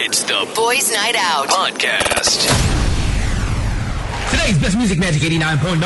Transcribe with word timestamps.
It's 0.00 0.22
the 0.22 0.48
Boys 0.54 0.92
Night 0.92 1.16
Out 1.18 1.48
podcast. 1.48 2.46
Today's 4.30 4.56
best 4.60 4.76
music 4.78 5.00
magic 5.00 5.22
89.9. 5.22 5.80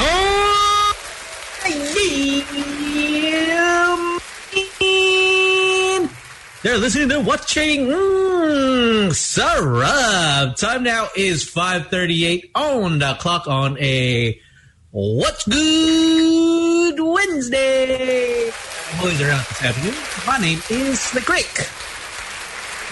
They're 6.62 6.76
listening 6.76 7.08
to 7.08 7.20
watching 7.20 7.86
mm, 7.86 9.14
Syrup. 9.14 10.56
Time 10.56 10.82
now 10.82 11.08
is 11.16 11.46
5.38 11.46 12.50
on 12.54 12.98
the 12.98 13.14
clock 13.18 13.48
on 13.48 13.78
a 13.78 14.38
What's 14.90 15.48
Good 15.48 17.00
Wednesday. 17.00 18.50
Boys 19.00 19.22
are 19.22 19.30
out 19.30 19.48
this 19.48 19.64
afternoon. 19.64 19.94
My 20.26 20.36
name 20.36 20.60
is 20.68 21.10
The 21.12 21.22
Greek. 21.22 21.91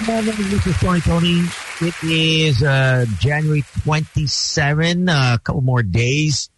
My 0.06 0.20
name 0.22 0.30
is 0.30 0.78
Tony 0.80 1.00
Toni. 1.00 1.44
It 1.82 1.94
is 2.02 2.62
uh, 2.62 3.04
January 3.18 3.62
27, 3.82 5.08
uh, 5.08 5.32
a 5.34 5.38
couple 5.38 5.60
more 5.60 5.82
days 5.82 6.48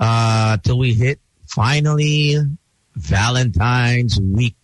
uh, 0.00 0.56
till 0.58 0.78
we 0.78 0.94
hit 0.94 1.20
finally 1.46 2.36
Valentine's 2.96 4.20
week 4.20 4.56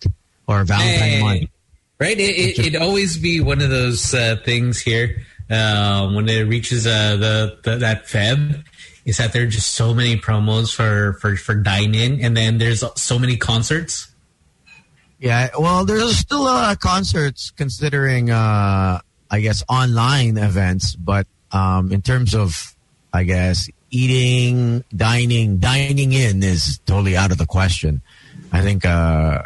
or 0.47 0.65
Valentine 0.65 0.99
Hey. 0.99 1.21
month. 1.21 1.49
Right? 1.97 2.19
It, 2.19 2.37
it, 2.37 2.59
it'd 2.59 2.81
always 2.81 3.17
be 3.17 3.39
one 3.39 3.61
of 3.61 3.69
those 3.69 4.13
uh, 4.13 4.35
things 4.43 4.81
here 4.81 5.21
uh, 5.49 6.11
when 6.11 6.27
it 6.27 6.41
reaches 6.41 6.85
uh, 6.85 7.15
the, 7.15 7.57
the 7.63 7.77
that 7.77 8.05
Feb 8.05 8.65
is 9.05 9.17
that 9.17 9.31
there 9.31 9.43
are 9.43 9.47
just 9.47 9.75
so 9.75 9.93
many 9.93 10.17
promos 10.17 10.75
for, 10.75 11.13
for, 11.21 11.37
for 11.37 11.55
dine-in 11.55 12.19
and 12.21 12.35
then 12.35 12.57
there's 12.57 12.83
so 12.97 13.17
many 13.17 13.37
concerts. 13.37 14.11
Yeah, 15.19 15.49
well, 15.57 15.85
there's 15.85 16.17
still 16.17 16.41
a 16.41 16.43
lot 16.43 16.71
of 16.73 16.79
concerts 16.79 17.51
considering, 17.51 18.29
uh, 18.29 18.99
I 19.31 19.39
guess, 19.39 19.63
online 19.69 20.37
events, 20.37 20.95
but 20.95 21.25
um, 21.51 21.91
in 21.91 22.01
terms 22.01 22.35
of, 22.35 22.75
I 23.13 23.23
guess, 23.23 23.69
eating, 23.91 24.83
dining, 24.95 25.57
dining 25.57 26.11
in 26.11 26.43
is 26.43 26.79
totally 26.85 27.15
out 27.15 27.31
of 27.31 27.37
the 27.37 27.45
question. 27.45 28.01
I 28.51 28.61
think 28.61 28.85
uh, 28.85 29.43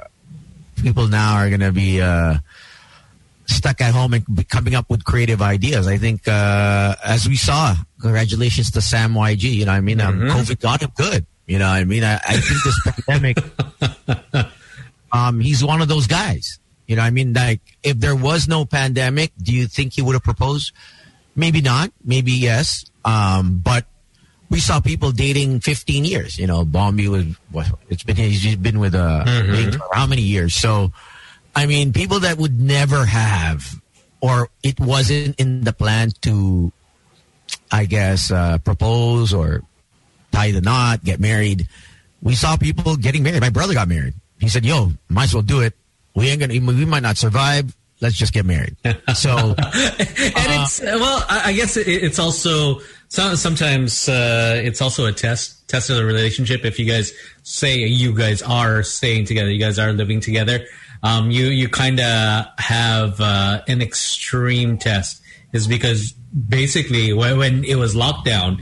people 0.81 1.08
now 1.08 1.36
are 1.36 1.50
going 1.50 1.61
to 1.61 1.72
be 1.72 2.02
uh, 2.02 2.38
stuck 3.45 3.80
at 3.81 3.94
home 3.94 4.14
and 4.14 4.26
be 4.33 4.44
coming 4.44 4.73
up 4.76 4.89
with 4.89 5.04
creative 5.04 5.42
ideas. 5.42 5.88
I 5.88 5.98
think, 5.98 6.28
uh, 6.28 6.95
as 7.04 7.28
we 7.28 7.36
saw, 7.36 7.76
congratulations 8.02 8.72
to 8.72 8.81
Sam 8.81 9.14
YG. 9.14 9.44
You 9.44 9.66
know, 9.66 9.72
what 9.72 9.78
I 9.78 9.81
mean, 9.81 10.02
um, 10.02 10.20
COVID 10.22 10.59
got 10.59 10.81
him 10.81 10.92
good. 10.95 11.26
You 11.45 11.59
know, 11.59 11.67
what 11.67 11.78
I 11.78 11.83
mean, 11.83 12.04
I, 12.04 12.16
I 12.16 12.38
think 12.38 12.64
this 12.64 12.80
pandemic 12.86 13.38
um, 15.11 15.39
he's 15.39 15.63
one 15.63 15.81
of 15.81 15.88
those 15.88 16.07
guys. 16.07 16.59
You 16.88 16.95
know, 16.95 17.03
I 17.03 17.11
mean, 17.11 17.33
like, 17.33 17.61
if 17.83 17.99
there 17.99 18.15
was 18.15 18.47
no 18.47 18.65
pandemic, 18.65 19.31
do 19.41 19.53
you 19.53 19.67
think 19.67 19.93
he 19.93 20.02
would 20.02 20.13
have 20.13 20.23
proposed? 20.23 20.73
Maybe 21.35 21.61
not. 21.61 21.91
Maybe 22.03 22.31
yes. 22.31 22.83
Um, 23.05 23.61
but 23.63 23.85
we 24.49 24.59
saw 24.59 24.80
people 24.80 25.11
dating 25.11 25.59
15 25.59 26.03
years. 26.03 26.39
You 26.39 26.47
know, 26.47 26.65
Bombi 26.65 27.07
was, 27.07 27.25
what, 27.52 27.67
it's 27.89 28.03
been, 28.03 28.15
he's 28.15 28.55
been 28.55 28.80
with 28.80 28.95
a 28.95 29.23
date 29.25 29.75
for 29.75 29.87
how 29.93 30.07
many 30.07 30.23
years? 30.23 30.55
So, 30.55 30.91
I 31.55 31.67
mean, 31.67 31.93
people 31.93 32.21
that 32.21 32.37
would 32.37 32.59
never 32.59 33.05
have, 33.05 33.80
or 34.21 34.49
it 34.63 34.80
wasn't 34.80 35.39
in 35.39 35.63
the 35.63 35.73
plan 35.73 36.09
to, 36.21 36.71
I 37.71 37.85
guess, 37.85 38.31
uh, 38.31 38.57
propose 38.57 39.33
or 39.33 39.63
tie 40.31 40.52
the 40.52 40.61
knot, 40.61 41.03
get 41.03 41.19
married. 41.19 41.67
We 42.21 42.35
saw 42.35 42.57
people 42.57 42.95
getting 42.95 43.23
married. 43.23 43.41
My 43.41 43.49
brother 43.49 43.73
got 43.73 43.87
married. 43.87 44.15
He 44.40 44.50
said, 44.50 44.66
"Yo, 44.66 44.92
might 45.09 45.26
as 45.26 45.34
well 45.34 45.44
do 45.44 45.62
it. 45.62 45.73
We 46.16 46.30
ain't 46.30 46.40
gonna. 46.40 46.54
We 46.54 46.86
might 46.86 47.04
not 47.04 47.18
survive. 47.18 47.76
Let's 48.02 48.16
just 48.16 48.34
get 48.34 48.45
married." 48.45 48.76
So, 49.16 49.36
and 49.38 49.56
it's 49.58 50.82
well, 50.82 51.26
I, 51.30 51.42
I 51.45 51.54
guess 51.54 51.76
it's 51.78 52.20
also 52.20 52.80
sometimes 53.10 54.08
uh, 54.08 54.62
it's 54.64 54.82
also 54.82 55.06
a 55.06 55.12
test 55.12 55.67
test 55.67 55.90
of 55.90 55.98
the 55.98 56.06
relationship. 56.06 56.64
If 56.66 56.80
you 56.80 56.86
guys 56.86 57.11
say 57.44 57.80
you 57.80 58.14
guys 58.14 58.42
are 58.42 58.83
staying 58.83 59.26
together, 59.26 59.52
you 59.52 59.60
guys 59.60 59.80
are 59.80 59.92
living 59.92 60.20
together, 60.20 60.66
um, 61.04 61.32
you 61.32 61.45
you 61.45 61.70
kind 61.70 61.99
of 61.99 62.45
have 62.58 63.20
uh, 63.20 63.61
an 63.67 63.82
extreme 63.82 64.78
test. 64.78 65.22
Is 65.52 65.67
because 65.67 66.11
basically 66.11 67.11
when, 67.11 67.38
when 67.39 67.64
it 67.64 67.76
was 67.76 67.95
lockdown, 67.95 68.61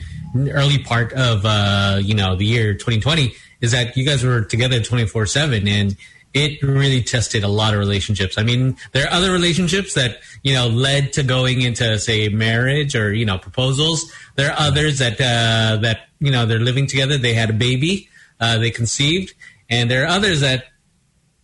early 0.52 0.78
part 0.78 1.14
of 1.14 1.46
uh, 1.46 2.00
you 2.02 2.16
know 2.16 2.36
the 2.36 2.46
year 2.46 2.74
2020, 2.74 3.34
is 3.62 3.72
that 3.72 3.97
you 3.97 4.06
guys 4.06 4.23
were 4.23 4.41
together 4.41 4.81
24 4.81 5.25
seven 5.25 5.68
and 5.68 5.95
it 6.34 6.62
really 6.62 7.01
tested 7.01 7.44
a 7.44 7.47
lot 7.47 7.73
of 7.73 7.79
relationships. 7.79 8.38
I 8.38 8.44
mean, 8.44 8.78
there 8.91 9.06
are 9.06 9.13
other 9.13 9.31
relationships 9.31 9.94
that, 9.95 10.19
you 10.44 10.53
know, 10.53 10.68
led 10.68 11.13
to 11.13 11.23
going 11.23 11.62
into, 11.62 11.97
say, 11.97 12.29
marriage 12.29 12.95
or, 12.95 13.13
you 13.13 13.25
know, 13.25 13.38
proposals. 13.38 14.12
There 14.35 14.51
are 14.51 14.59
others 14.59 15.00
that, 15.00 15.13
uh, 15.13 15.78
that, 15.81 16.01
you 16.19 16.31
know, 16.31 16.45
they're 16.45 16.59
living 16.59 16.85
together. 16.85 17.18
They 17.18 17.34
had 17.34 17.50
a 17.50 17.53
baby, 17.53 18.09
uh, 18.40 18.57
they 18.59 18.72
conceived. 18.72 19.34
And 19.69 19.89
there 19.89 20.03
are 20.03 20.07
others 20.07 20.41
that 20.41 20.66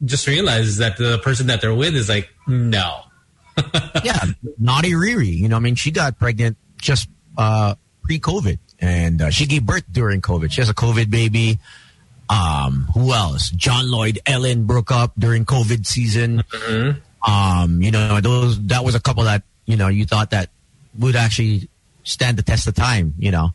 just 0.06 0.28
realize 0.28 0.78
that 0.78 0.98
the 0.98 1.18
person 1.20 1.48
that 1.48 1.62
they're 1.62 1.74
with 1.74 1.96
is 1.96 2.10
like, 2.10 2.30
no. 2.48 3.02
yeah, 4.04 4.20
naughty 4.60 4.92
Riri. 4.92 5.36
You 5.36 5.48
know, 5.48 5.58
I 5.58 5.60
mean, 5.60 5.76
she 5.76 5.92
got 5.92 6.20
pregnant 6.20 6.58
just 6.78 7.08
uh, 7.38 7.76
pre-COVID, 8.04 8.60
and 8.80 9.22
uh, 9.22 9.30
she 9.30 9.46
gave 9.46 9.66
birth 9.66 9.84
during 9.92 10.22
COVID. 10.22 10.52
She 10.52 10.62
has 10.62 10.70
a 10.70 10.74
COVID 10.74 11.10
baby. 11.10 11.60
Um, 12.30 12.88
who 12.94 13.12
else? 13.12 13.50
John 13.50 13.90
Lloyd, 13.92 14.20
Ellen 14.26 14.66
broke 14.66 14.92
up 14.92 15.12
during 15.18 15.46
COVID 15.46 15.86
season. 15.86 16.44
Um, 17.26 17.82
you 17.82 17.92
know, 17.92 18.20
those 18.22 18.62
that 18.68 18.84
was 18.84 18.96
a 18.96 19.00
couple 19.00 19.24
that 19.24 19.44
you 19.66 19.78
know 19.78 19.88
you 19.88 20.06
thought 20.06 20.32
that 20.32 20.50
would 20.98 21.16
actually 21.16 21.70
stand 22.04 22.38
the 22.38 22.44
test 22.44 22.68
of 22.68 22.76
time. 22.76 23.14
You 23.18 23.32
know, 23.32 23.50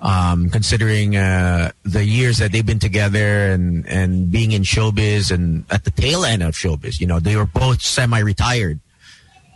um, 0.00 0.50
considering 0.50 1.16
uh, 1.16 1.72
the 1.84 2.04
years 2.04 2.38
that 2.38 2.52
they've 2.52 2.66
been 2.66 2.78
together 2.78 3.52
and 3.52 3.86
and 3.86 4.30
being 4.30 4.52
in 4.52 4.62
showbiz 4.62 5.30
and 5.30 5.64
at 5.70 5.84
the 5.84 5.90
tail 5.90 6.24
end 6.24 6.42
of 6.42 6.54
showbiz. 6.54 7.00
You 7.00 7.06
know, 7.06 7.20
they 7.20 7.36
were 7.36 7.46
both 7.46 7.82
semi-retired, 7.82 8.80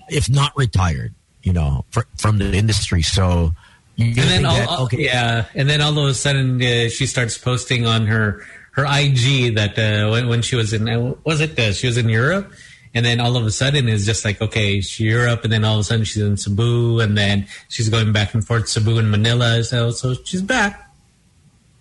if 0.09 0.29
not 0.29 0.57
retired. 0.57 1.15
You 1.43 1.53
know, 1.53 1.85
fr- 1.91 2.11
from 2.17 2.39
the 2.39 2.53
industry. 2.53 3.03
So. 3.03 3.53
And 3.99 4.15
then 4.15 4.45
all, 4.45 4.55
that, 4.55 4.81
okay, 4.81 5.05
yeah, 5.05 5.47
and 5.55 5.71
then 5.71 5.81
all 5.81 5.99
of 5.99 6.07
a 6.07 6.13
sudden 6.13 6.61
uh, 6.61 6.91
she 6.91 7.07
starts 7.07 7.39
posting 7.39 7.87
on 7.87 8.05
her 8.05 8.45
her 8.77 8.85
IG 8.85 9.55
that 9.55 9.79
uh, 9.79 10.11
when, 10.11 10.29
when 10.29 10.43
she 10.43 10.55
was 10.55 10.73
in 10.73 10.89
uh, 10.89 11.15
was 11.25 11.41
it 11.41 11.59
uh, 11.59 11.73
she 11.73 11.87
was 11.87 11.97
in 11.97 12.09
Europe, 12.09 12.53
and 12.95 13.05
then 13.05 13.21
all 13.21 13.37
of 13.37 13.45
a 13.45 13.51
sudden 13.51 13.89
it's 13.89 14.05
just 14.05 14.25
like 14.25 14.41
okay 14.41 14.81
she's 14.81 15.01
Europe, 15.01 15.45
and 15.45 15.53
then 15.53 15.65
all 15.65 15.75
of 15.75 15.81
a 15.81 15.85
sudden 15.85 16.05
she's 16.05 16.23
in 16.23 16.37
Cebu, 16.37 17.01
and 17.01 17.17
then 17.17 17.47
she's 17.69 17.89
going 17.89 18.13
back 18.13 18.35
and 18.35 18.47
forth 18.47 18.69
Cebu 18.69 18.99
and 18.99 19.11
Manila, 19.11 19.65
so 19.65 19.91
so 19.91 20.15
she's 20.25 20.43
back. 20.43 20.91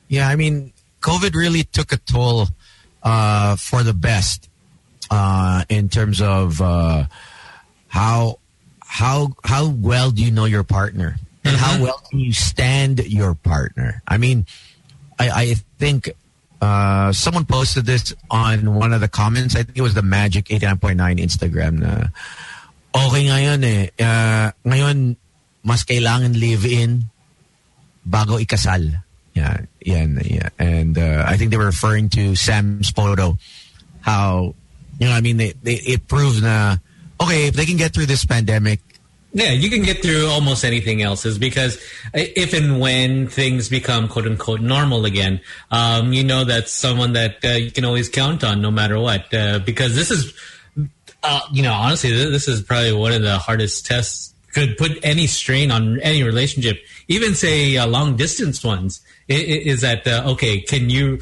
Yeah, 0.07 0.29
I 0.29 0.35
mean, 0.35 0.72
COVID 1.01 1.35
really 1.35 1.63
took 1.63 1.91
a 1.91 1.97
toll 1.97 2.47
uh, 3.03 3.57
for 3.57 3.84
the 3.84 3.94
best 3.94 4.50
uh, 5.11 5.66
in 5.67 5.89
terms 5.89 6.22
of 6.22 6.61
uh, 6.61 7.05
how 7.88 8.39
how 8.79 9.35
how 9.44 9.67
well 9.67 10.11
do 10.11 10.23
you 10.23 10.31
know 10.31 10.45
your 10.45 10.63
partner 10.63 11.17
and 11.44 11.57
how 11.57 11.84
well 11.84 12.01
can 12.09 12.19
you 12.19 12.31
stand 12.31 13.05
your 13.05 13.35
partner. 13.35 14.01
I 14.07 14.17
mean, 14.17 14.45
I, 15.19 15.29
I 15.29 15.53
think 15.78 16.09
uh, 16.65 17.13
someone 17.13 17.45
posted 17.45 17.85
this 17.85 18.13
on 18.31 18.75
one 18.75 18.93
of 18.93 19.01
the 19.01 19.07
comments. 19.07 19.55
I 19.55 19.63
think 19.63 19.77
it 19.77 19.85
was 19.85 19.93
the 19.93 20.01
Magic 20.01 20.45
89.9 20.45 20.97
Instagram 21.21 21.79
na 21.85 22.09
okay 22.89 23.29
ngayon 23.29 23.59
eh. 23.61 23.93
Uh, 24.01 24.49
ngayon, 24.65 25.15
mas 25.61 25.85
kailangan 25.85 26.33
live-in 26.33 27.05
bago 28.01 28.41
ikasal. 28.41 29.01
Yeah, 29.33 29.67
yeah, 29.83 30.07
yeah. 30.23 30.49
And 30.57 30.97
uh, 30.97 31.25
I 31.27 31.37
think 31.37 31.51
they 31.51 31.57
were 31.57 31.69
referring 31.69 32.09
to 32.15 32.35
Sam's 32.35 32.89
photo. 32.89 33.37
How, 34.01 34.55
you 34.97 35.07
know, 35.07 35.13
I 35.13 35.19
mean, 35.19 35.37
they, 35.37 35.53
they, 35.61 35.75
it 35.75 36.07
proves 36.07 36.41
na, 36.41 36.77
okay, 37.19 37.47
if 37.51 37.55
they 37.55 37.65
can 37.65 37.75
get 37.75 37.93
through 37.93 38.05
this 38.05 38.23
pandemic, 38.23 38.79
Yeah, 39.35 39.51
you 39.51 39.70
can 39.70 39.82
get 39.82 40.02
through 40.02 40.28
almost 40.28 40.64
anything 40.64 41.02
else 41.02 41.26
is 41.26 41.37
because 41.37 41.78
if 42.14 42.53
and 42.53 42.79
when 42.79 43.28
things 43.28 43.67
become 43.67 44.08
quote 44.08 44.26
unquote 44.26 44.61
normal 44.61 45.03
again, 45.03 45.41
um, 45.72 46.14
you 46.14 46.23
know 46.23 46.46
that's 46.46 46.72
someone 46.72 47.11
that 47.14 47.43
uh, 47.43 47.49
you 47.49 47.70
can 47.70 47.84
always 47.84 48.08
count 48.08 48.46
on 48.46 48.61
no 48.61 48.72
matter 48.72 48.97
what. 48.97 49.34
Uh, 49.34 49.59
because 49.59 49.93
this 49.93 50.09
is, 50.09 50.34
uh, 51.22 51.41
you 51.52 51.61
know, 51.61 51.73
honestly, 51.73 52.11
this 52.11 52.47
is 52.47 52.61
probably 52.61 52.93
one 52.93 53.11
of 53.11 53.23
the 53.23 53.37
hardest 53.37 53.85
tests. 53.85 54.34
Could 54.53 54.78
put 54.78 54.97
any 55.03 55.28
strain 55.28 55.70
on 55.70 55.99
any 55.99 56.23
relationship, 56.23 56.81
even 57.09 57.35
say 57.35 57.76
uh, 57.76 57.85
long 57.85 58.16
distance 58.16 58.64
ones. 58.64 59.02
Is 59.28 59.81
that 59.81 60.08
uh, 60.08 60.23
okay? 60.28 60.61
Can 60.61 60.90
you? 60.90 61.20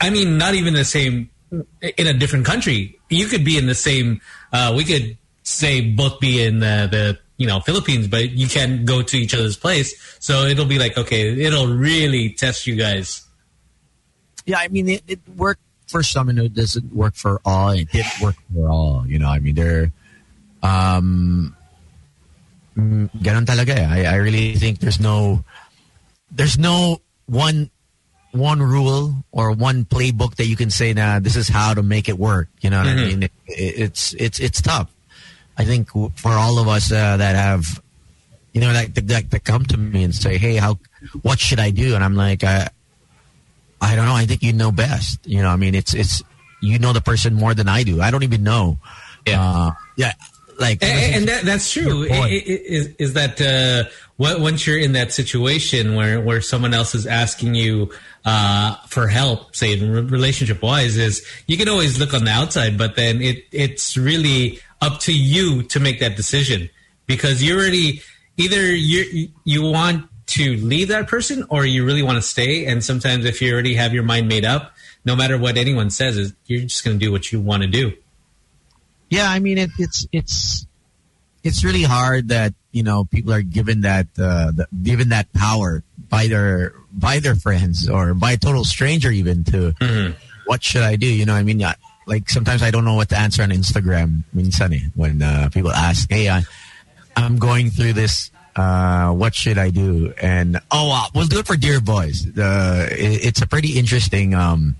I 0.00 0.10
mean, 0.10 0.38
not 0.38 0.54
even 0.54 0.74
the 0.74 0.84
same 0.84 1.30
in 1.52 2.08
a 2.08 2.14
different 2.14 2.46
country. 2.46 2.98
You 3.10 3.26
could 3.26 3.44
be 3.44 3.56
in 3.56 3.68
the 3.68 3.76
same. 3.76 4.20
Uh, 4.52 4.74
we 4.76 4.82
could 4.82 5.16
say 5.44 5.82
both 5.82 6.18
be 6.18 6.42
in 6.42 6.58
the, 6.58 6.88
the 6.90 7.18
you 7.36 7.46
know 7.46 7.60
Philippines, 7.60 8.06
but 8.08 8.30
you 8.30 8.46
can't 8.46 8.84
go 8.84 9.02
to 9.02 9.16
each 9.16 9.34
other's 9.34 9.56
place. 9.56 9.94
So 10.20 10.44
it'll 10.46 10.66
be 10.66 10.78
like 10.78 10.96
okay, 10.96 11.32
it'll 11.44 11.68
really 11.68 12.30
test 12.30 12.66
you 12.66 12.76
guys. 12.76 13.22
yeah, 14.46 14.58
I 14.58 14.68
mean, 14.68 14.88
it, 14.88 15.02
it 15.08 15.20
worked 15.36 15.62
for 15.86 16.02
some 16.02 16.28
and 16.28 16.38
it 16.38 16.54
doesn't 16.54 16.92
work 16.94 17.14
for 17.14 17.40
all. 17.44 17.70
It 17.70 17.90
didn't 17.92 18.20
work 18.20 18.36
for 18.52 18.68
all. 18.68 19.04
You 19.06 19.18
know, 19.18 19.28
I 19.28 19.38
mean, 19.38 19.54
there, 19.54 19.92
um, 20.62 21.56
ganun 22.76 23.44
talaga. 23.46 23.76
eh. 23.76 23.86
I, 23.86 24.14
I 24.14 24.16
really 24.16 24.54
think 24.54 24.80
there's 24.80 25.00
no 25.00 25.44
there's 26.30 26.58
no 26.58 27.00
one 27.26 27.70
one 28.32 28.60
rule 28.60 29.14
or 29.30 29.52
one 29.52 29.84
playbook 29.84 30.36
that 30.36 30.46
you 30.46 30.56
can 30.56 30.70
say 30.70 30.92
now 30.92 31.20
this 31.20 31.36
is 31.36 31.48
how 31.48 31.74
to 31.74 31.82
make 31.82 32.08
it 32.08 32.18
work. 32.18 32.48
You 32.60 32.70
know 32.70 32.78
what 32.78 32.88
I 32.88 32.94
mean? 32.94 33.22
It, 33.24 33.32
it's 33.46 34.14
it's 34.14 34.40
it's 34.40 34.60
tough. 34.60 34.90
I 35.56 35.64
think 35.64 35.90
for 35.90 36.32
all 36.32 36.58
of 36.58 36.68
us 36.68 36.90
uh, 36.92 37.16
that 37.16 37.36
have 37.36 37.80
you 38.52 38.60
know 38.60 38.72
like 38.72 38.94
that, 38.94 39.08
that, 39.08 39.30
that 39.30 39.44
come 39.44 39.64
to 39.66 39.76
me 39.76 40.02
and 40.04 40.14
say, 40.14 40.38
"Hey, 40.38 40.56
how 40.56 40.78
what 41.22 41.38
should 41.38 41.60
I 41.60 41.70
do?" 41.70 41.94
and 41.94 42.02
I'm 42.04 42.14
like, 42.16 42.42
I, 42.44 42.68
I 43.80 43.96
don't 43.96 44.06
know. 44.06 44.14
I 44.14 44.26
think 44.26 44.42
you 44.42 44.52
know 44.52 44.72
best. 44.72 45.26
You 45.26 45.42
know, 45.42 45.48
I 45.48 45.56
mean, 45.56 45.74
it's 45.74 45.94
it's 45.94 46.22
you 46.62 46.78
know 46.78 46.92
the 46.92 47.00
person 47.00 47.34
more 47.34 47.54
than 47.54 47.68
I 47.68 47.82
do. 47.82 48.00
I 48.00 48.10
don't 48.10 48.22
even 48.22 48.42
know. 48.42 48.78
Yeah. 49.26 49.42
uh, 49.42 49.70
yeah. 49.96 50.12
Like, 50.58 50.84
and, 50.84 51.16
and 51.16 51.28
that, 51.28 51.44
that's 51.44 51.72
true. 51.72 52.02
Your 52.04 52.08
point. 52.10 52.22
I- 52.22 52.26
I- 52.26 52.42
Is, 52.46 52.86
is 53.00 53.12
that 53.14 53.40
uh, 53.40 53.90
what- 54.18 54.38
once 54.38 54.64
you're 54.68 54.78
in 54.78 54.92
that 54.92 55.12
situation 55.12 55.96
where, 55.96 56.20
where 56.20 56.40
someone 56.40 56.72
else 56.72 56.94
is 56.94 57.08
asking 57.08 57.56
you 57.56 57.90
uh, 58.24 58.76
for 58.86 59.08
help, 59.08 59.56
say 59.56 59.74
relationship 59.80 60.62
wise, 60.62 60.96
is 60.96 61.26
you 61.48 61.56
can 61.56 61.68
always 61.68 61.98
look 61.98 62.14
on 62.14 62.24
the 62.24 62.30
outside, 62.30 62.78
but 62.78 62.94
then 62.94 63.20
it 63.20 63.44
it's 63.50 63.96
really 63.96 64.60
up 64.84 65.00
to 65.00 65.12
you 65.16 65.62
to 65.62 65.80
make 65.80 66.00
that 66.00 66.14
decision 66.14 66.68
because 67.06 67.42
you 67.42 67.56
already 67.56 68.02
either 68.36 68.62
you 68.74 69.30
you 69.44 69.62
want 69.62 70.08
to 70.26 70.56
leave 70.56 70.88
that 70.88 71.08
person 71.08 71.44
or 71.48 71.64
you 71.64 71.84
really 71.84 72.02
want 72.02 72.16
to 72.16 72.22
stay. 72.22 72.66
And 72.66 72.84
sometimes 72.84 73.24
if 73.24 73.40
you 73.40 73.52
already 73.52 73.74
have 73.74 73.94
your 73.94 74.02
mind 74.02 74.28
made 74.28 74.44
up, 74.44 74.74
no 75.04 75.16
matter 75.16 75.38
what 75.38 75.56
anyone 75.56 75.90
says, 75.90 76.16
is 76.16 76.34
you're 76.46 76.62
just 76.62 76.84
going 76.84 76.98
to 76.98 77.04
do 77.04 77.12
what 77.12 77.30
you 77.32 77.40
want 77.40 77.62
to 77.62 77.68
do. 77.68 77.92
Yeah, 79.08 79.30
I 79.30 79.38
mean 79.38 79.58
it, 79.58 79.70
it's 79.78 80.06
it's 80.12 80.66
it's 81.42 81.64
really 81.64 81.82
hard 81.82 82.28
that 82.28 82.54
you 82.72 82.82
know 82.82 83.04
people 83.04 83.32
are 83.32 83.42
given 83.42 83.82
that 83.82 84.06
uh, 84.18 84.50
the, 84.50 84.66
given 84.82 85.10
that 85.10 85.32
power 85.32 85.82
by 86.08 86.26
their 86.26 86.74
by 86.92 87.20
their 87.20 87.34
friends 87.34 87.88
or 87.88 88.14
by 88.14 88.32
a 88.32 88.36
total 88.36 88.64
stranger 88.64 89.10
even 89.10 89.44
to 89.44 89.74
what 90.46 90.62
should 90.62 90.82
I 90.82 90.96
do? 90.96 91.06
You 91.06 91.26
know, 91.26 91.34
I 91.34 91.42
mean, 91.42 91.60
yeah, 91.60 91.74
like 92.06 92.28
sometimes 92.30 92.62
I 92.62 92.70
don't 92.70 92.84
know 92.84 92.94
what 92.94 93.08
to 93.10 93.18
answer 93.18 93.42
on 93.42 93.50
Instagram. 93.50 94.22
Minsan 94.34 94.74
eh, 94.74 94.80
when 94.94 95.22
uh, 95.22 95.48
people 95.52 95.70
ask, 95.72 96.10
"Hey, 96.10 96.28
I, 96.28 96.42
I'm 97.16 97.38
going 97.38 97.70
through 97.70 97.94
this. 97.94 98.30
Uh, 98.56 99.10
what 99.12 99.34
should 99.34 99.58
I 99.58 99.70
do?" 99.70 100.12
And 100.20 100.60
oh, 100.70 100.92
uh, 100.92 101.08
we'll 101.14 101.26
do 101.26 101.38
it 101.40 101.46
for 101.46 101.56
Dear 101.56 101.80
Boys. 101.80 102.26
Uh, 102.36 102.88
it, 102.90 103.24
it's 103.26 103.42
a 103.42 103.46
pretty 103.46 103.78
interesting. 103.78 104.34
Um, 104.34 104.76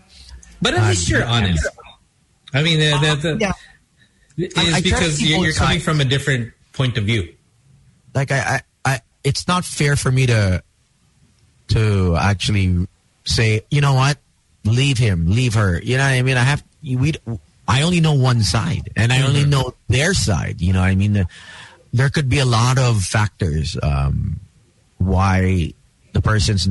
But 0.62 0.74
at 0.74 0.80
Uh, 0.84 0.88
least 0.90 1.08
you're 1.10 1.24
honest. 1.24 1.66
I 2.54 2.62
mean, 2.62 2.78
the, 2.78 2.90
the, 3.02 3.14
the, 3.34 3.38
yeah, 3.40 3.52
it's 4.38 4.56
I- 4.56 4.78
I 4.78 4.80
because 4.80 5.20
you're, 5.20 5.44
you're 5.44 5.52
coming 5.54 5.80
from 5.80 6.00
a 6.00 6.04
different 6.04 6.52
point 6.72 6.96
of 6.98 7.04
view. 7.04 7.34
like 8.14 8.30
I, 8.30 8.38
I, 8.38 8.60
I 8.84 9.00
it's 9.24 9.48
not 9.48 9.64
fair 9.64 9.96
for 9.96 10.10
me 10.12 10.26
to 10.26 10.62
to 11.68 12.14
actually 12.16 12.86
say 13.24 13.62
you 13.70 13.80
know 13.80 13.94
what 13.94 14.18
leave 14.64 14.98
him 14.98 15.26
leave 15.26 15.54
her 15.54 15.80
you 15.82 15.96
know 15.96 16.04
what 16.04 16.12
i 16.12 16.22
mean 16.22 16.36
i 16.36 16.42
have 16.44 16.62
we 16.84 17.14
i 17.66 17.82
only 17.82 18.00
know 18.00 18.12
one 18.14 18.42
side 18.42 18.90
and 18.96 19.12
i 19.12 19.22
only 19.22 19.44
know 19.44 19.74
their 19.88 20.12
side 20.14 20.60
you 20.60 20.72
know 20.72 20.80
what 20.80 20.90
i 20.90 20.94
mean? 20.94 21.14
The- 21.14 21.28
there 21.92 22.10
could 22.10 22.28
be 22.28 22.40
a 22.40 22.44
lot 22.44 22.76
of 22.78 23.02
factors 23.02 23.76
um 23.82 24.40
why 24.98 25.72
the 26.12 26.20
person's 26.20 26.68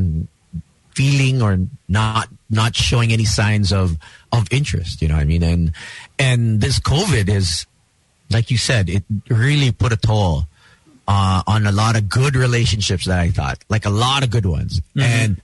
feeling 0.96 1.42
or 1.42 1.58
not 1.88 2.28
not 2.50 2.76
showing 2.76 3.12
any 3.12 3.26
signs 3.26 3.72
of 3.72 3.98
of 4.32 4.48
interest 4.52 5.02
you 5.02 5.08
know 5.08 5.16
what 5.16 5.22
i 5.22 5.26
mean? 5.26 5.44
And 5.44 5.72
and 6.20 6.62
this 6.62 6.80
covid 6.80 7.30
is 7.30 7.66
like 8.30 8.52
you 8.52 8.58
said 8.58 8.90
it 8.90 9.04
really 9.30 9.72
put 9.72 9.92
a 9.94 9.98
toll 9.98 10.46
uh, 11.08 11.44
on 11.48 11.68
a 11.68 11.72
lot 11.72 11.98
of 11.98 12.08
good 12.08 12.34
relationships 12.36 13.06
that 13.06 13.20
I 13.20 13.30
thought, 13.30 13.60
like 13.68 13.86
a 13.86 13.90
lot 13.90 14.24
of 14.24 14.30
good 14.30 14.46
ones. 14.46 14.82
And 14.98 15.42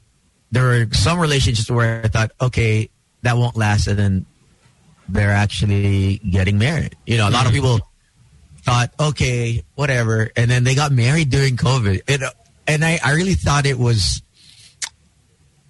there 0.52 0.64
were 0.64 0.88
some 0.94 1.20
relationships 1.20 1.70
where 1.70 2.02
I 2.04 2.08
thought, 2.08 2.32
okay, 2.40 2.90
that 3.24 3.36
won't 3.36 3.58
last, 3.58 3.88
and 3.88 4.00
then 4.00 4.26
they're 5.12 5.32
actually 5.32 6.18
getting 6.18 6.58
married. 6.58 6.96
You 7.06 7.18
know, 7.18 7.30
a 7.30 7.32
lot 7.32 7.46
of 7.46 7.52
people 7.52 7.80
thought, 8.64 8.92
okay, 9.00 9.64
whatever, 9.76 10.30
and 10.36 10.50
then 10.50 10.64
they 10.64 10.76
got 10.76 10.92
married 10.92 11.30
during 11.30 11.58
COVID. 11.58 12.02
It, 12.08 12.22
and 12.68 12.86
I, 12.86 13.00
I 13.04 13.14
really 13.14 13.34
thought 13.34 13.66
it 13.66 13.80
was, 13.80 14.22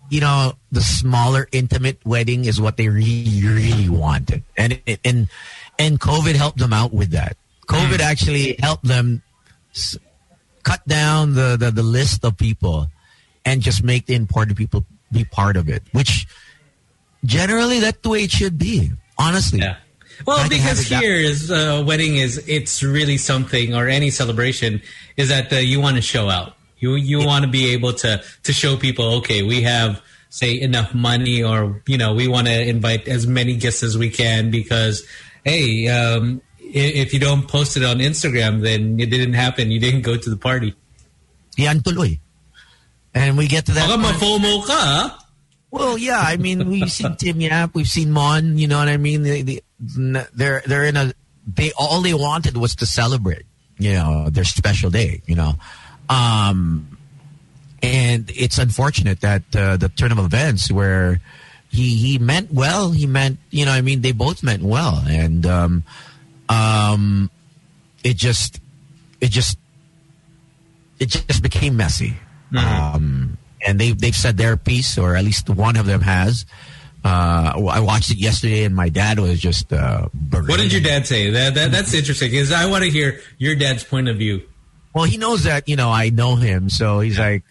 you 0.10 0.22
know, 0.22 0.54
the 0.72 0.82
smaller, 0.82 1.48
intimate 1.52 2.00
wedding 2.06 2.46
is 2.46 2.60
what 2.60 2.78
they 2.78 2.90
really, 2.90 3.42
really 3.44 3.90
wanted, 3.90 4.44
and 4.58 4.82
it, 4.86 5.00
and 5.06 5.30
and 5.78 6.00
COVID 6.00 6.36
helped 6.36 6.60
them 6.60 6.74
out 6.74 6.94
with 6.94 7.12
that. 7.12 7.38
COVID 7.68 7.98
hmm. 7.98 8.02
actually 8.02 8.58
helped 8.60 8.84
them 8.84 9.22
s- 9.74 9.98
cut 10.64 10.86
down 10.88 11.34
the, 11.34 11.56
the, 11.58 11.72
the 11.72 11.84
list 11.84 12.26
of 12.26 12.38
people 12.38 12.88
and 13.46 13.62
just 13.62 13.84
make 13.84 14.06
the 14.06 14.16
important 14.16 14.58
people 14.58 14.84
be 15.12 15.24
part 15.24 15.56
of 15.56 15.70
it, 15.70 15.84
which 15.94 16.28
generally 17.24 17.80
that's 17.80 18.00
the 18.02 18.10
way 18.10 18.24
it 18.24 18.32
should 18.32 18.58
be, 18.58 18.92
honestly. 19.20 19.60
Yeah. 19.60 19.76
Well, 20.26 20.38
I 20.38 20.48
can 20.48 20.58
have 20.60 20.78
because 20.78 20.88
here 20.88 21.16
is 21.16 21.52
uh, 21.52 21.84
wedding 21.86 22.18
is 22.18 22.44
it's 22.48 22.84
really 22.84 23.18
something, 23.18 23.76
or 23.76 23.88
any 23.88 24.10
celebration 24.10 24.82
is 25.16 25.30
that 25.30 25.52
uh, 25.54 25.58
you 25.58 25.80
want 25.80 25.96
to 25.96 26.02
show 26.02 26.30
out. 26.30 26.56
You 26.80 26.96
you 26.96 27.24
want 27.24 27.46
to 27.46 27.52
be 27.52 27.74
able 27.74 27.94
to 27.94 28.24
to 28.44 28.54
show 28.54 28.76
people, 28.76 29.16
okay, 29.20 29.44
we 29.44 29.62
have 29.64 30.02
say 30.30 30.60
enough 30.60 30.94
money, 30.94 31.44
or 31.44 31.82
you 31.88 31.98
know, 31.98 32.14
we 32.14 32.28
want 32.28 32.48
to 32.48 32.68
invite 32.68 33.08
as 33.08 33.28
many 33.28 33.56
guests 33.56 33.84
as 33.84 33.98
we 33.98 34.10
can 34.10 34.52
because, 34.52 35.06
hey, 35.46 35.88
um, 35.88 36.42
if 36.60 37.14
you 37.14 37.20
don't 37.20 37.48
post 37.48 37.78
it 37.78 37.84
on 37.84 38.00
Instagram, 38.00 38.62
then 38.62 39.00
it 39.00 39.10
didn't 39.10 39.34
happen. 39.34 39.72
You 39.72 39.80
didn't 39.80 40.02
go 40.02 40.18
to 40.18 40.30
the 40.30 40.38
party. 40.38 40.76
Yan 41.58 41.80
tuloy. 41.80 42.20
And 43.14 43.38
we 43.38 43.48
get 43.48 43.66
to 43.66 43.72
that. 43.72 43.88
Baka 43.88 43.98
ma-FOMO 43.98 44.66
ka. 44.68 45.19
Well, 45.72 45.98
yeah, 45.98 46.20
I 46.20 46.38
mean, 46.38 46.68
we've 46.68 46.92
seen 46.92 47.16
Tim 47.16 47.42
Yap, 47.42 47.76
we've 47.76 47.88
seen 47.88 48.12
Mon. 48.12 48.58
You 48.58 48.68
know 48.68 48.80
what 48.80 48.88
I 48.88 48.98
mean? 48.98 49.24
They, 49.24 49.42
they, 49.44 49.62
they're 49.80 50.64
they're 50.66 50.86
in 50.86 50.98
a. 50.98 51.14
They 51.48 51.72
all 51.78 52.02
they 52.02 52.14
wanted 52.14 52.58
was 52.58 52.76
to 52.78 52.86
celebrate, 52.86 53.46
you 53.78 53.94
know, 53.94 54.30
their 54.30 54.44
special 54.44 54.90
day. 54.90 55.22
You 55.26 55.36
know, 55.36 55.54
um, 56.10 56.98
and 57.84 58.32
it's 58.36 58.58
unfortunate 58.58 59.22
that 59.22 59.44
uh, 59.56 59.78
the 59.78 59.90
turn 59.90 60.12
of 60.12 60.18
events 60.20 60.72
where 60.72 61.22
he 61.70 61.96
he 61.96 62.18
meant 62.18 62.52
well, 62.52 62.92
he 62.92 63.06
meant 63.06 63.38
you 63.52 63.66
know, 63.66 63.72
I 63.72 63.82
mean, 63.82 64.02
they 64.02 64.12
both 64.12 64.42
meant 64.42 64.64
well, 64.64 65.04
and 65.08 65.46
um, 65.46 65.84
um, 66.50 67.30
it 68.04 68.18
just 68.18 68.60
it 69.22 69.30
just 69.30 69.58
it 71.00 71.10
just 71.10 71.44
became 71.44 71.78
messy. 71.78 72.18
Um, 72.58 73.38
and 73.66 73.80
they 73.80 73.92
they've 73.92 74.16
said 74.16 74.38
their 74.38 74.58
piece, 74.58 74.98
or 74.98 75.16
at 75.16 75.24
least 75.24 75.50
one 75.50 75.76
of 75.78 75.86
them 75.86 76.02
has. 76.02 76.46
Uh, 77.04 77.54
I 77.72 77.80
watched 77.80 78.12
it 78.12 78.18
yesterday, 78.18 78.66
and 78.66 78.76
my 78.76 78.90
dad 78.90 79.20
was 79.20 79.40
just. 79.40 79.72
Uh, 79.72 80.10
What 80.32 80.58
did 80.60 80.74
your 80.74 80.82
dad 80.82 81.08
say? 81.08 81.30
That, 81.30 81.56
that 81.56 81.72
that's 81.72 81.94
interesting 81.94 82.32
because 82.32 82.52
I 82.52 82.66
want 82.66 82.84
to 82.84 82.90
hear 82.90 83.20
your 83.38 83.56
dad's 83.56 83.84
point 83.84 84.10
of 84.10 84.18
view. 84.18 84.42
Well, 84.94 85.06
he 85.06 85.18
knows 85.18 85.44
that 85.44 85.70
you 85.70 85.76
know 85.76 85.90
I 85.90 86.10
know 86.10 86.36
him, 86.36 86.70
so 86.70 87.00
he's 87.00 87.18
like, 87.18 87.44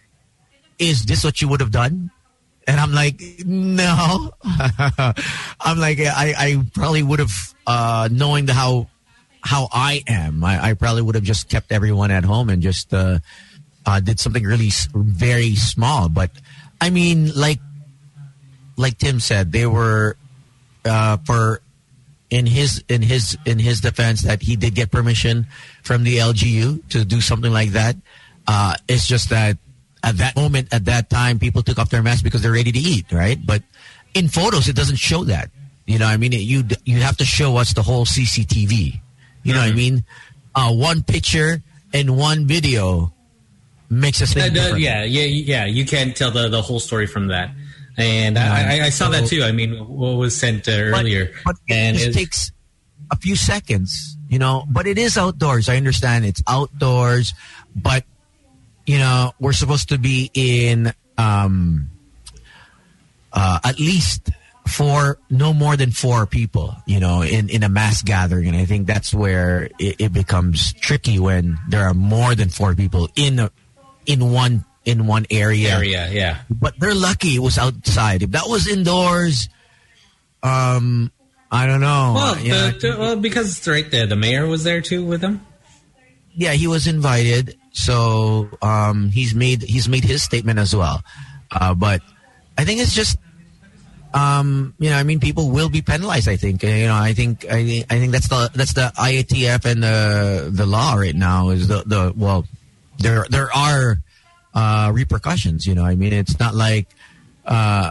"Is 0.78 1.04
this 1.04 1.24
what 1.24 1.40
you 1.40 1.48
would 1.48 1.60
have 1.60 1.70
done?" 1.70 2.10
And 2.66 2.78
I'm 2.78 2.92
like, 2.92 3.22
"No." 3.46 4.32
I'm 4.44 5.78
like, 5.78 5.98
I 6.00 6.34
I 6.36 6.62
probably 6.74 7.02
would 7.02 7.18
have, 7.20 7.54
uh, 7.66 8.08
knowing 8.12 8.44
the 8.46 8.52
how 8.52 8.88
how 9.40 9.68
I 9.72 10.02
am, 10.06 10.44
I, 10.44 10.70
I 10.70 10.74
probably 10.74 11.00
would 11.00 11.14
have 11.14 11.24
just 11.24 11.48
kept 11.48 11.72
everyone 11.72 12.10
at 12.10 12.24
home 12.24 12.50
and 12.50 12.60
just 12.60 12.92
uh, 12.92 13.20
uh, 13.88 14.00
did 14.00 14.20
something 14.20 14.44
really 14.44 14.68
very 14.92 15.54
small. 15.54 16.10
But 16.10 16.30
I 16.78 16.90
mean, 16.90 17.32
like 17.34 17.58
like 18.76 18.98
Tim 18.98 19.18
said, 19.18 19.50
they 19.50 19.64
were 19.64 20.16
uh, 20.84 21.16
for 21.24 21.62
in 22.28 22.44
his 22.44 22.84
in 22.90 23.00
his 23.00 23.38
in 23.46 23.58
his 23.58 23.80
defense 23.80 24.22
that 24.22 24.42
he 24.42 24.56
did 24.56 24.74
get 24.74 24.90
permission 24.90 25.46
from 25.82 26.04
the 26.04 26.18
LGU 26.18 26.86
to 26.90 27.04
do 27.06 27.22
something 27.22 27.50
like 27.50 27.70
that. 27.70 27.96
Uh, 28.46 28.74
it's 28.88 29.08
just 29.08 29.30
that 29.30 29.56
at 30.04 30.18
that 30.18 30.36
moment, 30.36 30.68
at 30.70 30.84
that 30.84 31.08
time, 31.08 31.38
people 31.38 31.62
took 31.62 31.78
off 31.78 31.88
their 31.88 32.02
masks 32.02 32.22
because 32.22 32.42
they're 32.42 32.52
ready 32.52 32.72
to 32.72 32.78
eat, 32.78 33.10
right? 33.10 33.38
But 33.44 33.62
in 34.12 34.28
photos, 34.28 34.68
it 34.68 34.76
doesn't 34.76 34.96
show 34.96 35.24
that. 35.24 35.50
You 35.86 35.98
know, 35.98 36.06
I 36.06 36.18
mean, 36.18 36.32
you 36.32 36.64
you 36.84 37.00
have 37.00 37.16
to 37.16 37.24
show 37.24 37.56
us 37.56 37.72
the 37.72 37.82
whole 37.82 38.04
CCTV. 38.04 39.00
You 39.44 39.54
know 39.54 39.60
what 39.60 39.70
I 39.70 39.72
mean? 39.72 40.04
Uh, 40.54 40.74
one 40.74 41.02
picture 41.02 41.62
and 41.94 42.18
one 42.18 42.46
video 42.46 43.14
makes 43.90 44.20
us 44.22 44.36
Uh, 44.36 44.40
think. 44.40 44.54
different. 44.54 44.80
yeah, 44.80 45.04
yeah, 45.04 45.24
yeah. 45.24 45.64
You 45.64 45.84
can't 45.84 46.16
tell 46.16 46.30
the, 46.30 46.48
the 46.48 46.62
whole 46.62 46.80
story 46.80 47.06
from 47.06 47.28
that. 47.28 47.50
And 47.96 48.38
I, 48.38 48.78
I, 48.78 48.84
I 48.86 48.90
saw 48.90 49.08
that 49.10 49.26
too. 49.26 49.42
I 49.42 49.50
mean, 49.52 49.74
what 49.88 50.16
was 50.16 50.36
sent 50.36 50.68
uh, 50.68 50.72
earlier. 50.72 51.32
But, 51.44 51.56
it 51.66 51.74
and 51.74 51.96
just 51.96 52.10
it- 52.10 52.14
takes 52.14 52.52
a 53.10 53.16
few 53.16 53.34
seconds, 53.34 54.16
you 54.28 54.38
know. 54.38 54.64
But 54.68 54.86
it 54.86 54.98
is 54.98 55.16
outdoors. 55.18 55.68
I 55.68 55.76
understand 55.78 56.24
it's 56.26 56.42
outdoors, 56.46 57.34
but 57.74 58.04
you 58.86 58.98
know 58.98 59.32
we're 59.40 59.52
supposed 59.52 59.88
to 59.88 59.98
be 59.98 60.30
in 60.34 60.92
um, 61.16 61.90
uh, 63.32 63.58
at 63.64 63.80
least 63.80 64.30
four, 64.68 65.18
no 65.30 65.52
more 65.52 65.76
than 65.76 65.90
four 65.90 66.26
people, 66.26 66.76
you 66.86 67.00
know, 67.00 67.22
in, 67.22 67.48
in 67.48 67.62
a 67.62 67.68
mass 67.68 68.02
gathering. 68.02 68.48
And 68.48 68.56
I 68.56 68.64
think 68.66 68.86
that's 68.86 69.12
where 69.14 69.70
it, 69.78 69.96
it 69.98 70.12
becomes 70.12 70.72
tricky 70.74 71.18
when 71.18 71.58
there 71.68 71.84
are 71.88 71.94
more 71.94 72.34
than 72.34 72.48
four 72.50 72.74
people 72.74 73.08
in 73.16 73.38
a, 73.38 73.50
in 74.08 74.32
one 74.32 74.64
in 74.84 75.06
one 75.06 75.26
area. 75.30 75.70
Area, 75.76 76.08
yeah. 76.10 76.38
But 76.50 76.80
they're 76.80 76.94
lucky 76.94 77.36
it 77.36 77.40
was 77.40 77.58
outside. 77.58 78.22
If 78.24 78.30
that 78.32 78.48
was 78.48 78.66
indoors, 78.66 79.48
um, 80.42 81.12
I 81.52 81.66
don't 81.66 81.80
know. 81.80 82.12
Well, 82.16 82.38
You 82.40 82.52
know, 82.52 82.70
the, 82.70 82.96
well, 82.98 83.16
because 83.16 83.56
it's 83.58 83.68
right 83.68 83.88
there. 83.90 84.06
The 84.06 84.16
mayor 84.16 84.46
was 84.46 84.64
there 84.64 84.80
too 84.80 85.04
with 85.04 85.20
them. 85.20 85.44
yeah, 86.34 86.52
he 86.52 86.66
was 86.66 86.86
invited, 86.86 87.56
so 87.72 88.48
um, 88.62 89.10
he's 89.10 89.34
made 89.34 89.62
he's 89.62 89.88
made 89.88 90.04
his 90.04 90.22
statement 90.22 90.58
as 90.58 90.74
well. 90.74 91.02
Uh, 91.50 91.74
but 91.74 92.00
I 92.56 92.64
think 92.64 92.80
it's 92.80 92.94
just, 92.94 93.18
um, 94.14 94.74
you 94.78 94.90
know, 94.90 94.96
I 94.96 95.02
mean, 95.02 95.20
people 95.20 95.50
will 95.50 95.68
be 95.68 95.82
penalized. 95.82 96.28
I 96.28 96.36
think, 96.36 96.62
you 96.62 96.86
know, 96.86 96.94
I 96.94 97.12
think 97.12 97.44
I, 97.50 97.84
I 97.90 97.98
think 97.98 98.12
that's 98.12 98.28
the 98.28 98.50
that's 98.54 98.72
the 98.74 98.92
IATF 98.96 99.64
and 99.64 99.82
the 99.82 100.48
the 100.52 100.66
law 100.66 100.94
right 100.94 101.14
now 101.14 101.50
is 101.50 101.68
the 101.68 101.82
the 101.84 102.12
well, 102.16 102.44
there 102.98 103.24
there 103.30 103.50
are 103.54 103.98
uh, 104.54 104.90
repercussions. 104.92 105.66
You 105.66 105.74
know, 105.74 105.84
I 105.84 105.94
mean, 105.94 106.12
it's 106.12 106.38
not 106.38 106.54
like 106.54 106.88
uh, 107.46 107.90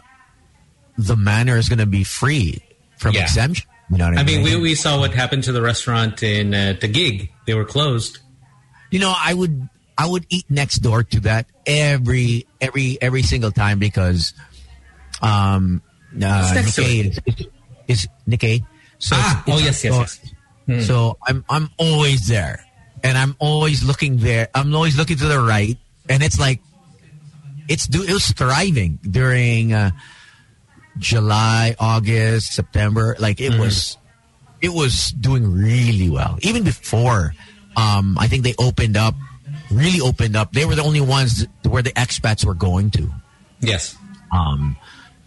the 0.97 1.15
manor 1.15 1.57
is 1.57 1.69
going 1.69 1.79
to 1.79 1.85
be 1.85 2.03
free 2.03 2.61
from 2.97 3.13
Yeah. 3.15 3.23
exemption. 3.23 3.67
You 3.89 3.97
know 3.99 4.09
what 4.09 4.17
I, 4.17 4.21
I 4.21 4.23
mean, 4.23 4.43
we, 4.43 4.55
we 4.57 4.75
saw 4.75 4.99
what 4.99 5.13
happened 5.13 5.45
to 5.45 5.53
the 5.53 5.61
restaurant 5.61 6.21
in 6.21 6.53
uh, 6.53 6.75
the 6.79 6.89
gig. 6.89 7.31
They 7.45 7.53
were 7.53 7.63
closed. 7.63 8.19
You 8.91 8.99
know, 8.99 9.13
I 9.15 9.33
would 9.33 9.69
I 9.97 10.05
would 10.07 10.25
eat 10.29 10.45
next 10.49 10.79
door 10.79 11.03
to 11.03 11.19
that 11.21 11.45
every 11.65 12.45
every 12.59 12.97
every 13.01 13.23
single 13.23 13.51
time 13.51 13.79
because 13.79 14.33
um 15.21 15.81
uh, 16.15 16.53
Nikkei 16.53 17.09
is, 17.09 17.19
is, 17.25 17.47
is 17.87 18.07
Nikkei. 18.27 18.61
So 18.99 19.15
Ah, 19.17 19.43
oh, 19.47 19.57
yes, 19.59 19.83
yes, 19.83 20.19
yes. 20.67 20.85
So 20.87 21.17
I'm 21.25 21.45
I'm 21.49 21.69
always 21.77 22.27
there, 22.27 22.65
and 23.03 23.17
I'm 23.17 23.35
always 23.39 23.83
looking 23.83 24.17
there. 24.17 24.49
I'm 24.53 24.73
always 24.73 24.97
looking 24.97 25.17
to 25.17 25.25
the 25.27 25.39
right, 25.39 25.77
and 26.09 26.23
it's 26.23 26.39
like 26.39 26.61
it's 27.67 27.87
do 27.87 28.03
it 28.03 28.11
was 28.11 28.31
thriving 28.31 28.99
during 29.03 29.73
uh, 29.73 29.91
July, 30.97 31.75
August, 31.79 32.53
September. 32.53 33.15
Like 33.19 33.41
it 33.41 33.57
was 33.59 33.97
it 34.61 34.69
was 34.69 35.11
doing 35.11 35.53
really 35.53 36.09
well. 36.09 36.37
Even 36.41 36.63
before, 36.63 37.33
um, 37.75 38.17
I 38.19 38.27
think 38.27 38.43
they 38.43 38.55
opened 38.57 38.97
up, 38.97 39.15
really 39.71 40.01
opened 40.01 40.35
up. 40.35 40.51
They 40.51 40.65
were 40.65 40.75
the 40.75 40.83
only 40.83 41.01
ones 41.01 41.45
where 41.63 41.83
the 41.83 41.91
expats 41.91 42.45
were 42.45 42.55
going 42.55 42.91
to. 42.91 43.09
Yes. 43.59 43.95
Um, 44.31 44.77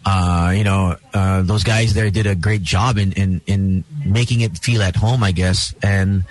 uh, 0.05 0.53
you 0.55 0.63
know, 0.63 0.97
uh, 1.13 1.41
those 1.43 1.63
guys 1.63 1.93
there 1.93 2.09
did 2.09 2.25
a 2.25 2.35
great 2.35 2.63
job 2.63 2.97
in, 2.97 3.11
in, 3.13 3.41
in 3.45 3.83
making 4.05 4.41
it 4.41 4.57
feel 4.57 4.81
at 4.81 4.95
home, 4.95 5.23
I 5.23 5.31
guess. 5.31 5.75
And 5.83 6.23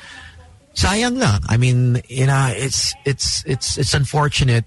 sayang 0.74 1.18
lang. 1.18 1.40
I 1.48 1.56
mean, 1.56 2.02
you 2.08 2.26
know, 2.26 2.52
it's, 2.54 2.94
it's, 3.04 3.44
it's, 3.46 3.78
it's 3.78 3.94
unfortunate 3.94 4.64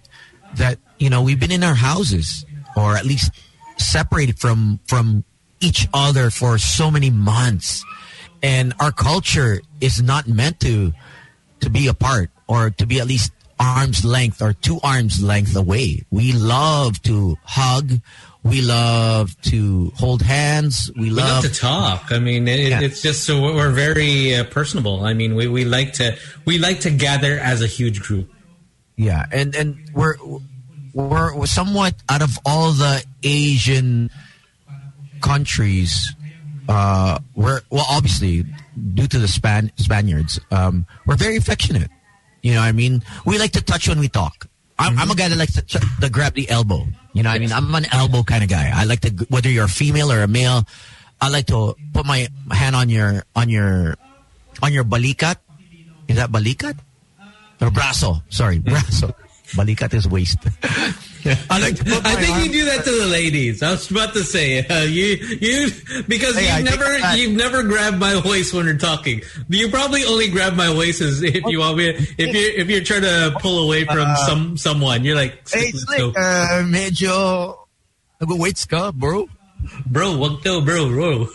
that, 0.55 0.79
you 1.00 1.10
know, 1.10 1.22
we've 1.22 1.39
been 1.39 1.51
in 1.51 1.63
our 1.63 1.75
houses 1.75 2.45
or 2.75 2.95
at 2.95 3.05
least 3.05 3.31
separated 3.77 4.39
from, 4.39 4.79
from 4.88 5.24
each 5.60 5.88
other 5.93 6.29
for 6.29 6.57
so 6.57 6.91
many 6.91 7.10
months. 7.10 7.83
And 8.41 8.74
our 8.79 8.91
culture 8.91 9.62
is 9.79 10.01
not 10.01 10.27
meant 10.27 10.60
to, 10.62 10.93
to 11.62 11.69
be 11.69 11.88
apart 11.88 12.29
or 12.48 12.69
to 12.72 12.86
be 12.86 13.00
at 13.00 13.07
least 13.07 13.31
arm's 13.60 14.03
length 14.03 14.41
or 14.41 14.53
two 14.53 14.79
arms 14.83 15.24
length 15.24 15.55
away. 15.55 16.03
We 16.12 16.33
love 16.33 17.01
to 17.03 17.38
hug. 17.43 18.00
We 18.43 18.62
love 18.62 19.39
to 19.43 19.91
hold 19.95 20.21
hands. 20.21 20.91
We 20.95 21.03
We 21.03 21.09
love, 21.12 21.43
love 21.43 21.53
to 21.53 21.59
talk. 21.59 22.12
I 22.12 22.19
mean, 22.19 22.45
it, 22.47 22.69
Yeah. 22.69 22.81
it's 22.81 23.01
just 23.01 23.23
so 23.23 23.41
we're 23.41 23.71
very 23.71 24.35
uh, 24.35 24.43
personable. 24.43 25.05
I 25.05 25.13
mean, 25.13 25.35
we, 25.35 25.47
we 25.47 25.63
like 25.63 25.93
to 25.93 26.17
we 26.45 26.57
like 26.57 26.81
to 26.81 26.89
gather 26.91 27.39
as 27.39 27.62
a 27.62 27.67
huge 27.67 28.01
group. 28.01 28.29
yeah, 28.97 29.25
and 29.31 29.55
and 29.55 29.77
we're 29.93 30.15
we're, 30.93 31.33
we're 31.35 31.45
somewhat 31.47 31.95
out 32.09 32.21
of 32.21 32.38
all 32.45 32.73
the 32.73 33.03
Asian 33.23 34.09
countries. 35.21 36.13
Uh, 36.67 37.19
we're 37.35 37.62
well, 37.69 37.85
obviously 37.89 38.45
due 38.93 39.07
to 39.07 39.19
the 39.19 39.27
Span 39.27 39.71
Spaniards, 39.77 40.39
um, 40.51 40.85
we're 41.05 41.15
very 41.15 41.38
affectionate. 41.38 41.89
You 42.41 42.53
know, 42.55 42.59
what 42.59 42.67
I 42.67 42.71
mean, 42.73 43.03
we 43.25 43.38
like 43.38 43.51
to 43.51 43.62
touch 43.62 43.88
when 43.88 44.00
we 44.00 44.09
talk. 44.09 44.47
I'm, 44.79 44.97
I'm 44.97 45.11
a 45.11 45.15
guy 45.15 45.29
that 45.29 45.37
likes 45.37 45.53
to, 45.53 45.79
to 46.01 46.09
grab 46.09 46.33
the 46.33 46.49
elbow. 46.49 46.85
You 47.13 47.23
know, 47.23 47.29
what 47.29 47.35
I 47.35 47.39
mean, 47.39 47.51
I'm 47.51 47.73
an 47.75 47.85
elbow 47.91 48.23
kind 48.23 48.43
of 48.43 48.49
guy. 48.49 48.71
I 48.73 48.85
like 48.85 49.01
to, 49.01 49.09
whether 49.29 49.49
you're 49.49 49.65
a 49.65 49.69
female 49.69 50.11
or 50.11 50.21
a 50.21 50.27
male, 50.27 50.65
I 51.21 51.29
like 51.29 51.45
to 51.47 51.75
put 51.93 52.05
my 52.05 52.27
hand 52.51 52.75
on 52.75 52.89
your 52.89 53.23
on 53.35 53.47
your 53.47 53.95
on 54.61 54.73
your 54.73 54.83
balikat. 54.83 55.37
Is 56.07 56.17
that 56.17 56.31
balikat 56.31 56.77
or 57.61 57.69
braso? 57.69 58.21
Sorry, 58.29 58.59
braso. 58.59 59.13
Balikat 59.53 59.93
is 59.93 60.07
waist. 60.07 60.39
I 61.50 61.60
like 61.60 61.75
to 61.77 61.83
put 61.86 62.03
my 62.03 62.12
I 62.12 62.15
think 62.15 62.36
arm- 62.36 62.43
you 62.43 62.51
do 62.51 62.65
that 62.65 62.83
to 62.83 62.91
the 62.91 63.05
ladies. 63.07 63.63
I 63.63 63.72
was 63.72 63.89
about 63.89 64.13
to 64.13 64.24
say 64.24 64.65
uh, 64.67 64.83
you 64.83 65.15
you 65.39 65.72
because 66.07 66.36
Hey, 66.36 66.51
you've 66.60 66.67
take 66.67 66.79
never 66.79 67.15
you've 67.15 67.38
never 67.38 67.63
grabbed 67.63 67.98
my 67.98 68.19
waist 68.25 68.53
when 68.53 68.65
we're 68.65 68.77
talking. 68.77 69.22
You 69.48 69.69
probably 69.69 70.03
only 70.03 70.27
grab 70.29 70.55
my 70.55 70.74
waist 70.75 71.00
as 71.01 71.22
if 71.24 71.43
you 71.45 71.60
want 71.60 71.77
me 71.77 71.89
if 72.17 72.27
you're 72.36 72.51
if 72.60 72.69
you're 72.69 72.83
trying 72.83 73.03
to 73.07 73.38
pull 73.39 73.63
away 73.63 73.86
from 73.86 74.07
some 74.27 74.57
someone. 74.57 75.05
You're 75.05 75.15
like, 75.15 75.33
Uh, 75.53 75.57
Hey, 75.60 75.72
let's 75.72 75.83
Slick, 75.86 76.00
go. 76.00 76.10
uh, 76.17 76.63
medyo 76.67 77.55
nag-weights 78.19 78.65
ka, 78.65 78.91
bro. 78.91 79.29
bro, 79.88 80.17
wag 80.17 80.43
to, 80.43 80.60
bro, 80.62 80.89
bro. 80.89 81.27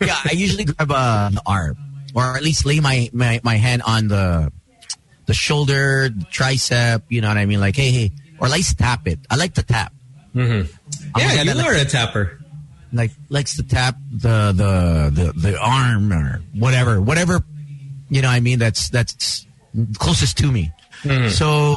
yeah, 0.00 0.16
I 0.24 0.32
usually 0.32 0.64
grab 0.64 0.88
uh, 0.90 1.28
the 1.30 1.42
arm, 1.44 1.76
or 2.14 2.36
at 2.36 2.42
least 2.42 2.64
lay 2.64 2.80
my, 2.80 3.10
my, 3.12 3.40
my 3.44 3.56
hand 3.56 3.82
on 3.84 4.08
the 4.08 4.52
the 5.26 5.34
shoulder, 5.34 6.08
the 6.08 6.24
tricep. 6.26 7.02
You 7.08 7.20
know 7.20 7.28
what 7.28 7.38
I 7.38 7.46
mean? 7.46 7.60
Like, 7.60 7.76
hey, 7.76 7.90
hey, 7.90 8.10
or 8.38 8.46
at 8.46 8.52
least 8.52 8.78
tap 8.78 9.06
it. 9.06 9.18
I 9.30 9.36
like 9.36 9.54
to 9.54 9.62
tap. 9.62 9.92
Yeah, 10.34 10.64
gonna 11.14 11.44
you 11.44 11.54
like- 11.54 11.66
are 11.66 11.74
a 11.74 11.84
tapper. 11.84 12.38
Like, 12.94 13.10
likes 13.30 13.56
to 13.56 13.62
tap 13.62 13.96
the 14.10 14.52
the 14.52 15.10
the 15.32 15.32
the 15.50 15.58
arm 15.58 16.12
or 16.12 16.42
whatever, 16.52 17.00
whatever. 17.00 17.42
You 18.10 18.20
know, 18.20 18.28
what 18.28 18.34
I 18.34 18.40
mean, 18.40 18.58
that's 18.58 18.90
that's 18.90 19.46
closest 19.98 20.36
to 20.38 20.52
me. 20.52 20.70
So, 21.30 21.74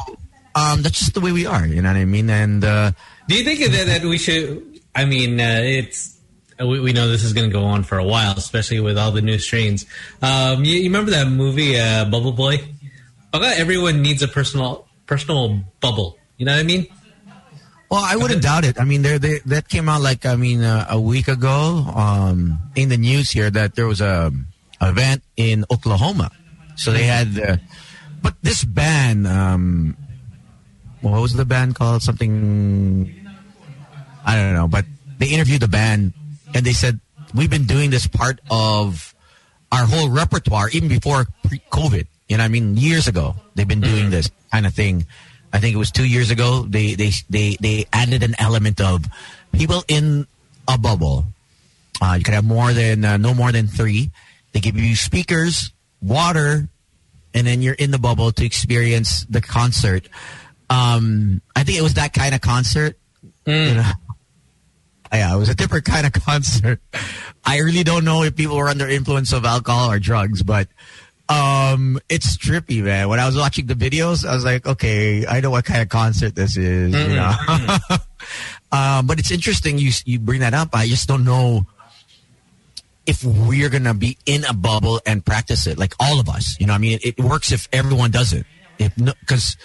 um, 0.54 0.82
that's 0.82 0.98
just 0.98 1.14
the 1.14 1.20
way 1.20 1.32
we 1.32 1.46
are. 1.46 1.66
You 1.66 1.80
know 1.80 1.88
what 1.88 1.96
I 1.96 2.04
mean? 2.04 2.28
And 2.28 2.62
uh, 2.62 2.92
Do 3.28 3.34
you 3.34 3.44
think 3.44 3.60
that, 3.72 3.86
that 3.86 4.04
we 4.04 4.18
should? 4.18 4.80
I 4.94 5.06
mean, 5.06 5.40
uh, 5.40 5.60
it's 5.62 6.18
we, 6.60 6.80
we 6.80 6.92
know 6.92 7.08
this 7.08 7.24
is 7.24 7.32
going 7.32 7.48
to 7.48 7.52
go 7.52 7.64
on 7.64 7.82
for 7.82 7.96
a 7.98 8.04
while, 8.04 8.34
especially 8.36 8.80
with 8.80 8.98
all 8.98 9.10
the 9.10 9.22
new 9.22 9.38
strains. 9.38 9.86
Um, 10.20 10.64
you, 10.64 10.76
you 10.76 10.84
remember 10.84 11.10
that 11.12 11.28
movie, 11.28 11.80
uh, 11.80 12.04
Bubble 12.04 12.32
Boy? 12.32 12.58
Okay, 13.36 13.52
everyone 13.60 14.00
needs 14.00 14.22
a 14.22 14.28
personal 14.28 14.88
personal 15.04 15.60
bubble. 15.80 16.16
You 16.38 16.46
know 16.46 16.52
what 16.52 16.60
I 16.60 16.62
mean? 16.62 16.86
Well, 17.90 18.00
I 18.02 18.16
wouldn't 18.16 18.40
doubt 18.40 18.64
it. 18.64 18.80
I 18.80 18.84
mean, 18.84 19.02
there, 19.02 19.18
there 19.18 19.40
that 19.44 19.68
came 19.68 19.90
out 19.90 20.00
like 20.00 20.24
I 20.24 20.36
mean 20.36 20.62
uh, 20.62 20.86
a 20.88 20.98
week 20.98 21.28
ago 21.28 21.84
um, 21.94 22.58
in 22.74 22.88
the 22.88 22.96
news 22.96 23.30
here 23.30 23.50
that 23.50 23.74
there 23.74 23.86
was 23.86 24.00
a 24.00 24.32
event 24.80 25.22
in 25.36 25.66
Oklahoma. 25.70 26.30
So 26.76 26.92
they 26.92 27.04
had, 27.04 27.38
uh, 27.38 27.56
but 28.22 28.34
this 28.40 28.64
band, 28.64 29.26
um, 29.26 29.98
what 31.02 31.20
was 31.20 31.34
the 31.34 31.44
band 31.44 31.74
called? 31.74 32.02
Something 32.02 33.14
I 34.24 34.36
don't 34.36 34.54
know. 34.54 34.66
But 34.66 34.86
they 35.18 35.28
interviewed 35.28 35.60
the 35.60 35.68
band 35.68 36.14
and 36.54 36.64
they 36.64 36.72
said 36.72 37.00
we've 37.34 37.50
been 37.50 37.66
doing 37.66 37.90
this 37.90 38.06
part 38.06 38.40
of 38.50 39.14
our 39.70 39.84
whole 39.84 40.08
repertoire 40.08 40.70
even 40.70 40.88
before 40.88 41.26
pre-COVID. 41.46 42.06
You 42.28 42.38
know, 42.38 42.44
I 42.44 42.48
mean, 42.48 42.76
years 42.76 43.08
ago 43.08 43.36
they've 43.54 43.68
been 43.68 43.80
doing 43.80 44.10
this 44.10 44.30
kind 44.52 44.66
of 44.66 44.74
thing. 44.74 45.06
I 45.52 45.60
think 45.60 45.74
it 45.74 45.78
was 45.78 45.90
two 45.90 46.06
years 46.06 46.30
ago. 46.30 46.62
They 46.68 46.94
they 46.94 47.10
they 47.30 47.56
they 47.60 47.86
added 47.92 48.22
an 48.22 48.34
element 48.38 48.80
of 48.80 49.04
people 49.52 49.84
in 49.88 50.26
a 50.68 50.76
bubble. 50.76 51.24
Uh, 52.00 52.16
you 52.18 52.24
can 52.24 52.34
have 52.34 52.44
more 52.44 52.72
than 52.72 53.04
uh, 53.04 53.16
no 53.16 53.32
more 53.32 53.52
than 53.52 53.66
three. 53.66 54.10
They 54.52 54.60
give 54.60 54.76
you 54.76 54.96
speakers, 54.96 55.72
water, 56.02 56.68
and 57.34 57.46
then 57.46 57.62
you're 57.62 57.74
in 57.74 57.90
the 57.90 57.98
bubble 57.98 58.32
to 58.32 58.44
experience 58.44 59.24
the 59.30 59.40
concert. 59.40 60.08
Um, 60.68 61.42
I 61.54 61.62
think 61.62 61.78
it 61.78 61.82
was 61.82 61.94
that 61.94 62.12
kind 62.12 62.34
of 62.34 62.40
concert. 62.40 62.98
You 63.46 63.74
know? 63.74 63.90
Yeah, 65.12 65.34
it 65.34 65.38
was 65.38 65.48
a 65.48 65.54
different 65.54 65.84
kind 65.84 66.06
of 66.06 66.12
concert. 66.24 66.80
I 67.44 67.58
really 67.58 67.84
don't 67.84 68.04
know 68.04 68.22
if 68.22 68.34
people 68.36 68.56
were 68.56 68.68
under 68.68 68.88
influence 68.88 69.32
of 69.32 69.44
alcohol 69.44 69.90
or 69.90 69.98
drugs, 69.98 70.42
but 70.42 70.68
um, 71.28 71.98
it's 72.08 72.36
trippy, 72.36 72.82
man. 72.82 73.08
When 73.08 73.18
I 73.18 73.26
was 73.26 73.36
watching 73.36 73.66
the 73.66 73.74
videos, 73.74 74.26
I 74.26 74.34
was 74.34 74.44
like, 74.44 74.66
okay, 74.66 75.26
I 75.26 75.40
know 75.40 75.50
what 75.50 75.64
kind 75.64 75.82
of 75.82 75.88
concert 75.88 76.34
this 76.34 76.56
is. 76.56 76.94
You 76.94 77.16
know, 77.16 77.34
um, 78.72 79.06
but 79.06 79.18
it's 79.18 79.30
interesting 79.30 79.78
you 79.78 79.90
you 80.04 80.18
bring 80.18 80.40
that 80.40 80.54
up. 80.54 80.70
I 80.72 80.86
just 80.86 81.08
don't 81.08 81.24
know 81.24 81.66
if 83.06 83.24
we're 83.24 83.68
gonna 83.68 83.94
be 83.94 84.18
in 84.26 84.44
a 84.44 84.52
bubble 84.52 85.00
and 85.04 85.24
practice 85.24 85.66
it, 85.66 85.78
like 85.78 85.94
all 85.98 86.20
of 86.20 86.28
us. 86.28 86.56
You 86.60 86.66
know, 86.66 86.74
I 86.74 86.78
mean, 86.78 86.98
it, 87.02 87.18
it 87.18 87.20
works 87.20 87.50
if 87.50 87.68
everyone 87.72 88.10
does 88.12 88.32
it. 88.32 88.46
If 88.78 88.94
because 88.94 89.56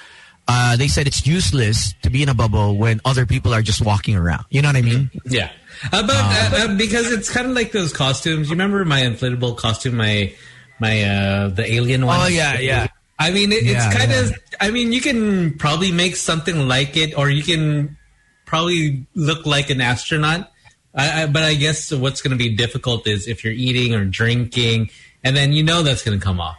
uh, 0.48 0.76
they 0.78 0.88
said 0.88 1.06
it's 1.06 1.28
useless 1.28 1.94
to 2.02 2.10
be 2.10 2.24
in 2.24 2.30
a 2.30 2.34
bubble 2.34 2.78
when 2.78 3.02
other 3.06 3.26
people 3.26 3.54
are 3.54 3.62
just 3.62 3.86
walking 3.86 4.16
around. 4.16 4.46
You 4.50 4.62
know 4.62 4.70
what 4.70 4.78
I 4.78 4.82
mean? 4.82 5.12
Yeah. 5.26 5.52
Uh, 5.94 6.06
but 6.06 6.16
uh, 6.16 6.66
uh, 6.66 6.76
because 6.76 7.12
it's 7.12 7.30
kind 7.30 7.48
of 7.48 7.54
like 7.54 7.72
those 7.72 7.94
costumes. 7.94 8.50
You 8.50 8.54
remember 8.54 8.84
my 8.84 9.02
inflatable 9.02 9.58
costume, 9.58 9.98
my 9.98 10.34
my 10.82 11.04
uh, 11.04 11.48
the 11.50 11.72
alien 11.72 12.06
one? 12.06 12.20
Oh 12.20 12.28
yeah, 12.28 12.60
yeah. 12.60 12.88
I 13.20 13.30
mean, 13.32 13.52
it, 13.52 13.64
Yeah, 13.64 13.88
it's 13.88 13.96
kind 13.96 14.12
yeah. 14.12 14.22
of. 14.22 14.34
I 14.60 14.72
mean, 14.72 14.92
you 14.92 15.00
can 15.00 15.58
probably 15.58 15.92
make 15.92 16.16
something 16.16 16.68
like 16.68 16.98
it, 16.98 17.18
or 17.18 17.30
you 17.30 17.44
can 17.44 17.98
probably 18.46 19.06
look 19.14 19.46
like 19.46 19.70
an 19.70 19.80
astronaut. 19.80 20.52
I, 20.94 21.24
I, 21.24 21.26
but 21.28 21.44
I 21.44 21.54
guess 21.54 21.92
what's 21.92 22.22
going 22.22 22.32
to 22.32 22.38
be 22.38 22.56
difficult 22.56 23.08
is 23.08 23.28
if 23.28 23.44
you're 23.46 23.54
eating 23.54 23.94
or 23.94 24.04
drinking, 24.04 24.90
and 25.24 25.38
then 25.38 25.54
you 25.54 25.64
know 25.64 25.84
that's 25.84 26.04
going 26.04 26.20
to 26.20 26.24
come 26.24 26.42
off. 26.42 26.58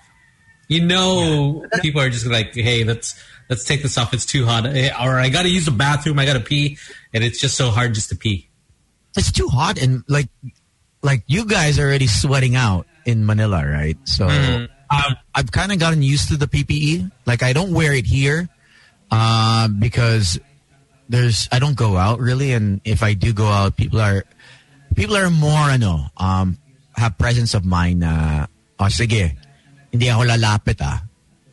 You 0.68 0.84
know, 0.86 1.66
people 1.82 2.00
are 2.00 2.08
just 2.08 2.26
like, 2.26 2.54
"Hey, 2.54 2.84
let's 2.84 3.20
let's 3.50 3.64
take 3.64 3.82
this 3.82 3.98
off. 3.98 4.14
It's 4.14 4.24
too 4.24 4.46
hot." 4.46 4.64
Or 4.66 5.18
I 5.18 5.28
got 5.28 5.42
to 5.42 5.50
use 5.50 5.64
the 5.64 5.72
bathroom. 5.72 6.18
I 6.20 6.24
got 6.24 6.34
to 6.34 6.40
pee, 6.40 6.78
and 7.12 7.24
it's 7.24 7.40
just 7.40 7.56
so 7.56 7.70
hard 7.70 7.94
just 7.94 8.08
to 8.10 8.16
pee. 8.16 8.48
It's 9.16 9.32
too 9.32 9.48
hot 9.48 9.82
and 9.82 10.04
like 10.08 10.28
like 11.02 11.24
you 11.26 11.44
guys 11.44 11.78
are 11.78 11.84
already 11.84 12.06
sweating 12.06 12.56
out 12.56 12.86
in 13.04 13.24
Manila, 13.26 13.64
right? 13.66 13.98
So 14.04 14.28
Mhm. 14.28 14.68
um, 14.90 15.12
I've 15.34 15.50
kind 15.50 15.72
of 15.72 15.78
gotten 15.78 16.02
used 16.02 16.28
to 16.28 16.36
the 16.36 16.46
PPE. 16.46 17.10
Like 17.26 17.42
I 17.42 17.52
don't 17.52 17.72
wear 17.72 17.92
it 17.94 18.06
here 18.06 18.48
um, 19.10 19.78
because 19.80 20.38
there's 21.08 21.48
I 21.52 21.58
don't 21.58 21.76
go 21.76 21.96
out 21.96 22.20
really, 22.20 22.52
and 22.52 22.80
if 22.84 23.02
I 23.02 23.14
do 23.14 23.32
go 23.32 23.46
out, 23.48 23.76
people 23.76 24.00
are 24.00 24.24
people 24.94 25.16
are 25.16 25.30
more 25.30 25.72
ano 25.72 26.08
um, 26.16 26.56
have 26.96 27.16
presence 27.18 27.54
of 27.54 27.64
mind 27.64 28.00
na 28.04 28.44
oh 28.80 28.88
sige 28.92 29.32
hindi 29.92 30.08
ako 30.08 30.24
lalapit 30.28 30.76
ah 30.84 31.00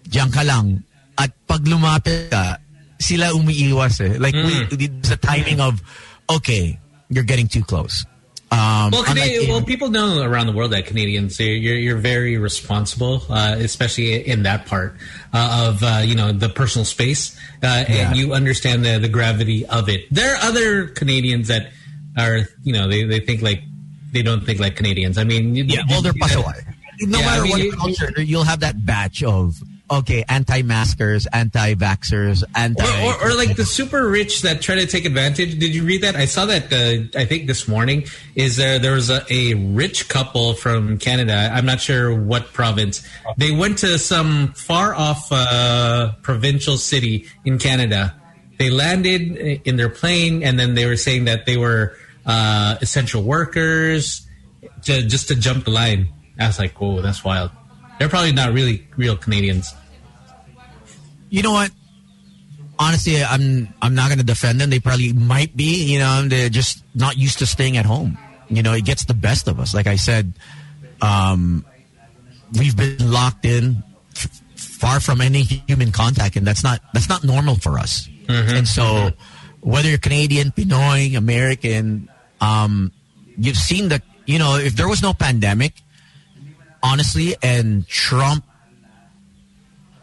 diyan 0.08 0.28
ka 0.32 0.44
lang 0.44 0.84
at 1.16 1.32
pag 1.48 1.64
lumapit 1.64 2.28
ka 2.32 2.60
sila 3.00 3.32
umiiwas 3.32 4.00
eh 4.04 4.20
like 4.20 4.36
we, 4.36 4.68
it's 4.76 5.08
the 5.12 5.20
timing 5.20 5.60
of 5.64 5.80
okay 6.28 6.76
you're 7.08 7.24
getting 7.28 7.48
too 7.48 7.64
close 7.64 8.04
um, 8.52 8.92
Well, 8.92 9.04
Canadian, 9.04 9.50
well, 9.50 9.62
people 9.62 9.90
know 9.90 10.24
around 10.24 10.48
the 10.48 10.54
world 10.54 10.72
that 10.72 10.86
Canadians 10.86 11.40
you're 11.40 11.76
you're, 11.78 11.98
very 11.98 12.38
responsible, 12.38 13.22
uh, 13.30 13.56
especially 13.60 14.28
in 14.28 14.44
that 14.44 14.66
part 14.66 14.96
uh, 15.34 15.68
of 15.70 15.84
uh, 15.84 16.02
you 16.04 16.16
know 16.16 16.32
the 16.32 16.50
personal 16.50 16.86
space, 16.86 17.38
uh, 17.64 17.86
Yeah. 17.88 18.10
and 18.10 18.18
you 18.18 18.34
understand 18.34 18.84
the 18.84 18.98
the 19.00 19.10
gravity 19.10 19.66
of 19.68 19.88
it. 19.90 20.06
There 20.12 20.34
are 20.36 20.42
other 20.44 20.88
Canadians 20.88 21.48
that 21.50 21.72
are 22.18 22.48
you 22.64 22.74
know 22.74 22.88
they, 22.88 23.04
they 23.04 23.20
think 23.20 23.42
like 23.42 23.62
they 24.12 24.24
don't 24.24 24.42
think 24.46 24.60
like 24.60 24.76
Canadians. 24.76 25.18
I 25.18 25.24
mean, 25.26 25.56
Yeah, 25.56 25.64
you- 25.88 26.12
pasaway. 26.14 26.66
No 27.02 27.20
Yeah, 27.20 27.26
matter 27.26 27.42
I 27.44 27.44
mean, 27.56 27.70
what 27.70 27.78
culture, 27.78 28.22
you'll 28.22 28.44
have 28.44 28.60
that 28.62 28.86
batch 28.86 29.24
of 29.24 29.62
okay, 29.92 30.24
anti-maskers, 30.30 31.28
anti-vaxxers, 31.28 32.44
anti. 32.56 32.84
Or, 33.06 33.14
or, 33.14 33.30
or 33.30 33.34
like 33.36 33.56
the 33.56 33.66
super 33.66 34.08
rich 34.08 34.42
that 34.44 34.62
try 34.62 34.76
to 34.76 34.86
take 34.86 35.06
advantage. 35.06 35.60
Did 35.60 35.74
you 35.74 35.84
read 35.84 36.04
that? 36.04 36.16
I 36.16 36.26
saw 36.26 36.46
that. 36.46 36.72
Uh, 36.72 37.18
I 37.20 37.26
think 37.26 37.48
this 37.48 37.68
morning 37.68 38.06
is 38.36 38.58
there. 38.58 38.80
There 38.80 38.94
was 38.94 39.10
a, 39.10 39.26
a 39.32 39.54
rich 39.56 40.10
couple 40.10 40.54
from 40.54 40.98
Canada. 40.98 41.50
I'm 41.54 41.66
not 41.66 41.82
sure 41.82 42.14
what 42.14 42.54
province. 42.54 43.08
They 43.38 43.52
went 43.52 43.80
to 43.80 43.98
some 44.00 44.54
far 44.54 44.94
off 44.94 45.32
uh, 45.32 46.14
provincial 46.22 46.78
city 46.78 47.28
in 47.46 47.58
Canada. 47.58 48.16
They 48.58 48.70
landed 48.70 49.62
in 49.66 49.78
their 49.78 49.90
plane, 49.90 50.44
and 50.44 50.60
then 50.60 50.76
they 50.76 50.86
were 50.86 50.98
saying 50.98 51.26
that 51.26 51.46
they 51.46 51.58
were 51.58 51.96
uh, 52.26 52.76
essential 52.82 53.24
workers, 53.24 54.28
to, 54.84 55.02
just 55.04 55.30
to 55.30 55.36
jump 55.36 55.66
the 55.66 55.72
line. 55.72 56.10
I 56.40 56.48
was 56.48 56.60
like, 56.60 56.80
"Whoa, 56.80 57.02
that's 57.02 57.24
wild." 57.24 57.52
They're 58.00 58.10
probably 58.10 58.32
not 58.32 58.54
really 58.54 58.88
real 58.98 59.16
Canadians. 59.18 59.74
you 61.30 61.44
know 61.44 61.52
what? 61.52 61.72
Honestly, 62.80 63.22
I'm 63.22 63.68
I'm 63.82 63.94
not 63.94 64.08
going 64.08 64.20
to 64.20 64.26
defend 64.26 64.62
them. 64.62 64.70
They 64.70 64.80
probably 64.80 65.12
might 65.12 65.56
be. 65.56 65.84
You 65.92 66.00
know, 66.00 66.26
they're 66.28 66.50
just 66.50 66.84
not 66.96 67.18
used 67.18 67.40
to 67.40 67.46
staying 67.46 67.76
at 67.76 67.86
home. 67.86 68.18
You 68.50 68.64
know, 68.64 68.74
it 68.74 68.86
gets 68.86 69.04
the 69.06 69.14
best 69.14 69.48
of 69.50 69.60
us. 69.60 69.74
Like 69.74 69.86
I 69.86 69.98
said, 69.98 70.32
um, 71.02 71.66
we've 72.58 72.76
been 72.78 73.12
locked 73.12 73.44
in, 73.46 73.84
f- 74.16 74.42
far 74.56 75.00
from 75.02 75.20
any 75.20 75.42
human 75.44 75.92
contact, 75.92 76.38
and 76.38 76.48
that's 76.48 76.64
not 76.64 76.80
that's 76.94 77.10
not 77.10 77.24
normal 77.26 77.56
for 77.56 77.78
us. 77.78 78.08
And 78.56 78.68
so, 78.68 79.12
whether 79.60 79.90
you're 79.90 79.98
Canadian, 79.98 80.52
Pinoy, 80.52 81.18
American, 81.18 82.10
um, 82.40 82.94
you've 83.38 83.58
seen 83.58 83.90
that. 83.90 84.04
You 84.26 84.40
know, 84.40 84.56
if 84.56 84.76
there 84.76 84.88
was 84.88 85.02
no 85.02 85.14
pandemic, 85.14 85.74
honestly, 86.82 87.36
and 87.42 87.88
Trump 87.88 88.44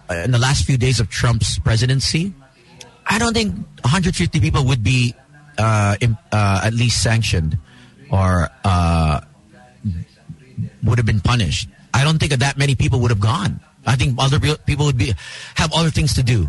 uh, 0.09 0.15
in 0.15 0.31
the 0.31 0.39
last 0.39 0.65
few 0.65 0.77
days 0.77 1.01
of 1.01 1.09
Trump's 1.11 1.59
presidency, 1.59 2.33
I 3.07 3.19
don't 3.19 3.35
think 3.35 3.55
150 3.83 4.41
people 4.41 4.65
would 4.67 4.83
be 4.83 5.15
uh, 5.59 5.97
im- 6.01 6.19
uh, 6.33 6.61
at 6.65 6.75
least 6.75 7.03
sanctioned 7.03 7.59
or 8.11 8.49
uh, 8.65 9.21
would 10.85 10.99
have 10.99 11.07
been 11.07 11.21
punished. 11.21 11.69
I 11.93 12.05
don't 12.05 12.19
think 12.19 12.33
that 12.33 12.57
many 12.57 12.75
people 12.75 13.01
would 13.01 13.11
have 13.11 13.21
gone. 13.21 13.61
I 13.87 13.97
think 13.97 14.17
other 14.19 14.39
people 14.39 14.87
would 14.87 14.99
be 14.99 15.15
have 15.55 15.73
other 15.73 15.91
things 15.91 16.15
to 16.15 16.23
do 16.23 16.49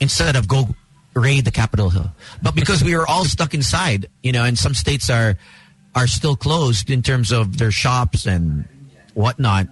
instead 0.00 0.36
of 0.36 0.46
go 0.48 0.68
raid 1.14 1.44
the 1.44 1.50
Capitol 1.50 1.90
Hill. 1.90 2.10
But 2.42 2.54
because 2.54 2.84
we 2.84 2.96
were 2.96 3.06
all 3.06 3.24
stuck 3.24 3.54
inside, 3.54 4.06
you 4.22 4.32
know, 4.32 4.44
and 4.44 4.58
some 4.58 4.74
states 4.74 5.08
are 5.10 5.36
are 5.94 6.06
still 6.06 6.36
closed 6.36 6.90
in 6.90 7.02
terms 7.02 7.32
of 7.32 7.58
their 7.58 7.70
shops 7.70 8.26
and 8.26 8.68
whatnot, 9.14 9.68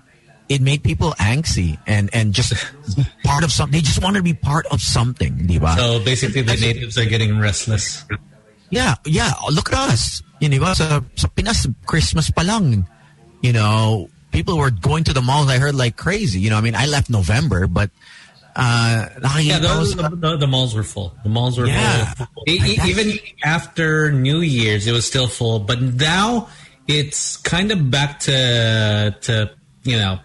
it 0.49 0.61
made 0.61 0.83
people 0.83 1.13
angsty 1.19 1.79
and 1.87 2.11
and 2.13 2.33
just 2.35 2.53
part 3.25 3.45
of 3.45 3.53
something. 3.53 3.73
They 3.79 3.85
just 3.85 4.03
wanted 4.03 4.19
to 4.19 4.25
be 4.25 4.35
part 4.35 4.67
of 4.71 4.81
something, 4.81 5.35
diba? 5.47 5.77
So 5.77 6.03
basically, 6.05 6.43
the 6.43 6.57
natives 6.57 6.99
are 6.99 7.05
getting 7.07 7.39
restless. 7.39 8.05
Yeah, 8.71 8.95
yeah. 9.05 9.33
Look 9.53 9.73
at 9.73 9.79
us. 9.91 10.23
You 10.41 10.49
know, 10.49 10.73
sa, 10.75 11.01
sa 11.15 11.29
Pinas, 11.29 11.67
Christmas 11.87 12.31
pa 12.31 12.43
lang. 12.43 12.87
You 13.43 13.53
know, 13.53 14.09
people 14.33 14.57
were 14.59 14.71
going 14.71 15.05
to 15.05 15.13
the 15.13 15.21
malls. 15.23 15.49
I 15.49 15.59
heard 15.59 15.75
like 15.75 15.97
crazy. 15.97 16.41
You 16.41 16.51
know, 16.51 16.59
I 16.59 16.61
mean, 16.63 16.75
I 16.75 16.87
left 16.87 17.11
November, 17.11 17.67
but 17.67 17.91
uh, 18.57 19.09
Yeah, 19.41 19.59
those, 19.61 19.93
sa- 19.95 20.09
the, 20.09 20.37
the 20.37 20.47
malls 20.47 20.75
were 20.75 20.83
full. 20.83 21.15
The 21.23 21.29
malls 21.29 21.59
were 21.59 21.67
Yeah. 21.67 22.13
full. 22.15 22.27
E- 22.49 22.79
even 22.85 23.19
after 23.45 24.11
New 24.13 24.41
Year's, 24.41 24.87
it 24.87 24.93
was 24.93 25.07
still 25.07 25.29
full. 25.29 25.61
But 25.61 25.81
now 25.81 26.49
it's 26.88 27.37
kind 27.38 27.71
of 27.71 27.90
back 27.90 28.21
to 28.21 29.16
to 29.21 29.51
you 29.85 29.97
know 29.97 30.18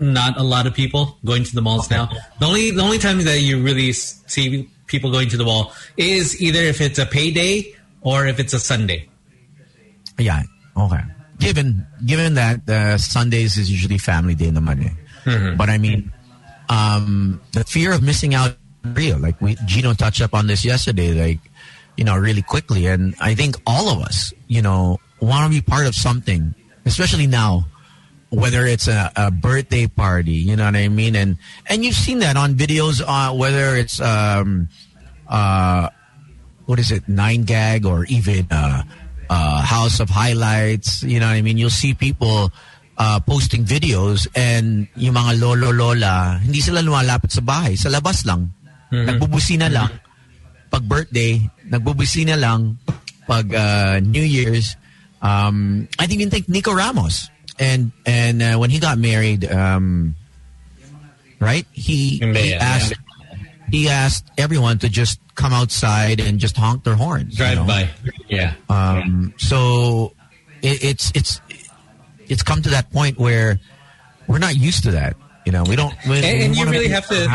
not 0.00 0.38
a 0.38 0.42
lot 0.42 0.66
of 0.66 0.74
people 0.74 1.18
going 1.24 1.44
to 1.44 1.54
the 1.54 1.60
malls 1.60 1.90
now. 1.90 2.08
The 2.38 2.46
only 2.46 2.70
the 2.70 2.82
only 2.82 2.98
time 2.98 3.22
that 3.24 3.40
you 3.40 3.62
really 3.62 3.92
see 3.92 4.68
people 4.86 5.10
going 5.10 5.28
to 5.30 5.36
the 5.36 5.44
mall 5.44 5.72
is 5.96 6.40
either 6.40 6.60
if 6.60 6.80
it's 6.80 6.98
a 6.98 7.06
payday 7.06 7.74
or 8.00 8.26
if 8.26 8.38
it's 8.40 8.52
a 8.52 8.60
Sunday. 8.60 9.08
yeah, 10.18 10.42
okay. 10.76 11.02
Given 11.38 11.86
given 12.04 12.34
that 12.34 12.68
uh, 12.68 12.98
Sundays 12.98 13.58
is 13.58 13.70
usually 13.70 13.98
family 13.98 14.34
day 14.34 14.48
in 14.48 14.54
the 14.54 14.60
Monday, 14.60 14.92
but 15.56 15.68
I 15.68 15.78
mean, 15.78 16.12
um, 16.68 17.40
the 17.52 17.64
fear 17.64 17.92
of 17.92 18.02
missing 18.02 18.34
out 18.34 18.56
real. 18.84 19.18
Like 19.18 19.40
we 19.40 19.56
Gino 19.64 19.94
touched 19.94 20.20
up 20.20 20.34
on 20.34 20.46
this 20.46 20.64
yesterday, 20.64 21.14
like 21.14 21.40
you 21.96 22.04
know, 22.04 22.16
really 22.16 22.42
quickly, 22.42 22.86
and 22.86 23.14
I 23.20 23.34
think 23.34 23.56
all 23.66 23.88
of 23.88 24.00
us, 24.00 24.32
you 24.46 24.62
know, 24.62 24.98
want 25.20 25.44
to 25.44 25.50
be 25.50 25.60
part 25.60 25.86
of 25.86 25.94
something, 25.94 26.54
especially 26.84 27.26
now. 27.26 27.66
Whether 28.28 28.66
it's 28.66 28.88
a, 28.88 29.10
a 29.16 29.30
birthday 29.30 29.86
party, 29.86 30.44
you 30.44 30.54
know 30.54 30.68
what 30.68 30.76
I 30.76 30.88
mean, 30.88 31.16
and 31.16 31.38
and 31.64 31.80
you've 31.80 31.96
seen 31.96 32.18
that 32.20 32.36
on 32.36 32.60
videos. 32.60 33.00
Uh, 33.00 33.32
whether 33.32 33.72
it's 33.72 34.04
um, 34.04 34.68
uh, 35.26 35.88
what 36.68 36.78
is 36.78 36.92
it, 36.92 37.08
nine 37.08 37.44
gag 37.48 37.86
or 37.86 38.04
even 38.12 38.46
uh, 38.50 38.84
uh, 39.30 39.60
House 39.64 40.00
of 40.00 40.10
Highlights. 40.10 41.02
You 41.02 41.20
know 41.20 41.26
what 41.26 41.40
I 41.40 41.42
mean? 41.42 41.56
You'll 41.56 41.72
see 41.72 41.94
people 41.94 42.52
uh, 42.98 43.20
posting 43.20 43.64
videos 43.64 44.28
and 44.34 44.88
yung 44.96 45.14
mga 45.14 45.40
lolo 45.40 45.72
lola, 45.72 46.36
hindi 46.42 46.60
sila 46.60 46.84
lumalapit 46.84 47.32
sa 47.32 47.40
bahay, 47.40 47.78
sa 47.78 47.88
labas 47.88 48.26
lang. 48.26 48.52
Nagbubusina 48.92 49.72
lang. 49.72 49.88
Pag 50.68 50.84
birthday, 50.84 51.40
nagbubusina 51.68 52.36
lang. 52.36 52.76
Pag 53.28 53.52
uh, 53.52 54.00
New 54.00 54.24
Year's, 54.24 54.76
um, 55.22 55.88
I 55.98 56.06
think 56.06 56.20
you 56.20 56.30
think 56.30 56.48
Nico 56.48 56.72
Ramos. 56.72 57.30
And 57.58 57.90
and 58.06 58.40
uh, 58.40 58.56
when 58.56 58.70
he 58.70 58.78
got 58.78 58.98
married, 58.98 59.44
um, 59.50 60.14
right? 61.40 61.66
He, 61.72 62.18
he 62.18 62.54
asked 62.54 62.94
he 63.70 63.88
asked 63.88 64.24
everyone 64.38 64.78
to 64.78 64.88
just 64.88 65.20
come 65.34 65.52
outside 65.52 66.20
and 66.20 66.38
just 66.38 66.56
honk 66.56 66.84
their 66.84 66.94
horns. 66.94 67.32
you 67.32 67.38
Drive 67.38 67.58
know? 67.58 67.66
by. 67.66 67.90
Yeah. 68.28 68.54
Um, 68.68 69.34
so 69.38 70.12
it, 70.62 70.84
it's 70.84 71.12
it's 71.16 71.40
it's 72.28 72.44
come 72.44 72.62
to 72.62 72.70
that 72.70 72.92
point 72.92 73.18
where 73.18 73.58
we're 74.28 74.38
not 74.38 74.56
used 74.56 74.84
to 74.84 74.92
that. 74.92 75.16
You 75.44 75.50
know, 75.50 75.64
we 75.64 75.74
don't. 75.74 75.94
We, 76.08 76.16
and, 76.16 76.22
we 76.22 76.44
and 76.44 76.56
you 76.56 76.66
really 76.66 76.88
have 76.88 77.08
to 77.08 77.26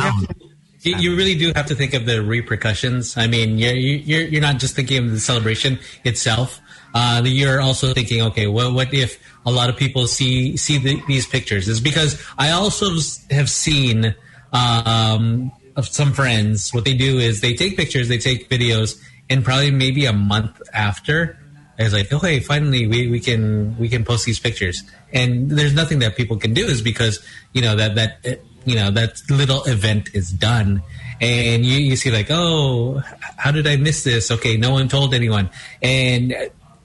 you, 0.84 0.98
you 0.98 1.16
really 1.16 1.36
do 1.36 1.52
have 1.56 1.66
to 1.68 1.76
think 1.76 1.94
of 1.94 2.06
the 2.06 2.22
repercussions 2.22 3.18
i 3.18 3.28
mean 3.28 3.58
you're 3.58 3.74
you're, 3.74 4.22
you're 4.22 4.42
not 4.42 4.58
just 4.58 4.76
thinking 4.76 5.06
of 5.06 5.12
the 5.12 5.20
celebration 5.20 5.80
itself 6.04 6.62
uh, 6.94 7.22
you're 7.26 7.62
also 7.62 7.94
thinking 7.94 8.22
okay 8.22 8.48
well, 8.48 8.74
what 8.74 8.94
if 8.94 9.20
a 9.46 9.52
lot 9.52 9.70
of 9.70 9.78
people 9.78 10.08
see 10.08 10.58
see 10.58 10.78
the, 10.78 11.02
these 11.08 11.26
pictures? 11.26 11.68
Is 11.68 11.82
because 11.82 12.22
i 12.38 12.52
also 12.52 12.92
have 13.32 13.50
seen 13.50 14.16
um, 14.54 15.52
of 15.76 15.88
some 15.88 16.14
friends, 16.14 16.72
what 16.74 16.86
they 16.86 16.94
do 16.94 17.18
is 17.18 17.42
they 17.42 17.54
take 17.54 17.76
pictures, 17.76 18.08
they 18.08 18.20
take 18.20 18.50
videos, 18.50 19.02
and 19.30 19.44
probably 19.44 19.72
maybe 19.72 20.06
a 20.06 20.14
month 20.14 20.62
after, 20.74 21.40
it's 21.78 21.94
like, 21.94 22.10
hey, 22.22 22.40
finally 22.40 22.88
we, 22.88 23.08
we 23.08 23.20
can 23.20 23.76
we 23.80 23.90
can 23.90 24.06
post 24.06 24.26
these 24.26 24.40
pictures. 24.40 24.84
And 25.12 25.50
there's 25.50 25.74
nothing 25.74 26.00
that 26.00 26.16
people 26.16 26.38
can 26.38 26.54
do 26.54 26.66
is 26.66 26.82
because 26.82 27.24
you 27.54 27.62
know 27.62 27.76
that 27.76 27.96
that 27.96 28.42
you 28.66 28.76
know 28.76 28.92
that 28.92 29.22
little 29.30 29.64
event 29.64 30.10
is 30.14 30.32
done. 30.32 30.84
And 31.20 31.66
you, 31.66 31.80
you 31.80 31.96
see 31.96 32.12
like 32.12 32.28
oh 32.30 33.02
how 33.38 33.52
did 33.52 33.66
i 33.66 33.76
miss 33.76 34.04
this? 34.04 34.30
Okay 34.30 34.56
no 34.56 34.72
one 34.72 34.88
told 34.88 35.16
anyone. 35.16 35.50
And 35.82 36.36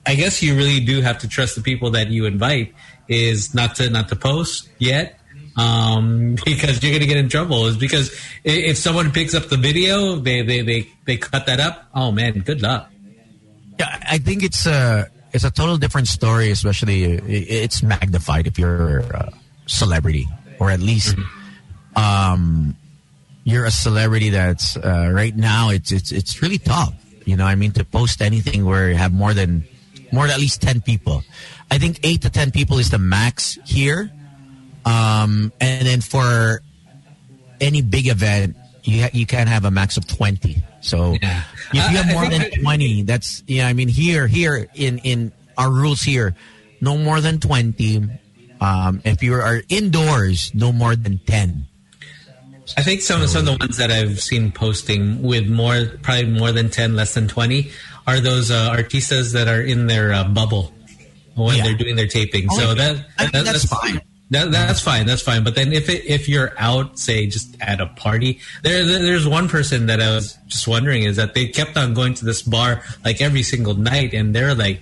i 0.09 0.15
guess 0.15 0.41
you 0.41 0.55
really 0.55 0.79
do 0.79 1.01
have 1.01 1.17
to 1.19 1.27
trust 1.27 1.55
the 1.55 1.61
people 1.61 1.91
that 1.91 2.07
you 2.09 2.25
invite 2.25 2.73
is 3.07 3.53
not 3.53 3.75
to 3.75 3.89
not 3.89 4.09
to 4.09 4.15
post 4.15 4.69
yet 4.79 5.19
um, 5.57 6.35
because 6.45 6.81
you're 6.81 6.91
going 6.91 7.01
to 7.01 7.07
get 7.07 7.17
in 7.17 7.27
trouble. 7.27 7.65
Is 7.65 7.75
because 7.75 8.15
if 8.45 8.77
someone 8.77 9.11
picks 9.11 9.33
up 9.33 9.49
the 9.49 9.57
video 9.57 10.15
they, 10.15 10.41
they 10.41 10.61
they 10.61 10.87
they 11.05 11.17
cut 11.17 11.45
that 11.47 11.59
up 11.59 11.85
oh 11.93 12.11
man 12.11 12.39
good 12.39 12.61
luck. 12.61 12.89
Yeah 13.79 13.97
i 14.09 14.17
think 14.17 14.43
it's 14.43 14.65
a 14.65 15.09
it's 15.33 15.43
a 15.43 15.51
total 15.51 15.77
different 15.77 16.07
story 16.07 16.51
especially 16.51 17.03
it's 17.03 17.83
magnified 17.83 18.47
if 18.47 18.57
you're 18.57 18.99
a 18.99 19.31
celebrity 19.67 20.27
or 20.59 20.71
at 20.71 20.79
least 20.79 21.15
mm-hmm. 21.15 21.97
um, 21.97 22.75
you're 23.49 23.65
a 23.65 23.71
celebrity 23.71 24.29
that's 24.29 24.77
uh, 24.77 25.09
right 25.13 25.35
now 25.35 25.69
it's 25.69 25.91
it's 25.91 26.11
it's 26.11 26.41
really 26.41 26.57
tough. 26.57 26.93
You 27.25 27.35
know, 27.37 27.45
I 27.45 27.55
mean, 27.55 27.71
to 27.73 27.85
post 27.85 28.21
anything 28.21 28.65
where 28.65 28.89
you 28.89 28.95
have 28.95 29.13
more 29.13 29.33
than 29.33 29.65
more 30.11 30.27
than 30.27 30.33
at 30.33 30.39
least 30.39 30.61
ten 30.61 30.81
people. 30.81 31.23
I 31.71 31.77
think 31.77 31.99
eight 32.03 32.21
to 32.23 32.29
ten 32.29 32.51
people 32.51 32.79
is 32.79 32.89
the 32.89 32.99
max 32.99 33.57
here. 33.65 34.11
Um, 34.85 35.51
and 35.59 35.85
then 35.87 36.01
for 36.01 36.61
any 37.61 37.81
big 37.81 38.07
event, 38.07 38.55
you 38.83 39.03
ha- 39.03 39.09
you 39.13 39.25
can 39.25 39.47
have 39.47 39.65
a 39.65 39.71
max 39.71 39.97
of 39.97 40.07
twenty. 40.07 40.63
So 40.81 41.15
yeah. 41.21 41.43
if 41.73 41.91
you 41.91 41.97
have 41.97 42.07
more 42.07 42.27
than 42.29 42.49
twenty, 42.61 43.03
that's 43.03 43.43
yeah. 43.47 43.67
I 43.67 43.73
mean, 43.73 43.87
here 43.87 44.27
here 44.27 44.67
in 44.73 44.99
in 44.99 45.31
our 45.57 45.69
rules 45.69 46.01
here, 46.01 46.35
no 46.81 46.97
more 46.97 47.21
than 47.21 47.39
twenty. 47.39 48.01
Um, 48.61 49.01
if 49.05 49.23
you 49.23 49.35
are 49.35 49.61
indoors, 49.69 50.51
no 50.53 50.71
more 50.71 50.95
than 50.95 51.19
ten. 51.19 51.65
I 52.77 52.83
think 52.83 53.01
some, 53.01 53.25
some 53.27 53.41
of 53.41 53.45
the 53.45 53.57
ones 53.57 53.77
that 53.77 53.91
I've 53.91 54.19
seen 54.19 54.51
posting 54.51 55.21
with 55.21 55.47
more, 55.47 55.85
probably 56.01 56.25
more 56.25 56.51
than 56.51 56.69
10, 56.69 56.95
less 56.95 57.13
than 57.13 57.27
20, 57.27 57.69
are 58.07 58.19
those 58.19 58.51
uh, 58.51 58.75
artistas 58.75 59.33
that 59.33 59.47
are 59.47 59.61
in 59.61 59.87
their 59.87 60.13
uh, 60.13 60.23
bubble 60.23 60.73
when 61.35 61.57
yeah. 61.57 61.63
they're 61.63 61.77
doing 61.77 61.95
their 61.95 62.07
taping. 62.07 62.47
Oh, 62.51 62.59
so 62.59 62.73
that, 62.75 63.05
that 63.17 63.31
that's, 63.31 63.45
that's, 63.45 63.65
fine. 63.65 64.01
That, 64.31 64.51
that's 64.51 64.81
fine. 64.81 65.05
That's 65.05 65.21
fine. 65.21 65.43
But 65.43 65.55
then 65.55 65.73
if 65.73 65.89
it, 65.89 66.05
if 66.05 66.29
you're 66.29 66.53
out, 66.57 66.99
say, 66.99 67.27
just 67.27 67.55
at 67.61 67.81
a 67.81 67.87
party, 67.87 68.39
there 68.63 68.83
there's 68.83 69.27
one 69.27 69.47
person 69.47 69.87
that 69.87 70.01
I 70.01 70.13
was 70.13 70.37
just 70.47 70.67
wondering 70.67 71.03
is 71.03 71.15
that 71.15 71.33
they 71.33 71.47
kept 71.47 71.77
on 71.77 71.93
going 71.93 72.13
to 72.15 72.25
this 72.25 72.41
bar 72.41 72.83
like 73.03 73.21
every 73.21 73.43
single 73.43 73.73
night, 73.73 74.13
and 74.13 74.35
they're 74.35 74.53
like 74.53 74.81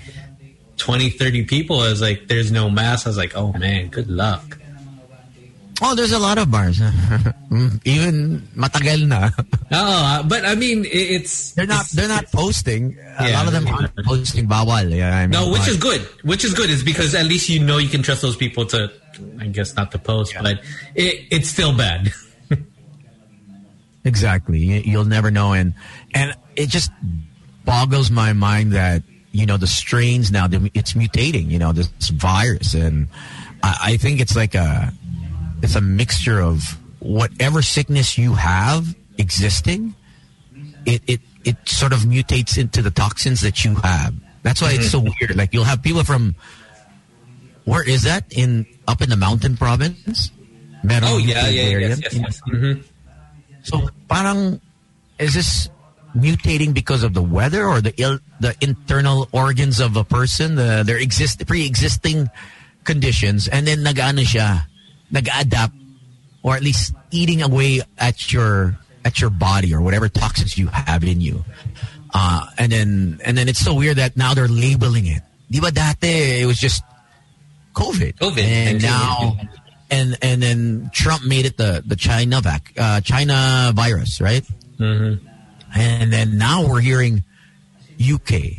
20, 0.78 1.10
30 1.12 1.45
people. 1.45 1.80
I 1.80 1.89
was 1.89 2.02
like, 2.02 2.28
there's 2.28 2.52
no 2.52 2.69
mask. 2.69 3.08
I 3.08 3.10
was 3.10 3.17
like, 3.17 3.36
oh 3.36 3.54
man, 3.54 3.88
good 3.88 4.10
luck. 4.10 4.58
Oh, 5.82 5.94
there's 5.94 6.12
a 6.12 6.20
lot 6.20 6.38
of 6.40 6.50
bars. 6.50 6.82
Even 7.86 8.42
matagal 8.56 9.08
na. 9.08 9.30
oh, 9.72 10.24
but 10.28 10.44
I 10.44 10.56
mean, 10.56 10.86
it's 10.90 11.52
they're 11.52 11.68
not 11.68 11.86
they're 11.90 12.08
not 12.08 12.32
posting. 12.32 12.98
A 13.20 13.32
lot 13.32 13.46
of 13.46 13.54
them 13.54 13.68
aren't 13.68 13.96
posting 14.04 14.48
bawal. 14.48 14.90
Yeah, 14.90 15.16
I 15.16 15.22
mean, 15.28 15.32
no, 15.32 15.52
which 15.52 15.68
is 15.68 15.78
good. 15.78 16.02
Which 16.24 16.44
is 16.44 16.54
good 16.56 16.70
is 16.72 16.84
because 16.84 17.13
at 17.13 17.26
least 17.26 17.50
you 17.50 17.60
know 17.60 17.78
you 17.78 17.90
can 17.90 18.02
trust 18.02 18.24
those 18.24 18.36
people 18.36 18.66
to, 18.68 18.92
I 19.40 19.48
guess, 19.48 19.76
not 19.76 19.92
to 19.92 20.00
post, 20.00 20.34
yeah. 20.34 20.42
but 20.42 20.62
it, 20.96 21.28
it's 21.30 21.50
still 21.50 21.78
bad. 21.78 22.12
exactly. 24.04 24.60
You'll 24.60 25.06
never 25.06 25.30
know, 25.30 25.54
and 25.54 25.76
and 26.16 26.34
it 26.56 26.70
just 26.70 26.92
boggles 27.66 28.10
my 28.10 28.34
mind 28.34 28.72
that 28.72 29.04
you 29.32 29.46
know 29.46 29.58
the 29.58 29.68
strains 29.68 30.32
now 30.32 30.48
it's 30.74 30.94
mutating. 30.94 31.52
You 31.52 31.60
know 31.60 31.72
this 31.72 31.88
virus, 32.10 32.74
and 32.74 33.10
I, 33.62 33.78
I 33.94 33.98
think 33.98 34.22
it's 34.22 34.36
like 34.36 34.56
a 34.56 34.92
it's 35.62 35.76
a 35.76 35.82
mixture 35.82 36.39
of 36.39 36.78
whatever 37.00 37.62
sickness 37.62 38.17
you 38.17 38.34
have 38.34 38.96
existing. 39.17 39.96
It 40.86 41.02
it 41.08 41.22
it 41.43 41.58
sort 41.65 41.93
of 41.93 42.00
mutates 42.00 42.58
into 42.58 42.82
the 42.82 42.91
toxins 42.91 43.41
that 43.41 43.65
you 43.65 43.76
have. 43.76 44.13
That's 44.43 44.62
why 44.62 44.72
mm-hmm. 44.72 44.82
it's 44.82 44.91
so 44.91 45.00
mm-hmm. 45.00 45.12
weird. 45.20 45.36
Like 45.36 45.54
you'll 45.54 45.65
have 45.65 45.82
people 45.84 46.04
from 46.04 46.36
where 47.65 47.88
is 47.88 48.04
that 48.04 48.26
in 48.32 48.65
up 48.88 49.02
in 49.02 49.10
the 49.10 49.17
mountain 49.17 49.58
province? 49.58 50.32
Meron 50.84 51.04
oh 51.06 51.17
yeah, 51.17 51.48
yeah, 51.50 51.62
area. 51.63 51.89
yes, 51.89 52.00
yes, 52.02 52.13
yes. 52.13 52.41
Mm-hmm. 52.48 52.82
So 53.63 53.89
parang 54.08 54.62
is 55.20 55.34
this 55.34 55.70
mutating 56.15 56.74
because 56.74 57.04
of 57.04 57.13
the 57.13 57.22
weather 57.22 57.65
or 57.65 57.82
the 57.82 57.93
Ill, 57.98 58.20
the 58.39 58.56
internal 58.62 59.28
organs 59.32 59.80
of 59.80 59.98
a 59.98 60.04
person, 60.04 60.56
the 60.56 60.84
their 60.86 60.98
exist 60.98 61.46
pre-existing 61.46 62.30
conditions, 62.84 63.48
and 63.48 63.67
then 63.67 63.84
nag-ano 63.84 64.22
siya, 64.22 64.65
nag-adapt 65.12 65.74
or 66.43 66.56
at 66.56 66.63
least 66.63 66.93
eating 67.12 67.41
away 67.41 67.82
at 67.98 68.32
your 68.32 68.78
at 69.04 69.22
your 69.22 69.30
body 69.30 69.74
or 69.74 69.82
whatever 69.82 70.10
toxins 70.10 70.58
you 70.58 70.67
have 70.67 71.04
in 71.04 71.22
you. 71.22 71.43
Uh, 72.13 72.48
and 72.58 72.72
then 72.72 73.20
and 73.26 73.38
then 73.38 73.48
it's 73.48 73.60
so 73.60 73.74
weird 73.74 73.98
that 73.98 74.17
now 74.17 74.34
they're 74.34 74.48
labeling 74.48 75.08
it. 75.08 75.22
Di 75.52 75.60
ba 75.60 75.72
dati 75.72 76.41
it 76.41 76.46
was 76.46 76.60
just 76.60 76.84
COVID. 77.74 78.15
COVID. 78.15 78.43
And 78.43 78.82
now 78.82 79.38
and 79.89 80.17
and 80.22 80.41
then 80.41 80.89
Trump 80.93 81.26
made 81.26 81.46
it 81.46 81.58
the 81.58 81.84
the 81.86 81.96
China 81.96 82.41
vac, 82.41 82.74
uh, 82.78 83.02
China 83.02 83.72
virus, 83.76 84.22
right? 84.22 84.43
Mm-hmm. 84.80 85.26
And 85.76 86.13
then 86.13 86.38
now 86.38 86.67
we're 86.67 86.82
hearing 86.82 87.24
UK 88.00 88.58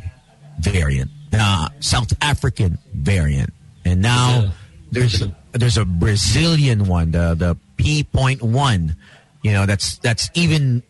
variant, 0.61 1.11
uh, 1.32 1.68
South 1.80 2.12
African 2.22 2.78
variant, 2.92 3.52
and 3.84 4.02
now 4.02 4.52
there's 4.90 5.22
there's 5.53 5.79
a 5.79 5.85
Brazilian 5.85 6.87
one, 6.87 7.11
the 7.12 7.35
the 7.35 7.57
P 7.77 8.05
point 8.05 8.42
one. 8.42 8.96
You 9.42 9.53
know, 9.53 9.66
that's 9.66 9.98
that's 9.98 10.31
even 10.35 10.83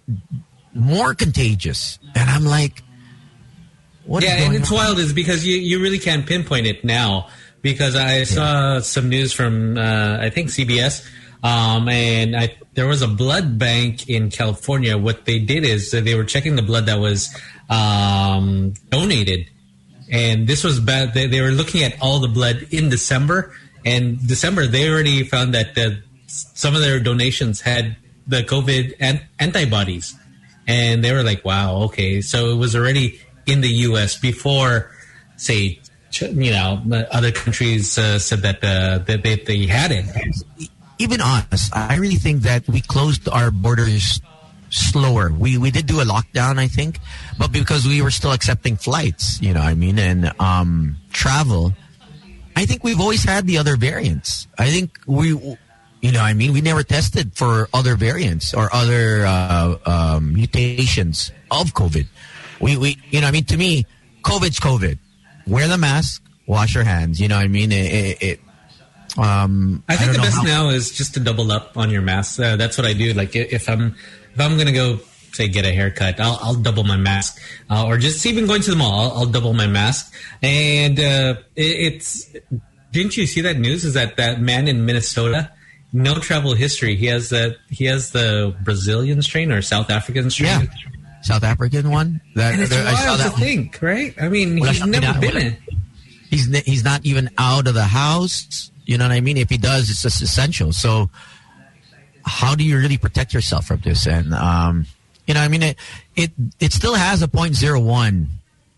more 0.75 1.15
contagious. 1.15 1.99
And 2.15 2.31
I'm 2.31 2.45
like, 2.45 2.83
what? 4.05 4.23
Yeah, 4.23 4.43
and 4.43 4.55
it's 4.55 4.71
on? 4.71 4.77
wild 4.77 4.99
is 4.99 5.13
because 5.13 5.47
you 5.47 5.57
you 5.57 5.83
really 5.83 5.99
can't 5.99 6.27
pinpoint 6.27 6.67
it 6.67 6.85
now 6.85 7.29
because 7.63 7.97
I 7.97 8.25
saw 8.25 8.75
yeah. 8.75 8.81
some 8.81 9.09
news 9.09 9.33
from 9.33 9.77
uh, 9.77 10.19
I 10.21 10.31
think 10.31 10.49
CBS. 10.49 11.07
Um, 11.43 11.89
and 11.89 12.37
I, 12.37 12.57
there 12.75 12.89
was 12.89 13.03
a 13.03 13.09
blood 13.09 13.59
bank 13.59 14.09
in 14.09 14.31
California. 14.31 14.99
What 14.99 15.25
they 15.25 15.39
did 15.39 15.65
is 15.65 15.93
they 15.93 16.15
were 16.17 16.25
checking 16.25 16.57
the 16.57 16.63
blood 16.63 16.87
that 16.87 16.99
was 16.99 17.29
um, 17.71 18.75
donated, 18.89 19.49
and 20.11 20.49
this 20.49 20.65
was 20.65 20.81
bad. 20.81 21.15
They, 21.15 21.27
they 21.27 21.41
were 21.41 21.51
looking 21.51 21.85
at 21.85 21.95
all 22.01 22.19
the 22.19 22.29
blood 22.29 22.67
in 22.71 22.89
December, 22.89 23.53
and 23.85 24.27
December, 24.27 24.67
they 24.67 24.88
already 24.91 25.25
found 25.25 25.55
that 25.55 25.75
the, 25.75 26.03
some 26.27 26.75
of 26.75 26.81
their 26.81 27.01
donations 27.01 27.61
had 27.61 27.97
the 28.27 28.43
COVID 28.43 28.95
an- 29.01 29.21
antibodies. 29.38 30.14
And 30.67 31.03
they 31.03 31.12
were 31.12 31.23
like, 31.23 31.45
wow, 31.45 31.83
okay. 31.85 32.21
So 32.21 32.51
it 32.51 32.57
was 32.57 32.77
already 32.77 33.21
in 33.47 33.62
the 33.62 33.69
U.S. 33.88 34.19
before, 34.19 34.91
say, 35.37 35.81
you 36.21 36.51
know, 36.51 36.83
other 37.11 37.33
countries 37.33 37.97
uh, 37.97 38.19
said 38.19 38.41
that, 38.43 38.62
uh, 38.62 38.99
that 38.99 39.23
they, 39.23 39.37
they 39.37 39.67
had 39.67 39.93
it. 39.93 40.05
Even 40.99 41.21
us, 41.21 41.71
I 41.73 41.97
really 41.97 42.17
think 42.17 42.43
that 42.43 42.69
we 42.69 42.81
closed 42.81 43.29
our 43.29 43.51
borders 43.51 44.21
slower. 44.71 45.31
We 45.33 45.57
we 45.57 45.71
did 45.71 45.87
do 45.87 46.01
a 46.01 46.05
lockdown, 46.05 46.59
I 46.59 46.69
think, 46.69 46.99
but 47.38 47.53
because 47.53 47.87
we 47.87 48.03
were 48.03 48.11
still 48.11 48.33
accepting 48.33 48.77
flights, 48.77 49.41
you 49.41 49.55
know, 49.55 49.61
I 49.61 49.75
mean, 49.75 49.99
and 49.99 50.33
um, 50.41 50.97
travel 51.12 51.73
I 52.59 52.66
think 52.66 52.83
we've 52.83 53.01
always 53.01 53.23
had 53.23 53.47
the 53.47 53.57
other 53.59 53.77
variants. 53.77 54.49
I 54.59 54.68
think 54.68 54.99
we, 55.07 55.29
you 55.29 56.11
know, 56.11 56.21
I 56.21 56.33
mean, 56.35 56.53
we 56.53 56.61
never 56.61 56.83
tested 56.83 57.33
for 57.37 57.68
other 57.73 57.94
variants 57.94 58.53
or 58.53 58.68
other 58.75 59.25
uh, 59.25 59.77
um, 59.87 60.35
mutations 60.35 61.31
of 61.53 61.73
COVID. 61.73 62.07
We, 62.61 62.77
we, 62.77 62.99
you 63.11 63.21
know, 63.21 63.29
I 63.29 63.31
mean, 63.31 63.44
to 63.44 63.57
me, 63.57 63.87
COVID's 64.25 64.59
COVID. 64.59 64.99
Wear 65.47 65.68
the 65.68 65.79
mask, 65.79 66.21
wash 66.49 66.75
your 66.75 66.83
hands. 66.83 67.21
You 67.21 67.29
know, 67.29 67.37
I 67.37 67.47
mean, 67.47 67.71
it. 67.71 67.92
it, 67.92 68.23
it 68.23 68.40
um, 69.16 69.85
I 69.88 69.94
think 69.94 70.11
I 70.11 70.14
the 70.14 70.18
best 70.18 70.42
now 70.42 70.71
is 70.71 70.90
just 70.90 71.14
to 71.14 71.21
double 71.21 71.53
up 71.53 71.77
on 71.77 71.90
your 71.90 72.03
mask. 72.03 72.40
Uh, 72.40 72.57
that's 72.57 72.77
what 72.77 72.88
I 72.88 72.92
do. 72.92 73.12
Like 73.12 73.37
if 73.37 73.68
I'm 73.68 73.94
if 74.35 74.40
I'm 74.40 74.59
gonna 74.59 74.73
go 74.73 74.99
say 75.38 75.48
get 75.48 75.64
a 75.64 75.72
haircut, 75.72 76.20
I'll, 76.20 76.38
I'll 76.42 76.55
double 76.55 76.85
my 76.85 76.96
mask, 76.96 77.40
uh, 77.70 77.87
or 77.87 77.96
just 77.96 78.27
even 78.27 78.46
going 78.46 78.62
to 78.62 78.70
the 78.70 78.77
mall, 78.77 79.01
I'll, 79.01 79.18
I'll 79.18 79.27
double 79.27 79.55
my 79.55 79.66
mask. 79.66 80.12
And 80.42 80.98
uh, 80.98 81.35
it, 81.57 81.94
it's 81.94 82.31
didn't 82.92 83.16
you 83.16 83.27
see 83.27 83.40
that 83.42 83.59
news? 83.59 83.85
Is 83.85 83.94
that 83.94 84.16
that 84.16 84.40
man 84.40 84.68
in 84.68 84.85
Minnesota? 84.85 85.51
No 85.92 86.16
travel 86.16 86.55
history. 86.55 86.96
He 86.96 87.07
has 87.07 87.31
the 87.31 87.57
he 87.70 87.87
has 87.87 88.11
the 88.11 88.55
Brazilian 88.62 89.22
strain 89.22 89.51
or 89.53 89.62
South 89.62 89.90
African 89.90 90.31
strain. 90.31 90.61
Yeah. 90.61 90.66
South 91.22 91.44
African 91.44 91.90
one. 91.90 92.20
That, 92.35 92.55
and 92.55 92.62
it's 92.62 92.74
wild 92.74 92.87
I 92.87 92.94
saw 92.94 93.16
that 93.16 93.33
to 93.35 93.40
think, 93.40 93.81
right? 93.81 94.14
I 94.20 94.29
mean, 94.29 94.57
he's 94.57 94.85
never 94.85 95.18
been 95.18 95.37
in. 95.37 95.57
He's 96.31 96.46
he's 96.66 96.85
not 96.85 97.07
even 97.07 97.31
out 97.38 97.66
of 97.68 97.74
the 97.74 97.85
house. 97.85 98.70
You 98.85 98.98
know 98.98 99.07
what 99.07 99.12
I 99.12 99.20
mean? 99.20 99.37
If 99.37 99.51
he 99.51 99.59
does, 99.59 99.90
it's 99.90 100.03
just 100.03 100.22
essential. 100.22 100.72
So 100.72 101.11
how 102.24 102.55
do 102.55 102.64
you 102.64 102.79
really 102.79 102.98
protect 102.98 103.33
yourself 103.35 103.66
from 103.66 103.81
this? 103.81 104.07
And 104.07 104.35
um, 104.35 104.87
you 105.29 105.35
know, 105.35 105.41
I 105.41 105.49
mean, 105.49 105.62
it 105.62 105.77
it 106.17 106.33
it 106.59 106.73
still 106.73 106.95
has 106.95 107.23
a 107.23 107.29
0.01 107.29 108.27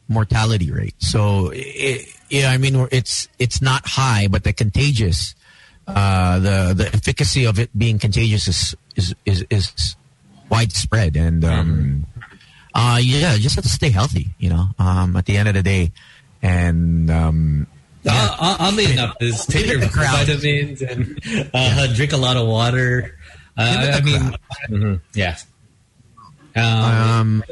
mortality 0.09 0.73
rate. 0.73 0.97
So, 0.99 1.53
it, 1.55 2.13
yeah, 2.29 2.51
I 2.51 2.59
mean, 2.59 2.89
it's 2.91 3.29
it's 3.39 3.63
not 3.63 3.87
high, 3.87 4.27
but 4.29 4.43
the 4.43 4.53
contagious, 4.53 5.37
uh, 5.87 6.41
the 6.41 6.75
the 6.75 6.87
efficacy 6.89 7.45
of 7.45 7.61
it 7.61 7.71
being 7.79 8.01
contagious 8.01 8.49
is 8.49 8.77
is 8.97 9.15
is, 9.25 9.47
is 9.49 9.97
widespread, 10.51 11.17
and 11.17 11.45
um, 11.45 12.07
uh, 12.75 12.99
yeah, 13.01 13.35
you 13.35 13.41
just 13.41 13.55
have 13.55 13.65
to 13.65 13.71
stay 13.71 13.91
healthy. 13.91 14.31
You 14.39 14.51
know, 14.51 14.67
um, 14.81 15.15
at 15.15 15.27
the 15.27 15.37
end 15.37 15.49
of 15.49 15.55
the 15.55 15.63
day, 15.63 15.93
and 16.43 17.09
um, 17.13 17.69
yeah. 18.03 18.13
Uh, 18.41 18.57
oddly 18.59 18.91
enough, 18.93 19.15
is 19.21 19.47
take 19.47 19.67
your 19.67 19.79
vitamins 19.79 20.83
and 20.83 21.17
uh, 21.27 21.49
yeah. 21.53 21.87
drink 21.95 22.13
a 22.13 22.17
lot 22.17 22.37
of 22.37 22.49
water. 22.49 23.17
Uh, 23.57 23.93
I 23.95 24.01
mean, 24.01 24.21
mm-hmm, 24.69 24.95
yeah. 25.15 25.37
Um, 26.57 26.65
um, 26.65 27.45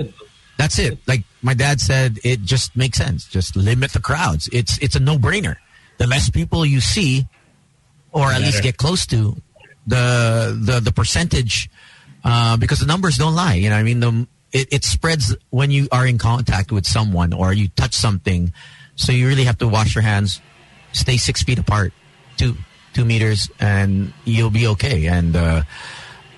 that's 0.56 0.78
it. 0.78 0.98
Like 1.06 1.22
my 1.42 1.54
dad 1.54 1.80
said, 1.80 2.18
it 2.24 2.42
just 2.42 2.76
makes 2.76 2.98
sense. 2.98 3.26
Just 3.26 3.56
limit 3.56 3.92
the 3.92 4.00
crowds. 4.00 4.48
It's 4.52 4.78
it's 4.78 4.96
a 4.96 5.00
no 5.00 5.16
brainer. 5.16 5.56
The 5.98 6.06
less 6.06 6.30
people 6.30 6.64
you 6.64 6.80
see, 6.80 7.26
or 8.12 8.26
at 8.26 8.40
least 8.40 8.62
get 8.62 8.76
close 8.76 9.06
to, 9.06 9.36
the 9.86 10.58
the 10.60 10.80
the 10.80 10.92
percentage, 10.92 11.70
uh, 12.24 12.56
because 12.56 12.80
the 12.80 12.86
numbers 12.86 13.16
don't 13.16 13.34
lie. 13.34 13.54
You 13.54 13.70
know, 13.70 13.76
I 13.76 13.82
mean, 13.82 14.00
the 14.00 14.26
it, 14.52 14.68
it 14.72 14.84
spreads 14.84 15.36
when 15.50 15.70
you 15.70 15.88
are 15.92 16.06
in 16.06 16.18
contact 16.18 16.72
with 16.72 16.86
someone 16.86 17.32
or 17.32 17.52
you 17.52 17.68
touch 17.68 17.94
something. 17.94 18.52
So 18.96 19.12
you 19.12 19.28
really 19.28 19.44
have 19.44 19.58
to 19.58 19.68
wash 19.68 19.94
your 19.94 20.02
hands, 20.02 20.40
stay 20.92 21.16
six 21.16 21.42
feet 21.42 21.58
apart, 21.58 21.92
two 22.36 22.56
two 22.94 23.04
meters, 23.04 23.50
and 23.60 24.12
you'll 24.24 24.50
be 24.50 24.66
okay. 24.68 25.06
And 25.06 25.36
uh, 25.36 25.62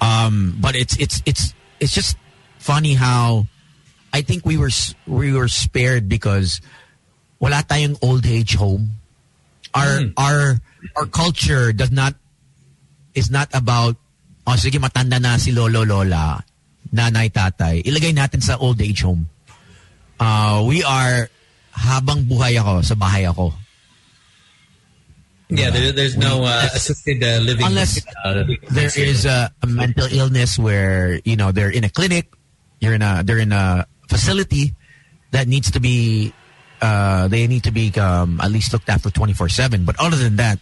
um, 0.01 0.57
but 0.61 0.77
it's 0.77 0.97
it's 0.99 1.23
it's 1.25 1.55
it's 1.81 1.95
just 1.95 2.17
funny 2.61 2.95
how 2.95 3.49
I 4.13 4.21
think 4.21 4.45
we 4.45 4.61
were 4.61 4.71
we 5.09 5.33
were 5.33 5.49
spared 5.49 6.09
because 6.09 6.61
wala 7.41 7.65
tayong 7.65 7.97
old 8.05 8.29
age 8.29 8.55
home. 8.55 9.01
Our 9.75 10.05
mm. 10.05 10.13
our 10.21 10.61
our 10.95 11.07
culture 11.09 11.73
does 11.73 11.91
not 11.91 12.15
is 13.17 13.33
not 13.33 13.49
about 13.57 13.97
oh 14.47 14.55
sige 14.61 14.77
matanda 14.77 15.19
na 15.19 15.41
si 15.41 15.51
lolo 15.51 15.83
lola 15.83 16.45
nanay 16.93 17.33
tatay 17.33 17.83
ilagay 17.83 18.13
natin 18.13 18.45
sa 18.45 18.61
old 18.61 18.79
age 18.79 19.03
home. 19.03 19.27
Uh, 20.21 20.61
we 20.69 20.85
are 20.85 21.33
habang 21.73 22.29
buhay 22.29 22.61
ako 22.61 22.85
sa 22.85 22.95
bahay 22.95 23.25
ako. 23.25 23.57
Yeah, 25.51 25.75
there, 25.75 25.91
there's 25.91 26.15
no 26.15 26.47
uh, 26.47 26.71
assisted 26.71 27.19
uh, 27.25 27.43
living. 27.43 27.67
Unless 27.67 28.07
uh, 28.23 28.47
there 28.71 28.93
is 28.95 29.27
a, 29.27 29.51
a 29.63 29.67
mental 29.67 30.07
illness 30.07 30.55
where 30.55 31.19
you 31.27 31.35
know 31.35 31.51
they're 31.51 31.75
in 31.75 31.83
a 31.83 31.91
clinic, 31.91 32.31
you're 32.81 32.95
in 32.95 33.03
a 33.03 33.23
they're 33.25 33.39
in 33.39 33.53
a 33.53 33.87
facility 34.09 34.75
that 35.31 35.47
needs 35.47 35.71
to 35.71 35.81
be 35.81 36.33
uh, 36.81 37.29
they 37.29 37.47
need 37.47 37.65
to 37.65 37.71
be 37.71 37.93
um, 38.01 38.41
at 38.41 38.51
least 38.51 38.73
looked 38.73 38.89
after 38.89 39.09
24/7 39.09 39.87
but 39.87 39.95
other 40.01 40.17
than 40.17 40.37
that 40.37 40.59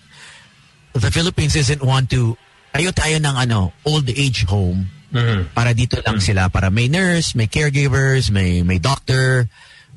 the 0.93 1.11
Philippines 1.11 1.57
isn't 1.57 1.83
one 1.83 2.07
to 2.07 2.37
tayo 2.75 2.91
tayo 2.93 3.17
ng 3.17 3.37
ano 3.37 3.73
old 3.87 4.09
age 4.11 4.45
home. 4.45 4.91
Mm-hmm. 5.09 5.57
para 5.57 5.73
dito 5.73 5.97
lang 6.05 6.21
mm-hmm. 6.21 6.37
sila. 6.37 6.53
Para 6.53 6.69
may 6.69 6.85
nurse 6.85 7.33
may 7.33 7.49
caregivers 7.49 8.29
may 8.29 8.61
may 8.61 8.77
doctor 8.77 9.49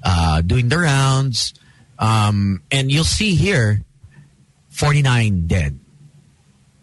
uh, 0.03 0.39
doing 0.39 0.71
the 0.71 0.79
rounds. 0.79 1.51
Um, 1.99 2.63
and 2.71 2.89
you'll 2.89 3.03
see 3.03 3.35
here 3.35 3.83
49 4.71 5.51
dead. 5.51 5.77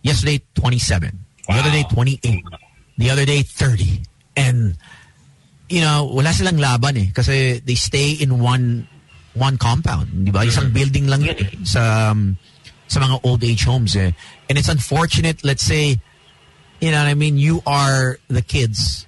Yesterday 0.05 0.45
27 0.55 1.19
wow. 1.49 1.57
the 1.57 1.61
other 1.61 1.73
day 1.73 1.85
28 1.89 2.45
the 2.99 3.11
other 3.11 3.25
day 3.25 3.43
30 3.43 4.05
and 4.37 4.77
you 5.69 5.81
know, 5.81 6.05
wala 6.05 6.33
silang 6.33 6.59
laban 6.59 6.97
eh. 6.97 7.09
Kasi 7.15 7.61
they 7.61 7.75
stay 7.75 8.13
in 8.13 8.41
one 8.41 8.89
one 9.35 9.57
compound. 9.57 10.09
Di 10.25 10.31
ba? 10.31 10.45
Isang 10.45 10.73
mm-hmm. 10.73 10.79
building 10.79 11.07
lang 11.07 11.23
yun 11.23 11.39
eh. 11.39 11.51
Sa, 11.63 12.11
um, 12.11 12.37
sa 12.89 13.01
mga 13.01 13.21
old 13.25 13.45
age 13.45 13.65
homes 13.65 13.95
eh. 13.97 14.13
And 14.49 14.59
it's 14.59 14.69
unfortunate, 14.69 15.45
let's 15.45 15.63
say, 15.63 16.01
you 16.81 16.91
know 16.91 16.99
what 16.99 17.09
I 17.09 17.15
mean, 17.15 17.39
you 17.39 17.63
are 17.67 18.19
the 18.29 18.43
kids 18.43 19.07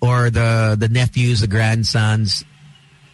or 0.00 0.30
the 0.30 0.76
the 0.78 0.88
nephews, 0.88 1.40
the 1.40 1.50
grandsons, 1.50 2.44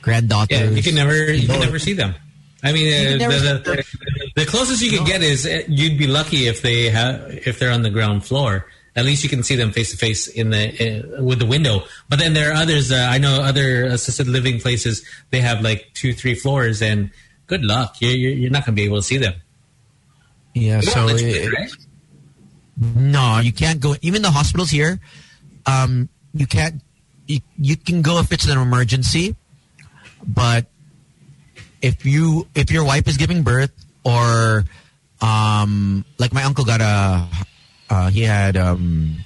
granddaughters. 0.02 0.58
Yeah, 0.58 0.70
you 0.70 0.82
can 0.82 0.94
never 0.94 1.32
you 1.32 1.48
can 1.48 1.60
never 1.60 1.78
see 1.78 1.94
them. 1.94 2.14
I 2.62 2.70
mean, 2.70 2.86
uh, 3.22 3.26
the, 3.26 3.58
the, 3.64 4.32
the, 4.36 4.46
closest 4.46 4.82
you 4.82 4.96
can 4.96 5.04
get 5.04 5.20
is 5.20 5.46
uh, 5.46 5.62
you'd 5.66 5.98
be 5.98 6.06
lucky 6.06 6.46
if 6.46 6.62
they 6.62 6.90
have 6.90 7.26
if 7.26 7.58
they're 7.58 7.72
on 7.72 7.82
the 7.82 7.90
ground 7.90 8.24
floor 8.24 8.66
at 8.94 9.04
least 9.04 9.24
you 9.24 9.30
can 9.30 9.42
see 9.42 9.56
them 9.56 9.72
face 9.72 9.90
to 9.90 9.96
face 9.96 10.26
in 10.28 10.50
the 10.50 11.16
uh, 11.18 11.22
with 11.22 11.38
the 11.38 11.46
window. 11.46 11.84
But 12.08 12.18
then 12.18 12.34
there 12.34 12.50
are 12.50 12.54
others. 12.54 12.92
Uh, 12.92 13.06
I 13.08 13.18
know 13.18 13.40
other 13.42 13.84
assisted 13.84 14.28
living 14.28 14.60
places. 14.60 15.04
They 15.30 15.40
have 15.40 15.62
like 15.62 15.90
two, 15.94 16.12
three 16.12 16.34
floors, 16.34 16.82
and 16.82 17.10
good 17.46 17.64
luck. 17.64 17.96
You're 18.00 18.12
you're 18.12 18.50
not 18.50 18.66
going 18.66 18.76
to 18.76 18.80
be 18.80 18.84
able 18.84 18.98
to 18.98 19.02
see 19.02 19.16
them. 19.18 19.34
Yeah. 20.54 20.80
so 20.80 21.08
it, 21.08 21.52
right? 21.52 21.70
no, 22.76 23.38
you 23.38 23.52
can't 23.52 23.80
go. 23.80 23.96
Even 24.02 24.20
the 24.20 24.30
hospitals 24.30 24.70
here, 24.70 25.00
um, 25.64 26.08
you 26.34 26.46
can't. 26.46 26.82
You, 27.26 27.40
you 27.56 27.76
can 27.76 28.02
go 28.02 28.18
if 28.18 28.32
it's 28.32 28.46
an 28.46 28.58
emergency, 28.58 29.36
but 30.26 30.66
if 31.80 32.04
you 32.04 32.46
if 32.54 32.70
your 32.70 32.84
wife 32.84 33.08
is 33.08 33.16
giving 33.16 33.42
birth 33.42 33.72
or 34.04 34.64
um, 35.22 36.04
like 36.18 36.34
my 36.34 36.42
uncle 36.42 36.64
got 36.64 36.80
a 36.82 37.26
uh, 37.92 38.08
he 38.08 38.22
had 38.22 38.56
um, 38.56 39.18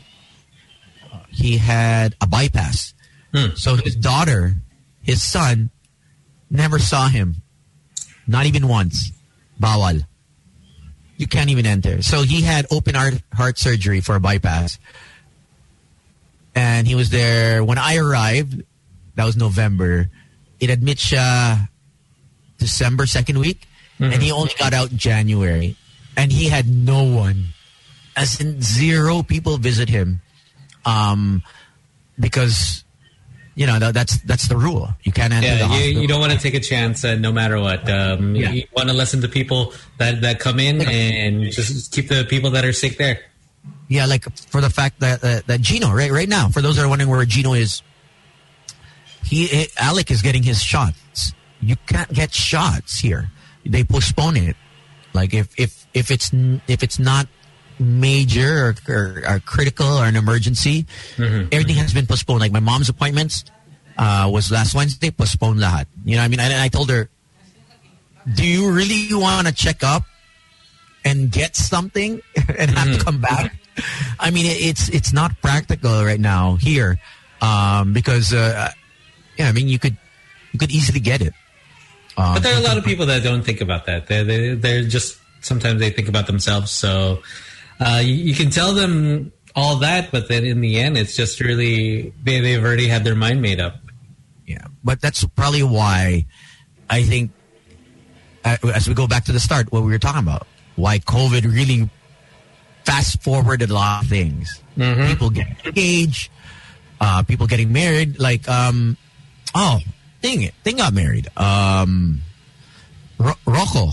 he 1.30 1.56
had 1.56 2.16
a 2.20 2.26
bypass. 2.26 2.94
Hmm. 3.32 3.54
So 3.54 3.76
his 3.76 3.94
daughter, 3.94 4.54
his 5.02 5.22
son, 5.22 5.70
never 6.50 6.80
saw 6.80 7.06
him, 7.06 7.36
not 8.26 8.46
even 8.46 8.66
once. 8.66 9.12
Bawal. 9.60 10.04
You 11.16 11.28
can't 11.28 11.48
even 11.48 11.64
enter. 11.64 12.02
So 12.02 12.22
he 12.22 12.42
had 12.42 12.66
open 12.72 12.96
heart, 12.96 13.22
heart 13.32 13.56
surgery 13.56 14.00
for 14.00 14.16
a 14.16 14.20
bypass. 14.20 14.78
And 16.54 16.88
he 16.88 16.96
was 16.96 17.10
there 17.10 17.62
when 17.62 17.78
I 17.78 17.96
arrived. 17.96 18.64
That 19.14 19.24
was 19.24 19.36
November. 19.36 20.10
It 20.58 20.70
admits 20.70 21.08
siya 21.08 21.68
December 22.58 23.06
second 23.06 23.38
week. 23.38 23.68
Mm 23.98 24.08
-hmm. 24.08 24.12
And 24.12 24.22
he 24.22 24.32
only 24.32 24.54
got 24.58 24.74
out 24.74 24.90
in 24.90 24.98
January. 24.98 25.76
And 26.16 26.32
he 26.32 26.50
had 26.50 26.66
no 26.68 27.04
one 27.04 27.55
as 28.16 28.40
in 28.40 28.60
zero 28.62 29.22
people 29.22 29.58
visit 29.58 29.88
him 29.88 30.20
um, 30.84 31.42
because 32.18 32.84
you 33.54 33.66
know 33.66 33.78
that's 33.78 34.20
that's 34.22 34.48
the 34.48 34.56
rule. 34.56 34.88
You 35.02 35.12
can't 35.12 35.32
enter 35.32 35.46
yeah, 35.46 35.58
the 35.58 35.66
hospital. 35.66 35.92
You, 35.92 36.00
you 36.00 36.08
don't 36.08 36.20
want 36.20 36.32
to 36.32 36.38
take 36.38 36.54
a 36.54 36.60
chance, 36.60 37.04
uh, 37.04 37.16
no 37.16 37.32
matter 37.32 37.60
what. 37.60 37.88
Um, 37.90 38.34
yeah. 38.34 38.50
You 38.50 38.64
want 38.74 38.88
to 38.88 38.94
listen 38.94 39.20
to 39.22 39.28
people 39.28 39.72
that 39.98 40.22
that 40.22 40.40
come 40.40 40.60
in 40.60 40.80
and 40.80 41.50
just 41.50 41.92
keep 41.92 42.08
the 42.08 42.24
people 42.24 42.50
that 42.50 42.64
are 42.64 42.72
sick 42.72 42.98
there. 42.98 43.20
Yeah, 43.88 44.06
like 44.06 44.24
for 44.48 44.60
the 44.60 44.70
fact 44.70 45.00
that 45.00 45.22
uh, 45.22 45.40
that 45.46 45.60
Gino, 45.60 45.92
right, 45.92 46.10
right 46.10 46.28
now, 46.28 46.48
for 46.48 46.60
those 46.60 46.76
that 46.76 46.84
are 46.84 46.88
wondering 46.88 47.10
where 47.10 47.24
Gino 47.24 47.52
is, 47.52 47.82
he 49.24 49.68
Alec 49.78 50.10
is 50.10 50.22
getting 50.22 50.42
his 50.42 50.62
shots. 50.62 51.32
You 51.60 51.76
can't 51.86 52.12
get 52.12 52.34
shots 52.34 52.98
here. 52.98 53.30
They 53.64 53.84
postpone 53.84 54.36
it. 54.36 54.56
Like 55.14 55.32
if 55.32 55.48
if 55.58 55.86
if 55.94 56.10
it's 56.10 56.30
if 56.68 56.82
it's 56.82 56.98
not 56.98 57.26
major 57.78 58.74
or, 58.88 58.94
or, 58.94 59.22
or 59.28 59.40
critical 59.40 59.86
or 59.86 60.04
an 60.04 60.16
emergency, 60.16 60.86
mm-hmm. 61.16 61.48
everything 61.52 61.76
has 61.76 61.92
been 61.92 62.06
postponed. 62.06 62.40
Like 62.40 62.52
my 62.52 62.60
mom's 62.60 62.88
appointments 62.88 63.44
uh, 63.98 64.28
was 64.32 64.50
last 64.50 64.74
Wednesday, 64.74 65.10
postponed 65.10 65.60
lahat. 65.60 65.86
You 66.04 66.16
know 66.16 66.22
I 66.22 66.28
mean? 66.28 66.40
And 66.40 66.52
I 66.52 66.68
told 66.68 66.90
her, 66.90 67.08
do 68.34 68.46
you 68.46 68.70
really 68.72 69.08
want 69.14 69.46
to 69.46 69.52
check 69.52 69.84
up 69.84 70.04
and 71.04 71.30
get 71.30 71.54
something 71.54 72.20
and 72.36 72.70
have 72.70 72.88
mm-hmm. 72.88 72.98
to 72.98 73.04
come 73.04 73.20
back? 73.20 73.54
I 74.18 74.30
mean, 74.30 74.46
it's 74.46 74.88
it's 74.88 75.12
not 75.12 75.40
practical 75.42 76.02
right 76.02 76.20
now 76.20 76.56
here 76.56 76.98
um, 77.42 77.92
because, 77.92 78.32
uh, 78.32 78.70
yeah, 79.36 79.48
I 79.48 79.52
mean, 79.52 79.68
you 79.68 79.78
could 79.78 79.96
you 80.52 80.58
could 80.58 80.70
easily 80.70 81.00
get 81.00 81.20
it. 81.20 81.34
Um, 82.16 82.34
but 82.34 82.42
there 82.42 82.54
are 82.54 82.58
a 82.58 82.64
lot 82.64 82.78
of 82.78 82.84
people 82.90 83.06
that 83.06 83.22
don't 83.22 83.42
think 83.42 83.60
about 83.60 83.84
that. 83.86 84.06
They're, 84.06 84.24
they, 84.24 84.54
they're 84.54 84.84
just, 84.84 85.18
sometimes 85.42 85.80
they 85.80 85.90
think 85.90 86.08
about 86.08 86.26
themselves. 86.26 86.70
So 86.70 87.22
uh, 87.80 88.00
you, 88.02 88.14
you, 88.14 88.34
can 88.34 88.50
tell 88.50 88.74
them 88.74 89.32
all 89.54 89.76
that, 89.76 90.10
but 90.10 90.28
then 90.28 90.44
in 90.44 90.60
the 90.60 90.78
end, 90.78 90.96
it's 90.96 91.16
just 91.16 91.40
really 91.40 92.12
they 92.22 92.40
they've 92.40 92.62
already 92.62 92.88
had 92.88 93.04
their 93.04 93.14
mind 93.14 93.42
made 93.42 93.60
up. 93.60 93.76
Yeah, 94.46 94.66
but 94.84 95.00
that's 95.00 95.24
probably 95.24 95.62
why 95.62 96.26
I 96.88 97.02
think 97.02 97.32
uh, 98.44 98.56
as 98.74 98.88
we 98.88 98.94
go 98.94 99.06
back 99.06 99.24
to 99.24 99.32
the 99.32 99.40
start, 99.40 99.72
what 99.72 99.82
we 99.82 99.90
were 99.90 99.98
talking 99.98 100.22
about, 100.22 100.46
why 100.76 100.98
COVID 101.00 101.52
really 101.52 101.90
fast 102.84 103.22
forwarded 103.22 103.70
a 103.70 103.74
lot 103.74 104.04
of 104.04 104.08
things. 104.08 104.62
Mm 104.76 104.94
-hmm. 104.94 105.06
People 105.08 105.30
getting 105.30 105.56
engaged, 105.64 106.30
uh, 107.00 107.22
people 107.22 107.46
getting 107.46 107.72
married. 107.72 108.18
Like, 108.18 108.48
um, 108.50 108.96
oh, 109.54 109.80
dang 110.22 110.42
it, 110.42 110.54
they 110.62 110.72
got 110.72 110.92
married. 110.92 111.28
Um, 111.36 112.22
Ro 113.18 113.34
Rocco 113.44 113.92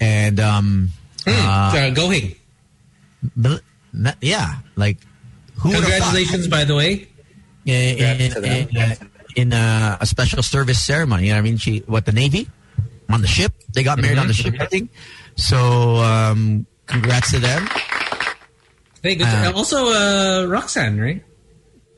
and 0.00 0.38
um, 0.40 0.92
mm, 1.24 1.32
uh, 1.32 1.94
Gohing. 1.94 2.37
Not, 3.36 4.16
yeah, 4.20 4.56
like 4.76 4.98
who? 5.58 5.72
Congratulations, 5.72 6.46
by 6.48 6.64
the 6.64 6.74
way. 6.74 7.08
in, 7.64 7.98
in, 7.98 8.30
Congrats 8.30 8.34
to 8.34 8.40
them. 8.40 8.68
in, 8.70 8.76
uh, 8.76 8.94
in 9.36 9.52
uh, 9.52 9.98
a 10.00 10.06
special 10.06 10.42
service 10.42 10.80
ceremony. 10.80 11.24
You 11.24 11.28
know 11.30 11.36
what 11.36 11.38
I 11.40 11.42
mean? 11.42 11.56
She, 11.56 11.78
what, 11.86 12.04
the 12.06 12.12
Navy? 12.12 12.48
On 13.10 13.22
the 13.22 13.26
ship? 13.26 13.52
They 13.74 13.82
got 13.82 14.00
married 14.00 14.18
on 14.18 14.26
the 14.26 14.34
ship, 14.34 14.54
I 14.60 14.66
think. 14.66 14.90
So, 15.36 15.96
um, 15.96 16.66
congrats 16.86 17.30
to 17.32 17.38
them. 17.38 17.66
Hey, 19.02 19.14
good. 19.14 19.26
Uh, 19.26 19.52
also, 19.54 19.86
uh, 19.88 20.46
Roxanne, 20.46 21.00
right? 21.00 21.24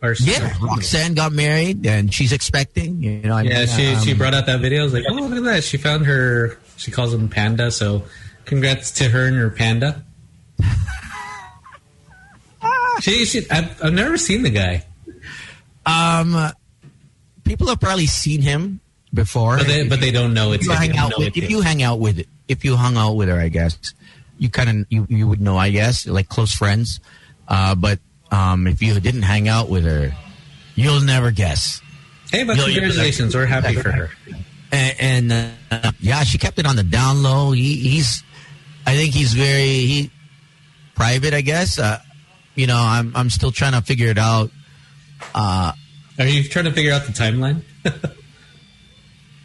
Or 0.03 0.15
Yeah, 0.21 0.55
Roxanne 0.63 1.15
got 1.15 1.33
married 1.33 1.85
and 1.87 2.13
she's 2.15 2.33
expecting. 2.33 3.03
You 3.03 3.23
know, 3.23 3.37
I 3.37 3.43
Yeah, 3.43 3.59
mean, 3.59 3.67
she 3.67 3.97
she 4.05 4.13
um, 4.13 4.19
brought 4.19 4.35
out 4.35 4.47
that 4.47 4.61
video. 4.61 4.83
I 4.83 4.85
was 4.85 4.93
like, 4.95 5.05
oh, 5.09 5.15
look 5.15 5.33
at 5.33 5.45
that. 5.45 5.65
She 5.65 5.77
found 5.77 6.07
her. 6.07 6.59
She 6.77 6.91
calls 6.91 7.13
him 7.13 7.29
Panda. 7.29 7.71
So, 7.71 8.05
congrats 8.45 8.93
to 8.93 9.09
her 9.09 9.27
and 9.27 9.37
her 9.37 9.51
panda. 9.51 10.05
She, 13.01 13.25
she 13.25 13.51
I've, 13.51 13.83
I've 13.85 13.93
never 13.93 14.17
seen 14.17 14.43
the 14.43 14.51
guy, 14.51 14.85
Um, 15.87 16.53
people 17.45 17.69
have 17.69 17.81
probably 17.81 18.07
seen 18.07 18.43
him 18.43 18.81
before. 19.13 19.57
but 19.59 19.67
they 19.67 19.89
but 19.89 20.01
they 20.01 20.11
don't 20.13 20.35
know 20.35 20.53
if 20.53 20.61
it's 20.61 20.67
you 20.67 20.73
hang 20.73 20.97
out 20.97 21.13
with, 21.19 21.37
if 21.37 21.51
you 21.51 21.61
hang 21.61 21.83
out 21.83 21.99
with 21.99 22.27
if 22.49 22.65
you 22.65 22.77
hung 22.77 22.97
out 22.97 23.15
with 23.15 23.29
her, 23.29 23.39
I 23.39 23.49
guess 23.49 23.79
you 24.39 24.51
kind 24.51 24.69
of 24.69 24.87
you, 24.91 25.07
you 25.09 25.29
would 25.29 25.41
know. 25.41 25.57
I 25.57 25.71
guess 25.71 26.07
like 26.07 26.29
close 26.29 26.53
friends. 26.53 27.01
Uh, 27.49 27.75
but 27.75 27.99
um, 28.31 28.67
if 28.67 28.81
you 28.83 28.99
didn't 29.01 29.23
hang 29.23 29.49
out 29.49 29.69
with 29.69 29.85
her, 29.85 30.13
you'll 30.77 31.01
never 31.01 31.31
guess. 31.31 31.81
Hey, 32.31 32.45
but 32.45 32.57
you're 32.57 32.67
congratulations. 32.67 33.35
We're 33.35 33.47
happy 33.47 33.75
for 33.75 33.91
her. 33.91 34.11
And, 34.71 35.33
and 35.33 35.53
uh, 35.73 35.93
yeah, 35.99 36.23
she 36.23 36.39
kept 36.39 36.61
it 36.61 36.67
on 36.67 36.77
the 36.77 36.85
down 36.85 37.25
low. 37.25 37.51
He, 37.51 37.75
he's, 37.77 38.23
I 38.87 38.95
think 38.95 39.13
he's 39.15 39.33
very 39.33 39.65
he 39.65 40.11
private. 40.95 41.35
I 41.35 41.41
guess. 41.41 41.79
Uh, 41.81 41.99
you 42.61 42.67
know, 42.67 42.77
I'm 42.79 43.17
I'm 43.17 43.31
still 43.31 43.51
trying 43.51 43.73
to 43.73 43.81
figure 43.81 44.09
it 44.09 44.19
out. 44.19 44.51
Uh, 45.35 45.73
Are 46.19 46.27
you 46.27 46.45
trying 46.45 46.67
to 46.67 46.73
figure 46.73 46.93
out 46.93 47.07
the 47.07 47.13
timeline? 47.13 47.63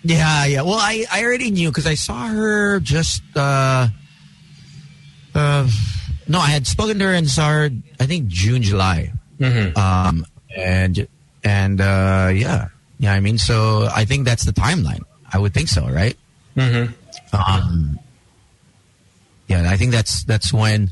Yeah, 0.07 0.45
yeah. 0.45 0.61
Well, 0.61 0.77
I, 0.77 1.03
I 1.11 1.23
already 1.23 1.49
knew 1.49 1.69
because 1.69 1.87
I 1.87 1.95
saw 1.95 2.27
her 2.27 2.79
just. 2.79 3.23
Uh, 3.35 3.87
uh, 5.33 5.67
no, 6.27 6.39
I 6.39 6.49
had 6.49 6.67
spoken 6.67 6.99
to 6.99 7.05
her 7.05 7.13
and 7.13 7.27
saw 7.27 7.49
her. 7.49 7.69
I 7.99 8.05
think 8.05 8.27
June, 8.27 8.61
July. 8.61 9.11
Mm-hmm. 9.39 9.75
Um, 9.75 10.27
and 10.55 11.07
and 11.43 11.81
uh, 11.81 12.29
yeah, 12.31 12.67
yeah. 12.99 13.13
I 13.13 13.19
mean, 13.19 13.39
so 13.39 13.89
I 13.91 14.05
think 14.05 14.25
that's 14.25 14.43
the 14.43 14.53
timeline. 14.53 15.01
I 15.33 15.39
would 15.39 15.55
think 15.55 15.69
so, 15.69 15.89
right? 15.89 16.15
Mm-hmm. 16.55 17.35
Um, 17.35 17.99
yeah, 19.47 19.67
I 19.67 19.75
think 19.75 19.91
that's 19.91 20.23
that's 20.23 20.53
when 20.53 20.91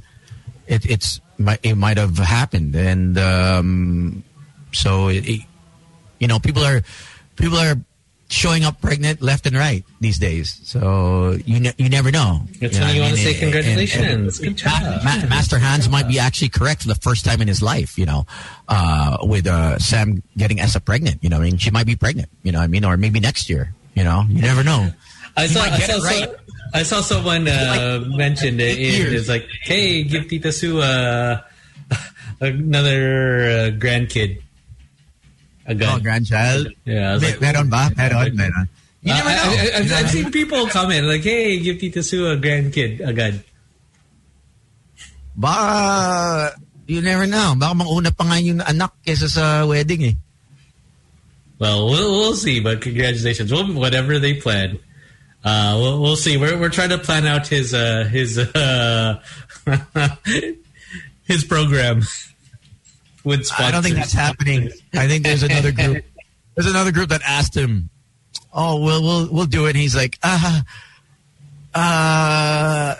it, 0.66 0.90
it's 0.90 1.22
it 1.64 1.76
might 1.76 1.98
have 1.98 2.18
happened, 2.18 2.76
and 2.76 3.18
um, 3.18 4.24
so 4.72 5.08
it, 5.10 5.28
it- 5.28 5.46
you 6.20 6.28
know 6.28 6.40
people 6.40 6.64
are 6.64 6.82
people 7.36 7.58
are 7.58 7.76
showing 8.30 8.64
up 8.64 8.82
pregnant 8.82 9.22
left 9.22 9.46
and 9.46 9.56
right 9.56 9.84
these 10.00 10.18
days. 10.18 10.60
So 10.64 11.38
you 11.46 11.60
ne- 11.60 11.74
you 11.78 11.90
never 11.90 12.10
know. 12.12 12.42
It's 12.62 12.80
know 12.80 12.86
when 12.88 12.96
you 12.96 13.02
want 13.02 13.14
to 13.16 13.20
say 13.20 13.34
And- 13.34 13.44
and- 13.44 13.54
congratulations. 13.54 14.40
Good 14.40 14.56
job. 14.58 14.82
Ma- 15.04 15.18
Ma- 15.18 15.28
Master 15.28 15.60
Hans 15.60 15.88
might 15.90 16.08
be 16.08 16.18
actually 16.18 16.50
correct 16.50 16.82
for 16.84 16.88
the 16.88 16.96
first 16.96 17.26
time 17.26 17.42
in 17.42 17.48
his 17.48 17.62
life, 17.62 17.98
you 17.98 18.06
know, 18.06 18.26
uh, 18.70 19.18
with 19.22 19.46
uh, 19.48 19.78
Sam 19.80 20.24
getting 20.38 20.60
Essa 20.60 20.80
pregnant. 20.80 21.22
You 21.24 21.30
know, 21.30 21.38
I 21.38 21.44
mean, 21.44 21.58
she 21.58 21.70
might 21.70 21.86
be 21.86 21.96
pregnant. 21.96 22.30
You 22.42 22.52
know, 22.54 22.60
what 22.60 22.64
I 22.66 22.68
mean, 22.68 22.86
or 22.86 22.96
maybe 22.98 23.20
next 23.20 23.50
year. 23.50 23.74
You 23.94 24.04
know, 24.04 24.24
you 24.28 24.42
never 24.42 24.64
know. 24.64 24.90
I 25.38 25.46
saw, 25.48 25.62
I 25.64 25.78
saw, 25.80 26.04
right. 26.04 26.24
so- 26.30 26.36
I 26.74 26.82
saw 26.84 27.02
someone 27.02 27.48
uh, 27.48 28.02
mentioned 28.18 28.60
it. 28.60 28.78
years. 28.80 29.14
It's 29.14 29.30
like, 29.30 29.46
hey, 29.62 30.04
give 30.04 30.28
Tita 30.28 30.52
Sue 30.52 30.82
uh, 30.82 31.42
another 32.42 33.00
uh, 33.46 33.78
grandkid. 33.78 34.42
A 35.66 35.76
gun. 35.76 35.96
Oh, 35.96 36.04
grandchild. 36.04 36.68
yeah, 36.84 37.12
I 37.12 37.14
was 37.14 37.24
like, 37.24 37.40
Meron 37.40 37.70
ba? 37.70 37.88
Meron, 37.96 38.36
meron. 38.36 38.68
You 39.04 39.14
never 39.14 39.30
I, 39.30 39.36
know. 39.36 39.44
I, 39.44 39.54
You 39.54 39.58
have 39.60 39.64
know 39.64 39.80
what 39.84 39.94
I 39.94 40.00
I've 40.00 40.10
seen 40.12 40.24
mean? 40.24 40.32
people 40.34 40.68
comment 40.68 41.06
like, 41.08 41.24
"Hey, 41.24 41.60
give 41.60 41.80
Tita 41.80 42.02
Sue 42.04 42.28
a 42.28 42.36
grandkid, 42.36 43.00
a 43.06 43.14
gun." 43.14 43.44
Baka, 45.36 46.56
you 46.88 47.02
never 47.02 47.26
know. 47.26 47.56
Baka 47.58 47.74
mauna 47.76 48.12
pa 48.12 48.24
nga 48.28 48.38
yung 48.40 48.62
anak 48.62 48.94
kesa 49.06 49.28
sa 49.30 49.66
wedding 49.66 50.04
eh. 50.04 50.16
Well, 51.60 51.88
we'll, 51.88 52.12
we'll 52.12 52.36
see, 52.36 52.60
but 52.60 52.82
congratulations. 52.82 53.52
We'll, 53.52 53.72
whatever 53.74 54.20
they 54.20 54.36
plan, 54.36 54.80
uh, 55.44 55.78
we'll, 55.80 56.02
we'll 56.02 56.16
see. 56.16 56.38
We're, 56.38 56.58
we're 56.58 56.70
trying 56.70 56.90
to 56.90 56.98
plan 56.98 57.26
out 57.26 57.48
his 57.48 57.74
uh, 57.74 58.08
his 58.10 58.38
uh, 58.38 59.22
his 61.24 61.44
program 61.44 62.02
with 63.24 63.46
sponsors. 63.46 63.68
I 63.68 63.72
don't 63.72 63.84
think 63.84 63.96
that's 63.96 64.14
happening. 64.14 64.72
I 64.94 65.08
think 65.08 65.24
there's 65.24 65.44
another 65.44 65.72
group. 65.72 66.06
There's 66.56 66.70
another 66.70 66.92
group 66.92 67.10
that 67.10 67.24
asked 67.26 67.58
him, 67.58 67.90
"Oh, 68.54 68.80
we'll 68.80 69.02
we'll 69.02 69.28
we'll 69.32 69.46
do 69.48 69.66
it." 69.66 69.70
And 69.70 69.78
he's 69.78 69.96
like, 69.96 70.20
"Ah, 70.22 70.64
uh, 71.74 72.96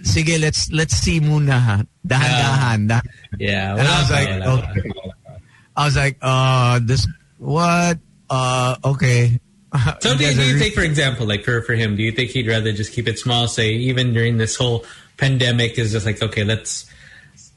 sige, 0.00 0.40
let's 0.40 0.70
let's 0.70 0.94
see 0.94 1.18
muna. 1.18 1.88
Dahan-dahan. 2.06 2.86
dahan." 2.86 3.02
Yeah, 3.36 3.74
And 3.74 3.88
I 3.88 4.00
was 4.00 4.10
like, 4.12 4.28
pa, 4.28 4.46
wala 4.46 4.62
pa. 4.62 4.70
okay. 4.70 4.90
I 5.76 5.84
was 5.84 5.96
like, 5.96 6.18
uh, 6.22 6.78
this 6.84 7.08
what? 7.38 7.98
Uh, 8.30 8.76
okay. 8.84 9.40
So 10.06 10.16
do, 10.16 10.34
do 10.34 10.42
you 10.46 10.58
think, 10.58 10.74
for 10.74 10.82
example, 10.82 11.26
like 11.26 11.44
for, 11.44 11.62
for 11.62 11.74
him, 11.74 11.96
do 11.96 12.02
you 12.02 12.12
think 12.12 12.30
he'd 12.30 12.46
rather 12.46 12.72
just 12.72 12.92
keep 12.92 13.08
it 13.08 13.18
small, 13.18 13.48
say 13.48 13.72
even 13.72 14.12
during 14.12 14.36
this 14.36 14.54
whole 14.54 14.84
pandemic 15.16 15.78
is 15.78 15.92
just 15.92 16.06
like, 16.06 16.22
okay, 16.22 16.44
let's, 16.44 16.88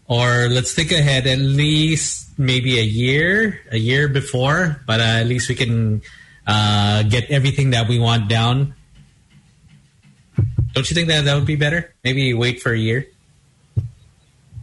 or 0.07 0.47
let's 0.49 0.73
think 0.73 0.91
ahead 0.91 1.27
at 1.27 1.37
least 1.37 2.39
maybe 2.39 2.79
a 2.79 2.83
year, 2.83 3.61
a 3.71 3.77
year 3.77 4.07
before, 4.07 4.81
but 4.87 4.99
uh, 4.99 5.03
at 5.03 5.27
least 5.27 5.47
we 5.47 5.55
can 5.55 6.01
uh, 6.47 7.03
get 7.03 7.29
everything 7.29 7.69
that 7.71 7.87
we 7.87 7.99
want 7.99 8.27
down. 8.27 8.73
Don't 10.73 10.89
you 10.89 10.95
think 10.95 11.09
that 11.09 11.25
that 11.25 11.35
would 11.35 11.45
be 11.45 11.55
better? 11.55 11.93
Maybe 12.03 12.33
wait 12.33 12.61
for 12.61 12.71
a 12.71 12.77
year. 12.77 13.05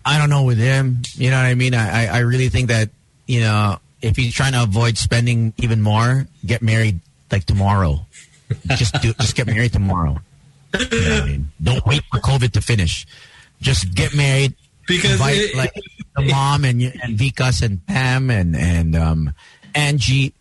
I 0.04 0.18
don't 0.18 0.30
know 0.30 0.42
with 0.42 0.58
him. 0.58 1.02
You 1.14 1.30
know 1.30 1.36
what 1.36 1.46
I 1.46 1.54
mean? 1.54 1.74
I, 1.74 2.06
I, 2.06 2.06
I 2.06 2.18
really 2.20 2.48
think 2.48 2.68
that, 2.68 2.90
you 3.26 3.40
know, 3.40 3.78
if 4.02 4.16
he's 4.16 4.34
trying 4.34 4.52
to 4.52 4.62
avoid 4.62 4.98
spending 4.98 5.52
even 5.58 5.82
more, 5.82 6.26
get 6.44 6.62
married 6.62 7.00
like 7.30 7.44
tomorrow. 7.44 8.06
just 8.76 8.94
do 9.02 9.12
just 9.14 9.34
get 9.34 9.46
married 9.46 9.72
tomorrow. 9.72 10.18
You 10.78 11.08
know 11.08 11.22
I 11.22 11.26
mean? 11.26 11.48
Don't 11.62 11.84
wait 11.86 12.02
for 12.12 12.20
COVID 12.20 12.52
to 12.52 12.60
finish. 12.60 13.06
Just 13.60 13.94
get 13.94 14.14
married. 14.14 14.54
Because 14.86 15.12
invite 15.12 15.36
it- 15.38 15.56
like 15.56 15.72
the 16.16 16.22
mom 16.22 16.64
and 16.64 16.80
and 16.82 17.18
Vikas 17.18 17.62
and 17.62 17.84
Pam 17.86 18.30
and 18.30 18.54
and 18.56 18.94
um 18.94 19.34
Angie. 19.74 20.32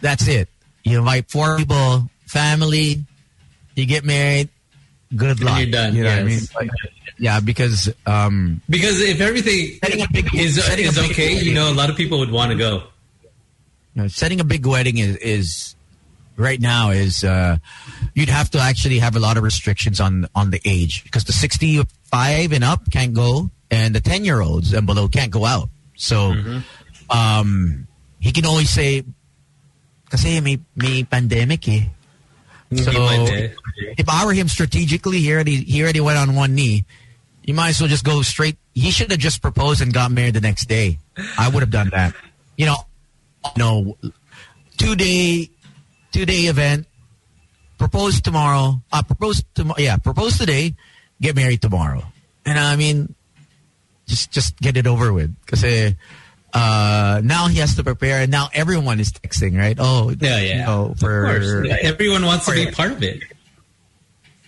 That's 0.00 0.26
it. 0.28 0.48
You 0.84 0.98
invite 1.00 1.30
four 1.30 1.58
people, 1.58 2.08
family. 2.26 3.04
You 3.76 3.84
get 3.86 4.04
married. 4.04 4.48
Good 5.14 5.42
luck. 5.42 5.58
you're 5.60 5.70
done, 5.70 5.94
You 5.94 6.04
know 6.04 6.08
yes. 6.08 6.22
what 6.22 6.22
I 6.22 6.64
mean? 6.64 6.70
Like, 6.70 6.70
yeah, 7.18 7.40
because 7.40 7.92
um, 8.06 8.62
Because 8.70 9.00
if 9.00 9.20
everything 9.20 9.78
big- 10.12 10.34
is, 10.34 10.56
is 10.56 10.98
okay, 11.10 11.38
you 11.42 11.52
know, 11.52 11.70
a 11.70 11.74
lot 11.74 11.90
of 11.90 11.96
people 11.96 12.18
would 12.20 12.30
want 12.30 12.52
to 12.52 12.56
go. 12.56 12.84
you 13.94 14.02
know, 14.02 14.08
setting 14.08 14.40
a 14.40 14.44
big 14.44 14.64
wedding 14.64 14.96
is, 14.98 15.16
is 15.16 15.74
right 16.40 16.60
now 16.60 16.90
is 16.90 17.22
uh, 17.22 17.58
you'd 18.14 18.28
have 18.32 18.50
to 18.50 18.58
actually 18.58 18.98
have 18.98 19.14
a 19.14 19.20
lot 19.20 19.36
of 19.36 19.42
restrictions 19.44 20.00
on 20.00 20.26
on 20.34 20.50
the 20.50 20.60
age 20.64 21.04
because 21.04 21.24
the 21.24 21.32
65 21.32 21.84
and 22.52 22.64
up 22.64 22.90
can't 22.90 23.14
go 23.14 23.50
and 23.70 23.94
the 23.94 24.00
10 24.00 24.24
year 24.24 24.40
olds 24.40 24.72
and 24.72 24.86
below 24.86 25.06
can't 25.06 25.30
go 25.30 25.44
out 25.44 25.68
so 25.94 26.32
um, 27.10 27.86
he 28.18 28.32
can 28.32 28.46
always 28.46 28.70
say 28.70 29.02
"Cause 30.10 30.22
kasi 30.22 30.40
may, 30.40 30.58
may 30.74 31.04
pandemic 31.04 31.68
eh 31.68 31.84
So- 32.70 32.92
if 33.98 34.06
I 34.08 34.24
were 34.24 34.32
him 34.32 34.46
strategically, 34.46 35.18
he 35.18 35.32
already 35.34 35.56
he 35.66 35.82
already 35.82 36.00
went 36.00 36.18
on 36.18 36.34
one 36.38 36.54
knee. 36.54 36.84
You 37.42 37.54
might 37.54 37.70
as 37.74 37.80
well 37.80 37.88
just 37.90 38.04
go 38.04 38.22
straight. 38.22 38.56
He 38.74 38.90
should 38.94 39.10
have 39.10 39.18
just 39.18 39.42
proposed 39.42 39.82
and 39.82 39.92
got 39.92 40.12
married 40.12 40.34
the 40.34 40.40
next 40.40 40.68
day. 40.70 40.98
I 41.36 41.48
would 41.50 41.62
have 41.66 41.70
done 41.74 41.90
that. 41.90 42.14
You 42.56 42.66
know, 42.70 42.76
no 43.58 43.98
two 44.78 44.94
day 44.94 45.50
two 46.12 46.26
day 46.26 46.46
event. 46.46 46.86
Propose 47.78 48.20
tomorrow. 48.20 48.82
Uh, 48.92 49.02
propose 49.02 49.42
tomorrow. 49.54 49.80
Yeah, 49.80 49.96
propose 49.96 50.36
today. 50.38 50.74
Get 51.20 51.34
married 51.34 51.62
tomorrow. 51.62 52.02
And 52.44 52.58
I 52.58 52.76
mean, 52.76 53.14
just 54.06 54.30
just 54.30 54.56
get 54.58 54.76
it 54.76 54.86
over 54.86 55.12
with. 55.12 55.34
Because 55.44 55.64
uh, 56.52 57.20
now 57.24 57.48
he 57.48 57.58
has 57.58 57.76
to 57.76 57.84
prepare, 57.84 58.22
and 58.22 58.30
now 58.30 58.48
everyone 58.52 59.00
is 59.00 59.12
texting, 59.12 59.56
right? 59.56 59.76
Oh, 59.78 60.10
Yeah, 60.20 60.40
yeah. 60.40 60.54
You 60.60 60.62
know, 60.66 60.94
for 60.98 61.24
course. 61.24 61.78
Everyone 61.82 62.24
wants 62.26 62.46
to 62.46 62.52
be 62.52 62.70
part 62.70 62.92
of 62.92 63.02
it. 63.02 63.22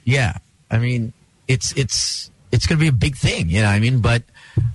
yeah, 0.04 0.36
I 0.70 0.78
mean, 0.78 1.12
it's 1.48 1.72
it's 1.76 2.30
it's 2.50 2.66
going 2.66 2.78
to 2.78 2.82
be 2.82 2.88
a 2.88 2.92
big 2.92 3.16
thing, 3.16 3.48
you 3.48 3.60
know. 3.62 3.68
what 3.68 3.74
I 3.74 3.80
mean, 3.80 4.00
but 4.00 4.24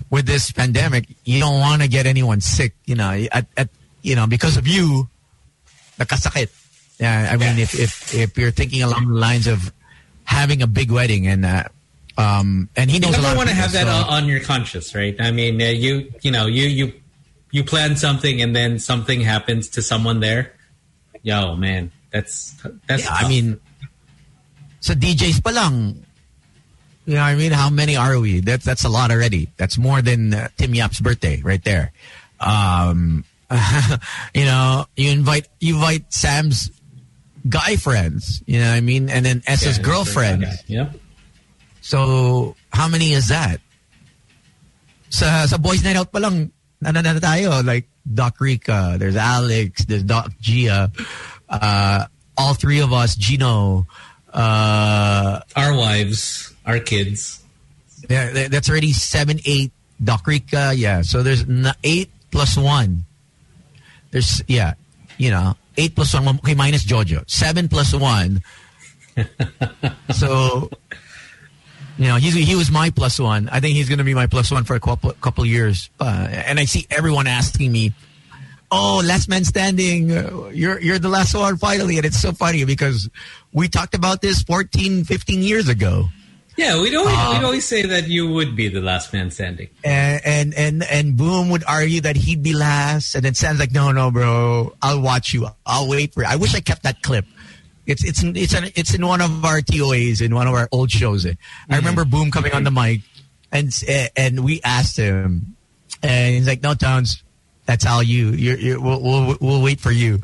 with 0.10 0.26
this 0.26 0.52
pandemic, 0.52 1.06
you 1.26 1.40
don't 1.40 1.60
want 1.60 1.82
to 1.82 1.88
get 1.88 2.06
anyone 2.08 2.42
sick, 2.42 2.74
you 2.86 2.96
know. 2.96 3.12
At, 3.32 3.46
at 3.58 3.70
you 4.02 4.16
know 4.16 4.26
because 4.26 4.58
of 4.58 4.68
you, 4.68 5.10
nakasakit. 6.00 6.50
Yeah, 7.00 7.30
I 7.32 7.38
mean, 7.38 7.60
if 7.60 7.78
if 7.78 8.14
if 8.14 8.38
you're 8.38 8.52
thinking 8.52 8.82
along 8.82 9.08
the 9.08 9.14
lines 9.20 9.46
of 9.48 9.72
having 10.24 10.62
a 10.62 10.68
big 10.68 10.92
wedding 10.92 11.28
and 11.28 11.46
uh, 11.46 11.64
Um, 12.18 12.68
and 12.76 12.90
he 12.90 12.98
knows 12.98 13.14
you 13.16 13.22
lot. 13.22 13.38
want 13.38 13.50
to 13.50 13.54
have 13.56 13.72
that 13.78 13.86
so- 13.86 14.10
on 14.10 14.26
your 14.26 14.42
conscience, 14.42 14.96
right? 14.98 15.14
I 15.22 15.30
mean, 15.30 15.62
uh, 15.62 15.66
you 15.70 16.10
you 16.26 16.32
know 16.34 16.48
you 16.50 16.66
you 16.66 16.94
you 17.54 17.62
plan 17.64 17.94
something 17.96 18.42
and 18.42 18.56
then 18.58 18.80
something 18.82 19.22
happens 19.22 19.70
to 19.78 19.86
someone 19.86 20.20
there. 20.20 20.58
Yo, 21.22 21.54
man, 21.56 21.92
that's 22.10 22.58
that's. 22.90 23.06
Yeah, 23.06 23.14
I 23.14 23.30
mean, 23.30 23.62
so 24.82 24.98
DJs 24.98 25.44
pa 25.46 25.54
lang, 25.54 26.02
you 27.06 27.14
know 27.14 27.22
I 27.22 27.38
mean? 27.38 27.52
How 27.54 27.70
many 27.70 27.94
are 27.94 28.18
we? 28.18 28.42
That's 28.42 28.66
that's 28.66 28.82
a 28.84 28.90
lot 28.90 29.12
already. 29.14 29.54
That's 29.62 29.78
more 29.78 30.02
than 30.02 30.34
uh, 30.34 30.50
Tim 30.58 30.74
Yap's 30.74 30.98
birthday 31.00 31.46
right 31.46 31.62
there. 31.62 31.94
Um, 32.42 33.26
you 34.34 34.46
know, 34.46 34.86
you 34.98 35.12
invite 35.14 35.48
you 35.62 35.76
invite 35.78 36.10
Sam's 36.12 36.72
guy 37.50 37.76
friends, 37.76 38.42
you 38.46 38.60
know 38.60 38.70
what 38.70 38.78
I 38.78 38.82
mean? 38.82 39.10
And 39.10 39.26
then 39.26 39.44
S's 39.48 39.78
Yeah, 39.78 39.84
girlfriend. 39.84 40.46
Yeah. 40.68 40.92
So, 41.82 42.56
how 42.74 42.88
many 42.88 43.14
is 43.14 43.30
that? 43.30 43.62
Sa, 45.10 45.46
sa 45.46 45.58
boys 45.58 45.84
night 45.84 45.96
out 45.96 46.12
pa 46.12 46.20
lang, 46.20 46.52
ano 46.84 47.00
na 47.02 47.16
tayo? 47.20 47.64
Like, 47.64 47.88
Doc 48.04 48.40
Rica, 48.40 48.96
there's 49.00 49.16
Alex, 49.16 49.86
there's 49.86 50.04
Doc 50.04 50.32
Gia, 50.42 50.92
uh, 51.50 52.06
all 52.38 52.54
three 52.54 52.80
of 52.80 52.92
us, 52.94 53.16
Gino, 53.16 53.88
uh, 54.34 55.40
Our 55.56 55.76
wives, 55.76 56.54
our 56.66 56.80
kids. 56.80 57.42
yeah, 58.10 58.48
that's 58.48 58.70
already 58.70 58.92
seven, 58.94 59.40
eight, 59.46 59.72
Doc 60.04 60.28
Rica, 60.28 60.74
yeah. 60.76 61.02
So 61.02 61.24
there's 61.24 61.44
eight 61.84 62.12
plus 62.32 62.58
one. 62.58 63.06
There's, 64.12 64.44
yeah, 64.48 64.74
you 65.18 65.32
know, 65.32 65.56
eight 65.78 65.96
plus 65.96 66.14
one, 66.14 66.28
okay, 66.40 66.56
minus 66.56 66.84
Jojo. 66.84 67.30
Seven 67.30 67.68
plus 67.68 67.94
one. 67.94 68.42
so, 70.12 70.70
you 71.98 72.08
know, 72.08 72.16
he's, 72.16 72.34
he 72.34 72.56
was 72.56 72.70
my 72.70 72.90
plus 72.90 73.20
one. 73.20 73.50
I 73.50 73.60
think 73.60 73.76
he's 73.76 73.90
going 73.90 74.00
to 74.00 74.04
be 74.04 74.14
my 74.14 74.28
plus 74.28 74.52
one 74.52 74.64
for 74.64 74.76
a 74.76 74.80
couple, 74.80 75.12
couple 75.14 75.46
years. 75.46 75.90
Uh, 76.00 76.28
and 76.30 76.60
I 76.60 76.66
see 76.66 76.86
everyone 76.90 77.28
asking 77.28 77.72
me, 77.72 77.94
oh, 78.72 79.02
last 79.04 79.30
man 79.30 79.46
standing, 79.46 80.12
uh, 80.12 80.50
you're, 80.54 80.80
you're 80.80 81.00
the 81.00 81.10
last 81.10 81.34
one 81.34 81.58
finally. 81.58 81.98
And 81.98 82.06
it's 82.06 82.20
so 82.20 82.32
funny 82.34 82.66
because 82.66 83.10
we 83.54 83.68
talked 83.68 83.96
about 83.96 84.22
this 84.22 84.44
14, 84.44 85.06
15 85.06 85.42
years 85.42 85.70
ago. 85.70 86.10
Yeah, 86.58 86.82
we'd 86.82 86.96
always, 86.96 87.16
Um, 87.16 87.38
we'd 87.38 87.46
always 87.46 87.66
say 87.66 87.84
that 87.84 88.08
you 88.08 88.32
would 88.34 88.56
be 88.56 88.68
the 88.68 88.82
last 88.82 89.14
man 89.14 89.30
standing. 89.30 89.70
and 89.84 90.22
and 90.26 90.54
and 90.56 90.84
and 90.84 91.16
Boom 91.16 91.50
would 91.50 91.64
argue 91.68 92.02
that 92.02 92.16
he'd 92.16 92.42
be 92.42 92.54
last, 92.54 93.14
and 93.16 93.24
then 93.24 93.36
Sam's 93.36 93.60
like, 93.60 93.72
"No, 93.72 93.92
no, 93.92 94.10
bro, 94.10 94.74
I'll 94.82 95.00
watch 95.02 95.34
you. 95.34 95.48
I'll 95.66 95.88
wait 95.88 96.14
for 96.14 96.24
you." 96.24 96.28
I 96.28 96.36
wish 96.36 96.56
I 96.56 96.60
kept 96.60 96.82
that 96.84 97.04
clip. 97.04 97.26
It's 97.86 98.04
it's 98.04 98.24
in, 98.24 98.36
it's 98.36 98.54
an, 98.54 98.72
it's 98.76 98.94
in 98.96 99.06
one 99.06 99.22
of 99.22 99.46
our 99.46 99.62
TOAs 99.62 100.20
in 100.20 100.34
one 100.34 100.48
of 100.48 100.54
our 100.56 100.68
old 100.72 100.90
shows. 100.92 101.26
I 101.28 101.38
remember 101.70 102.04
Boom 102.06 102.32
coming 102.32 102.54
on 102.54 102.64
the 102.64 102.72
mic, 102.72 103.02
and 103.52 103.72
and 104.18 104.44
we 104.44 104.60
asked 104.64 104.98
him, 104.98 105.56
and 106.02 106.36
he's 106.36 106.48
like, 106.48 106.64
"No, 106.64 106.74
Tones, 106.74 107.22
that's 107.68 107.86
how 107.86 108.00
you. 108.02 108.32
You're, 108.32 108.58
you're 108.58 108.82
we'll, 108.82 109.02
we'll 109.02 109.38
we'll 109.40 109.62
wait 109.62 109.80
for 109.80 109.92
you." 109.92 110.22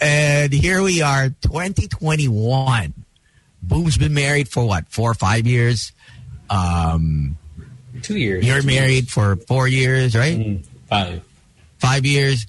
And 0.00 0.52
here 0.52 0.82
we 0.82 1.02
are, 1.02 1.30
2021. 1.42 2.94
Boom's 3.68 3.96
been 3.98 4.14
married 4.14 4.48
for 4.48 4.64
what, 4.66 4.88
four 4.88 5.10
or 5.10 5.14
five 5.14 5.46
years. 5.46 5.92
Um, 6.50 7.36
Two 8.02 8.16
years. 8.18 8.44
you're 8.44 8.62
married 8.62 9.08
for 9.08 9.36
four 9.36 9.66
years, 9.68 10.14
right? 10.14 10.36
Mm, 10.38 10.66
Five. 10.88 11.22
Five 11.78 12.04
years. 12.06 12.46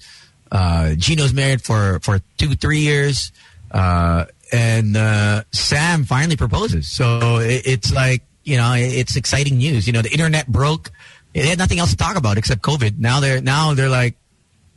Uh, 0.52 0.94
Gino's 0.94 1.32
married 1.32 1.62
for, 1.62 1.98
for 2.00 2.20
two, 2.36 2.54
three 2.54 2.80
years. 2.80 3.32
Uh, 3.70 4.26
and 4.52 4.96
uh, 4.96 5.42
Sam 5.52 6.04
finally 6.04 6.36
proposes. 6.36 6.88
So 6.88 7.38
it, 7.38 7.62
it's 7.66 7.92
like, 7.92 8.22
you 8.44 8.56
know, 8.56 8.72
it- 8.74 8.92
it's 8.94 9.16
exciting 9.16 9.58
news. 9.58 9.86
You 9.86 9.92
know, 9.92 10.02
the 10.02 10.12
internet 10.12 10.46
broke. 10.46 10.90
They 11.32 11.46
had 11.48 11.58
nothing 11.58 11.78
else 11.78 11.90
to 11.90 11.96
talk 11.96 12.16
about 12.16 12.38
except 12.38 12.62
COVID. 12.62 12.98
Now 12.98 13.20
they're 13.20 13.40
now 13.42 13.74
they're 13.74 13.88
like 13.90 14.16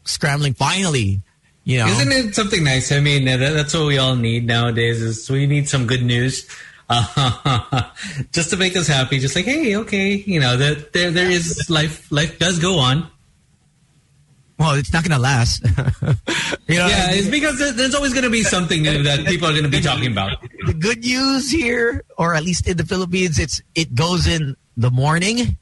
scrambling 0.03 0.53
finally. 0.55 1.21
You 1.69 1.77
know, 1.77 1.85
Isn't 1.85 2.11
it 2.11 2.33
something 2.33 2.63
nice? 2.63 2.91
I 2.91 2.99
mean, 2.99 3.25
that, 3.25 3.37
that's 3.37 3.75
what 3.75 3.85
we 3.85 3.99
all 3.99 4.15
need 4.15 4.47
nowadays. 4.47 5.03
Is 5.03 5.29
we 5.29 5.45
need 5.45 5.69
some 5.69 5.85
good 5.85 6.01
news, 6.01 6.47
uh, 6.89 7.83
just 8.31 8.49
to 8.49 8.57
make 8.57 8.75
us 8.75 8.87
happy. 8.87 9.19
Just 9.19 9.35
like, 9.35 9.45
hey, 9.45 9.75
okay, 9.75 10.13
you 10.15 10.39
know, 10.39 10.57
that 10.57 10.93
there 10.93 11.11
there 11.11 11.29
is 11.29 11.69
life. 11.69 12.11
Life 12.11 12.39
does 12.39 12.57
go 12.57 12.79
on. 12.79 13.05
well, 14.57 14.73
it's 14.73 14.91
not 14.91 15.03
going 15.03 15.15
to 15.15 15.21
last. 15.21 15.61
you 16.67 16.77
know, 16.79 16.87
Yeah, 16.87 17.11
it's 17.11 17.29
because 17.29 17.59
there's 17.75 17.93
always 17.93 18.13
going 18.13 18.25
to 18.25 18.31
be 18.31 18.41
something 18.41 18.81
new 18.81 19.03
that 19.03 19.27
people 19.27 19.47
are 19.47 19.51
going 19.51 19.61
to 19.61 19.69
be 19.69 19.79
talking 19.79 20.11
about. 20.11 20.41
the 20.65 20.73
good 20.73 21.05
news 21.05 21.51
here, 21.51 22.03
or 22.17 22.33
at 22.33 22.41
least 22.41 22.67
in 22.67 22.77
the 22.77 22.85
Philippines, 22.85 23.37
it's 23.37 23.61
it 23.75 23.93
goes 23.93 24.25
in 24.25 24.57
the 24.75 24.89
morning. 24.89 25.55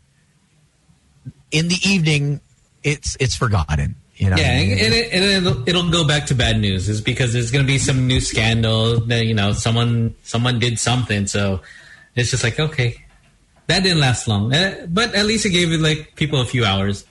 In 1.51 1.67
the 1.67 1.79
evening, 1.83 2.39
it's 2.81 3.17
it's 3.19 3.35
forgotten. 3.35 3.97
You 4.17 4.31
know, 4.31 4.35
Yeah, 4.35 4.51
and, 4.51 4.93
it, 4.93 5.13
and 5.13 5.23
it'll, 5.23 5.69
it'll 5.69 5.91
go 5.91 6.05
back 6.05 6.25
to 6.27 6.35
bad 6.35 6.59
news. 6.59 6.89
Is 6.89 7.01
because 7.01 7.33
there's 7.33 7.51
going 7.51 7.63
to 7.63 7.67
be 7.67 7.77
some 7.77 8.07
new 8.07 8.19
scandal. 8.19 8.99
That, 9.01 9.25
you 9.25 9.35
know, 9.35 9.53
someone 9.53 10.15
someone 10.23 10.57
did 10.57 10.79
something. 10.79 11.27
So 11.27 11.61
it's 12.15 12.31
just 12.31 12.43
like 12.43 12.59
okay, 12.59 13.05
that 13.67 13.83
didn't 13.83 13.99
last 13.99 14.27
long. 14.27 14.53
Uh, 14.53 14.87
but 14.89 15.13
at 15.13 15.25
least 15.25 15.45
it 15.45 15.51
gave 15.51 15.71
it 15.71 15.81
like 15.81 16.15
people 16.15 16.41
a 16.41 16.45
few 16.45 16.65
hours. 16.65 17.05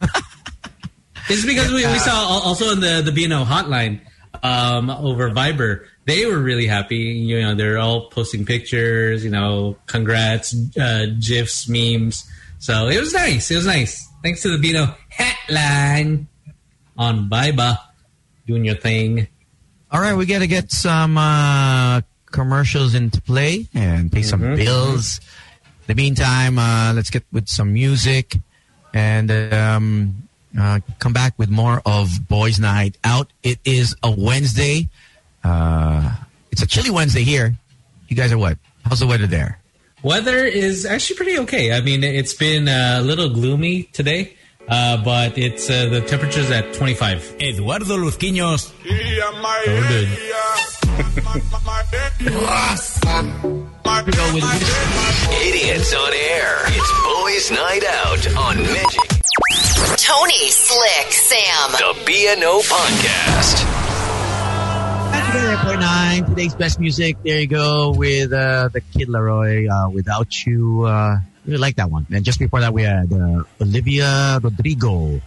it's 1.28 1.44
because 1.44 1.70
we, 1.70 1.86
we 1.86 1.98
saw 1.98 2.40
also 2.44 2.72
in 2.72 2.80
the 2.80 3.02
the 3.02 3.10
BNO 3.10 3.44
hotline 3.44 4.00
um, 4.42 4.88
over 4.88 5.30
Viber. 5.30 5.84
They 6.06 6.24
were 6.24 6.38
really 6.38 6.66
happy. 6.66 6.96
You 6.96 7.42
know, 7.42 7.54
they're 7.54 7.78
all 7.78 8.08
posting 8.08 8.46
pictures. 8.46 9.22
You 9.22 9.30
know, 9.30 9.76
congrats, 9.86 10.56
uh, 10.80 11.06
gifs, 11.20 11.68
memes. 11.68 12.26
So 12.58 12.88
it 12.88 12.98
was 12.98 13.12
nice. 13.12 13.50
It 13.50 13.56
was 13.56 13.66
nice. 13.66 14.08
Thanks 14.22 14.42
to 14.42 14.56
the 14.56 14.58
BNO 14.58 14.94
hotline 15.18 16.26
on 16.96 17.28
Viber 17.28 17.78
doing 18.46 18.64
your 18.64 18.74
thing. 18.76 19.28
All 19.90 20.00
right, 20.00 20.14
we 20.14 20.26
got 20.26 20.40
to 20.40 20.46
get 20.46 20.72
some 20.72 21.16
uh, 21.16 22.00
commercials 22.26 22.94
into 22.94 23.20
play 23.20 23.66
and 23.74 24.10
pay 24.10 24.22
some 24.22 24.40
Mhm. 24.40 24.56
bills. 24.56 25.20
In 25.88 25.94
the 25.94 25.94
meantime, 25.94 26.58
uh, 26.58 26.92
let's 26.92 27.10
get 27.10 27.24
with 27.32 27.48
some 27.48 27.72
music 27.72 28.36
and 28.92 29.30
um, 29.54 30.28
uh, 30.58 30.80
come 30.98 31.12
back 31.12 31.34
with 31.38 31.48
more 31.50 31.80
of 31.86 32.26
Boys 32.28 32.58
Night 32.58 32.96
Out. 33.04 33.32
It 33.42 33.58
is 33.64 33.94
a 34.02 34.10
Wednesday. 34.10 34.88
Uh, 35.44 36.14
it's 36.50 36.62
a 36.62 36.66
chilly 36.66 36.90
Wednesday 36.90 37.22
here. 37.22 37.56
You 38.08 38.16
guys 38.16 38.32
are 38.32 38.38
what? 38.38 38.58
How's 38.84 39.00
the 39.00 39.06
weather 39.06 39.26
there? 39.26 39.58
Weather 40.02 40.44
is 40.44 40.84
actually 40.86 41.16
pretty 41.16 41.38
okay. 41.40 41.72
I 41.72 41.80
mean, 41.80 42.02
it's 42.04 42.34
been 42.34 42.68
a 42.68 43.00
little 43.02 43.28
gloomy 43.30 43.84
today, 43.92 44.34
uh, 44.68 45.02
but 45.04 45.38
it's 45.38 45.68
uh, 45.70 45.88
the 45.88 46.00
temperature's 46.02 46.50
at 46.50 46.74
25. 46.74 47.36
Eduardo 47.40 47.96
Luzquiños. 47.96 48.72
Go 52.96 54.34
with 54.34 54.44
Idiots 55.42 55.94
on 55.94 56.12
air. 56.12 56.56
It's 56.68 56.92
Boys 57.04 57.50
Night 57.50 57.84
Out 57.84 58.36
on 58.36 58.56
Magic. 58.56 59.08
Tony, 59.96 60.48
Slick, 60.48 61.12
Sam. 61.12 61.72
The 61.72 61.94
BNO 62.04 62.62
Podcast. 62.68 63.64
Together 65.32 65.76
nine. 65.78 66.24
Today's 66.26 66.54
best 66.54 66.80
music. 66.80 67.16
There 67.24 67.40
you 67.40 67.46
go 67.46 67.90
with 67.92 68.32
uh, 68.32 68.68
the 68.72 68.80
Kid 68.80 69.08
LAROI. 69.08 69.68
Uh, 69.70 69.90
Without 69.90 70.46
you, 70.46 70.82
uh, 70.84 71.18
really 71.46 71.58
like 71.58 71.76
that 71.76 71.90
one. 71.90 72.06
And 72.10 72.24
just 72.24 72.38
before 72.38 72.60
that, 72.60 72.72
we 72.72 72.82
had 72.82 73.12
uh, 73.12 73.44
Olivia 73.60 74.40
Rodrigo, 74.42 75.20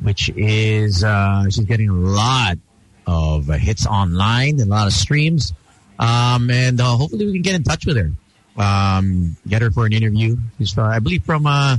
which 0.00 0.30
is 0.36 1.02
uh, 1.02 1.44
she's 1.50 1.64
getting 1.64 1.88
a 1.88 1.94
lot 1.94 2.58
of 3.06 3.50
uh, 3.50 3.54
hits 3.54 3.86
online 3.86 4.60
and 4.60 4.70
a 4.70 4.74
lot 4.74 4.86
of 4.86 4.92
streams. 4.92 5.52
Um, 5.98 6.50
and 6.50 6.80
uh, 6.80 6.96
hopefully 6.96 7.26
we 7.26 7.32
can 7.32 7.42
get 7.42 7.54
in 7.54 7.62
touch 7.62 7.86
with 7.86 7.96
her. 7.96 8.12
Um, 8.56 9.36
get 9.48 9.62
her 9.62 9.70
for 9.70 9.86
an 9.86 9.92
interview. 9.92 10.36
She's, 10.58 10.76
uh, 10.78 10.82
I 10.82 10.98
believe, 11.00 11.24
from 11.24 11.46
uh, 11.46 11.78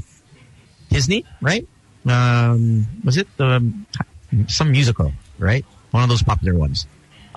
Disney, 0.90 1.26
right? 1.42 1.68
Um, 2.06 2.86
was 3.04 3.18
it 3.18 3.28
um, 3.40 3.86
some 4.48 4.72
musical, 4.72 5.14
right? 5.40 5.66
One 5.92 6.04
of 6.04 6.10
those 6.10 6.24
popular 6.24 6.58
ones. 6.58 6.86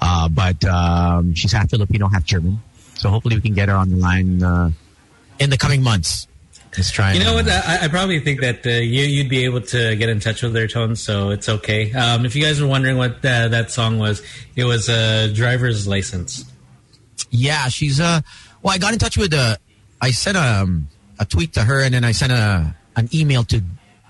Uh, 0.00 0.28
but 0.28 0.64
um, 0.64 1.34
she's 1.34 1.52
half 1.52 1.70
Filipino, 1.70 2.08
half 2.08 2.24
German. 2.24 2.60
So 2.94 3.10
hopefully 3.10 3.36
we 3.36 3.42
can 3.42 3.54
get 3.54 3.68
her 3.68 3.76
on 3.76 3.90
the 3.90 3.96
line 3.96 4.42
in 5.38 5.50
the 5.50 5.56
coming 5.56 5.82
months. 5.82 6.26
Let's 6.76 6.90
try. 6.90 7.14
You 7.14 7.24
know 7.24 7.34
what? 7.34 7.48
uh, 7.48 7.62
I, 7.64 7.84
I 7.84 7.88
probably 7.88 8.20
think 8.20 8.40
that 8.40 8.66
uh, 8.66 8.70
you, 8.70 9.04
you'd 9.04 9.28
be 9.28 9.44
able 9.44 9.60
to 9.62 9.96
get 9.96 10.08
in 10.08 10.20
touch 10.20 10.42
with 10.42 10.52
their 10.52 10.68
tone, 10.68 10.96
so 10.96 11.30
it's 11.30 11.48
okay. 11.48 11.92
Um, 11.92 12.26
if 12.26 12.36
you 12.36 12.42
guys 12.42 12.60
were 12.60 12.68
wondering 12.68 12.96
what 12.96 13.24
uh, 13.24 13.48
that 13.48 13.70
song 13.70 13.98
was, 13.98 14.22
it 14.54 14.64
was 14.64 14.88
a 14.88 15.32
driver's 15.32 15.88
license. 15.88 16.44
Yeah, 17.30 17.68
she's 17.68 18.00
uh. 18.00 18.20
Well, 18.62 18.74
I 18.74 18.78
got 18.78 18.92
in 18.92 18.98
touch 18.98 19.16
with 19.16 19.32
uh. 19.32 19.56
I 20.00 20.10
sent 20.10 20.36
a 20.36 20.62
um, 20.62 20.88
a 21.18 21.24
tweet 21.24 21.54
to 21.54 21.62
her, 21.62 21.80
and 21.80 21.94
then 21.94 22.04
I 22.04 22.12
sent 22.12 22.32
a 22.32 22.74
an 22.96 23.08
email 23.14 23.44
to 23.44 23.62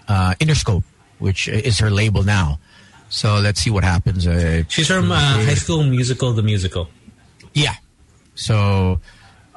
uh, 0.09 0.35
Interscope, 0.41 0.85
which 1.19 1.49
is 1.49 1.79
her 1.79 1.91
label 1.91 2.23
now. 2.23 2.59
So 3.09 3.37
let's 3.37 3.61
see 3.61 3.71
what 3.71 3.85
happens. 3.85 4.27
Uh, 4.27 4.65
She's 4.69 4.89
from 4.89 5.11
uh, 5.11 5.17
High 5.19 5.55
School 5.55 5.85
Musical, 5.85 6.33
the 6.33 6.43
musical. 6.43 6.89
Yeah. 7.55 7.75
So 8.35 9.01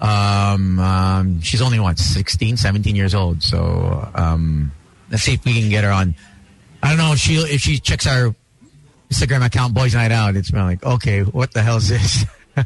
Um, 0.02 0.80
um, 0.80 1.42
she's 1.42 1.62
only 1.62 1.80
what 1.80 2.00
16, 2.00 2.58
17 2.58 2.96
years 2.96 3.14
old. 3.14 3.44
So 3.44 4.10
um, 4.16 4.72
let's 5.10 5.24
see 5.24 5.34
if 5.34 5.46
we 5.46 5.60
can 5.60 5.70
get 5.70 5.84
her 5.84 5.92
on. 5.92 6.16
I 6.82 6.90
don't 6.90 6.98
know 6.98 7.14
if 7.14 7.20
she 7.20 7.36
if 7.36 7.62
she 7.62 7.78
checks 7.78 8.08
our 8.08 8.36
Instagram 9.12 9.46
account, 9.46 9.74
Boys 9.74 9.94
Night 9.94 10.12
Out. 10.12 10.36
It's 10.36 10.50
been 10.50 10.64
like, 10.64 10.84
okay, 10.84 11.22
what 11.22 11.54
the 11.54 11.62
hell 11.62 11.78
is 11.78 11.90
this? 11.90 12.26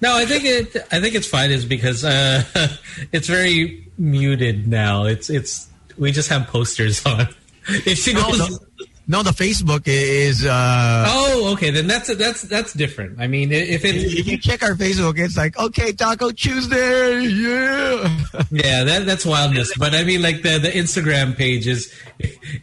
No, 0.00 0.14
I 0.16 0.26
think 0.26 0.44
it. 0.44 0.76
I 0.92 1.00
think 1.00 1.14
it's 1.14 1.26
fine. 1.26 1.50
Is 1.50 1.64
because 1.64 2.04
uh, 2.04 2.42
it's 3.12 3.28
very 3.28 3.88
muted 3.96 4.68
now. 4.68 5.04
It's 5.04 5.30
it's 5.30 5.68
we 5.96 6.12
just 6.12 6.28
have 6.28 6.48
posters 6.48 7.04
on. 7.06 7.28
If 7.68 7.98
she 7.98 8.12
goes, 8.12 8.38
the, 8.38 8.50
no, 8.50 8.75
the 9.22 9.30
Facebook 9.30 9.82
is. 9.86 10.44
Uh, 10.44 11.04
oh, 11.08 11.52
okay, 11.52 11.70
then 11.70 11.86
that's 11.86 12.14
that's 12.16 12.42
that's 12.42 12.72
different. 12.72 13.20
I 13.20 13.26
mean, 13.28 13.52
if 13.52 13.84
it's 13.84 14.12
if 14.14 14.26
you 14.26 14.36
check 14.38 14.62
our 14.64 14.74
Facebook, 14.74 15.18
it's 15.18 15.36
like, 15.36 15.56
okay, 15.58 15.92
Taco 15.92 16.32
Tuesday, 16.32 17.20
yeah. 17.20 18.18
yeah, 18.50 18.84
that 18.84 19.04
that's 19.06 19.24
wildness. 19.24 19.72
But 19.78 19.94
I 19.94 20.02
mean, 20.02 20.22
like 20.22 20.42
the 20.42 20.58
the 20.58 20.70
Instagram 20.70 21.36
page 21.36 21.66
is, 21.68 21.94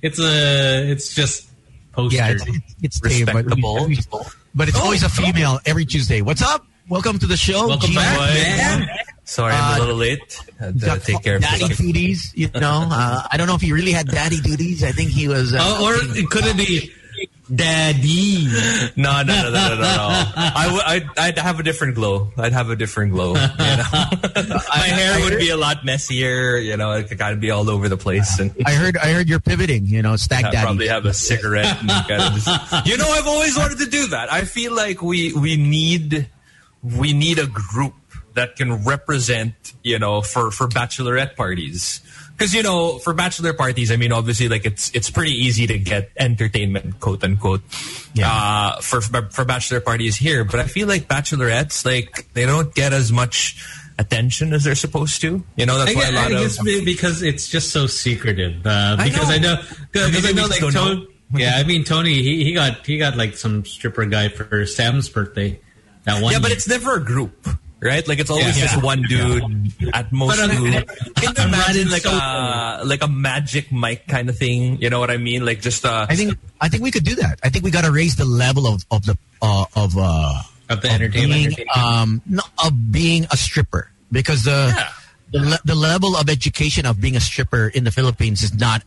it's 0.02 0.20
a 0.20 0.90
it's 0.92 1.14
just 1.16 1.48
posters. 1.94 2.20
Yeah, 2.20 2.32
it's, 2.32 2.46
it's 2.82 3.00
tame, 3.00 3.26
but, 3.26 3.36
Respectable. 3.36 3.88
we- 3.88 4.00
but 4.56 4.68
it's 4.68 4.80
always 4.80 5.02
a 5.04 5.10
female 5.10 5.60
every 5.66 5.86
Tuesday. 5.86 6.22
What's 6.22 6.42
up? 6.44 6.66
Welcome 6.90 7.18
to 7.20 7.26
the 7.26 7.38
show. 7.38 7.68
Welcome 7.68 7.90
G- 7.92 7.96
back, 7.96 8.36
Yeah. 8.36 8.78
man. 8.80 8.90
Sorry, 9.26 9.54
I'm 9.54 9.74
Uh, 9.74 9.78
a 9.78 9.80
little 9.80 9.96
late. 9.96 10.40
Had 10.60 10.80
take 11.04 11.24
care 11.24 11.38
of 11.38 11.42
daddy 11.42 11.60
something. 11.62 11.86
duties, 11.88 12.32
you 12.36 12.50
know. 12.56 12.88
Uh, 12.92 13.24
I 13.32 13.38
don't 13.38 13.48
know 13.48 13.56
if 13.56 13.62
he 13.62 13.72
really 13.74 13.92
had 13.94 14.08
daddy 14.08 14.40
duties. 14.42 14.84
I 14.84 14.92
think 14.92 15.10
he 15.12 15.28
was. 15.28 15.54
Uh, 15.54 15.60
Oh, 15.62 15.86
or 15.88 15.96
it 15.96 16.30
could 16.30 16.46
it 16.46 16.58
be 16.58 16.92
daddy? 17.54 18.48
No, 18.96 19.22
no, 19.24 19.24
no, 19.24 19.52
no, 19.52 19.52
no, 19.52 19.76
no. 19.76 19.76
no. 19.76 19.82
I 20.36 20.70
would, 20.72 20.84
I'd, 20.84 21.18
I'd 21.18 21.38
have 21.38 21.60
a 21.60 21.64
different 21.64 21.96
glow. 21.96 22.32
I'd 22.38 22.54
have 22.54 22.70
a 22.70 22.76
different 22.76 23.12
glow. 23.14 23.30
You 23.30 23.34
know? 23.34 23.84
My 24.70 24.88
hair 24.88 25.20
would 25.24 25.38
be 25.40 25.50
a 25.50 25.58
lot 25.58 25.86
messier. 25.86 26.58
You 26.58 26.78
know, 26.78 26.92
it 26.92 27.08
could 27.08 27.20
kind 27.20 27.34
of 27.34 27.40
be 27.40 27.52
all 27.52 27.70
over 27.70 27.88
the 27.90 27.98
place, 27.98 28.40
and 28.40 28.52
I 28.66 28.74
heard. 28.74 28.98
I 28.98 29.14
heard 29.14 29.30
you're 29.30 29.40
pivoting. 29.40 29.86
You 29.86 30.02
know, 30.02 30.16
stag 30.18 30.46
I'd 30.46 30.52
daddy. 30.52 30.66
probably 30.66 30.88
have 30.88 31.06
a 31.06 31.14
cigarette. 31.14 31.78
And 31.80 31.90
kind 31.90 32.22
of 32.22 32.34
just, 32.34 32.88
you 32.88 32.98
know, 32.98 33.08
I've 33.10 33.28
always 33.28 33.58
wanted 33.58 33.80
to 33.80 33.86
do 33.88 34.08
that. 34.08 34.32
I 34.32 34.42
feel 34.44 34.74
like 34.76 35.02
we 35.02 35.34
we 35.34 35.56
need 35.58 36.28
we 36.82 37.14
need 37.14 37.40
a 37.40 37.48
group 37.48 37.94
that 38.34 38.56
can 38.56 38.84
represent, 38.84 39.54
you 39.84 40.00
know, 40.00 40.22
for 40.22 40.52
for 40.52 40.68
bachelorette 40.68 41.36
parties. 41.36 42.02
Because 42.38 42.54
you 42.56 42.64
know, 42.64 42.98
for 42.98 43.14
bachelor 43.14 43.54
parties, 43.54 43.92
I 43.92 43.96
mean, 43.96 44.12
obviously, 44.12 44.50
like 44.50 44.66
it's 44.66 44.90
it's 44.94 45.12
pretty 45.12 45.32
easy 45.34 45.68
to 45.68 45.78
get 45.78 46.10
entertainment, 46.18 47.00
quote 47.00 47.24
unquote, 47.24 47.62
Yeah. 48.16 48.28
uh, 48.32 48.82
for 48.82 49.02
for 49.02 49.46
bachelor 49.46 49.80
parties 49.82 50.16
here. 50.18 50.44
But 50.44 50.60
I 50.60 50.66
feel 50.66 50.88
like 50.88 51.08
bachelorettes, 51.08 51.86
like 51.86 52.28
they 52.34 52.46
don't 52.48 52.74
get 52.74 52.92
as 52.92 53.12
much 53.12 53.64
attention 54.00 54.52
as 54.54 54.64
they're 54.64 54.74
supposed 54.74 55.22
to. 55.22 55.44
You 55.56 55.66
know, 55.68 55.78
that's 55.78 55.92
I 55.92 55.94
why 55.94 56.08
a 56.10 56.12
lot 56.12 56.32
I 56.32 56.36
of 56.36 56.42
guess 56.42 56.64
be- 56.64 56.84
because 56.84 57.22
it's 57.22 57.48
just 57.48 57.70
so 57.70 57.86
secretive. 57.86 58.66
Uh, 58.66 58.96
I 58.98 59.10
because. 59.10 59.30
I 59.30 59.38
know, 59.38 59.56
because 59.92 60.12
Maybe 60.12 60.28
I 60.30 60.32
know, 60.32 60.48
like 60.48 60.74
Tony. 60.74 61.08
Yeah, 61.36 61.54
I 61.56 61.64
mean 61.64 61.84
Tony, 61.84 62.14
he, 62.22 62.44
he 62.44 62.54
got 62.54 62.86
he 62.86 62.98
got 62.98 63.16
like 63.16 63.38
some 63.38 63.64
stripper 63.64 64.06
guy 64.06 64.30
for 64.30 64.66
Sam's 64.66 65.08
birthday. 65.08 65.60
That 66.06 66.22
one. 66.22 66.34
Yeah, 66.34 66.40
but 66.40 66.50
year. 66.50 66.58
it's 66.58 66.68
never 66.68 66.96
a 66.98 67.04
group, 67.04 67.48
right? 67.84 68.08
Like 68.08 68.20
it's 68.20 68.30
always 68.32 68.58
Yeah. 68.58 68.66
just 68.68 68.82
one 68.84 69.02
dude 69.04 69.44
at 69.94 70.12
most 70.12 70.38
But, 70.40 70.50
uh, 70.50 70.54
two. 70.54 70.64
Can 71.20 71.34
you 71.38 71.44
imagine 71.44 71.90
like 71.92 72.04
so- 72.04 72.12
a 72.16 72.82
like 72.86 73.04
a 73.04 73.08
magic 73.08 73.72
Mike 73.72 74.08
kind 74.08 74.30
of 74.30 74.38
thing? 74.38 74.82
You 74.82 74.90
know 74.90 75.00
what 75.00 75.12
I 75.12 75.18
mean? 75.18 75.46
Like 75.46 75.62
just 75.62 75.86
uh, 75.86 76.08
I 76.10 76.16
think. 76.16 76.38
I 76.62 76.70
think 76.70 76.84
we 76.84 76.92
could 76.92 77.04
do 77.04 77.16
that. 77.16 77.40
I 77.44 77.50
think 77.50 77.66
we 77.66 77.72
got 77.72 77.84
to 77.84 77.92
raise 77.92 78.16
the 78.16 78.26
level 78.26 78.66
of 78.68 78.86
of 78.90 79.06
the 79.06 79.18
uh, 79.42 79.66
of 79.76 79.98
uh, 79.98 80.42
of 80.70 80.82
the 80.82 80.90
entertainment. 80.90 81.56
being 81.58 81.68
um 81.76 82.22
no, 82.26 82.42
of 82.64 82.72
being 82.92 83.28
a 83.32 83.38
stripper 83.38 83.92
because 84.12 84.44
the 84.44 84.72
Yeah. 84.76 84.90
the, 85.32 85.40
le- 85.40 85.64
the 85.66 85.76
level 85.76 86.16
of 86.16 86.30
education 86.30 86.86
of 86.86 87.02
being 87.02 87.16
a 87.18 87.20
stripper 87.22 87.68
in 87.68 87.84
the 87.84 87.92
Philippines 87.92 88.44
is 88.44 88.54
not 88.56 88.84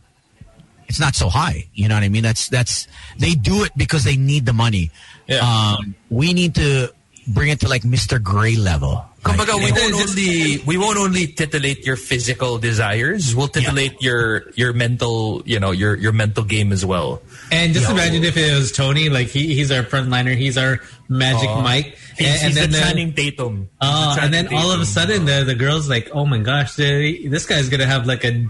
it's 0.87 0.99
not 0.99 1.15
so 1.15 1.27
high. 1.29 1.67
You 1.75 1.87
know 1.87 1.95
what 1.95 2.03
I 2.03 2.09
mean? 2.09 2.23
That's 2.23 2.47
that's 2.49 2.87
they 3.19 3.31
do 3.35 3.63
it 3.63 3.71
because 3.77 4.03
they 4.05 4.15
need 4.17 4.45
the 4.47 4.53
money. 4.53 4.89
Yeah. 5.27 5.43
Um, 5.43 5.93
we 6.09 6.31
need 6.33 6.55
to 6.55 6.93
bring 7.27 7.49
it 7.49 7.59
to 7.61 7.67
like 7.67 7.83
Mr. 7.83 8.21
Gray 8.21 8.55
level. 8.55 9.03
Kumbaga, 9.23 9.59
we 9.59 9.67
Like, 9.71 9.75
won't 9.75 10.09
only 10.09 10.57
we 10.63 10.77
won't 10.77 10.97
only 10.97 11.27
titillate 11.27 11.85
your 11.85 11.97
physical 11.99 12.57
desires. 12.57 13.35
We'll 13.35 13.51
titillate 13.51 13.99
your 14.01 14.49
your 14.55 14.71
mental, 14.71 15.43
you 15.45 15.59
know, 15.59 15.71
your 15.71 15.95
your 15.99 16.13
mental 16.13 16.43
game 16.47 16.71
as 16.71 16.85
well. 16.85 17.21
And 17.51 17.73
just 17.73 17.89
imagine 17.91 18.23
if 18.23 18.37
it 18.37 18.53
was 18.55 18.71
Tony, 18.71 19.09
like 19.09 19.27
he, 19.27 19.53
he's 19.53 19.71
our 19.71 19.83
frontliner, 19.83 20.35
he's 20.35 20.57
our 20.57 20.79
magic 21.09 21.49
Mike, 21.59 21.97
He's, 22.15 22.27
and, 22.27 22.35
and 22.35 22.45
he's 22.47 22.55
then 22.55 22.71
the 22.71 22.77
the- 22.77 22.83
Channing 22.83 23.11
Tatum. 23.13 23.55
He's 23.59 23.67
Oh, 23.83 24.15
the 24.15 24.21
and 24.21 24.33
then 24.33 24.45
Channing 24.47 24.59
all 24.63 24.71
of 24.71 24.79
a 24.79 24.85
sudden 24.87 25.25
the 25.25 25.43
the 25.43 25.55
girls 25.55 25.89
like, 25.89 26.07
oh 26.15 26.25
my 26.25 26.39
gosh, 26.39 26.75
the, 26.75 27.27
this 27.27 27.45
guy's 27.45 27.67
gonna 27.67 27.85
have 27.87 28.05
like 28.07 28.23
a 28.23 28.47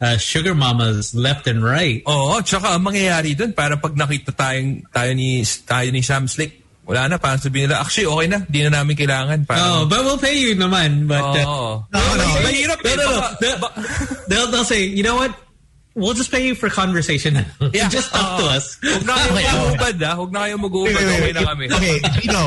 uh, 0.00 0.16
sugar 0.16 0.54
mamas 0.54 1.14
left 1.14 1.46
and 1.46 1.64
right. 1.64 2.02
Oo, 2.08 2.40
tsaka 2.40 2.72
ang 2.76 2.84
mangyayari 2.84 3.36
dun, 3.36 3.52
para 3.52 3.76
pag 3.76 3.92
nakita 3.96 4.32
tayong, 4.32 4.84
tayo 4.88 5.12
ni, 5.12 5.44
tayo 5.44 5.92
ni 5.92 6.00
Sam 6.00 6.24
Slick, 6.24 6.59
wala 6.90 7.06
na, 7.06 7.16
parang 7.22 7.38
sabihin 7.38 7.70
nila, 7.70 7.78
actually, 7.86 8.10
okay 8.10 8.26
na, 8.26 8.38
di 8.50 8.66
na 8.66 8.82
namin 8.82 8.98
kailangan. 8.98 9.38
Oh, 9.42 9.46
Parang, 9.46 9.86
but 9.86 10.00
we'll 10.02 10.18
pay 10.18 10.34
you 10.34 10.58
naman. 10.58 11.06
But 11.06 11.22
uh, 11.22 11.46
Oo. 11.46 11.86
No, 11.86 12.00
no, 12.18 12.26
Mahirap 12.42 12.82
no, 12.82 12.90
eh. 12.90 12.96
no, 12.98 13.04
no. 13.06 13.20
Baka- 13.22 13.36
They'll, 13.38 13.60
they'll 14.26 14.48
they'll 14.50 14.66
say, 14.66 14.82
you 14.90 15.06
know 15.06 15.14
what? 15.14 15.30
We'll 15.94 16.14
just 16.14 16.30
pay 16.30 16.46
you 16.46 16.54
for 16.54 16.70
conversation. 16.70 17.34
Yeah. 17.74 17.86
just 17.90 18.10
talk 18.10 18.38
to 18.42 18.46
us. 18.50 18.78
Huwag 18.82 19.06
na 19.06 19.14
kayo 19.18 19.34
mag-uubad, 19.38 19.96
ha? 20.02 20.12
Huwag 20.18 20.30
na 20.34 20.38
kayo 20.46 20.56
mag-uubad. 20.58 20.98
Okay 20.98 21.32
na 21.34 21.42
kami. 21.46 21.64
Okay, 21.70 21.96
Gino, 22.22 22.42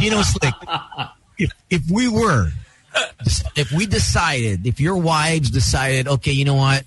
Gino 0.00 0.18
Slick. 0.24 0.56
If 1.40 1.50
if 1.72 1.82
we 1.88 2.08
were, 2.08 2.52
if 3.56 3.68
we 3.72 3.84
decided, 3.88 4.64
if 4.68 4.80
your 4.80 4.96
wives 4.96 5.48
decided, 5.52 6.08
okay, 6.20 6.32
you 6.32 6.44
know 6.44 6.56
what, 6.60 6.84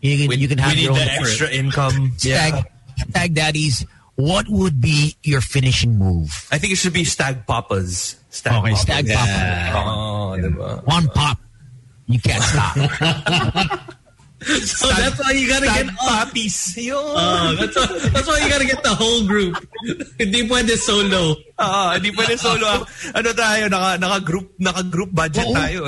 you 0.00 0.16
can 0.16 0.28
We, 0.32 0.36
you 0.40 0.48
can 0.48 0.58
have 0.58 0.72
we 0.76 0.84
need 0.84 0.88
your 0.88 0.96
the 0.96 1.04
own 1.04 1.08
extra 1.20 1.48
income. 1.52 2.12
stag, 2.16 2.64
stag 3.12 3.30
daddies. 3.36 3.84
What 4.22 4.46
would 4.48 4.80
be 4.80 5.16
your 5.24 5.40
finishing 5.40 5.98
move? 5.98 6.46
I 6.52 6.58
think 6.58 6.72
it 6.72 6.76
should 6.76 6.92
be 6.92 7.02
Stag 7.02 7.44
Papas. 7.44 8.22
Stag 8.30 8.54
Okay, 8.62 8.70
Papas. 8.70 8.82
stag 8.86 9.04
papa. 9.10 9.82
Oo, 9.82 9.90
oh, 9.90 10.28
diba? 10.38 10.70
One 10.86 11.10
pop, 11.10 11.42
you 12.06 12.20
can't 12.22 12.38
stop. 12.38 12.78
So 14.42 14.88
that's 14.88 15.18
why 15.18 15.32
you 15.32 15.48
gotta 15.48 15.66
Stag 15.66 15.86
get 15.86 15.94
all, 16.00 16.08
Papis. 16.08 16.76
Yun. 16.76 16.96
Oh, 16.96 17.56
that's 17.58 17.76
why, 17.76 17.86
that's 18.10 18.26
why 18.26 18.38
you 18.38 18.48
gotta 18.48 18.64
get 18.64 18.82
the 18.82 18.94
whole 18.94 19.26
group. 19.26 19.56
Hindi 20.18 20.48
pwede 20.48 20.76
solo. 20.76 21.36
Ah, 21.58 21.94
hindi 21.94 22.10
pa 22.10 22.26
rin 22.26 22.38
solo. 22.38 22.86
Ano 23.14 23.28
tayo, 23.32 23.70
naka, 23.70 23.98
naka-group, 23.98 24.58
naka-group 24.58 25.10
budget 25.14 25.46
Oo. 25.46 25.54
tayo. 25.54 25.80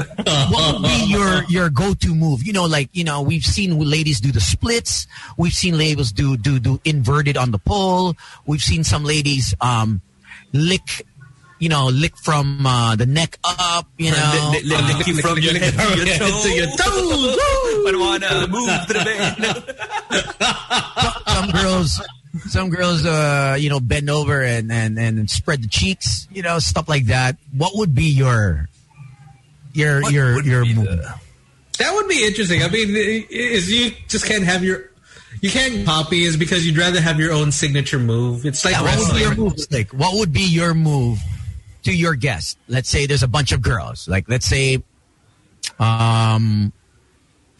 what 0.50 0.62
uh, 0.62 0.78
would 0.78 0.82
be 0.86 0.98
uh, 1.02 1.06
your 1.10 1.32
your 1.48 1.68
go 1.70 1.94
to 1.94 2.14
move? 2.14 2.46
You 2.46 2.52
know, 2.52 2.66
like 2.66 2.90
you 2.92 3.02
know, 3.02 3.22
we've 3.22 3.44
seen 3.44 3.74
ladies 3.78 4.20
do 4.20 4.30
the 4.30 4.40
splits. 4.40 5.06
We've 5.36 5.54
seen 5.54 5.76
ladies 5.78 6.12
do 6.12 6.36
do 6.36 6.58
do 6.58 6.78
inverted 6.84 7.36
on 7.36 7.50
the 7.50 7.58
pole. 7.58 8.14
We've 8.46 8.62
seen 8.62 8.84
some 8.84 9.02
ladies 9.02 9.54
um 9.60 10.02
lick, 10.54 11.02
you 11.64 11.70
know, 11.70 11.86
lick 11.86 12.14
from 12.18 12.66
uh, 12.66 12.94
the 12.94 13.06
neck 13.06 13.38
up. 13.42 13.88
You 13.96 14.10
know, 14.12 14.50
Li- 14.52 14.60
li- 14.68 14.76
li- 14.76 14.94
lick 14.94 15.06
you 15.06 15.16
from 15.16 15.38
your 15.38 15.56
head 15.58 15.72
to 15.72 15.96
your 15.96 16.06
toe. 16.18 16.42
To 16.42 16.48
your 16.52 16.66
toes. 16.76 17.38
But 17.84 17.96
wanna 17.96 18.46
move 18.48 18.68
to 18.86 18.92
the 18.92 19.00
bed. 19.08 19.64
some 21.26 21.50
girls. 21.50 22.00
Some 22.48 22.68
girls, 22.68 23.06
uh, 23.06 23.56
you 23.58 23.70
know, 23.70 23.78
bend 23.80 24.10
over 24.10 24.42
and, 24.42 24.70
and, 24.70 24.98
and 24.98 25.30
spread 25.30 25.62
the 25.62 25.68
cheeks, 25.68 26.26
you 26.32 26.42
know, 26.42 26.58
stuff 26.58 26.88
like 26.88 27.06
that. 27.06 27.36
What 27.56 27.76
would 27.76 27.94
be 27.94 28.06
your 28.10 28.68
your 29.72 30.02
What 30.02 30.12
your 30.12 30.42
your 30.42 30.64
move? 30.66 30.84
the- 30.84 31.14
That 31.78 31.94
would 31.94 32.08
be 32.08 32.26
interesting. 32.26 32.62
I 32.62 32.68
mean, 32.68 32.88
is 33.30 33.70
you 33.70 33.92
just 34.08 34.26
can't 34.26 34.42
have 34.44 34.64
your, 34.64 34.90
you 35.42 35.50
can't 35.50 35.86
copy 35.86 36.24
is 36.24 36.36
because 36.36 36.66
you'd 36.66 36.76
rather 36.76 37.00
have 37.00 37.20
your 37.20 37.32
own 37.32 37.52
signature 37.52 38.00
move. 38.00 38.44
It's 38.44 38.64
like 38.64 38.74
Yeah, 38.74 38.82
what 38.82 38.98
would 38.98 39.14
be 39.14 39.20
your 39.20 39.34
move, 39.36 39.60
Slick? 39.60 39.92
What 39.92 40.18
would 40.18 40.32
be 40.32 40.42
your 40.42 40.74
move 40.74 41.20
to 41.84 41.92
your 41.94 42.14
guest? 42.14 42.58
Let's 42.68 42.88
say 42.88 43.06
there's 43.06 43.22
a 43.22 43.28
bunch 43.28 43.52
of 43.52 43.62
girls. 43.62 44.08
Like, 44.08 44.28
let's 44.28 44.46
say, 44.46 44.82
um, 45.78 46.72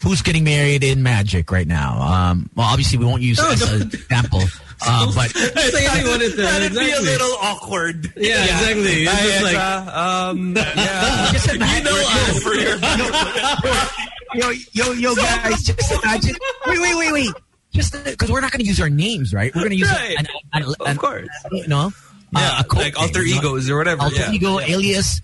who's 0.03 0.21
getting 0.21 0.43
married 0.43 0.83
in 0.83 1.01
Magic 1.03 1.51
right 1.51 1.67
now? 1.67 1.99
Um, 2.01 2.49
well, 2.55 2.67
obviously 2.67 2.97
we 2.97 3.05
won't 3.05 3.21
use 3.21 3.37
No, 3.39 3.51
as 3.51 3.61
an 3.71 3.81
example, 3.83 4.41
uh, 4.85 5.11
but 5.15 5.29
Say 5.31 5.87
anyone 5.87 6.21
at 6.21 6.31
the- 6.35 6.41
That'd 6.43 6.71
be 6.73 6.91
a 6.91 7.01
little 7.01 7.35
awkward. 7.41 8.11
Yeah, 8.15 8.43
exactly. 8.43 9.03
It's 9.03 9.11
just 9.11 9.35
it's, 9.35 9.43
like- 9.43 9.55
um, 9.57 10.55
yeah. 10.57 11.31
just 11.31 11.53
imagine, 11.53 11.83
know 11.85 12.03
us. 12.05 12.43
For 12.43 12.53
your 12.53 12.77
yo, 14.35 14.51
yo, 14.73 14.91
yo, 14.93 15.15
guys, 15.15 15.63
just 15.63 15.91
imagine. 16.03 16.35
Wait, 16.67 16.79
wait, 16.79 16.95
wait, 16.97 17.13
wait. 17.13 17.29
Just 17.73 17.91
because 18.05 18.31
we're 18.31 18.39
not 18.41 18.51
going 18.51 18.61
to 18.61 18.65
use 18.67 18.79
our 18.79 18.89
names, 18.89 19.33
right? 19.33 19.53
We're 19.53 19.61
going 19.61 19.71
to 19.71 19.77
use 19.77 19.91
Right. 19.91 20.15
an, 20.17 20.27
an, 20.53 20.63
an, 20.63 20.91
Of 20.91 20.97
course. 20.97 21.27
you 21.51 21.67
know, 21.67 21.91
Yeah, 22.35 22.57
uh, 22.57 22.61
a 22.61 22.63
code 22.63 22.81
like 22.83 22.99
alter 22.99 23.23
know? 23.23 23.35
egos 23.39 23.69
or 23.69 23.77
whatever. 23.77 24.03
alter 24.03 24.15
yeah. 24.15 24.31
ego, 24.31 24.59
alias. 24.59 25.21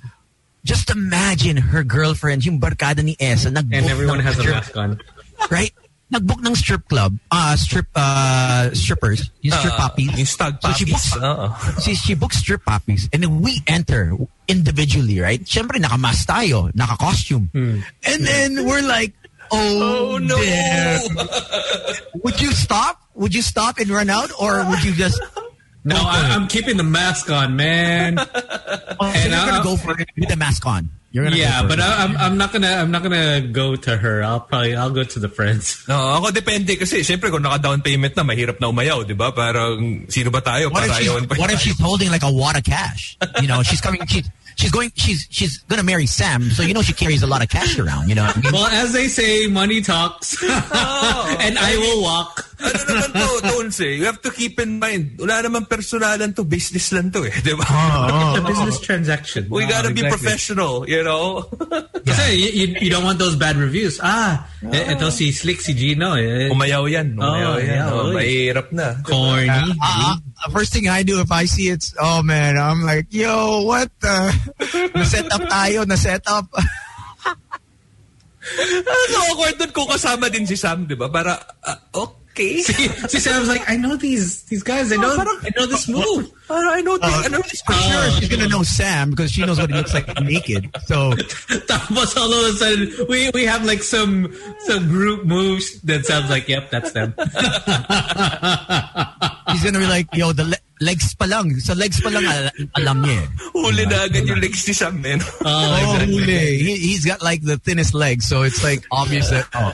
Just 0.63 0.89
imagine 0.89 1.57
her 1.57 1.83
girlfriend, 1.83 2.45
yung 2.45 2.59
barkada 2.59 3.03
ni 3.03 3.17
Esa, 3.19 3.49
And 3.49 3.73
everyone 3.73 4.19
has 4.19 4.37
a 4.37 4.43
mask 4.43 4.77
on. 4.77 5.01
right? 5.49 5.73
nagbook 6.11 6.43
ng 6.43 6.53
strip 6.53 6.83
club, 6.91 7.15
uh, 7.31 7.55
strip 7.55 7.87
uh, 7.95 8.67
strippers, 8.75 9.31
yung 9.41 9.55
strip 9.55 9.73
puppies. 9.79 10.11
yung 10.11 10.27
stag 10.27 10.59
So 10.59 10.71
she 10.75 10.85
books, 10.85 11.15
Oo. 11.15 11.47
she, 11.83 11.95
she 11.95 12.13
books 12.13 12.37
strip 12.37 12.67
puppies 12.67 13.07
and 13.13 13.23
then 13.23 13.39
we 13.39 13.63
enter 13.65 14.11
individually, 14.47 15.23
right? 15.23 15.39
Siyempre, 15.47 15.79
naka-mask 15.79 16.27
tayo, 16.27 16.67
naka-costume. 16.75 17.47
And 17.55 18.19
then 18.27 18.67
we're 18.67 18.83
like, 18.83 19.15
oh, 19.51 20.11
Oh, 20.11 20.17
no. 20.17 20.35
Would 22.23 22.41
you 22.41 22.51
stop? 22.51 22.99
Would 23.15 23.33
you 23.33 23.41
stop 23.41 23.79
and 23.79 23.89
run 23.89 24.09
out? 24.09 24.31
Or 24.39 24.67
would 24.67 24.83
you 24.83 24.91
just... 24.93 25.19
No, 25.83 25.95
I, 25.97 26.29
I'm 26.37 26.47
keeping 26.47 26.77
the 26.77 26.83
mask 26.85 27.29
on, 27.31 27.55
man. 27.55 28.17
Oh, 29.01 29.09
so 29.11 29.17
And 29.17 29.31
you're 29.33 29.39
I- 29.41 29.49
gonna 29.49 29.63
go 29.63 29.75
for 29.77 29.99
it 29.99 30.07
with 30.15 30.29
the 30.29 30.35
mask 30.37 30.61
on. 30.67 30.89
You're 31.11 31.25
gonna 31.25 31.35
yeah, 31.35 31.63
go 31.63 31.69
but 31.73 31.79
it. 31.79 31.83
I, 31.83 32.03
I'm 32.05 32.13
I'm 32.17 32.37
not 32.37 32.53
gonna 32.53 32.69
I'm 32.71 32.91
not 32.91 33.01
gonna 33.03 33.41
go 33.41 33.75
to 33.75 33.97
her. 33.97 34.21
I'll 34.23 34.39
probably 34.39 34.75
I'll 34.77 34.91
go 34.93 35.03
to 35.03 35.17
the 35.19 35.27
friends. 35.27 35.83
No, 35.91 35.97
ako 36.21 36.29
depende 36.31 36.77
kasi 36.79 37.01
syempre 37.03 37.27
kung 37.33 37.41
naka-down 37.41 37.81
payment 37.81 38.15
na, 38.15 38.23
mahirap 38.23 38.61
na 38.61 38.69
umayaw, 38.69 39.03
di 39.03 39.11
ba? 39.17 39.33
Parang 39.33 40.05
sino 40.07 40.29
ba 40.29 40.39
tayo 40.39 40.69
What 40.71 40.85
if, 40.85 40.91
para 40.93 40.99
she's, 41.01 41.09
ayawan 41.09 41.23
pa 41.27 41.33
what 41.35 41.49
if 41.51 41.59
she's 41.59 41.79
holding 41.81 42.11
like 42.13 42.23
a 42.23 42.31
wad 42.31 42.55
of 42.55 42.63
cash? 42.63 43.17
You 43.41 43.47
know, 43.49 43.59
she's 43.65 43.81
coming. 43.81 44.05
She, 44.07 44.23
she's 44.55 44.71
going. 44.71 44.91
She's 44.95 45.25
she's 45.33 45.59
gonna 45.67 45.83
marry 45.83 46.05
Sam, 46.05 46.47
so 46.53 46.61
you 46.63 46.71
know 46.77 46.85
she 46.85 46.93
carries 46.93 47.23
a 47.23 47.27
lot 47.27 47.41
of 47.43 47.49
cash 47.49 47.75
around. 47.81 48.07
You 48.07 48.15
know. 48.15 48.23
What 48.29 48.37
I 48.37 48.41
mean? 48.45 48.53
Well, 48.53 48.69
as 48.71 48.93
they 48.93 49.09
say, 49.09 49.47
money 49.51 49.81
talks, 49.81 50.37
oh, 50.45 51.35
and 51.41 51.57
I 51.57 51.75
will 51.75 52.03
walk. 52.05 52.50
Ano 52.61 52.81
naman 52.85 53.09
to, 53.11 53.27
Tones 53.41 53.77
eh. 53.81 53.93
You 53.97 54.05
have 54.05 54.21
to 54.21 54.31
keep 54.31 54.55
in 54.57 54.77
mind, 54.77 55.17
wala 55.17 55.41
naman 55.41 55.65
personalan 55.65 56.31
to, 56.37 56.45
business 56.45 56.93
lang 56.93 57.09
to 57.11 57.25
eh, 57.25 57.33
di 57.41 57.53
ba? 57.53 57.65
It's 57.65 58.37
a 58.37 58.43
business 58.45 58.77
transaction. 58.79 59.49
We 59.49 59.65
Oh, 59.65 59.69
gotta 59.69 59.89
be 59.89 60.01
exactly. 60.01 60.11
professional, 60.13 60.73
you 60.85 61.01
know? 61.01 61.49
Kasi 62.07 62.33
you, 62.33 62.49
you, 62.53 62.65
you 62.85 62.89
don't 62.89 63.03
want 63.03 63.17
those 63.17 63.35
bad 63.35 63.57
reviews. 63.57 63.99
Ah, 64.01 64.45
eh, 64.65 64.93
ito 64.93 65.09
si 65.09 65.29
Slick, 65.31 65.61
si 65.61 65.73
Gino. 65.73 66.13
Eh. 66.15 66.49
Umayaw 66.49 66.85
yan, 66.85 67.17
umayaw 67.17 67.53
Oh, 67.53 67.57
yan. 67.61 67.67
yeah, 67.67 67.89
Oh, 67.91 68.09
mahirap 68.13 68.67
na. 68.71 68.97
Corny. 69.01 69.49
Uh, 69.49 70.15
uh, 70.17 70.49
first 70.49 70.73
thing 70.73 70.87
I 70.87 71.01
do 71.03 71.21
if 71.21 71.29
I 71.31 71.45
see 71.45 71.69
it's, 71.69 71.93
oh 71.97 72.21
man, 72.21 72.57
I'm 72.57 72.81
like, 72.81 73.09
yo, 73.09 73.65
what 73.65 73.89
the? 74.01 74.33
na-set 74.97 75.29
up 75.31 75.41
tayo, 75.45 75.85
na-set 75.85 76.25
up. 76.29 76.45
Ano 78.41 79.17
awkward 79.31 79.53
dun 79.55 79.69
kung 79.71 79.85
kasama 79.85 80.25
din 80.27 80.49
si 80.49 80.57
Sam, 80.57 80.89
di 80.89 80.97
ba? 80.97 81.07
Para, 81.13 81.37
ah, 81.61 81.77
okay. 81.93 82.17
Si, 82.35 82.63
si 82.63 83.29
was 83.29 83.47
like, 83.47 83.69
I 83.69 83.75
know 83.75 83.95
these 83.95 84.43
these 84.43 84.63
guys. 84.63 84.91
I 84.91 84.95
know 84.97 85.15
parang- 85.15 85.39
I 85.43 85.49
know 85.55 85.65
this 85.65 85.87
move. 85.87 86.31
Para 86.47 86.69
I 86.75 86.81
know 86.81 86.97
this, 86.97 87.13
I 87.13 87.27
know 87.29 87.39
this 87.43 87.61
For 87.61 87.73
sure, 87.73 88.11
she's 88.19 88.29
gonna 88.29 88.47
know 88.47 88.63
Sam 88.63 89.09
because 89.11 89.31
she 89.31 89.45
knows 89.45 89.59
what 89.59 89.69
he 89.69 89.75
looks 89.75 89.93
like 89.93 90.07
naked. 90.21 90.69
So 90.87 91.11
Tapos 91.67 92.15
all 92.17 92.31
of 92.31 92.55
a 92.55 92.57
sudden, 92.57 92.91
we 93.07 93.29
we 93.33 93.43
have 93.45 93.63
like 93.65 93.83
some 93.83 94.31
some 94.67 94.87
group 94.87 95.25
moves 95.25 95.79
that 95.83 96.05
sounds 96.05 96.29
like, 96.29 96.47
yep, 96.47 96.69
that's 96.71 96.91
them. 96.91 97.13
he's 99.51 99.63
gonna 99.63 99.79
be 99.79 99.87
like, 99.87 100.07
yo, 100.13 100.31
the 100.33 100.43
le- 100.45 100.63
legs 100.81 101.13
pa 101.15 101.25
lang. 101.25 101.55
Sa 101.59 101.73
legs 101.73 101.99
pa 102.01 102.09
lang, 102.09 102.25
al- 102.25 102.51
alam 102.77 103.03
niya. 103.03 103.21
eh. 103.23 103.27
Huli 103.55 103.83
na 103.87 104.03
agad 104.07 104.25
yung 104.27 104.39
legs 104.41 104.67
ni 104.67 104.73
Sam, 104.73 105.03
eh. 105.05 105.19
Oh, 105.19 105.45
Oh, 105.45 105.75
exactly. 105.95 106.15
huli. 106.15 106.39
He, 106.59 106.75
he's 106.91 107.05
got 107.05 107.21
like 107.21 107.41
the 107.43 107.57
thinnest 107.57 107.93
legs, 107.93 108.25
so 108.27 108.41
it's 108.43 108.63
like 108.63 108.83
obvious 108.91 109.29
that. 109.29 109.47
Oh, 109.55 109.71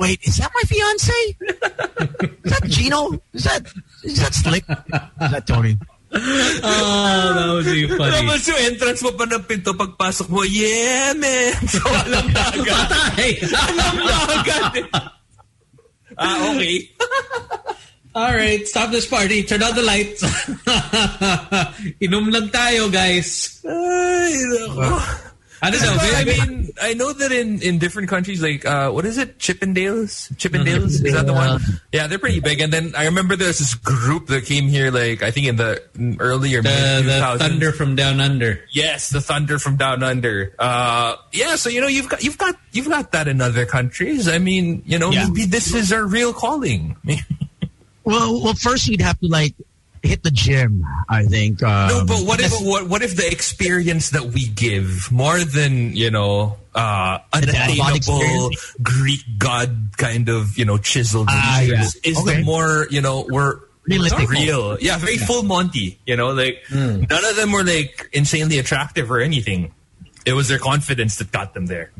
wait, 0.00 0.18
is 0.24 0.40
that 0.40 0.48
my 0.50 0.64
fiance? 0.64 1.18
Is 2.40 2.50
that 2.56 2.64
Gino? 2.66 3.12
Is 3.36 3.44
that 3.44 3.62
is 4.02 4.16
that 4.18 4.32
Slick? 4.32 4.64
Is 4.66 5.30
that 5.30 5.44
Tony? 5.46 5.76
Oh, 6.10 7.24
that 7.36 7.48
would 7.52 7.68
be 7.68 7.86
funny. 8.00 8.10
Tapos 8.26 8.42
yung 8.48 8.60
entrance 8.66 9.00
mo 9.04 9.12
pa 9.14 9.28
ng 9.30 9.44
pinto, 9.46 9.70
pagpasok 9.76 10.26
mo, 10.26 10.42
yeah, 10.42 11.12
man! 11.14 11.54
So, 11.70 11.84
alam 11.86 12.26
na 12.32 12.42
agad. 12.50 12.86
Patay. 12.90 13.30
alam 13.46 13.94
na 14.00 14.14
agad. 14.34 14.72
eh. 14.74 14.86
Ah, 16.18 16.36
okay. 16.50 16.76
All 18.10 18.34
right, 18.34 18.66
stop 18.66 18.90
this 18.90 19.06
party. 19.06 19.46
Turn 19.46 19.62
on 19.62 19.70
the 19.78 19.86
lights. 19.86 20.26
Inom 22.02 22.26
lang 22.34 22.50
tayo, 22.50 22.90
guys. 22.90 23.62
Ay, 23.62 24.34
nako. 24.50 25.29
I 25.62 25.70
don't 25.70 25.82
know. 25.82 25.96
I 26.00 26.24
mean, 26.24 26.70
I 26.80 26.94
know 26.94 27.12
that 27.12 27.32
in, 27.32 27.60
in 27.62 27.78
different 27.78 28.08
countries, 28.08 28.42
like, 28.42 28.64
uh, 28.64 28.90
what 28.90 29.04
is 29.04 29.18
it? 29.18 29.38
Chippendales? 29.38 30.32
Chippendales? 30.36 31.04
Is 31.04 31.12
that 31.12 31.26
the 31.26 31.34
one? 31.34 31.60
Yeah, 31.92 32.06
they're 32.06 32.18
pretty 32.18 32.40
big. 32.40 32.60
And 32.60 32.72
then 32.72 32.92
I 32.96 33.04
remember 33.04 33.36
there's 33.36 33.58
this 33.58 33.74
group 33.74 34.28
that 34.28 34.46
came 34.46 34.68
here, 34.68 34.90
like, 34.90 35.22
I 35.22 35.30
think 35.30 35.48
in 35.48 35.56
the 35.56 35.82
earlier 36.18 36.62
the, 36.62 36.68
mid 36.70 37.04
the 37.06 37.20
2000s. 37.20 37.38
thunder 37.38 37.72
from 37.72 37.94
down 37.94 38.20
under. 38.20 38.60
Yes, 38.72 39.10
the 39.10 39.20
thunder 39.20 39.58
from 39.58 39.76
down 39.76 40.02
under. 40.02 40.54
Uh, 40.58 41.16
yeah, 41.32 41.56
so 41.56 41.68
you 41.68 41.80
know 41.82 41.88
you've 41.88 42.08
got 42.08 42.22
you've 42.24 42.38
got 42.38 42.56
you've 42.72 42.88
got 42.88 43.12
that 43.12 43.28
in 43.28 43.40
other 43.42 43.66
countries. 43.66 44.28
I 44.28 44.38
mean, 44.38 44.82
you 44.86 44.98
know, 44.98 45.10
Yeah. 45.10 45.26
maybe 45.28 45.44
this 45.44 45.74
is 45.74 45.92
our 45.92 46.06
real 46.06 46.32
calling. 46.32 46.96
Well, 48.02 48.42
well, 48.42 48.54
first 48.54 48.88
you'd 48.88 49.02
have 49.02 49.20
to 49.20 49.26
like 49.28 49.54
hit 50.02 50.22
the 50.22 50.30
gym. 50.30 50.84
I 51.08 51.24
think. 51.24 51.62
Um, 51.62 51.88
no, 51.88 52.04
but 52.06 52.20
what 52.26 52.40
if 52.40 52.52
what 52.60 52.88
what 52.88 53.02
if 53.02 53.16
the 53.16 53.26
experience 53.30 54.10
that 54.10 54.24
we 54.26 54.46
give 54.48 55.10
more 55.12 55.38
than 55.40 55.94
you 55.96 56.10
know 56.10 56.56
uh, 56.74 57.18
dad 57.32 57.78
unattainable? 57.78 58.50
Greek 58.82 59.20
god 59.38 59.90
kind 59.96 60.28
of 60.28 60.56
you 60.58 60.64
know 60.64 60.78
chiseled 60.78 61.28
is, 61.28 61.68
yeah. 61.68 61.82
is 62.10 62.18
Okay. 62.18 62.36
the 62.38 62.42
more 62.44 62.86
you 62.90 63.00
know 63.00 63.26
we're 63.28 63.60
Realistic. 63.84 64.28
real 64.28 64.78
yeah 64.80 64.98
very 64.98 65.16
full 65.16 65.42
Monty 65.42 65.98
you 66.06 66.14
know 66.16 66.30
like 66.30 66.62
Hmm. 66.68 67.02
none 67.10 67.24
of 67.24 67.34
them 67.36 67.50
were 67.50 67.64
like 67.64 68.08
insanely 68.12 68.58
attractive 68.58 69.10
or 69.10 69.20
anything. 69.20 69.72
It 70.26 70.34
was 70.34 70.48
their 70.48 70.58
confidence 70.58 71.16
that 71.16 71.32
got 71.32 71.54
them 71.54 71.66
there. 71.66 71.90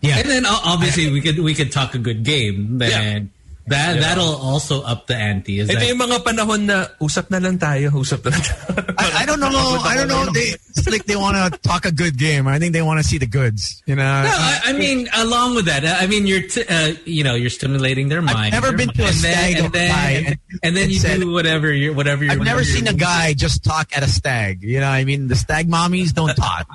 yeah. 0.00 0.18
And 0.18 0.30
then 0.30 0.46
o- 0.46 0.60
obviously 0.64 1.10
we 1.12 1.20
could 1.20 1.38
we 1.40 1.52
could 1.54 1.72
talk 1.72 1.94
a 1.94 1.98
good 1.98 2.22
game. 2.24 2.78
Then 2.78 3.30
that 3.70 3.94
Yeah. 3.96 4.00
that'll 4.00 4.36
also 4.36 4.82
up 4.82 5.06
the 5.06 5.16
ante. 5.16 5.60
Is 5.60 5.70
Ito 5.70 5.78
that 5.78 5.88
yung 5.88 5.98
mga 5.98 6.18
panahon 6.24 6.60
na 6.66 6.86
usap 7.00 7.30
na 7.30 7.38
lang 7.38 7.58
tayo, 7.58 7.90
usap 7.92 8.24
na 8.24 8.30
lang 8.36 8.42
tayo. 8.42 8.94
I, 8.98 9.22
I 9.22 9.26
don't 9.26 9.40
know. 9.40 9.48
I 9.84 9.94
don't 9.96 10.08
know. 10.08 10.26
They, 10.32 10.54
it's 10.76 10.88
like 10.88 11.04
they 11.06 11.16
want 11.16 11.36
to 11.36 11.58
talk 11.60 11.84
a 11.84 11.92
good 11.92 12.16
game. 12.18 12.46
I 12.48 12.58
think 12.58 12.72
they 12.72 12.82
want 12.82 13.00
to 13.00 13.06
see 13.06 13.18
the 13.18 13.26
goods. 13.26 13.82
You 13.86 13.96
know. 13.96 14.02
No, 14.22 14.30
I, 14.30 14.60
I 14.66 14.72
mean, 14.72 15.08
along 15.16 15.54
with 15.54 15.66
that, 15.66 15.84
I 15.84 16.06
mean, 16.06 16.26
you're, 16.26 16.42
t- 16.42 16.64
uh, 16.68 16.94
you 17.04 17.24
know, 17.24 17.34
you're 17.34 17.50
stimulating 17.50 18.08
their 18.08 18.22
mind. 18.22 18.54
I've 18.54 18.62
never 18.62 18.76
been 18.76 18.88
to 18.90 19.02
a 19.02 19.06
and 19.06 19.14
stag 19.14 19.54
then, 19.56 19.64
and 19.64 19.72
then, 19.74 19.90
and, 19.90 20.26
and- 20.26 20.38
and 20.62 20.76
then 20.76 20.82
and 20.84 20.92
you 20.92 20.98
said- 20.98 21.20
do 21.20 21.30
whatever 21.32 21.72
you're, 21.72 21.94
whatever 21.94 22.24
you're. 22.24 22.32
I've 22.32 22.40
never 22.44 22.64
seen 22.64 22.86
a 22.86 22.90
you're- 22.90 22.98
guy 23.00 23.34
just 23.34 23.64
talk 23.64 23.90
at 23.96 24.02
a 24.02 24.08
stag. 24.08 24.62
You 24.62 24.80
know 24.80 24.88
what 24.88 24.96
I 24.98 25.04
mean? 25.04 25.28
The 25.28 25.36
stag 25.36 25.68
mommies 25.68 26.12
don't 26.12 26.34
talk. 26.36 26.66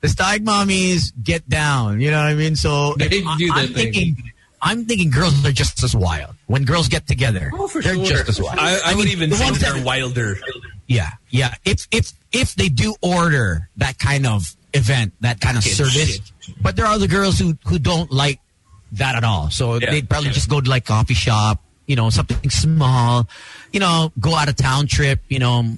The 0.00 0.08
stag 0.08 0.44
mommies 0.44 1.10
get 1.22 1.48
down. 1.48 2.00
You 2.00 2.10
know 2.10 2.18
what 2.18 2.30
I 2.30 2.34
mean? 2.34 2.54
So 2.56 2.94
They 2.98 3.06
if- 3.06 3.12
do 3.12 3.26
I, 3.26 3.36
their 3.36 3.48
am 3.50 3.74
thing. 3.74 3.74
thinking, 3.92 4.16
I'm 4.60 4.84
thinking 4.86 5.10
girls 5.10 5.44
are 5.46 5.52
just 5.52 5.82
as 5.84 5.94
wild. 5.94 6.34
When 6.46 6.64
girls 6.64 6.88
get 6.88 7.06
together, 7.06 7.50
Oh, 7.54 7.68
for 7.68 7.80
they're 7.80 7.94
sure. 7.94 8.04
just 8.04 8.28
as 8.28 8.40
wild. 8.42 8.58
I, 8.58 8.78
I, 8.84 8.94
would 8.94 9.04
mean, 9.04 9.12
even 9.12 9.30
the 9.30 9.36
say 9.36 9.44
ones 9.44 9.60
they're 9.60 9.72
that- 9.74 9.84
wilder. 9.84 10.38
Yeah, 10.86 11.10
yeah. 11.30 11.54
If 11.64 11.86
if 11.92 12.12
if 12.32 12.54
they 12.54 12.68
do 12.68 12.94
order 13.02 13.68
that 13.76 13.98
kind 13.98 14.26
of 14.26 14.56
event, 14.74 15.12
that 15.20 15.40
kind 15.40 15.56
of 15.58 15.62
Kid 15.64 15.74
service, 15.74 16.14
shit. 16.16 16.32
but 16.62 16.76
there 16.76 16.86
are 16.86 16.92
other 16.94 17.06
girls 17.06 17.38
who 17.38 17.56
who 17.66 17.78
don't 17.78 18.10
like 18.10 18.40
that 18.92 19.14
at 19.14 19.22
all. 19.24 19.50
So 19.50 19.74
Yeah. 19.76 19.90
they'd 19.90 20.08
probably 20.08 20.30
just 20.30 20.48
go 20.48 20.60
to 20.62 20.68
like 20.70 20.86
coffee 20.86 21.12
shop, 21.14 21.62
you 21.86 21.94
know, 21.94 22.08
something 22.10 22.48
small, 22.50 23.28
you 23.72 23.80
know, 23.80 24.12
go 24.18 24.34
out 24.34 24.48
of 24.48 24.56
town 24.56 24.86
trip, 24.86 25.20
you 25.28 25.38
know, 25.38 25.76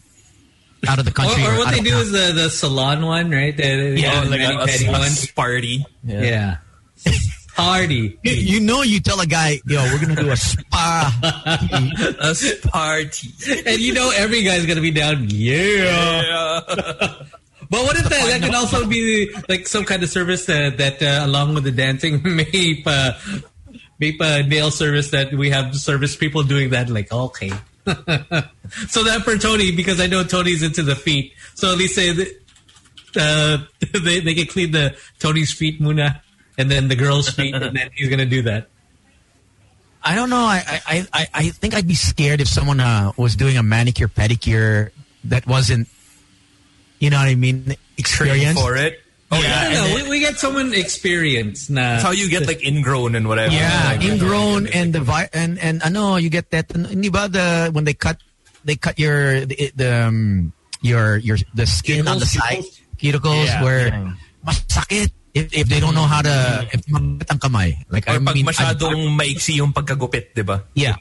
out 0.87 0.99
of 1.01 1.05
the 1.05 1.11
Or, 1.11 1.15
country. 1.15 1.45
or 1.45 1.59
what 1.59 1.67
out 1.69 1.75
they 1.75 1.81
do 1.81 1.91
town. 1.91 2.01
is 2.03 2.13
the, 2.13 2.33
the 2.35 2.49
salon 2.51 3.05
one, 3.05 3.31
right? 3.33 3.57
The, 3.57 3.63
the, 3.95 4.01
Yeah, 4.01 4.21
the 4.25 4.31
like 4.31 4.41
a, 4.41 4.45
a, 4.45 4.89
a 4.89 4.93
one. 4.93 5.11
party. 5.35 5.85
Yeah. 6.05 6.59
Party. 7.57 8.19
You, 8.23 8.33
you 8.33 8.61
know, 8.61 8.83
you 8.83 9.01
tell 9.01 9.21
a 9.21 9.27
guy, 9.27 9.61
yo, 9.67 9.83
we're 9.85 10.01
gonna 10.01 10.17
do 10.17 10.31
a 10.31 10.37
spa. 10.37 11.13
A 12.21 12.69
party. 12.69 13.29
And 13.67 13.81
you 13.81 13.95
know 13.95 14.11
every 14.15 14.43
guy's 14.43 14.67
to 14.67 14.81
be 14.81 14.91
down. 14.91 15.27
Yeah. 15.29 16.23
Yeah. 16.23 17.25
But 17.71 17.85
what 17.85 17.97
if 17.97 18.05
that, 18.05 18.27
that 18.27 18.43
can 18.43 18.55
also 18.55 18.85
be 18.87 19.33
like 19.49 19.69
some 19.69 19.85
kind 19.85 20.03
of 20.03 20.11
service 20.11 20.47
that, 20.47 20.77
that 20.79 21.01
uh, 21.03 21.25
along 21.25 21.55
with 21.55 21.65
the 21.65 21.71
dancing, 21.71 22.21
may 22.25 22.83
pa, 22.83 23.17
may 24.01 24.13
pa 24.13 24.43
nail 24.47 24.73
service 24.73 25.11
that 25.13 25.33
we 25.33 25.51
have 25.51 25.75
service 25.77 26.17
people 26.17 26.43
doing 26.43 26.71
that 26.71 26.91
like, 26.91 27.13
okay. 27.13 27.51
so 27.87 29.05
that 29.05 29.23
for 29.25 29.39
Tony, 29.39 29.75
because 29.75 30.01
I 30.01 30.09
know 30.09 30.25
Tony's 30.25 30.65
into 30.65 30.83
the 30.83 30.97
feet. 30.97 31.33
So 31.55 31.71
at 31.71 31.79
least 31.79 31.95
say 31.95 32.13
that, 32.13 32.41
uh, 33.17 33.59
they, 34.01 34.21
they 34.21 34.35
can 34.35 34.47
clean 34.47 34.73
the 34.73 34.97
Tony's 35.21 35.53
feet 35.53 35.81
muna 35.81 36.21
and 36.61 36.71
then 36.71 36.89
the 36.89 36.97
girl's 36.97 37.29
feet 37.33 37.55
and 37.55 37.75
then 37.75 37.91
he's 37.97 38.09
going 38.13 38.21
to 38.21 38.27
do 38.29 38.43
that. 38.43 38.69
I 40.03 40.15
don't 40.15 40.31
know. 40.31 40.45
I, 40.45 40.63
I, 40.87 41.07
I, 41.13 41.27
I 41.35 41.45
think 41.51 41.75
I'd 41.75 41.89
be 41.89 41.95
scared 41.95 42.41
if 42.41 42.49
someone 42.49 42.81
uh, 42.81 43.13
was 43.17 43.37
doing 43.37 43.57
a 43.59 43.63
manicure 43.63 44.09
pedicure 44.09 44.91
that 45.25 45.47
wasn't, 45.47 45.89
you 46.99 47.11
know 47.11 47.19
what 47.19 47.29
I 47.29 47.35
mean, 47.35 47.77
experience. 47.99 48.61
for 48.61 48.77
it. 48.77 49.01
Oh, 49.33 49.37
I 49.37 49.41
yeah. 49.43 49.71
don't 49.71 49.73
know. 49.73 49.95
We, 50.05 50.11
we 50.11 50.19
get 50.21 50.39
someone 50.41 50.75
experienced 50.75 51.71
na. 51.71 51.81
That's 51.81 52.03
how 52.03 52.11
you 52.11 52.29
get 52.29 52.47
like 52.49 52.65
ingrown 52.67 53.15
and 53.15 53.29
whatever. 53.29 53.55
Yeah, 53.55 53.95
Like, 53.95 54.03
ingrown 54.03 54.67
and 54.69 54.93
the 54.93 55.01
vi- 55.01 55.29
and 55.33 55.55
and 55.61 55.79
know 55.93 56.17
you 56.17 56.31
get 56.31 56.51
that. 56.51 56.67
Hindi 56.73 57.11
ba 57.15 57.29
the 57.31 57.71
when 57.71 57.85
they 57.85 57.95
cut 57.95 58.19
they 58.65 58.75
cut 58.75 58.99
your 58.99 59.47
the, 59.47 59.71
the 59.77 59.91
um, 60.11 60.53
your 60.83 61.15
your 61.23 61.39
the 61.55 61.63
skin 61.67 62.09
on 62.09 62.19
the 62.19 62.25
Cuticles? 62.27 62.43
side 62.43 62.65
cuticles 62.99 63.47
Yeah. 63.47 63.63
where 63.63 63.87
Yeah. 63.95 64.13
masakit. 64.45 65.13
If, 65.35 65.47
if 65.55 65.67
they 65.71 65.79
don't 65.79 65.95
know 65.95 66.07
how 66.07 66.23
to 66.23 66.67
if 66.71 66.83
mabigat 66.91 67.31
ang 67.31 67.41
kamay. 67.41 67.71
Like 67.91 68.07
Or 68.11 68.19
I 68.19 68.25
pag 68.25 68.35
mean, 68.35 68.47
masyadong 68.47 69.01
maiksi 69.15 69.63
yung 69.63 69.71
pagkagupit, 69.71 70.35
di 70.35 70.43
ba? 70.43 70.63
yeah. 70.75 70.97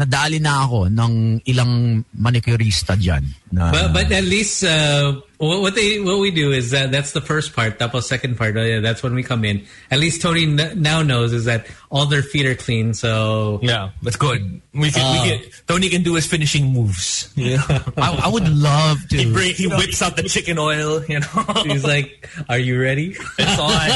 Nadali 0.00 0.40
na 0.40 0.64
ako 0.64 0.88
ng 0.88 1.44
ilang 1.44 2.00
manicurista 2.16 2.96
dyan. 2.96 3.20
Na, 3.52 3.72
But 3.72 3.92
but 3.92 4.12
at 4.12 4.22
least 4.24 4.62
uh, 4.62 5.20
what, 5.38 5.60
what 5.60 5.74
they 5.74 5.98
what 5.98 6.20
we 6.20 6.30
do 6.30 6.52
is 6.52 6.70
that 6.70 6.92
that's 6.92 7.10
the 7.12 7.20
first 7.20 7.52
part. 7.54 7.78
Tapos 7.80 8.04
second 8.04 8.38
part, 8.38 8.56
oh 8.56 8.62
yeah, 8.62 8.78
that's 8.78 9.02
when 9.02 9.12
we 9.14 9.24
come 9.24 9.44
in. 9.44 9.66
At 9.90 9.98
least 9.98 10.22
Tony 10.22 10.44
n- 10.46 10.80
now 10.80 11.02
knows 11.02 11.32
is 11.32 11.46
that 11.46 11.66
all 11.90 12.06
their 12.06 12.22
feet 12.22 12.46
are 12.46 12.54
clean. 12.54 12.94
So 12.94 13.58
Yeah, 13.62 13.90
that's 14.02 14.14
good. 14.14 14.62
We 14.72 14.92
can, 14.94 15.02
we 15.02 15.18
Oh. 15.18 15.24
can, 15.26 15.40
Tony 15.66 15.88
can 15.90 16.04
do 16.04 16.14
his 16.14 16.28
finishing 16.30 16.70
moves. 16.72 17.26
Yeah. 17.34 17.58
I, 17.98 18.22
I 18.24 18.28
would 18.28 18.48
love 18.48 18.98
to. 19.10 19.16
he, 19.16 19.32
bring, 19.32 19.52
he 19.54 19.66
whips 19.66 20.00
out 20.00 20.14
the 20.14 20.22
chicken 20.30 20.56
oil, 20.58 21.02
you 21.10 21.18
know. 21.18 21.42
he's 21.66 21.82
like, 21.82 22.30
"Are 22.48 22.58
you 22.58 22.80
ready?" 22.80 23.16
it's 23.38 23.58
on. 23.58 23.90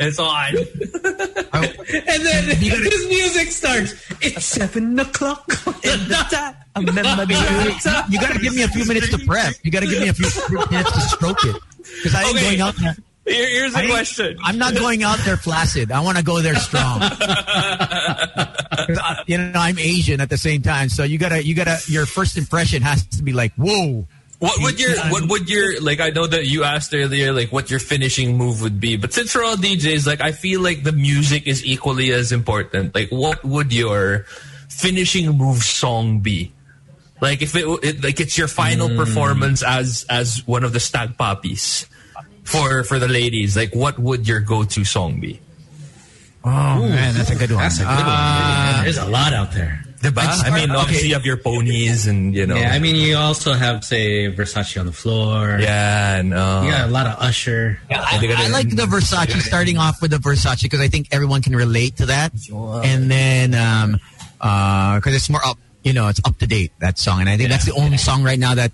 It's 0.00 0.18
on. 0.18 0.56
And 1.52 2.24
then 2.24 2.56
his 2.56 3.06
music 3.08 3.50
starts. 3.52 3.92
It's 4.22 4.44
seven 4.46 4.98
o'clock. 4.98 5.44
you 5.84 6.08
gotta 8.20 8.38
give 8.40 8.54
me 8.54 8.62
a 8.62 8.68
few 8.68 8.85
minutes 8.86 9.08
to 9.10 9.18
prep. 9.26 9.54
You 9.62 9.70
gotta 9.70 9.86
give 9.86 10.00
me 10.00 10.08
a 10.08 10.14
few 10.14 10.26
minutes 10.70 10.92
to 10.92 11.00
stroke 11.00 11.44
it. 11.44 11.56
Because 11.78 12.14
I 12.14 12.22
ain't 12.24 12.36
Okay. 12.36 12.44
going 12.44 12.60
out 12.60 12.74
there. 12.76 12.96
Here- 13.26 13.48
here's 13.48 13.76
ain't- 13.76 13.90
question. 13.90 14.36
I'm 14.42 14.56
not 14.58 14.74
going 14.74 15.02
out 15.02 15.18
there 15.24 15.36
flaccid. 15.36 15.90
I 15.90 16.00
want 16.00 16.16
to 16.18 16.22
go 16.22 16.40
there 16.40 16.54
strong. 16.56 17.00
you 19.26 19.38
know, 19.38 19.52
I'm 19.58 19.78
Asian 19.78 20.20
at 20.20 20.30
the 20.30 20.38
same 20.38 20.62
time, 20.62 20.88
so 20.88 21.02
you 21.02 21.18
gotta, 21.18 21.44
you 21.44 21.54
gotta. 21.54 21.78
Your 21.88 22.06
first 22.06 22.36
impression 22.36 22.82
has 22.82 23.04
to 23.18 23.22
be 23.22 23.32
like, 23.32 23.52
whoa. 23.56 24.06
What 24.38 24.60
would 24.60 24.78
your 24.78 24.94
what 25.08 25.28
would 25.30 25.48
your 25.48 25.80
like? 25.80 25.98
I 25.98 26.10
know 26.10 26.26
that 26.26 26.44
you 26.46 26.62
asked 26.62 26.92
earlier, 26.94 27.32
like 27.32 27.50
what 27.52 27.70
your 27.70 27.80
finishing 27.80 28.36
move 28.36 28.60
would 28.60 28.78
be. 28.78 28.96
But 28.98 29.14
since 29.14 29.34
we're 29.34 29.42
all 29.42 29.56
DJs, 29.56 30.06
like 30.06 30.20
I 30.20 30.32
feel 30.32 30.60
like 30.60 30.82
the 30.82 30.92
music 30.92 31.46
is 31.46 31.64
equally 31.64 32.12
as 32.12 32.32
important. 32.32 32.94
Like, 32.94 33.08
what 33.08 33.42
would 33.46 33.72
your 33.72 34.26
finishing 34.68 35.30
move 35.38 35.62
song 35.62 36.20
be? 36.20 36.52
Like, 37.20 37.40
if 37.42 37.56
it, 37.56 37.64
it 37.82 38.04
like 38.04 38.20
it's 38.20 38.36
your 38.36 38.48
final 38.48 38.88
performance 38.90 39.62
as 39.62 40.04
as 40.10 40.46
one 40.46 40.64
of 40.64 40.72
the 40.72 40.80
stag 40.80 41.16
poppies 41.16 41.86
for 42.44 42.84
for 42.84 42.98
the 42.98 43.08
ladies, 43.08 43.56
like 43.56 43.74
what 43.74 43.98
would 43.98 44.28
your 44.28 44.40
go 44.40 44.64
to 44.64 44.84
song 44.84 45.20
be? 45.20 45.40
Oh 46.44 46.80
man, 46.80 47.14
that's 47.14 47.30
a 47.30 47.34
good 47.34 47.50
one. 47.50 47.60
That's 47.60 47.80
a 47.80 47.84
good 47.84 48.06
one. 48.06 48.84
There's 48.84 48.98
a 48.98 49.06
lot 49.06 49.32
out 49.32 49.52
there. 49.52 49.82
Diba? 50.00 50.44
I 50.44 50.54
mean, 50.54 50.70
okay. 50.70 50.78
obviously 50.78 51.08
you 51.08 51.14
have 51.14 51.24
your 51.24 51.38
ponies 51.38 52.06
and 52.06 52.34
you 52.34 52.46
know, 52.46 52.54
Yeah, 52.54 52.72
I 52.72 52.78
mean, 52.78 52.96
you 52.96 53.16
also 53.16 53.54
have 53.54 53.82
say 53.82 54.30
Versace 54.30 54.78
on 54.78 54.86
the 54.86 54.92
floor. 54.92 55.58
yeah, 55.58 56.16
and 56.16 56.34
uh, 56.34 56.62
you 56.64 56.70
got 56.70 56.88
a 56.88 56.92
lot 56.92 57.06
of 57.06 57.18
Usher. 57.18 57.80
I, 57.90 58.20
I 58.36 58.48
like 58.48 58.68
the 58.68 58.82
Versace, 58.86 59.40
starting 59.40 59.78
off 59.78 60.02
with 60.02 60.10
the 60.10 60.18
Versace 60.18 60.62
because 60.62 60.80
I 60.80 60.88
think 60.88 61.08
everyone 61.12 61.42
can 61.42 61.56
relate 61.56 61.96
to 61.96 62.06
that. 62.06 62.32
And 62.52 63.10
then, 63.10 63.54
um, 63.54 63.98
because 64.38 65.14
it's 65.14 65.30
more 65.30 65.44
up, 65.44 65.58
you 65.86 65.92
know, 65.94 66.08
it's 66.08 66.20
up 66.26 66.36
to 66.42 66.46
date, 66.50 66.72
that 66.80 66.98
song. 66.98 67.20
And 67.20 67.28
I 67.30 67.36
think 67.36 67.48
that's 67.48 67.64
the 67.64 67.78
only 67.78 67.96
song 67.96 68.24
right 68.26 68.38
now 68.38 68.58
that 68.58 68.72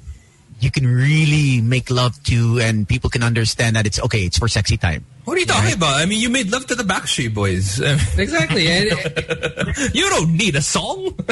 you 0.60 0.70
can 0.70 0.86
really 0.86 1.60
make 1.60 1.90
love 1.90 2.16
to 2.24 2.58
and 2.58 2.88
people 2.88 3.10
can 3.10 3.22
understand 3.22 3.76
that 3.76 3.84
it's 3.84 4.00
okay, 4.00 4.24
it's 4.24 4.38
for 4.38 4.48
sexy 4.48 4.78
time. 4.78 5.04
What 5.24 5.36
are 5.36 5.40
you 5.40 5.46
talking 5.46 5.74
about? 5.74 6.00
I 6.00 6.06
mean, 6.06 6.20
you 6.20 6.30
made 6.30 6.50
love 6.50 6.66
to 6.66 6.74
the 6.74 6.82
Backstreet 6.82 7.34
Boys. 7.34 7.78
Exactly, 8.18 8.66
and, 8.66 8.90
you 9.94 10.08
don't 10.08 10.32
need 10.34 10.56
a 10.56 10.62
song. 10.62 11.14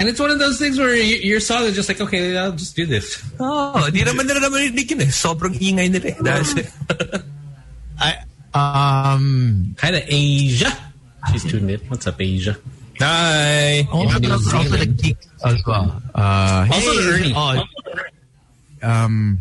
and 0.00 0.08
it's 0.08 0.18
one 0.18 0.30
of 0.30 0.38
those 0.38 0.58
things 0.58 0.78
where 0.78 0.90
y- 0.96 1.20
your 1.22 1.38
song 1.38 1.64
is 1.64 1.74
just 1.74 1.88
like, 1.88 2.00
okay, 2.00 2.34
I'll 2.36 2.56
just 2.56 2.74
do 2.74 2.86
this. 2.86 3.22
oh, 3.38 3.90
di 3.92 4.00
naman 4.00 4.26
nila 4.26 4.48
naman 4.48 4.72
narinig 4.72 4.90
yun 4.90 5.02
eh. 5.02 5.12
Sobrang 5.12 5.54
ingay 5.54 5.92
nila 5.92 6.08
eh. 6.08 6.16
Dahil 6.18 6.44
sa- 6.48 7.22
I, 8.00 8.10
um, 8.56 9.74
Kind 9.76 9.94
of 9.94 10.02
Asia. 10.08 10.72
She's 11.30 11.44
tuned 11.44 11.70
in. 11.70 11.78
What's 11.86 12.06
up, 12.08 12.18
Asia? 12.18 12.56
Hi. 13.00 13.88
also, 13.90 14.18
New 14.18 14.32
also 14.32 14.62
the 14.76 14.86
geek 14.86 15.16
as 15.44 15.64
well. 15.66 16.02
Uh, 16.14 16.66
Also 16.70 16.92
hey, 16.92 16.96
the 17.02 17.12
Ernie. 17.12 17.32
oh, 17.34 17.64
um, 18.82 19.38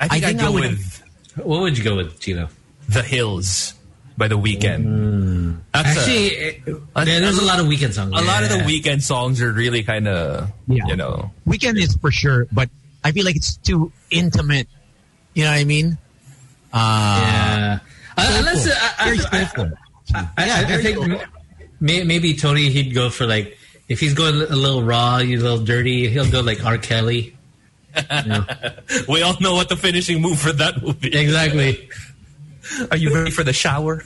I 0.00 0.08
think, 0.08 0.12
I 0.12 0.16
I 0.28 0.30
think 0.30 0.40
I 0.40 0.44
go 0.44 0.52
would- 0.52 0.60
with 0.70 1.02
What 1.44 1.60
would 1.60 1.76
you 1.78 1.84
go 1.84 1.96
with, 1.96 2.18
Gino? 2.20 2.48
The 2.88 3.02
Hills 3.02 3.74
by 4.16 4.26
The. 4.38 5.60
That's 5.74 5.96
a- 5.96 6.00
Actually, 6.00 6.26
it- 6.28 6.62
yeah, 6.66 7.04
there's 7.20 7.38
a 7.38 7.44
lot 7.44 7.60
of 7.60 7.66
Weeknd 7.66 7.92
songs. 7.92 8.10
a, 8.18 8.24
lot 8.24 8.42
of 8.42 8.48
the 8.48 8.58
Weeknd 8.64 9.02
songs 9.02 9.42
are 9.42 9.52
really 9.52 9.82
kind 9.82 10.08
of, 10.08 10.50
Yeah. 10.66 10.84
you 10.86 10.96
know. 10.96 11.30
Weeknd 11.46 11.76
is 11.78 11.94
for 12.00 12.10
sure, 12.10 12.46
but 12.52 12.70
I 13.04 13.12
feel 13.12 13.24
like 13.24 13.36
it's 13.36 13.56
too 13.58 13.92
intimate. 14.10 14.68
You 15.34 15.44
know 15.44 15.50
what 15.50 15.58
I 15.58 15.64
mean? 15.64 15.98
Uh, 16.72 17.20
Yeah. 17.22 17.78
Uh, 18.16 18.36
unless 18.38 18.66
uh, 18.66 18.74
I, 18.98 19.04
Very 19.04 19.18
I, 19.18 19.20
I, 19.20 19.44
skillful. 19.44 19.72
I, 20.14 20.28
I, 20.38 20.60
I 20.74 20.82
think 20.82 21.20
may, 21.80 22.04
maybe 22.04 22.34
Tony 22.34 22.70
he'd 22.70 22.94
go 22.94 23.10
for 23.10 23.26
like 23.26 23.58
if 23.88 24.00
he's 24.00 24.14
going 24.14 24.34
a 24.34 24.56
little 24.56 24.82
raw, 24.82 25.18
a 25.18 25.36
little 25.36 25.64
dirty, 25.64 26.08
he'll 26.08 26.30
go 26.30 26.40
like 26.40 26.64
R. 26.64 26.78
Kelly. 26.78 27.34
We 29.08 29.22
all 29.22 29.36
know 29.40 29.54
what 29.54 29.70
the 29.70 29.76
finishing 29.76 30.20
move 30.20 30.38
for 30.38 30.52
that 30.52 30.82
would 30.82 31.00
be. 31.00 31.16
Exactly. 31.16 31.88
Are 32.90 32.96
you 32.96 33.14
ready 33.14 33.30
for 33.30 33.44
the 33.44 33.52
shower? 33.52 34.02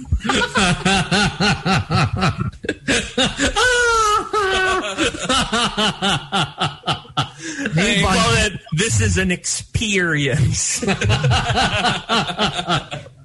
They 7.74 8.02
call 8.02 8.34
it, 8.44 8.60
this 8.72 9.00
is 9.00 9.16
an 9.18 9.30
experience. 9.30 10.84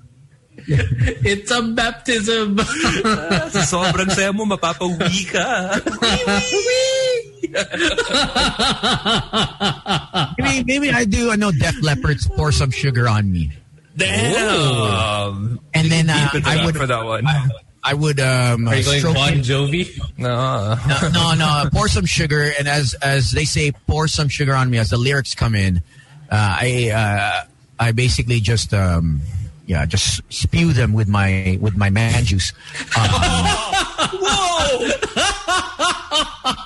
It's 1.25 1.51
a 1.51 1.61
baptism. 1.61 2.57
Sa 3.53 3.61
sobrang 3.61 4.09
saya 4.09 4.33
mo, 4.33 4.45
mapapawi 4.49 5.29
ka. 5.29 5.77
maybe, 10.39 10.63
maybe 10.65 10.91
I 10.91 11.05
do. 11.05 11.31
I 11.31 11.35
know 11.35 11.51
Def 11.51 11.81
Leppard's 11.81 12.27
"Pour 12.27 12.51
Some 12.51 12.71
Sugar 12.71 13.07
on 13.07 13.31
Me," 13.31 13.51
Damn. 13.95 15.59
and 15.73 15.91
then 15.91 16.09
uh, 16.09 16.29
I 16.45 16.65
would 16.65 16.75
for 16.75 16.87
that 16.87 17.05
one. 17.05 17.25
I 17.83 17.93
would 17.93 18.19
um, 18.19 18.67
Are 18.67 18.75
you 18.75 18.83
going 18.83 19.13
Bon 19.13 19.33
it- 19.33 19.45
Jovi? 19.45 19.87
No. 20.17 20.75
no, 21.13 21.33
no, 21.37 21.69
pour 21.71 21.87
some 21.87 22.05
sugar, 22.05 22.51
and 22.57 22.67
as 22.67 22.95
as 22.95 23.31
they 23.31 23.45
say, 23.45 23.71
pour 23.85 24.07
some 24.07 24.29
sugar 24.29 24.55
on 24.55 24.69
me. 24.69 24.79
As 24.79 24.89
the 24.89 24.97
lyrics 24.97 25.35
come 25.35 25.53
in, 25.53 25.77
uh, 26.31 26.57
I 26.61 26.89
uh, 26.89 27.43
I 27.79 27.91
basically 27.91 28.39
just 28.39 28.73
um, 28.73 29.21
yeah, 29.65 29.85
just 29.85 30.21
spew 30.31 30.73
them 30.73 30.93
with 30.93 31.07
my 31.07 31.57
with 31.61 31.75
my 31.77 31.89
man 31.89 32.23
juice. 32.25 32.51
Whoa! 34.13 34.89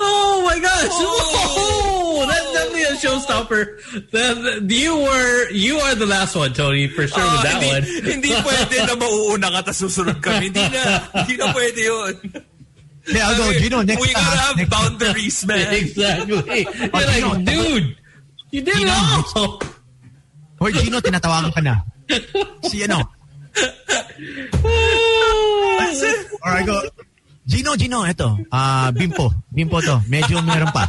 Oh 0.00 0.42
my 0.44 0.60
gosh! 0.60 0.92
Whoa! 0.92 2.26
That's 2.26 2.52
definitely 2.52 2.82
a 2.84 2.94
showstopper. 3.00 3.80
The, 4.12 4.60
the, 4.60 4.74
you 4.74 4.94
were 4.96 5.50
you 5.50 5.78
are 5.78 5.94
the 5.94 6.04
last 6.06 6.36
one, 6.36 6.52
Tony, 6.52 6.86
for 6.86 7.06
sure 7.08 7.16
with 7.24 7.40
Ah, 7.40 7.42
that 7.42 7.62
hindi, 7.62 7.72
one. 7.72 8.04
hindi 8.12 8.28
pwede 8.44 8.86
na 8.86 8.94
mauuna 8.94 9.48
ka 9.50 9.62
tapos 9.72 9.80
susunod 9.88 10.20
kami. 10.20 10.52
Hindi 10.52 10.60
na. 10.68 11.00
Hindi 11.24 11.34
na 11.40 11.46
pwede 11.56 11.80
yun. 11.80 12.14
Yeah, 13.08 13.28
I'll 13.32 13.36
go. 13.40 13.48
You 13.56 13.70
know, 13.72 13.80
next 13.82 14.00
we 14.04 14.12
gotta 14.12 14.20
time, 14.20 14.36
have 14.36 14.56
next- 14.60 14.70
boundaries, 14.70 15.38
man. 15.48 15.74
Exactly. 15.80 16.68
You're 16.68 16.92
like, 16.92 17.44
dude, 17.48 17.96
you 18.52 18.60
didn't 18.60 18.84
Gino, 18.84 18.92
know. 18.92 19.58
Hoy, 20.58 20.72
Gino, 20.74 20.98
tinatawagan 21.00 21.54
ka 21.54 21.60
na. 21.62 21.74
Si 22.66 22.82
ano? 22.82 22.98
Or 26.44 26.52
I 26.54 26.62
go, 26.66 26.82
Gino, 27.46 27.76
Gino, 27.76 28.02
eto. 28.04 28.38
Ah, 28.52 28.90
bimpo. 28.94 29.30
Bimpo 29.54 29.80
to. 29.80 30.02
Medyo 30.10 30.42
meron 30.44 30.70
pa. 30.72 30.86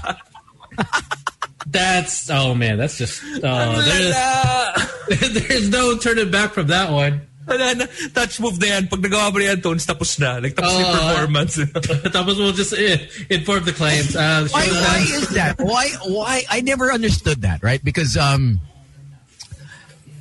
That's 1.69 2.29
oh 2.31 2.55
man, 2.55 2.77
that's 2.81 2.97
just 2.97 3.21
oh 3.43 3.81
there's, 3.83 4.15
there's 5.47 5.69
no 5.69 5.97
turning 5.97 6.31
back 6.31 6.53
from 6.53 6.67
that 6.67 6.89
one. 6.89 7.21
Wala 7.45 7.73
na. 7.75 7.85
Touch 8.13 8.39
move 8.39 8.57
na 8.61 8.77
yan. 8.77 8.87
Pag 8.89 9.01
nagawa 9.01 9.33
mo 9.33 9.37
na 9.41 9.53
yan, 9.53 9.61
Tones, 9.61 9.85
tapos 9.85 10.17
na. 10.21 10.37
Like, 10.37 10.53
tapos 10.53 10.69
yung 10.69 10.85
Oh. 10.85 10.97
performance. 11.09 11.53
Tapos 12.13 12.37
we'll 12.37 12.53
just 12.53 12.73
eh, 12.77 13.09
inform 13.29 13.65
the 13.65 13.73
clients. 13.73 14.13
Uh, 14.15 14.45
Why, 14.53 14.65
why 14.69 14.99
is 15.01 15.29
that? 15.33 15.57
Why? 15.57 15.89
Why? 16.05 16.45
I 16.49 16.61
never 16.61 16.93
understood 16.93 17.41
that. 17.41 17.61
Right? 17.65 17.81
Because 17.83 18.13
um, 18.17 18.61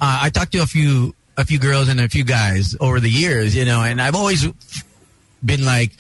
uh, 0.01 0.21
I 0.23 0.31
talked 0.31 0.53
to 0.53 0.59
a 0.59 0.67
few 0.67 1.15
a 1.37 1.45
few 1.45 1.59
girls 1.59 1.89
and 1.89 2.01
a 2.01 2.09
few 2.09 2.25
guys 2.25 2.77
over 2.81 2.99
the 2.99 3.11
years, 3.11 3.55
you 3.55 3.65
know, 3.65 3.83
and 3.83 4.03
I've 4.03 4.17
always 4.17 4.45
been 5.45 5.65
like, 5.65 5.93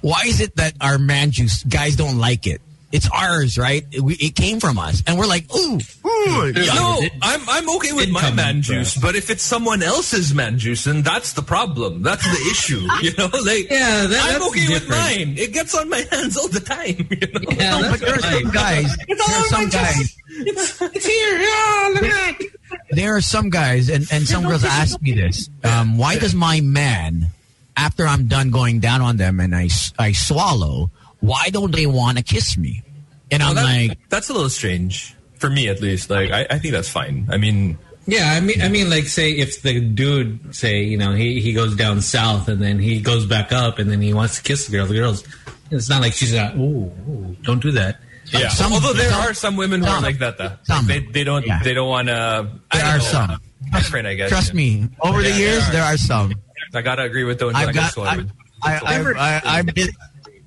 why 0.00 0.22
is 0.26 0.40
it 0.40 0.56
that 0.56 0.72
our 0.80 0.98
man 0.98 1.30
juice 1.30 1.62
guys 1.64 1.96
don't 1.96 2.18
like 2.18 2.46
it? 2.46 2.62
It's 2.92 3.08
ours, 3.12 3.58
right? 3.58 3.84
It, 3.90 4.00
we, 4.00 4.14
it 4.14 4.36
came 4.36 4.60
from 4.60 4.78
us, 4.78 5.02
and 5.06 5.18
we're 5.18 5.26
like, 5.26 5.44
ooh, 5.54 5.74
ooh. 6.06 6.52
There's 6.52 6.66
yeah. 6.68 6.74
No, 6.74 7.00
I'm 7.20 7.40
I'm 7.48 7.68
okay 7.76 7.92
with 7.92 8.06
didn't 8.06 8.12
my 8.14 8.30
man 8.30 8.56
in, 8.56 8.62
juice, 8.62 8.96
but 8.96 9.16
if 9.16 9.28
it's 9.28 9.42
someone 9.42 9.82
else's 9.82 10.32
man 10.32 10.56
juice, 10.58 10.84
then 10.84 11.02
that's 11.02 11.32
the 11.32 11.42
problem. 11.42 12.02
That's 12.02 12.22
the 12.24 12.48
issue. 12.50 12.86
You 13.02 13.12
know, 13.18 13.26
like 13.44 13.68
Yeah, 13.70 14.06
that- 14.06 14.24
I'm 14.24 14.40
that's 14.40 14.48
okay 14.50 14.68
with 14.72 14.88
mine. 14.88 15.34
It 15.36 15.52
gets 15.52 15.74
on 15.74 15.88
my 15.90 15.98
hands 16.12 16.36
all 16.36 16.48
the 16.48 16.60
time. 16.60 16.96
You 17.10 17.26
know? 17.32 17.56
Yeah, 17.56 17.80
No, 17.82 17.90
but 17.90 18.00
there 18.00 18.14
are 18.14 18.20
some 18.20 18.44
right. 18.44 18.52
guys. 18.54 18.96
There 19.06 19.16
are 19.20 19.44
some 19.48 19.68
guys. 19.68 20.16
It's, 20.30 20.82
it's 20.82 21.06
here. 21.06 21.38
Yeah, 21.38 21.90
look 21.94 22.02
at 22.04 22.38
that. 22.38 22.80
there 22.90 23.16
are 23.16 23.20
some 23.20 23.50
guys, 23.50 23.88
and, 23.90 24.06
and 24.12 24.26
some 24.28 24.44
girls 24.44 24.64
ask 24.64 25.00
me 25.02 25.12
this. 25.12 25.50
Um, 25.64 25.98
why 25.98 26.18
does 26.18 26.34
my 26.34 26.60
man, 26.60 27.28
after 27.76 28.06
I'm 28.06 28.26
done 28.28 28.50
going 28.50 28.78
down 28.80 29.02
on 29.02 29.16
them 29.16 29.40
and 29.40 29.54
I, 29.54 29.68
I 29.98 30.12
swallow, 30.12 30.90
why 31.26 31.48
don't 31.50 31.72
they 31.74 31.86
want 31.86 32.18
to 32.18 32.24
kiss 32.24 32.56
me? 32.56 32.82
And 33.30 33.42
I'm 33.42 33.54
that- 33.56 33.64
like, 33.64 33.98
that's 34.08 34.28
a 34.30 34.32
little 34.32 34.50
strange 34.50 35.14
for 35.38 35.50
me, 35.50 35.68
at 35.68 35.80
least. 35.80 36.10
Like, 36.10 36.30
I, 36.30 36.46
I 36.50 36.58
think 36.58 36.72
that's 36.72 36.88
fine. 36.88 37.26
I 37.30 37.36
mean, 37.36 37.78
Yeah, 38.06 38.32
I 38.32 38.40
mean, 38.40 38.62
I 38.62 38.68
mean, 38.68 38.88
like, 38.88 39.04
say 39.08 39.32
if 39.32 39.62
the 39.62 39.80
dude, 39.80 40.54
say, 40.54 40.84
you 40.84 40.96
know, 40.96 41.12
he, 41.14 41.40
he 41.40 41.52
goes 41.52 41.74
down 41.74 42.00
south 42.00 42.48
and 42.48 42.62
then 42.62 42.78
he 42.78 43.00
goes 43.00 43.26
back 43.26 43.50
up 43.52 43.78
and 43.80 43.90
then 43.90 44.00
he 44.00 44.14
wants 44.14 44.36
to 44.36 44.42
kiss 44.42 44.66
the 44.66 44.72
girl. 44.76 44.86
The 44.86 44.94
girl's, 44.94 45.24
it's 45.72 45.88
not 45.90 46.00
like 46.00 46.12
she's 46.12 46.32
not. 46.32 46.54
Ooh, 46.56 46.92
ooh 47.08 47.36
don't 47.42 47.60
do 47.60 47.72
that. 47.72 47.98
yeah. 48.26 48.48
Some- 48.48 48.72
Although 48.72 48.92
there 48.92 49.10
some- 49.10 49.20
are 49.22 49.34
some 49.34 49.56
women 49.56 49.80
who 49.80 49.86
some- 49.86 49.96
are 49.98 50.02
like 50.02 50.18
that, 50.20 50.38
though. 50.38 50.52
some. 50.62 50.86
Like, 50.86 51.06
they 51.06 51.12
they 51.12 51.24
don't 51.24 51.44
Yeah. 51.44 51.60
they 51.64 51.74
don't 51.74 51.88
want 51.88 52.06
to. 52.08 52.48
there 52.72 52.84
are 52.84 53.00
some. 53.00 53.40
Different, 53.72 54.06
I 54.06 54.14
guess. 54.14 54.28
Trust 54.30 54.54
me, 54.54 54.88
over 55.00 55.20
the 55.22 55.32
years, 55.32 55.58
there 55.58 55.68
are. 55.68 55.72
there 55.72 55.82
are 55.82 55.96
some. 55.96 56.32
I 56.72 56.82
gotta 56.82 57.02
agree 57.02 57.24
with 57.24 57.40
Tony. 57.40 57.54
I've 57.56 57.70
I 57.70 57.72
got, 57.72 57.94
guess 57.94 57.98
I, 57.98 58.16
so. 58.16 58.24
I, 58.62 58.72
I, 58.72 59.58
I, 59.58 59.62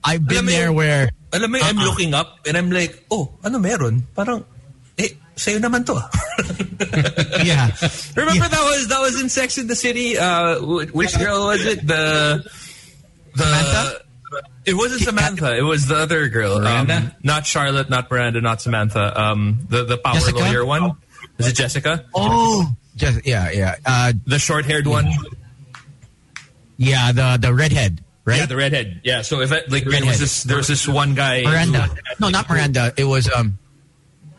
I've 0.03 0.25
been, 0.27 0.37
Alam 0.37 0.45
there 0.47 0.65
yun? 0.67 0.75
where, 0.75 1.09
Alam 1.33 1.51
mo, 1.51 1.59
I'm 1.61 1.77
Uh-uh. 1.77 1.85
looking 1.85 2.13
up 2.13 2.39
and 2.47 2.57
I'm 2.57 2.71
like, 2.71 3.05
oh, 3.11 3.33
ano 3.43 3.59
meron? 3.59 4.07
Parang, 4.15 4.45
eh, 4.97 5.09
sa'yo 5.35 5.59
naman 5.59 5.85
to. 5.85 5.93
ah. 5.95 6.09
yeah. 7.43 7.69
Remember 8.15 8.39
Yeah. 8.43 8.47
that 8.49 8.63
was 8.63 8.87
that 8.87 8.99
was 9.01 9.19
in 9.21 9.29
Sex 9.29 9.57
in 9.57 9.67
the 9.67 9.75
City. 9.75 10.17
Uh, 10.17 10.59
which 10.91 11.17
girl 11.19 11.47
was 11.51 11.63
it? 11.65 11.85
The 11.85 12.43
the 13.35 13.43
Samantha? 13.43 14.01
It 14.65 14.73
wasn't 14.75 15.01
Samantha. 15.01 15.57
It 15.57 15.63
was 15.63 15.87
the 15.87 15.95
other 15.97 16.27
girl. 16.29 16.57
Um, 16.57 16.63
Miranda? 16.87 17.15
not 17.23 17.45
Charlotte. 17.45 17.89
Not 17.89 18.09
Miranda. 18.11 18.41
Not 18.41 18.61
Samantha. 18.61 19.11
Um, 19.19 19.65
the 19.69 19.83
the 19.85 19.97
power 19.97 20.15
Jessica? 20.15 20.39
lawyer 20.39 20.65
one. 20.65 20.93
Is 21.39 21.47
it 21.47 21.55
Jessica? 21.55 22.05
Oh, 22.13 22.67
just, 22.95 23.25
yeah, 23.25 23.49
yeah. 23.51 23.75
Uh, 23.85 24.11
The 24.27 24.39
short 24.39 24.65
haired 24.65 24.87
one. 24.87 25.07
yeah, 26.77 27.11
the, 27.11 27.37
the 27.39 27.53
redhead, 27.53 28.03
right? 28.29 28.37
Yeah, 28.37 28.45
the 28.45 28.55
redhead. 28.55 29.01
Yeah. 29.03 29.21
So 29.25 29.41
if 29.41 29.51
it, 29.51 29.71
like 29.71 29.83
there 29.85 30.05
was 30.05 30.19
this 30.21 30.43
there 30.45 30.57
was 30.57 30.67
this 30.69 30.87
one 30.87 31.15
guy. 31.17 31.41
who- 31.41 31.49
Miranda. 31.49 31.89
No, 32.21 32.29
not 32.29 32.45
Miranda. 32.49 32.93
It 32.95 33.05
was 33.05 33.29
um. 33.33 33.57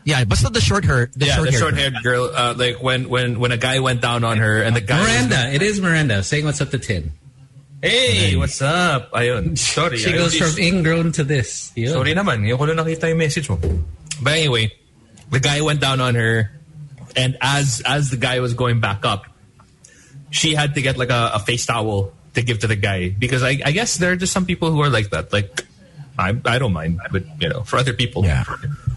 Yeah, 0.03 0.23
but 0.25 0.39
still 0.39 0.49
the 0.49 0.61
short 0.63 0.83
hair. 0.83 1.11
The 1.13 1.27
yeah, 1.27 1.35
short 1.35 1.45
the 1.45 1.51
hair. 1.51 1.59
short 1.61 1.75
haired 1.77 1.95
girl. 2.01 2.31
Uh, 2.33 2.55
like 2.57 2.81
when 2.81 3.05
when 3.09 3.37
when 3.39 3.51
a 3.51 3.57
guy 3.59 3.77
went 3.83 4.01
down 4.01 4.23
on 4.23 4.39
her 4.39 4.63
and 4.63 4.75
the 4.75 4.81
guy. 4.81 4.97
was- 4.97 5.07
Miranda, 5.07 5.53
it 5.53 5.61
is 5.61 5.77
Miranda 5.79 6.23
saying 6.23 6.45
what's 6.45 6.61
up 6.61 6.71
to 6.71 6.79
10. 6.79 7.11
hey, 7.81 8.35
what's 8.37 8.61
up? 8.61 9.11
Ayun. 9.11 9.57
Sorry. 9.57 9.97
She 9.97 10.13
goes 10.13 10.37
from 10.37 10.53
ingrown 10.61 11.11
to 11.13 11.23
this. 11.23 11.71
Yun. 11.75 11.93
Sorry 11.93 12.13
naman, 12.13 12.45
yung 12.47 12.57
ko 12.57 12.65
lang 12.65 12.77
nakita 12.77 13.09
yung 13.09 13.17
message 13.17 13.49
mo. 13.49 13.57
But 14.21 14.33
anyway, 14.37 14.69
the 15.33 15.39
guy 15.41 15.61
went 15.61 15.81
down 15.81 15.97
on 16.01 16.13
her, 16.13 16.49
and 17.15 17.37
as 17.41 17.81
as 17.85 18.09
the 18.13 18.17
guy 18.17 18.39
was 18.39 18.53
going 18.53 18.79
back 18.81 19.05
up, 19.05 19.25
she 20.29 20.53
had 20.53 20.75
to 20.77 20.81
get 20.81 20.97
like 20.97 21.09
a, 21.09 21.31
a 21.35 21.39
face 21.39 21.65
towel 21.65 22.13
to 22.33 22.41
give 22.41 22.59
to 22.59 22.67
the 22.67 22.75
guy 22.75 23.09
because 23.09 23.43
I, 23.43 23.59
I 23.65 23.71
guess 23.71 23.97
there 23.97 24.11
are 24.11 24.15
just 24.15 24.31
some 24.33 24.45
people 24.45 24.71
who 24.71 24.81
are 24.81 24.89
like 24.89 25.09
that. 25.11 25.31
Like, 25.33 25.65
I 26.17 26.35
I 26.45 26.59
don't 26.59 26.73
mind, 26.73 26.99
but 27.11 27.23
you 27.39 27.49
know, 27.49 27.63
for 27.63 27.77
other 27.77 27.93
people, 27.93 28.23
Yeah. 28.25 28.43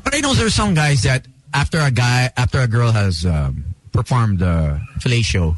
But 0.05 0.15
I 0.15 0.21
know 0.21 0.35
there's 0.35 0.55
some 0.55 0.75
guys 0.75 1.03
that 1.03 1.27
after 1.53 1.79
a 1.79 1.91
guy, 1.91 2.31
after 2.37 2.61
a 2.61 2.67
girl 2.69 2.93
has 2.93 3.25
um, 3.25 3.65
performed 3.93 4.39
the 4.41 4.81
fellatio, 5.01 5.57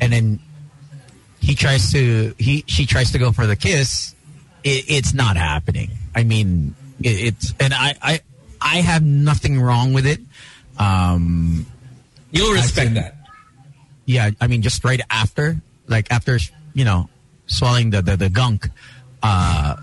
and 0.00 0.12
then 0.12 0.38
he 1.40 1.54
tries 1.54 1.92
to 1.92 2.34
he 2.38 2.64
she 2.66 2.86
tries 2.86 3.12
to 3.12 3.18
go 3.18 3.32
for 3.32 3.46
the 3.46 3.56
kiss, 3.56 4.14
it, 4.64 4.84
it's 4.88 5.12
not 5.14 5.36
happening. 5.36 5.90
I 6.14 6.22
mean, 6.24 6.74
it, 7.02 7.34
it's 7.34 7.54
and 7.60 7.74
I 7.74 7.94
I 8.00 8.20
I 8.60 8.76
have 8.80 9.02
nothing 9.04 9.60
wrong 9.60 9.92
with 9.92 10.06
it. 10.06 10.20
Um, 10.78 11.66
You'll 12.30 12.52
respect 12.52 12.86
seen- 12.88 12.94
that. 12.94 13.16
yeah, 14.04 14.30
I 14.40 14.46
mean, 14.46 14.62
just 14.62 14.84
right 14.84 15.00
after, 15.10 15.56
like 15.88 16.10
after 16.12 16.38
you 16.76 16.84
know, 16.84 17.08
swallowing 17.48 17.88
the 17.90 18.02
the, 18.04 18.16
the 18.16 18.28
gunk. 18.28 18.68
Uh, 19.24 19.76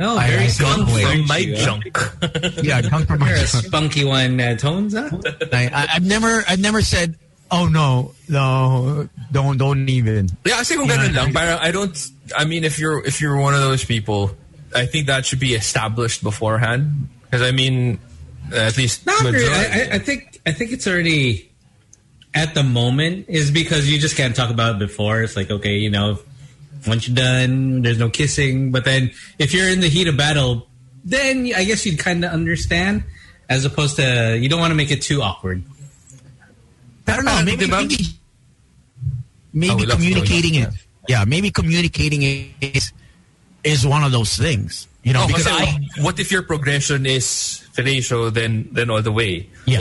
Oh, 0.00 0.18
I- 0.18 0.28
very 0.30 0.44
I 0.44 0.46
spunky. 0.48 0.92
From 1.02 1.04
aren't 1.06 1.28
my 1.28 1.36
you, 1.38 1.54
junk. 1.56 1.98
yeah, 2.62 2.82
gunk 2.82 3.06
from 3.06 3.20
my 3.20 3.28
You're 3.28 3.38
a 3.38 3.46
spunky 3.46 4.02
one, 4.04 4.40
uh, 4.40 4.56
Tones, 4.56 4.94
huh? 4.94 5.10
I, 5.52 5.70
I, 5.72 5.86
I've 5.94 6.04
never, 6.04 6.42
I've 6.48 6.58
never 6.58 6.82
said, 6.82 7.14
"Oh 7.52 7.68
no, 7.68 8.10
no, 8.28 9.08
don't, 9.30 9.58
don't 9.58 9.86
even." 9.88 10.28
Yeah, 10.44 10.56
kasi 10.58 10.74
kung 10.74 10.88
ganun 10.88 11.14
lang, 11.14 11.30
parang 11.32 11.58
I 11.60 11.70
don't, 11.70 11.94
I 12.34 12.44
mean, 12.46 12.64
if 12.64 12.80
you're, 12.80 13.04
if 13.06 13.20
you're 13.20 13.36
one 13.36 13.54
of 13.54 13.60
those 13.60 13.84
people, 13.84 14.34
I 14.74 14.86
think 14.86 15.06
that 15.06 15.24
should 15.24 15.38
be 15.38 15.54
established 15.54 16.24
beforehand. 16.24 17.06
Because 17.30 17.46
I 17.46 17.52
mean, 17.52 18.00
at 18.52 18.76
least 18.76 19.06
Not 19.06 19.22
really. 19.22 19.46
I, 19.46 19.86
I- 19.86 19.88
I 19.94 19.98
think 20.00 20.40
I 20.44 20.50
think 20.50 20.72
it's 20.72 20.88
already 20.88 21.51
at 22.34 22.54
the 22.54 22.62
moment 22.62 23.26
is 23.28 23.50
because 23.50 23.90
you 23.90 23.98
just 23.98 24.16
can't 24.16 24.34
talk 24.34 24.50
about 24.50 24.76
it 24.76 24.78
before. 24.78 25.22
It's 25.22 25.36
like 25.36 25.50
okay, 25.50 25.76
you 25.78 25.90
know, 25.90 26.18
once 26.86 27.06
you're 27.08 27.14
done, 27.16 27.82
there's 27.82 27.98
no 27.98 28.08
kissing. 28.10 28.72
But 28.72 28.84
then 28.84 29.10
if 29.38 29.52
you're 29.54 29.68
in 29.68 29.80
the 29.80 29.88
heat 29.88 30.08
of 30.08 30.16
battle, 30.16 30.68
then 31.04 31.50
I 31.54 31.64
guess 31.64 31.84
you'd 31.86 31.98
kind 31.98 32.24
of 32.24 32.32
understand. 32.32 33.04
As 33.48 33.64
opposed 33.66 33.96
to 33.96 34.38
you 34.40 34.48
don't 34.48 34.60
want 34.60 34.70
to 34.70 34.74
make 34.76 34.90
it 34.90 35.02
too 35.02 35.20
awkward. 35.20 35.62
I 37.06 37.16
don't 37.16 37.24
know. 37.24 37.32
Parang, 37.32 37.44
Maybe, 37.44 37.66
diba? 37.66 37.80
maybe, 39.52 39.72
Oh, 39.72 39.76
maybe 39.76 39.84
we 39.84 39.90
communicating 39.90 40.54
it. 40.54 40.64
lost 40.66 40.86
Yeah, 41.08 41.24
maybe 41.26 41.50
communicating 41.50 42.22
it 42.22 42.46
is 42.60 42.92
is 43.64 43.86
one 43.86 44.04
of 44.04 44.12
those 44.12 44.36
things. 44.38 44.88
You 45.02 45.12
know, 45.12 45.24
Oh, 45.24 45.26
because 45.26 45.46
I, 45.48 45.78
what 46.00 46.18
if 46.18 46.30
your 46.32 46.42
progression 46.42 47.04
is 47.04 47.61
fellatio, 47.74 48.32
then 48.32 48.68
then 48.72 48.90
all 48.90 49.02
the 49.02 49.12
way? 49.12 49.48
yeah, 49.66 49.80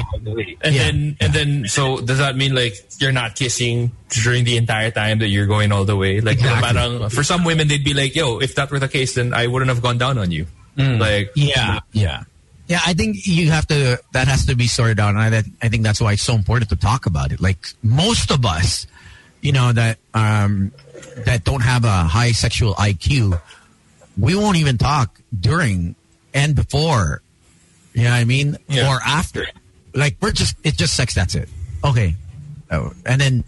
And 0.64 0.76
Yeah. 0.76 0.84
then 0.84 1.18
and 1.20 1.34
then 1.34 1.68
so 1.68 2.00
does 2.02 2.18
that 2.20 2.36
mean 2.36 2.56
like 2.56 2.74
you're 3.00 3.12
not 3.12 3.36
kissing 3.36 3.92
during 4.24 4.44
the 4.46 4.58
entire 4.58 4.92
time 4.92 5.20
that 5.20 5.28
you're 5.28 5.48
going 5.48 5.72
all 5.72 5.86
the 5.86 5.96
way? 5.98 6.22
Like 6.22 6.38
Exactly. 6.38 6.72
parang, 6.74 7.10
for 7.10 7.24
some 7.24 7.44
women 7.44 7.68
they'd 7.68 7.84
be 7.84 7.94
like, 7.94 8.16
"Yo, 8.16 8.40
if 8.40 8.56
that 8.56 8.72
were 8.72 8.80
the 8.80 8.88
case, 8.88 9.16
then 9.16 9.34
I 9.34 9.48
wouldn't 9.48 9.70
have 9.70 9.82
gone 9.82 9.98
down 9.98 10.18
on 10.18 10.32
you." 10.32 10.48
Like 10.78 11.32
yeah, 11.36 11.80
yeah, 11.92 12.24
yeah. 12.68 12.80
I 12.86 12.94
think 12.94 13.28
you 13.28 13.52
have 13.52 13.68
to. 13.68 14.00
That 14.14 14.28
has 14.28 14.46
to 14.48 14.56
be 14.56 14.68
sorted 14.68 15.00
out, 15.00 15.10
and 15.16 15.20
I, 15.20 15.44
I 15.62 15.68
think 15.70 15.84
that's 15.84 16.00
why 16.02 16.14
it's 16.14 16.24
so 16.24 16.34
important 16.34 16.70
to 16.70 16.76
talk 16.78 17.06
about 17.06 17.32
it. 17.34 17.42
Like 17.42 17.60
most 17.84 18.32
of 18.32 18.46
us, 18.46 18.88
you 19.42 19.52
know, 19.52 19.74
that 19.74 20.00
um, 20.16 20.72
that 21.26 21.44
don't 21.44 21.62
have 21.62 21.84
a 21.84 22.04
high 22.08 22.32
sexual 22.32 22.74
IQ, 22.76 23.40
we 24.18 24.34
won't 24.34 24.58
even 24.58 24.78
talk 24.78 25.20
during 25.38 25.96
and 26.34 26.56
before. 26.56 27.22
You 27.94 28.04
know 28.04 28.12
what 28.12 28.18
I 28.18 28.26
mean? 28.26 28.58
Yeah. 28.68 28.90
Or 28.90 29.00
after. 29.06 29.46
Like 29.94 30.18
we're 30.22 30.32
just 30.32 30.56
it's 30.64 30.78
just 30.78 30.96
sex. 30.96 31.14
That's 31.14 31.36
it. 31.36 31.50
Okay. 31.84 32.16
Oh, 32.70 32.94
and 33.06 33.20
then 33.20 33.44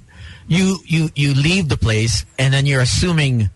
you 0.47 0.77
you 0.85 1.09
you 1.15 1.33
leave 1.33 1.69
the 1.69 1.77
place, 1.77 2.25
and 2.37 2.53
then 2.53 2.65
you're 2.65 2.81
assuming. 2.81 3.49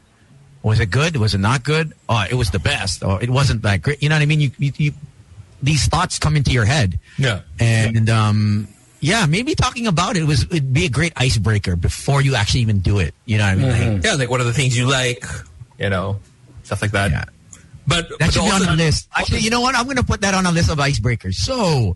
Was 0.64 0.82
it 0.82 0.88
good? 0.88 1.16
Was 1.16 1.34
it 1.34 1.38
not 1.38 1.64
good? 1.64 1.94
Oh, 2.10 2.26
it 2.30 2.34
was 2.34 2.52
the 2.52 2.60
best. 2.60 3.02
Or 3.02 3.22
it 3.24 3.30
wasn't 3.30 3.62
that 3.62 3.82
great. 3.82 4.04
You 4.04 4.10
know 4.10 4.16
what 4.16 4.22
I 4.22 4.26
mean? 4.26 4.42
You, 4.42 4.52
you, 4.58 4.72
you 4.76 4.92
these 5.62 5.88
thoughts 5.88 6.20
come 6.20 6.36
into 6.36 6.52
your 6.52 6.66
head. 6.66 7.00
Yeah. 7.18 7.42
And 7.58 8.10
um, 8.10 8.68
yeah, 9.00 9.26
maybe 9.28 9.56
talking 9.56 9.88
about 9.88 10.18
it 10.18 10.24
was 10.24 10.44
it'd 10.44 10.74
be 10.74 10.86
a 10.86 10.90
great 10.90 11.14
icebreaker 11.16 11.78
before 11.78 12.22
you 12.22 12.36
actually 12.36 12.62
even 12.62 12.80
do 12.80 13.00
it. 13.00 13.14
You 13.26 13.38
know 13.38 13.46
what 13.46 13.52
I 13.52 13.56
mean? 13.56 13.94
Like, 13.96 14.04
yeah, 14.04 14.16
like 14.16 14.30
what 14.30 14.42
are 14.42 14.46
the 14.46 14.52
things 14.52 14.78
you 14.78 14.90
like? 14.90 15.24
You 15.80 15.90
know, 15.90 16.20
stuff 16.64 16.82
like 16.82 16.92
that. 16.92 17.12
Yeah. 17.12 17.26
But, 17.88 18.10
that 18.10 18.20
but 18.20 18.34
should 18.34 18.44
be 18.44 18.52
on 18.52 18.62
the 18.62 18.76
list. 18.76 19.08
Actually, 19.16 19.40
you 19.40 19.50
know 19.50 19.62
what? 19.62 19.74
I'm 19.74 19.86
going 19.86 19.98
to 19.98 20.04
put 20.04 20.22
that 20.22 20.34
on 20.34 20.46
a 20.46 20.52
list 20.52 20.70
of 20.70 20.78
icebreakers. 20.78 21.36
So, 21.36 21.96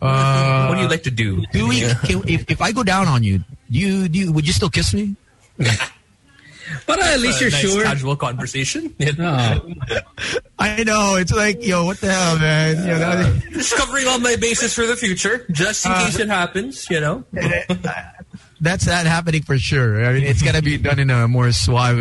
uh, 0.00 0.66
what 0.66 0.76
do 0.76 0.80
you 0.82 0.88
like 0.88 1.02
to 1.02 1.10
do? 1.10 1.44
do 1.52 1.68
we? 1.68 1.80
Can, 1.80 2.26
if 2.26 2.50
if 2.50 2.62
I 2.62 2.72
go 2.72 2.82
down 2.82 3.08
on 3.08 3.22
you, 3.22 3.38
do 3.70 3.78
you 3.78 4.08
do 4.08 4.18
you, 4.18 4.32
would 4.32 4.46
you 4.46 4.52
still 4.52 4.70
kiss 4.70 4.94
me? 4.94 5.16
But 6.86 7.00
uh, 7.00 7.04
at 7.04 7.20
least 7.20 7.40
you're 7.40 7.50
nice 7.50 7.60
sure. 7.60 7.82
Casual 7.82 8.16
conversation. 8.16 8.94
I 10.58 10.84
know 10.84 11.16
it's 11.16 11.32
like 11.32 11.64
yo, 11.64 11.86
what 11.86 11.98
the 11.98 12.12
hell, 12.12 12.38
man? 12.38 12.76
You 12.76 12.92
know, 12.92 12.98
that- 12.98 13.42
Just 13.52 13.74
covering 13.74 14.06
all 14.06 14.18
my 14.18 14.36
bases 14.36 14.74
for 14.74 14.86
the 14.86 14.96
future, 14.96 15.46
just 15.50 15.86
in 15.86 15.92
case 15.92 16.18
it 16.18 16.28
happens. 16.28 16.88
You 16.90 17.00
know. 17.00 17.24
that's 18.60 18.84
that 18.84 19.06
happening 19.06 19.42
for 19.42 19.58
sure. 19.58 20.04
I 20.04 20.12
mean, 20.12 20.24
it's 20.24 20.42
gonna 20.42 20.62
be 20.62 20.76
done 20.76 20.98
in 20.98 21.10
a 21.10 21.26
more 21.26 21.52
suave. 21.52 22.00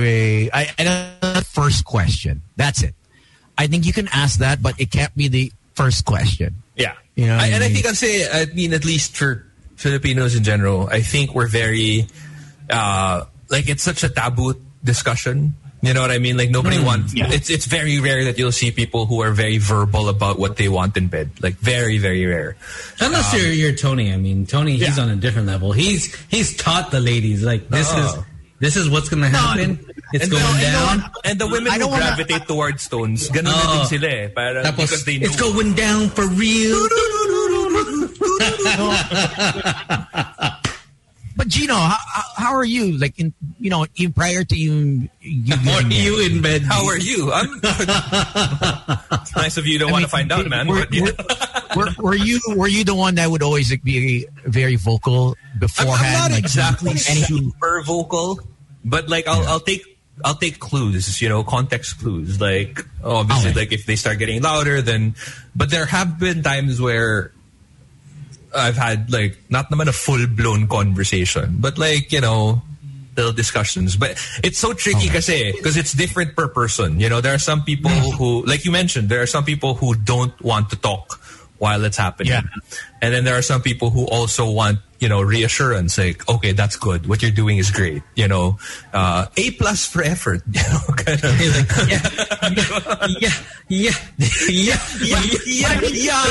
I, 0.54 0.70
and 0.78 1.16
a 1.22 1.42
first 1.44 1.86
question. 1.86 2.42
That's 2.56 2.84
it. 2.84 2.94
I 3.58 3.68
think 3.68 3.86
you 3.86 3.94
can 3.94 4.08
ask 4.14 4.40
that, 4.40 4.62
but 4.62 4.80
it 4.80 4.92
can't 4.92 5.16
be 5.16 5.28
the 5.28 5.52
first 5.76 6.06
question. 6.06 6.56
Yeah. 6.76 6.94
You 7.16 7.28
know 7.28 7.36
what 7.38 7.44
I, 7.44 7.46
I 7.46 7.50
and 7.50 7.64
I 7.64 7.68
mean? 7.68 7.76
think 7.76 7.86
I'd 7.88 7.98
say, 7.98 8.30
I 8.30 8.46
mean, 8.54 8.74
at 8.74 8.86
least 8.86 9.18
for 9.18 9.46
Filipinos 9.76 10.36
in 10.36 10.44
general, 10.44 10.88
I 10.88 11.02
think 11.02 11.34
we're 11.34 11.48
very, 11.48 12.08
uh, 12.70 13.26
like 13.50 13.70
it's 13.70 13.84
such 13.84 14.04
a 14.04 14.10
taboo 14.10 14.54
discussion. 14.84 15.56
You 15.82 15.94
know 15.94 16.02
what 16.02 16.10
I 16.10 16.18
mean? 16.18 16.38
Like 16.38 16.50
nobody 16.50 16.82
wants. 16.82 17.14
It's 17.16 17.52
it's 17.52 17.66
very 17.68 18.00
rare 18.00 18.26
that 18.26 18.38
you'll 18.40 18.52
see 18.52 18.72
people 18.72 19.06
who 19.06 19.22
are 19.22 19.30
very 19.32 19.60
verbal 19.60 20.10
about 20.10 20.40
what 20.40 20.58
they 20.58 20.68
want 20.70 20.98
in 20.98 21.08
bed. 21.08 21.30
Like 21.40 21.54
very 21.58 22.00
very 22.00 22.26
rare. 22.26 22.58
Unless 23.00 23.34
you're 23.38 23.52
you're 23.54 23.74
Tony. 23.78 24.12
I 24.12 24.18
mean, 24.18 24.48
Tony, 24.48 24.72
he's 24.78 24.98
Yeah. 24.98 25.04
on 25.04 25.10
a 25.10 25.16
different 25.16 25.48
level. 25.48 25.72
He's 25.74 26.16
he's 26.30 26.58
taught 26.58 26.90
the 26.90 27.00
ladies 27.00 27.44
like 27.44 27.70
this 27.70 27.88
Oh. 27.94 28.06
is 28.06 28.12
this 28.60 28.76
is 28.76 28.90
what's 28.90 29.08
gonna 29.10 29.30
happen. 29.30 29.78
it's 30.14 30.24
And 30.26 30.32
going 30.32 30.44
the, 30.58 30.62
down. 30.62 30.94
And, 30.94 31.02
the, 31.02 31.30
and 31.30 31.40
the 31.42 31.48
women 31.48 31.68
I 31.70 31.74
who 31.76 31.80
don't 31.86 31.92
wanna- 31.92 32.06
gravitate 32.18 32.48
towards 32.48 32.88
Tones, 32.90 33.30
ganun 33.30 33.54
na 33.54 33.78
din 33.78 33.86
sila 33.86 34.08
eh. 34.10 34.28
Parang 34.34 34.64
Tapos, 34.66 34.90
because 34.90 35.06
they 35.06 35.18
know. 35.20 35.26
it's 35.30 35.36
going 35.38 35.74
down 35.78 36.10
for 36.10 36.26
real. 36.28 36.78
but 41.38 41.48
Gino, 41.48 41.74
how, 41.76 41.96
how- 42.14 42.24
how 42.38 42.54
are 42.56 42.66
you? 42.66 42.98
Like 42.98 43.18
in 43.20 43.34
you 43.60 43.70
know, 43.70 43.86
in 43.96 44.12
prior 44.14 44.44
to 44.44 44.56
you, 44.56 45.10
you 45.22 45.54
Or 45.54 45.82
getting 45.82 45.92
you 45.92 46.26
in 46.26 46.42
bed? 46.42 46.62
How 46.64 46.86
are 46.86 46.98
you? 46.98 47.32
I'm. 47.32 47.60
it's 49.22 49.36
nice 49.36 49.58
of 49.58 49.66
you. 49.66 49.80
Don't 49.80 49.92
want 49.92 50.04
to 50.04 50.10
find 50.10 50.32
out, 50.32 50.48
man. 50.48 50.68
Were, 50.68 50.80
But, 50.86 50.94
yeah. 50.94 51.12
were, 51.76 51.90
were 52.00 52.16
you 52.16 52.40
were 52.56 52.68
you 52.68 52.84
the 52.84 52.96
one 52.96 53.16
that 53.16 53.30
would 53.30 53.42
always 53.44 53.70
like, 53.72 53.84
be 53.84 54.28
very 54.46 54.76
vocal 54.76 55.36
I'm, 55.54 55.60
beforehand? 55.60 56.16
I'm 56.16 56.22
not 56.22 56.32
like, 56.32 56.40
exactly 56.44 56.96
super 56.98 57.82
vocal, 57.82 58.40
but 58.86 59.10
like 59.10 59.28
I'll, 59.28 59.46
I'll 59.48 59.60
take 59.60 59.82
I'll 60.26 60.36
take 60.36 60.60
clues, 60.60 61.22
you 61.22 61.30
know, 61.30 61.44
context 61.44 62.00
clues. 62.00 62.40
Like 62.42 62.80
obviously, 63.04 63.50
oh, 63.50 63.52
Okay. 63.52 63.60
like 63.60 63.72
if 63.72 63.86
they 63.86 63.96
start 63.96 64.20
getting 64.20 64.42
louder, 64.42 64.82
then. 64.82 65.16
But 65.56 65.70
there 65.72 65.86
have 65.86 66.20
been 66.20 66.44
times 66.44 66.80
where 66.82 67.32
I've 68.56 68.78
had 68.78 69.12
like 69.12 69.38
not 69.50 69.70
naman 69.70 69.88
a 69.88 69.94
full 69.94 70.26
blown 70.28 70.68
conversation, 70.68 71.58
but 71.60 71.78
like 71.78 72.12
you 72.12 72.22
know. 72.22 72.62
Little 73.18 73.34
discussions, 73.34 73.98
but 73.98 74.12
it's 74.44 74.60
so 74.60 74.74
tricky 74.74 75.10
kasi 75.10 75.52
because 75.52 75.76
it's 75.76 75.92
different 75.94 76.36
per 76.36 76.48
person. 76.48 77.00
You 77.00 77.10
know, 77.10 77.20
there 77.20 77.34
are 77.34 77.42
some 77.42 77.64
people 77.64 77.90
mm. 77.90 78.14
who, 78.14 78.46
like 78.46 78.64
you 78.64 78.70
mentioned, 78.70 79.10
there 79.10 79.24
are 79.24 79.26
some 79.26 79.44
people 79.44 79.74
who 79.74 79.96
don't 79.96 80.40
want 80.40 80.70
to 80.70 80.76
talk 80.76 81.20
while 81.60 81.84
it's 81.84 81.98
happening. 81.98 82.34
Yeah. 82.34 82.42
And 83.02 83.14
then 83.14 83.24
there 83.24 83.36
are 83.38 83.42
some 83.42 83.62
people 83.62 83.90
who 83.90 84.06
also 84.06 84.50
want, 84.50 84.80
you 85.00 85.10
know, 85.10 85.22
reassurance, 85.22 85.98
like, 85.98 86.28
okay, 86.28 86.52
that's 86.54 86.76
good. 86.76 87.08
What 87.08 87.22
you're 87.22 87.32
doing 87.32 87.58
is 87.58 87.70
great. 87.72 88.02
You 88.16 88.28
know, 88.28 88.58
uh, 88.94 89.28
A 89.38 89.52
plus 89.52 89.86
for 89.86 90.02
effort. 90.04 90.42
You 90.52 90.62
know, 90.64 90.80
kind 90.98 91.24
of. 91.24 91.40
yeah, 93.22 93.32
yeah, 93.68 93.92
yeah, 94.50 94.78
yeah, 95.02 95.32
yeah, 95.46 95.82
yeah. 95.94 96.24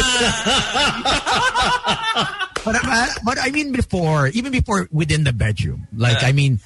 But, 2.66 2.74
uh, 2.83 3.07
but 3.24 3.39
I 3.41 3.53
mean, 3.53 3.70
before, 3.70 4.27
even 4.29 4.51
before 4.51 4.89
within 4.91 5.22
the 5.22 5.33
bedroom, 5.33 5.87
like, 5.97 6.24
I 6.24 6.33
mean, 6.33 6.59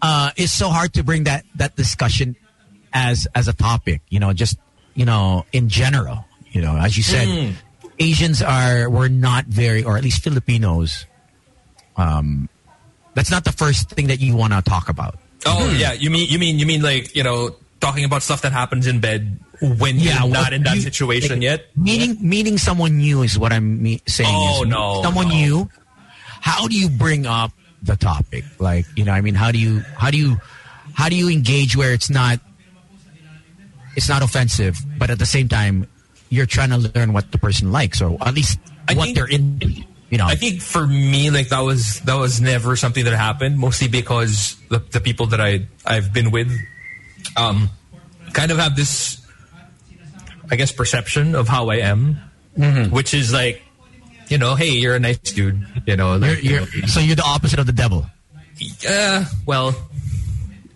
uh, 0.00 0.30
it's 0.36 0.52
so 0.52 0.68
hard 0.68 0.94
to 0.94 1.02
bring 1.02 1.24
that, 1.24 1.44
that 1.56 1.74
discussion 1.74 2.36
as, 2.92 3.26
as 3.34 3.48
a 3.48 3.52
topic, 3.52 4.00
you 4.10 4.20
know, 4.20 4.32
just, 4.32 4.58
you 4.94 5.04
know, 5.04 5.44
in 5.50 5.68
general, 5.68 6.24
you 6.52 6.60
know, 6.62 6.76
as 6.76 6.96
you 6.96 7.02
said, 7.02 7.26
Asians 8.00 8.40
are, 8.42 8.88
we're 8.88 9.08
not 9.08 9.44
very, 9.44 9.84
or 9.84 9.96
at 9.96 10.02
least 10.02 10.22
Filipinos, 10.24 11.04
um, 11.96 12.48
that's 13.14 13.30
not 13.30 13.44
the 13.44 13.52
first 13.52 13.90
thing 13.90 14.06
that 14.08 14.20
you 14.20 14.34
want 14.34 14.52
to 14.54 14.62
talk 14.62 14.88
about. 14.88 15.18
Oh 15.46 15.70
yeah, 15.70 15.92
you 15.92 16.10
mean 16.10 16.28
you 16.28 16.38
mean 16.38 16.58
you 16.58 16.66
mean 16.66 16.82
like 16.82 17.14
you 17.16 17.22
know 17.22 17.56
talking 17.80 18.04
about 18.04 18.22
stuff 18.22 18.42
that 18.42 18.52
happens 18.52 18.86
in 18.86 19.00
bed 19.00 19.38
when 19.60 19.96
Yeah, 19.98 20.20
you're 20.24 20.32
not 20.32 20.52
in 20.52 20.62
that 20.64 20.76
you- 20.76 20.82
situation 20.82 21.36
like, 21.36 21.42
yet. 21.42 21.66
Meeting 21.76 22.16
meeting 22.20 22.58
someone 22.58 22.98
new 22.98 23.22
is 23.22 23.38
what 23.38 23.52
I'm 23.52 23.82
me- 23.82 24.02
saying. 24.06 24.28
Oh, 24.30 24.64
no, 24.66 25.02
someone 25.02 25.28
no. 25.28 25.34
new. 25.34 25.70
How 26.40 26.68
do 26.68 26.76
you 26.76 26.88
bring 26.90 27.24
up 27.26 27.52
the 27.82 27.96
topic? 27.96 28.44
Like 28.58 28.84
you 28.96 29.04
know, 29.04 29.12
I 29.12 29.20
mean, 29.22 29.34
how 29.34 29.50
do 29.50 29.58
you 29.58 29.80
how 29.96 30.10
do 30.10 30.18
you 30.18 30.36
how 30.94 31.08
do 31.08 31.16
you 31.16 31.28
engage 31.30 31.74
where 31.76 31.92
it's 31.94 32.10
not 32.10 32.38
it's 33.96 34.08
not 34.08 34.22
offensive, 34.22 34.76
but 34.98 35.08
at 35.10 35.18
the 35.18 35.26
same 35.26 35.48
time 35.48 35.86
you're 36.30 36.46
trying 36.46 36.70
to 36.70 36.78
learn 36.78 37.12
what 37.12 37.30
the 37.32 37.38
person 37.38 37.70
likes 37.72 38.00
or 38.00 38.16
at 38.26 38.32
least 38.34 38.58
I 38.88 38.94
what 38.94 39.04
think- 39.04 39.16
they're 39.16 39.26
into. 39.28 39.68
You 40.10 40.18
know, 40.18 40.26
I 40.26 40.34
think 40.34 40.60
for 40.60 40.84
me, 40.84 41.30
like 41.30 41.50
that 41.50 41.60
was 41.60 42.00
that 42.00 42.16
was 42.16 42.40
never 42.40 42.74
something 42.74 43.04
that 43.04 43.14
happened. 43.14 43.56
Mostly 43.58 43.86
because 43.86 44.56
the, 44.68 44.80
the 44.80 44.98
people 45.00 45.26
that 45.26 45.40
I 45.40 45.68
I've 45.86 46.12
been 46.12 46.32
with, 46.32 46.50
um, 47.36 47.70
kind 48.32 48.50
of 48.50 48.58
have 48.58 48.74
this, 48.74 49.24
I 50.50 50.56
guess, 50.56 50.72
perception 50.72 51.36
of 51.36 51.46
how 51.46 51.68
I 51.70 51.76
am, 51.76 52.16
which 52.90 53.14
is 53.14 53.32
like, 53.32 53.62
you 54.26 54.36
know, 54.38 54.56
hey, 54.56 54.70
you're 54.70 54.96
a 54.96 54.98
nice 54.98 55.18
dude. 55.18 55.64
You 55.86 55.94
know, 55.94 56.16
you're, 56.16 56.18
like, 56.18 56.42
you 56.42 56.50
you're, 56.50 56.60
know, 56.62 56.86
so 56.88 56.98
you're 56.98 57.14
the 57.14 57.22
opposite 57.22 57.60
of 57.60 57.66
the 57.66 57.72
devil. 57.72 58.04
uh, 58.88 59.24
well, 59.46 59.76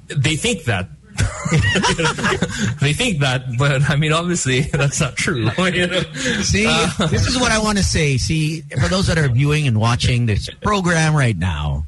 they 0.06 0.36
think 0.36 0.62
that. 0.66 0.88
they 2.80 2.92
think 2.92 3.20
that, 3.20 3.44
but 3.58 3.88
I 3.88 3.96
mean, 3.96 4.12
obviously, 4.12 4.60
that's 4.72 5.00
not 5.00 5.16
true. 5.16 5.50
you 5.58 5.86
know? 5.86 6.02
See, 6.42 6.66
uh, 6.68 7.06
this 7.06 7.26
is 7.26 7.38
what 7.38 7.52
I 7.52 7.58
want 7.58 7.78
to 7.78 7.84
say. 7.84 8.16
See, 8.16 8.62
for 8.80 8.88
those 8.88 9.06
that 9.06 9.18
are 9.18 9.28
viewing 9.28 9.66
and 9.66 9.78
watching 9.80 10.26
this 10.26 10.48
program 10.62 11.14
right 11.14 11.36
now, 11.36 11.86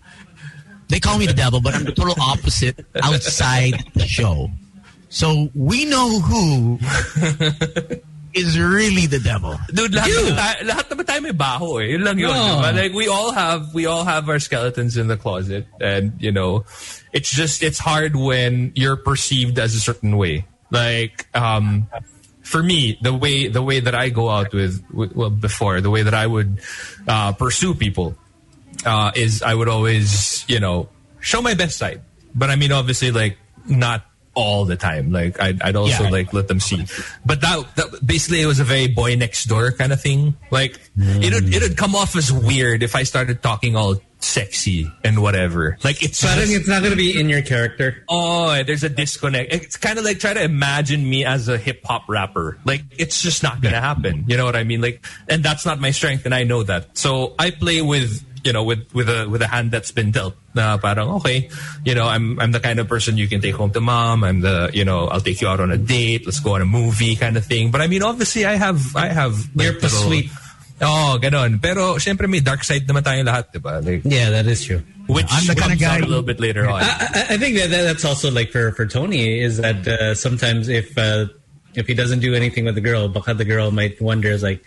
they 0.89 1.01
call 1.01 1.19
me 1.19 1.27
the 1.27 1.35
devil, 1.35 1.61
but 1.61 1.75
I'm 1.75 1.85
the 1.85 1.93
total 1.93 2.15
opposite 2.21 2.85
outside 3.03 3.85
the 3.95 4.07
show. 4.07 4.51
So 5.09 5.49
we 5.55 5.85
know 5.85 6.21
who 6.21 6.79
is 8.37 8.61
really 8.61 9.07
the 9.07 9.19
devil. 9.19 9.57
Dude, 9.73 9.97
lahat 9.97 10.13
naman, 10.13 10.37
tayo, 10.37 10.57
lahat 10.69 10.87
naman 10.93 11.05
tayo 11.09 11.21
may 11.25 11.33
baho 11.33 11.81
eh. 11.81 11.89
Yun 11.97 12.05
lang 12.05 12.19
yun. 12.21 12.29
No. 12.29 12.61
diba? 12.61 12.77
Like, 12.77 12.93
we 12.93 13.09
all 13.09 13.33
have, 13.33 13.73
we 13.73 13.87
all 13.87 14.05
have 14.05 14.29
our 14.29 14.39
skeletons 14.39 14.97
in 14.97 15.09
the 15.09 15.17
closet. 15.17 15.67
And, 15.81 16.13
you 16.21 16.31
know, 16.31 16.69
it's 17.17 17.33
just, 17.33 17.65
it's 17.65 17.81
hard 17.81 18.15
when 18.15 18.73
you're 18.77 18.97
perceived 19.01 19.59
as 19.59 19.75
a 19.75 19.81
certain 19.81 20.17
way. 20.21 20.45
Like, 20.71 21.27
um, 21.35 21.89
for 22.43 22.63
me, 22.63 22.99
the 23.01 23.15
way, 23.15 23.49
the 23.49 23.63
way 23.63 23.81
that 23.81 23.95
I 23.95 24.11
go 24.11 24.29
out 24.29 24.53
with, 24.53 24.85
with 24.93 25.17
well, 25.17 25.31
before, 25.31 25.81
the 25.81 25.91
way 25.91 26.05
that 26.05 26.15
I 26.15 26.27
would, 26.27 26.61
uh, 27.09 27.33
pursue 27.33 27.75
people, 27.75 28.15
uh, 28.85 29.11
is 29.17 29.43
I 29.43 29.55
would 29.55 29.69
always, 29.69 30.45
you 30.47 30.61
know, 30.61 30.91
show 31.19 31.41
my 31.41 31.55
best 31.55 31.79
side. 31.79 32.03
But 32.35 32.51
I 32.51 32.57
mean, 32.57 32.71
obviously, 32.71 33.11
like, 33.11 33.39
not 33.65 34.05
all 34.37 34.65
the 34.65 34.77
time. 34.77 35.11
Like, 35.11 35.41
I'd, 35.41 35.61
I'd 35.63 35.75
also, 35.75 36.05
Yeah. 36.05 36.11
like, 36.11 36.33
let 36.33 36.47
them 36.47 36.61
see. 36.61 36.85
But 37.25 37.41
that, 37.41 37.65
that, 37.75 38.07
basically, 38.07 38.43
it 38.43 38.47
was 38.47 38.61
a 38.61 38.65
very 38.65 38.87
boy 38.87 39.17
next 39.17 39.47
door 39.47 39.73
kind 39.73 39.93
of 39.93 40.01
thing. 40.01 40.37
Like, 40.53 40.79
it 40.97 41.33
would, 41.35 41.53
it 41.53 41.63
would 41.63 41.77
come 41.77 41.97
off 41.97 42.15
as 42.15 42.31
weird 42.31 42.83
if 42.85 42.95
I 42.95 43.03
started 43.03 43.43
talking 43.43 43.75
all 43.75 43.97
sexy 44.19 44.91
and 45.05 45.23
whatever. 45.23 45.79
Like, 45.85 46.03
it's 46.03 46.19
So 46.19 46.29
I 46.29 46.33
think 46.35 46.47
just- 46.49 46.61
it's 46.61 46.69
not 46.69 46.81
going 46.81 46.93
to 46.93 46.97
be 46.97 47.19
in 47.19 47.29
your 47.29 47.43
character. 47.43 48.05
Oh, 48.09 48.63
there's 48.63 48.85
a 48.85 48.89
disconnect. 48.89 49.53
It's 49.53 49.77
kind 49.77 49.99
of 49.99 50.05
like 50.05 50.19
try 50.19 50.35
to 50.35 50.43
imagine 50.43 51.09
me 51.09 51.25
as 51.25 51.49
a 51.49 51.57
hip 51.59 51.81
hop 51.85 52.05
rapper. 52.09 52.59
Like 52.65 52.83
it's 52.99 53.23
just 53.23 53.43
not 53.43 53.61
gonna 53.61 53.81
happen. 53.81 54.25
You 54.29 54.37
know 54.37 54.45
what 54.45 54.57
I 54.57 54.65
mean? 54.65 54.81
Like, 54.81 55.05
and 55.29 55.43
that's 55.43 55.65
not 55.67 55.81
my 55.81 55.91
strength, 55.93 56.25
and 56.27 56.35
I 56.35 56.45
know 56.45 56.63
that. 56.63 56.97
So 56.99 57.35
I 57.39 57.51
play 57.51 57.83
with 57.83 58.23
you 58.47 58.55
know 58.55 58.63
with 58.63 58.87
with 58.95 59.11
a 59.11 59.27
with 59.29 59.43
a 59.43 59.51
hand 59.51 59.75
that's 59.75 59.91
been 59.91 60.15
dealt. 60.15 60.39
Na 60.55 60.79
parang 60.79 61.19
okay, 61.21 61.51
you 61.85 61.93
know 61.99 62.07
I'm 62.07 62.39
I'm 62.39 62.53
the 62.55 62.63
kind 62.63 62.79
of 62.79 62.87
person 62.89 63.19
you 63.19 63.27
can 63.27 63.43
take 63.43 63.59
home 63.59 63.75
to 63.75 63.83
mom. 63.83 64.23
I'm 64.23 64.41
the 64.41 64.71
you 64.73 64.87
know 64.87 65.11
I'll 65.11 65.21
take 65.21 65.43
you 65.43 65.49
out 65.51 65.59
on 65.61 65.75
a 65.75 65.77
date. 65.77 66.25
Let's 66.25 66.39
go 66.41 66.55
on 66.55 66.63
a 66.63 66.69
movie 66.71 67.17
kind 67.19 67.37
of 67.37 67.45
thing. 67.45 67.75
But 67.75 67.83
I 67.83 67.91
mean, 67.91 68.07
obviously, 68.07 68.47
I 68.47 68.55
have 68.55 68.95
I 68.95 69.09
have 69.11 69.35
You're 69.59 69.75
like, 69.75 69.83
little- 69.83 70.07
pa-sweet. 70.07 70.31
Oh, 70.77 71.17
ganon. 71.17 71.57
Pero 71.57 71.97
syempre 71.97 72.29
may 72.29 72.41
dark 72.45 72.61
side 72.63 72.85
naman 72.85 73.01
tayo 73.01 73.25
lahat, 73.25 73.49
diba? 73.49 73.81
Like, 73.81 74.05
Yeah, 74.05 74.29
that 74.29 74.45
is 74.45 74.61
true. 74.61 74.85
which 75.09 75.25
I'm 75.33 75.49
the 75.49 75.57
kinda 75.57 75.73
comes 75.73 75.81
guy- 75.81 75.97
out 75.97 76.05
a 76.05 76.07
little 76.07 76.23
bit 76.23 76.37
later 76.39 76.69
on. 76.69 76.85
I, 76.85 76.93
I- 77.17 77.27
I 77.33 77.37
think 77.41 77.57
that, 77.57 77.73
that 77.73 77.83
that's 77.89 78.05
also 78.05 78.29
like 78.31 78.53
for, 78.53 78.73
for 78.77 78.85
Tony 78.85 79.41
is 79.41 79.57
that 79.57 79.89
uh, 79.89 80.13
sometimes 80.15 80.69
if 80.69 80.93
uh, 81.01 81.33
if 81.73 81.89
he 81.89 81.95
doesn't 81.97 82.21
do 82.21 82.37
anything 82.37 82.69
with 82.69 82.75
the 82.77 82.85
girl, 82.85 83.09
baka 83.09 83.33
the 83.33 83.49
girl 83.49 83.71
might 83.73 83.97
wonder 84.05 84.29
is 84.29 84.43
like, 84.45 84.61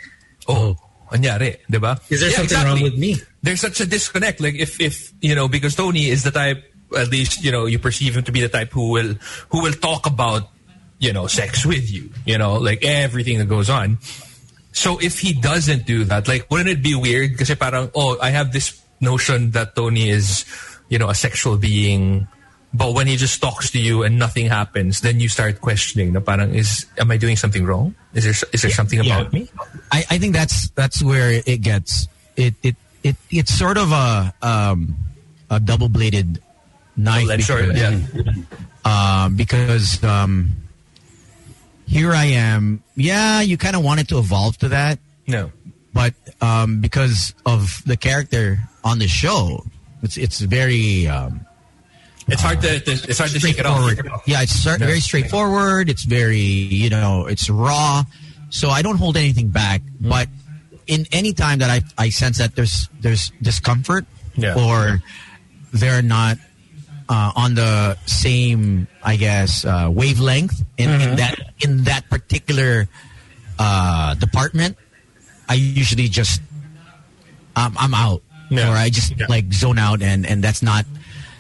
oh, 0.50 0.82
anyari, 1.12 1.58
di 1.70 1.78
ba? 1.78 2.00
is 2.10 2.20
there 2.22 2.30
Yeah, 2.30 2.36
something 2.44 2.58
exactly. 2.58 2.70
wrong 2.70 2.84
with 2.84 2.98
me? 3.00 3.18
There's 3.42 3.62
such 3.62 3.80
a 3.82 3.86
disconnect. 3.86 4.40
Like 4.42 4.56
if 4.56 4.80
if 4.82 5.12
you 5.22 5.36
know 5.36 5.48
because 5.48 5.76
Tony 5.76 6.08
is 6.10 6.24
the 6.24 6.32
type, 6.32 6.64
at 6.98 7.10
least 7.10 7.44
you 7.44 7.52
know 7.52 7.66
you 7.66 7.80
perceive 7.80 8.16
him 8.18 8.24
to 8.24 8.32
be 8.32 8.42
the 8.42 8.50
type 8.50 8.72
who 8.72 8.92
will 8.92 9.16
who 9.50 9.62
will 9.64 9.74
talk 9.78 10.06
about 10.06 10.50
you 11.00 11.14
know 11.14 11.28
sex 11.28 11.66
with 11.66 11.90
you. 11.92 12.10
You 12.26 12.38
know, 12.38 12.56
like 12.60 12.84
everything 12.84 13.38
that 13.40 13.48
goes 13.48 13.70
on. 13.70 13.98
So 14.72 15.00
if 15.02 15.20
he 15.20 15.34
doesn't 15.34 15.86
do 15.86 16.04
that, 16.06 16.28
like 16.28 16.50
wouldn't 16.52 16.70
it 16.70 16.84
be 16.84 16.96
weird? 16.96 17.32
Because 17.34 17.50
parang 17.56 17.92
oh, 17.96 18.18
I 18.22 18.30
have 18.32 18.52
this 18.54 18.76
notion 19.02 19.52
that 19.52 19.76
Tony 19.76 20.10
is 20.10 20.46
you 20.90 21.00
know 21.00 21.10
a 21.10 21.16
sexual 21.16 21.58
being. 21.58 22.28
But 22.72 22.94
when 22.94 23.08
he 23.08 23.18
just 23.18 23.42
talks 23.42 23.72
to 23.72 23.80
you 23.82 24.04
and 24.04 24.20
nothing 24.20 24.46
happens, 24.46 25.02
then 25.02 25.20
you 25.20 25.28
start 25.28 25.60
questioning. 25.60 26.14
Na 26.14 26.20
parang 26.22 26.54
is 26.54 26.86
am 27.02 27.10
I 27.10 27.18
doing 27.18 27.36
something 27.36 27.66
wrong? 27.66 27.96
Is 28.14 28.24
there 28.30 28.38
is 28.54 28.62
there 28.62 28.70
something 28.72 29.02
Yeah. 29.02 29.22
about 29.22 29.34
me? 29.34 29.50
I, 29.92 30.06
I 30.12 30.18
think 30.22 30.34
that's 30.38 30.70
that's 30.78 31.02
where 31.02 31.42
it 31.46 31.62
gets 31.66 32.08
it 32.38 32.54
it 32.62 32.76
it 33.02 33.16
it's 33.34 33.50
sort 33.58 33.78
of 33.82 33.90
a 33.92 34.34
um 34.46 34.96
a 35.50 35.60
double 35.60 35.90
bladed 35.90 36.42
knife 36.96 37.26
sword, 37.42 37.74
because, 37.74 38.06
um, 38.86 39.36
because 39.36 40.04
um 40.04 40.52
here 41.90 42.14
I 42.14 42.26
am 42.38 42.84
yeah 42.96 43.42
you 43.42 43.58
kind 43.58 43.76
of 43.76 43.84
wanted 43.84 44.10
to 44.10 44.20
evolve 44.20 44.58
to 44.62 44.70
that 44.70 45.00
No. 45.26 45.50
but 45.94 46.14
um 46.42 46.82
because 46.82 47.34
of 47.50 47.82
the 47.90 47.98
character 47.98 48.60
on 48.84 49.00
the 49.00 49.08
show 49.08 49.66
it's 50.04 50.18
it's 50.22 50.38
very 50.40 51.08
um 51.08 51.46
It's 52.32 52.42
hard 52.42 52.62
to, 52.62 52.80
to 52.80 52.92
it's 52.92 53.18
hard 53.18 53.32
to 53.32 53.40
shake 53.40 53.58
it 53.60 53.66
off. 53.66 53.92
Yeah, 54.26 54.42
it's 54.42 54.54
start, 54.54 54.80
very 54.80 55.00
straightforward. 55.00 55.90
It's 55.90 56.04
very, 56.04 56.38
you 56.38 56.90
know, 56.90 57.26
it's 57.28 57.50
raw. 57.50 58.04
So 58.50 58.70
I 58.70 58.82
don't 58.82 58.98
hold 58.98 59.18
anything 59.18 59.50
back. 59.50 59.82
Hmm. 60.02 60.10
But 60.10 60.28
in 60.88 61.06
any 61.12 61.34
time 61.34 61.60
that 61.60 61.70
I, 61.70 61.82
I 61.98 62.10
sense 62.10 62.38
that 62.40 62.56
there's 62.56 62.90
there's 63.00 63.32
discomfort 63.42 64.06
Yeah. 64.36 64.56
or 64.58 65.02
they're 65.74 66.02
not 66.02 66.38
uh, 67.10 67.32
on 67.36 67.56
the 67.56 67.98
same, 68.06 68.88
I 69.04 69.16
guess, 69.16 69.66
uh, 69.66 69.90
wavelength 69.92 70.62
in, 70.78 70.90
Mm-hmm. 70.90 71.10
in 71.10 71.16
that 71.18 71.36
in 71.60 71.84
that 71.86 72.10
particular 72.10 72.88
uh, 73.58 74.14
department, 74.16 74.78
I 75.48 75.56
usually 75.56 76.08
just 76.08 76.42
I'm, 77.56 77.78
I'm 77.78 77.94
out. 77.94 78.22
Yeah. 78.50 78.72
Or 78.72 78.76
I 78.78 78.90
just 78.90 79.14
Yeah. 79.18 79.26
like 79.30 79.52
zone 79.54 79.78
out, 79.78 80.02
and 80.02 80.26
and 80.26 80.42
that's 80.44 80.62
not 80.64 80.86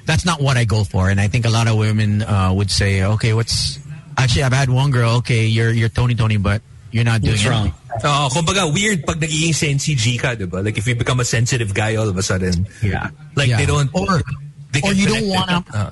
that's 0.09 0.25
not 0.25 0.41
what 0.41 0.57
I 0.57 0.65
go 0.65 0.81
for. 0.83 1.09
And 1.13 1.21
I 1.21 1.29
think 1.29 1.45
a 1.45 1.53
lot 1.53 1.69
of 1.69 1.77
women 1.77 2.25
uh, 2.25 2.49
would 2.51 2.73
say, 2.73 3.05
okay, 3.05 3.37
what's 3.37 3.77
actually 4.17 4.43
I've 4.43 4.53
had 4.57 4.69
one 4.73 4.89
girl. 4.89 5.21
Okay, 5.21 5.45
you're 5.45 5.69
you're 5.69 5.93
Tony 5.93 6.15
Tony, 6.17 6.37
but 6.41 6.65
you're 6.89 7.05
not 7.05 7.21
doing 7.21 7.37
What's 7.37 7.45
wrong? 7.45 7.69
anything. 7.69 8.09
Oh, 8.09 8.29
kumbaga 8.33 8.65
weird 8.73 9.05
pag 9.05 9.21
nagiging 9.21 9.53
sensi 9.53 9.93
G 9.93 10.17
ka, 10.17 10.33
diba? 10.33 10.65
Like 10.65 10.81
if 10.81 10.89
you 10.89 10.97
become 10.97 11.19
a 11.21 11.25
sensitive 11.25 11.77
guy 11.77 11.93
all 12.01 12.09
of 12.09 12.17
a 12.17 12.23
sudden. 12.25 12.65
Yeah. 12.81 13.13
Like 13.37 13.53
Yeah. 13.53 13.61
they 13.61 13.69
don't 13.69 13.93
or 13.93 14.25
they 14.73 14.81
or 14.81 14.93
you 14.97 15.05
don't 15.05 15.29
want 15.29 15.49
to, 15.69 15.77
Uh. 15.77 15.91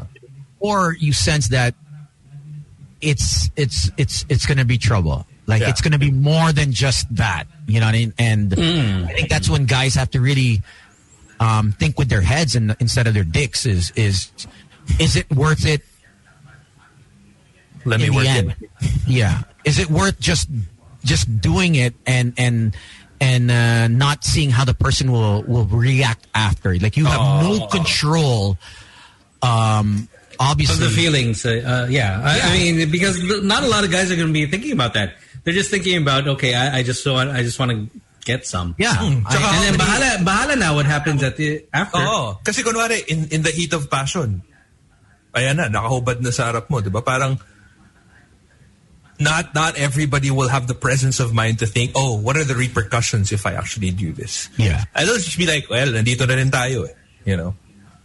or 0.57 0.97
you 0.97 1.13
sense 1.13 1.49
that 1.53 1.77
it's 3.01 3.49
it's 3.55 3.91
it's 3.97 4.25
it's 4.29 4.45
going 4.49 4.57
to 4.57 4.65
be 4.65 4.77
trouble. 4.77 5.25
Like 5.45 5.61
Yeah. 5.61 5.69
it's 5.69 5.81
going 5.81 5.93
to 5.93 6.01
be 6.01 6.09
more 6.11 6.51
than 6.51 6.73
just 6.73 7.05
that. 7.15 7.45
You 7.67 7.79
know 7.79 7.85
what 7.85 7.95
I 7.95 7.99
mean? 8.09 8.13
And 8.17 8.53
I 9.05 9.13
think 9.13 9.29
that's 9.29 9.49
when 9.49 9.65
guys 9.65 9.93
have 9.95 10.09
to 10.11 10.19
really 10.19 10.61
um, 11.39 11.71
think 11.73 11.97
with 11.97 12.09
their 12.09 12.21
heads 12.21 12.55
and 12.55 12.75
instead 12.79 13.07
of 13.07 13.13
their 13.13 13.23
dicks. 13.23 13.65
Is 13.65 13.91
is 13.95 14.31
is 14.99 15.15
it 15.15 15.29
worth 15.31 15.65
it? 15.65 15.81
Let 17.85 17.99
me 17.99 18.09
work 18.09 18.25
end? 18.27 18.55
it. 18.59 18.69
Yeah. 19.07 19.43
Is 19.63 19.79
it 19.79 19.89
worth 19.89 20.19
just 20.19 20.49
just 21.03 21.39
doing 21.41 21.75
it 21.75 21.93
and 22.05 22.33
and 22.37 22.75
and 23.21 23.49
uh, 23.51 23.87
not 23.87 24.23
seeing 24.23 24.49
how 24.49 24.65
the 24.65 24.73
person 24.73 25.11
will 25.11 25.43
will 25.43 25.65
react 25.65 26.27
after? 26.35 26.75
Like 26.77 26.97
you 26.97 27.05
have 27.05 27.43
no 27.43 27.63
Oh. 27.63 27.67
control. 27.67 28.57
Um, 29.41 30.09
Of 30.39 30.51
obviously, 30.51 30.85
the 30.87 30.91
feelings, 30.91 31.45
uh, 31.45 31.85
uh, 31.85 31.87
yeah. 31.89 32.19
I, 32.23 32.39
I 32.41 32.57
mean, 32.57 32.91
because 32.91 33.21
not 33.43 33.63
a 33.63 33.67
lot 33.67 33.83
of 33.83 33.91
guys 33.91 34.11
are 34.11 34.15
going 34.15 34.27
to 34.27 34.33
be 34.33 34.45
thinking 34.47 34.71
about 34.71 34.93
that. 34.95 35.15
They're 35.43 35.53
just 35.53 35.71
thinking 35.71 35.97
about, 36.01 36.27
okay, 36.27 36.53
I, 36.53 36.79
I 36.79 36.83
just 36.83 37.05
want, 37.07 37.29
I 37.29 37.41
just 37.43 37.57
want 37.59 37.71
to 37.71 37.99
get 38.27 38.43
some. 38.43 38.75
yeah. 38.75 38.91
Hmm. 38.99 39.23
I- 39.23 39.39
And 39.39 39.61
then 39.63 39.75
bahala, 39.79 40.09
bahala 40.27 40.53
na 40.59 40.75
what 40.75 40.83
happens 40.83 41.23
at 41.23 41.39
the 41.39 41.63
after. 41.71 42.03
Oo. 42.03 42.35
Kasi 42.43 42.59
kunwari, 42.67 42.99
in, 43.07 43.31
in 43.31 43.41
the 43.47 43.55
heat 43.55 43.71
of 43.71 43.87
passion, 43.87 44.43
ayan 45.31 45.55
na, 45.55 45.71
nakahubad 45.71 46.19
na 46.19 46.35
sa 46.35 46.51
harap 46.51 46.67
mo, 46.67 46.83
di 46.83 46.91
ba? 46.91 46.99
Parang, 46.99 47.39
not 49.19 49.55
not 49.55 49.77
everybody 49.81 50.29
will 50.29 50.49
have 50.51 50.67
the 50.67 50.75
presence 50.77 51.17
of 51.19 51.33
mind 51.33 51.59
to 51.59 51.65
think, 51.65 51.91
oh, 51.95 52.19
what 52.21 52.37
are 52.37 52.43
the 52.45 52.53
repercussions 52.53 53.31
if 53.31 53.45
I 53.49 53.53
actually 53.57 53.89
do 53.89 54.13
this? 54.13 54.49
Yeah. 54.57 54.83
And 54.93 55.07
they'll 55.07 55.17
just 55.17 55.37
be 55.37 55.47
like, 55.47 55.69
well, 55.71 55.87
nandito 55.89 56.27
na 56.27 56.35
rin 56.37 56.51
tayo 56.51 56.85
eh. 56.85 56.93
You 57.25 57.37
know? 57.37 57.55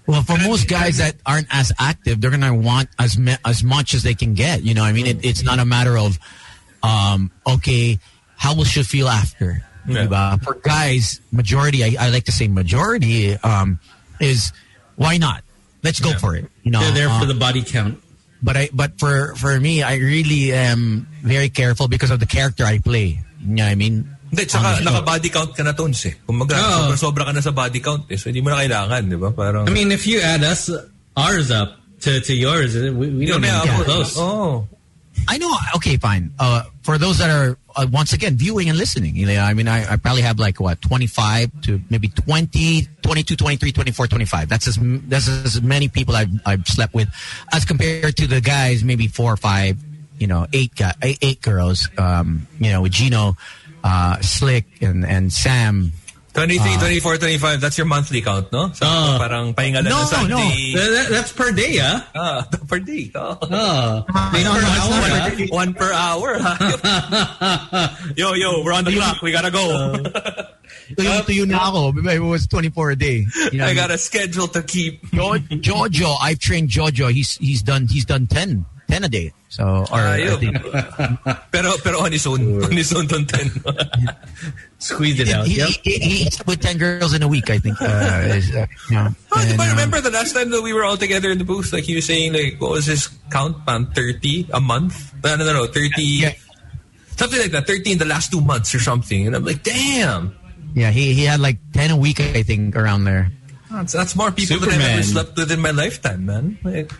Well, 0.08 0.22
for 0.24 0.34
most 0.40 0.66
guys 0.72 0.98
that 0.98 1.14
aren't 1.26 1.46
as 1.52 1.70
active, 1.78 2.20
they're 2.20 2.32
gonna 2.32 2.54
want 2.56 2.88
as 2.98 3.18
me- 3.20 3.36
as 3.44 3.62
much 3.62 3.92
as 3.94 4.02
they 4.02 4.14
can 4.16 4.32
get. 4.34 4.64
You 4.64 4.74
know, 4.74 4.82
I 4.82 4.92
mean, 4.96 5.06
it, 5.06 5.20
it's 5.24 5.44
not 5.44 5.60
a 5.60 5.64
matter 5.68 5.96
of, 6.00 6.18
um, 6.82 7.30
okay, 7.46 8.00
how 8.36 8.56
will 8.56 8.64
she 8.64 8.82
feel 8.82 9.06
after? 9.08 9.62
Yeah. 9.86 10.06
Diba? 10.06 10.42
For 10.42 10.54
guys, 10.62 11.20
majority, 11.32 11.82
I, 11.84 11.96
I 11.98 12.08
like 12.10 12.24
to 12.30 12.32
say 12.32 12.46
majority, 12.48 13.34
um, 13.42 13.80
is 14.20 14.52
why 14.96 15.16
not? 15.18 15.42
Let's 15.82 15.98
go 15.98 16.10
Yeah. 16.10 16.18
for 16.22 16.36
it. 16.36 16.46
You 16.62 16.70
know, 16.70 16.80
They're 16.80 17.06
there 17.06 17.10
uh, 17.10 17.18
for 17.20 17.26
the 17.26 17.34
body 17.34 17.62
count. 17.66 17.98
but 18.42 18.56
I 18.56 18.70
but 18.74 18.98
for 18.98 19.34
for 19.34 19.58
me, 19.58 19.82
I 19.82 19.96
really 19.98 20.52
am 20.54 21.06
very 21.22 21.48
careful 21.50 21.86
because 21.88 22.10
of 22.10 22.18
the 22.22 22.26
character 22.26 22.62
I 22.64 22.78
play. 22.78 23.18
You 23.42 23.54
know 23.58 23.64
what 23.66 23.70
I 23.70 23.74
mean? 23.74 24.06
Hindi, 24.30 24.42
On 24.42 24.48
tsaka 24.48 24.78
the 24.78 24.84
naka-body 24.88 25.28
count 25.28 25.50
ka 25.54 25.62
na, 25.62 25.72
Tones 25.76 26.06
eh. 26.06 26.14
Kung 26.26 26.38
maga, 26.40 26.56
Oo. 26.56 26.96
sobra 26.96 27.26
ka 27.26 27.32
na 27.36 27.42
sa 27.42 27.50
body 27.52 27.80
count 27.84 28.06
eh. 28.08 28.16
So, 28.16 28.30
hindi 28.32 28.40
mo 28.40 28.48
na 28.48 28.62
kailangan, 28.64 29.10
di 29.10 29.16
ba? 29.20 29.28
Parang, 29.34 29.68
I 29.68 29.70
mean, 29.74 29.92
if 29.92 30.06
you 30.06 30.22
add 30.24 30.40
us, 30.42 30.70
ours 31.18 31.50
up 31.52 31.76
to, 32.06 32.16
to 32.22 32.32
yours, 32.32 32.72
we, 32.72 33.10
we 33.12 33.26
don't 33.28 33.44
even 33.44 33.60
come 33.66 33.84
close. 33.84 34.16
Oh. 34.16 34.64
I 35.28 35.36
know. 35.36 35.52
Okay, 35.76 35.98
fine. 36.00 36.32
Uh, 36.40 36.64
for 36.80 36.96
those 36.96 37.18
that 37.20 37.28
are 37.28 37.58
uh, 37.76 37.86
once 37.90 38.12
again 38.12 38.36
viewing 38.36 38.68
and 38.68 38.78
listening, 38.78 39.16
you 39.16 39.26
know, 39.26 39.40
I 39.40 39.54
mean, 39.54 39.68
I, 39.68 39.92
I 39.92 39.96
probably 39.96 40.22
have 40.22 40.38
like 40.38 40.60
what 40.60 40.80
25 40.80 41.62
to 41.62 41.80
maybe 41.90 42.08
20, 42.08 42.88
22, 43.02 43.36
23, 43.36 43.72
24, 43.72 44.06
25. 44.06 44.48
That's 44.48 44.68
as 44.68 44.78
that's 44.80 45.28
as 45.28 45.62
many 45.62 45.88
people 45.88 46.14
I've 46.14 46.30
I've 46.46 46.66
slept 46.66 46.94
with, 46.94 47.08
as 47.52 47.64
compared 47.64 48.16
to 48.16 48.26
the 48.26 48.40
guys 48.40 48.84
maybe 48.84 49.08
four 49.08 49.32
or 49.32 49.36
five, 49.36 49.78
you 50.18 50.26
know, 50.26 50.46
eight 50.52 50.72
eight, 51.02 51.40
girls. 51.42 51.88
Um, 51.98 52.46
you 52.58 52.70
know, 52.70 52.82
with 52.82 52.92
Gino, 52.92 53.36
uh, 53.84 54.20
Slick, 54.20 54.66
and 54.80 55.04
and 55.04 55.32
Sam. 55.32 55.92
23, 56.32 56.76
24, 56.78 57.18
25, 57.18 57.60
that's 57.60 57.76
your 57.76 57.86
monthly 57.86 58.22
count, 58.22 58.50
no? 58.52 58.72
So, 58.72 58.86
Ah. 58.88 59.18
parang 59.20 59.52
pahinga 59.52 59.84
lang 59.84 59.92
No, 59.92 60.00
na 60.00 60.04
Sunday. 60.08 60.72
That- 60.72 60.90
that- 60.90 61.10
that's 61.10 61.32
per 61.32 61.52
day, 61.52 61.76
ah. 61.80 62.00
Ah, 62.16 62.46
per 62.68 62.78
day. 62.80 63.12
Oh. 63.14 63.36
No, 63.50 64.04
no, 64.08 64.52
it's 64.56 64.80
hour, 64.80 65.00
per 65.04 65.12
ah. 65.12 65.46
One 65.52 65.74
per 65.74 65.92
hour. 65.92 66.38
ha? 66.40 66.52
yo, 68.16 68.32
yo, 68.32 68.62
we're 68.64 68.72
on 68.72 68.84
the 68.84 68.92
clock. 68.96 69.20
We 69.20 69.32
gotta 69.32 69.50
go. 69.50 69.60
Tuyo, 70.96 71.20
tuyo 71.24 71.44
na 71.46 71.68
ako. 71.68 71.92
It 72.10 72.20
was 72.20 72.46
24 72.46 72.90
a 72.90 72.96
day. 72.96 73.26
You 73.52 73.58
know, 73.60 73.66
I 73.66 73.74
got 73.74 73.90
a 73.90 73.96
schedule 73.98 74.48
to 74.48 74.62
keep. 74.62 75.04
Jo- 75.12 75.36
Jojo, 75.60 76.16
I've 76.20 76.38
trained 76.38 76.68
Jojo. 76.68 77.10
He's 77.12 77.36
he's 77.36 77.62
done 77.62 77.86
he's 77.88 78.04
done 78.04 78.26
10, 78.26 78.64
10 78.92 79.04
a 79.04 79.08
day. 79.08 79.32
So 79.48 79.64
or 79.90 80.00
I 80.04 80.20
Ayun. 80.20 80.38
think, 80.40 80.56
pero, 81.50 81.72
pero 81.82 82.04
on 82.04 82.12
his 82.12 82.26
own. 82.26 82.62
On 82.64 82.72
his 82.72 82.92
own, 82.92 83.06
don't 83.08 83.24
ten. 83.28 83.48
Squeeze 84.78 85.20
it 85.20 85.28
out. 85.30 85.46
he, 85.46 85.58
Yep. 85.58 85.68
he, 85.82 85.92
he, 85.98 86.08
he's 86.24 86.36
with 86.46 86.60
10 86.60 86.76
girls 86.76 87.14
in 87.14 87.22
a 87.22 87.28
week, 87.28 87.48
I 87.50 87.58
think. 87.58 87.80
Uh, 87.80 87.86
is, 88.36 88.50
uh, 88.54 88.66
you 88.90 88.96
know, 88.96 89.14
Oh, 89.32 89.40
and, 89.40 89.60
I 89.60 89.68
uh, 89.68 89.70
remember 89.72 90.00
the 90.00 90.10
last 90.10 90.34
time 90.34 90.50
that 90.50 90.60
we 90.60 90.72
were 90.72 90.84
all 90.84 90.96
together 90.96 91.30
in 91.30 91.38
the 91.38 91.44
booth, 91.44 91.72
like 91.72 91.84
he 91.84 91.94
was 91.94 92.04
saying, 92.06 92.32
like, 92.32 92.60
what 92.60 92.72
was 92.72 92.86
his 92.86 93.08
count? 93.30 93.56
Around 93.68 93.94
30 93.94 94.48
a 94.52 94.60
month? 94.60 95.14
No, 95.24 95.36
no, 95.36 95.44
no, 95.44 95.52
no 95.52 95.66
30. 95.66 96.02
Yeah. 96.02 96.32
Something 97.16 97.40
like 97.40 97.52
that. 97.52 97.66
30 97.66 97.92
in 97.92 97.98
the 97.98 98.04
last 98.04 98.32
two 98.32 98.40
months 98.40 98.74
or 98.74 98.80
something. 98.80 99.26
And 99.26 99.36
I'm 99.36 99.44
like, 99.44 99.62
damn. 99.62 100.34
Yeah, 100.74 100.90
he, 100.90 101.12
he 101.14 101.24
had 101.24 101.40
like 101.40 101.58
10 101.72 101.90
a 101.92 101.96
week, 101.96 102.18
I 102.20 102.42
think, 102.42 102.74
around 102.76 103.04
there. 103.04 103.30
That's, 103.70 103.92
that's 103.92 104.16
more 104.16 104.30
people 104.32 104.58
than 104.58 104.70
I've 104.70 104.80
ever 105.00 105.02
slept 105.02 105.36
with 105.36 105.50
in 105.52 105.60
my 105.60 105.70
lifetime, 105.70 106.26
man. 106.26 106.58
Like, 106.64 106.90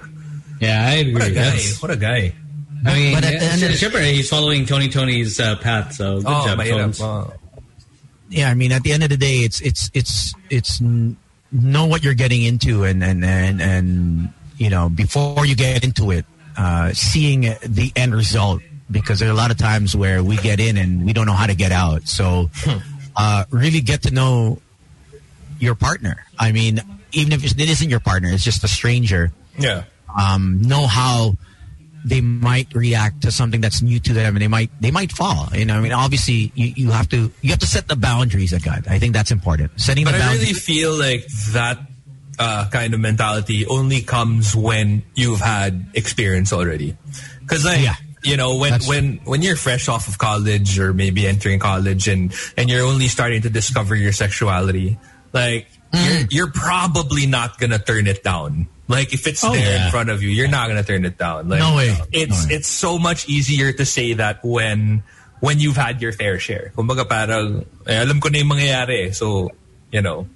Yeah, 0.62 0.86
I 0.88 0.92
agree. 0.94 1.12
what 1.14 1.22
a 1.24 1.30
guy. 1.30 1.42
That's- 1.44 1.82
What 1.82 1.90
a 1.90 1.96
guy. 1.96 2.32
I 2.84 2.94
mean, 2.94 3.14
But 3.14 3.24
at 3.24 3.38
the 3.38 3.46
end 3.46 3.62
of 3.62 3.68
the- 3.70 3.76
Shipper, 3.76 4.00
he's 4.00 4.28
following 4.28 4.66
Tony 4.66 4.88
Tony's 4.88 5.38
uh, 5.38 5.56
path, 5.56 5.94
so 5.94 6.16
good 6.16 6.26
Oh, 6.26 6.46
job, 6.46 6.58
mahirap. 6.58 6.78
Tones. 6.80 7.00
Oh. 7.00 7.32
Yeah, 8.28 8.50
I 8.50 8.54
mean, 8.54 8.72
at 8.72 8.82
the 8.82 8.92
end 8.92 9.02
of 9.02 9.08
the 9.10 9.16
day, 9.16 9.40
it's 9.40 9.60
it's 9.60 9.90
it's 9.94 10.34
it's 10.50 10.80
know 10.80 11.86
what 11.86 12.02
you're 12.02 12.14
getting 12.14 12.42
into, 12.42 12.84
and 12.84 13.04
and 13.04 13.24
and 13.24 13.60
and 13.60 14.28
you 14.56 14.70
know 14.70 14.88
before 14.88 15.44
you 15.46 15.54
get 15.54 15.84
into 15.84 16.10
it, 16.10 16.24
uh, 16.56 16.92
seeing 16.92 17.42
the 17.42 17.92
end 17.94 18.14
result. 18.14 18.62
Because 18.90 19.20
there 19.20 19.28
are 19.28 19.32
a 19.32 19.36
lot 19.36 19.50
of 19.50 19.56
times 19.56 19.96
where 19.96 20.22
we 20.22 20.36
get 20.36 20.60
in 20.60 20.76
and 20.76 21.06
we 21.06 21.14
don't 21.14 21.24
know 21.24 21.32
how 21.32 21.46
to 21.46 21.54
get 21.54 21.72
out. 21.72 22.06
So, 22.08 22.50
uh, 23.16 23.44
really 23.50 23.80
get 23.80 24.02
to 24.02 24.10
know 24.10 24.60
your 25.58 25.74
partner. 25.74 26.22
I 26.38 26.52
mean, 26.52 26.80
even 27.12 27.32
if 27.32 27.42
it 27.44 27.58
isn't 27.58 27.88
your 27.88 28.00
partner, 28.00 28.28
it's 28.30 28.44
just 28.44 28.64
a 28.64 28.68
stranger. 28.68 29.32
Yeah. 29.58 29.84
Um, 30.18 30.62
know 30.62 30.86
how 30.86 31.36
they 32.04 32.20
might 32.20 32.74
react 32.74 33.22
to 33.22 33.30
something 33.30 33.60
that's 33.60 33.80
new 33.80 34.00
to 34.00 34.12
them, 34.12 34.34
and 34.34 34.42
they 34.42 34.48
might 34.48 34.70
they 34.80 34.90
might 34.90 35.12
fall. 35.12 35.48
You 35.54 35.64
know, 35.64 35.76
I 35.76 35.80
mean, 35.80 35.92
obviously 35.92 36.50
you, 36.54 36.72
you 36.76 36.90
have 36.90 37.08
to 37.10 37.30
you 37.42 37.50
have 37.50 37.60
to 37.60 37.66
set 37.66 37.88
the 37.88 37.96
boundaries. 37.96 38.52
Again, 38.52 38.82
I 38.88 38.98
think 38.98 39.14
that's 39.14 39.30
important. 39.30 39.80
Setting 39.80 40.04
But 40.04 40.12
the 40.12 40.16
I 40.18 40.20
boundaries. 40.20 40.40
really 40.42 40.54
feel 40.54 40.92
like 40.98 41.26
that 41.52 41.78
uh, 42.38 42.68
kind 42.70 42.94
of 42.94 43.00
mentality 43.00 43.66
only 43.66 44.00
comes 44.02 44.56
when 44.56 45.04
you've 45.14 45.40
had 45.40 45.86
experience 45.94 46.52
already. 46.52 46.96
Because 47.40 47.64
like 47.64 47.80
Yeah. 47.82 47.94
you 48.24 48.36
know 48.36 48.56
when 48.56 48.70
That's- 48.72 48.88
when 48.88 49.20
when 49.24 49.42
you're 49.42 49.54
fresh 49.56 49.86
off 49.88 50.08
of 50.08 50.18
college 50.18 50.78
or 50.80 50.92
maybe 50.92 51.26
entering 51.28 51.60
college 51.60 52.08
and 52.08 52.32
and 52.56 52.68
you're 52.68 52.84
only 52.86 53.06
starting 53.08 53.42
to 53.42 53.50
discover 53.50 53.94
your 53.94 54.12
sexuality, 54.12 54.98
like 55.32 55.68
Mm. 55.92 56.08
you're, 56.08 56.26
you're 56.46 56.50
probably 56.52 57.26
not 57.26 57.58
gonna 57.60 57.78
turn 57.78 58.06
it 58.06 58.24
down. 58.24 58.66
Like 58.88 59.14
if 59.14 59.26
it's 59.26 59.42
Oh, 59.44 59.52
there 59.52 59.62
yeah. 59.78 59.84
in 59.86 59.90
front 59.90 60.10
of 60.10 60.22
you, 60.22 60.28
you're 60.30 60.48
not 60.50 60.68
gonna 60.68 60.82
turn 60.82 61.04
it 61.04 61.16
down. 61.16 61.48
Like 61.48 61.60
No 61.60 61.76
way. 61.76 61.96
It's 62.12 62.42
No 62.44 62.48
way. 62.48 62.54
it's 62.56 62.68
so 62.68 62.98
much 62.98 63.28
easier 63.28 63.72
to 63.72 63.84
say 63.86 64.12
that 64.14 64.44
when 64.44 65.02
when 65.40 65.58
you've 65.60 65.76
had 65.76 66.02
your 66.02 66.12
fair 66.12 66.38
share. 66.38 66.72
Kumbaga 66.76 67.08
parang 67.08 67.64
eh, 67.86 68.02
alam 68.02 68.20
ko 68.20 68.28
na 68.28 68.38
yung 68.38 68.50
mangyayari. 68.50 69.08
eh. 69.08 69.10
So, 69.12 69.50
you 69.90 70.02
know, 70.02 70.26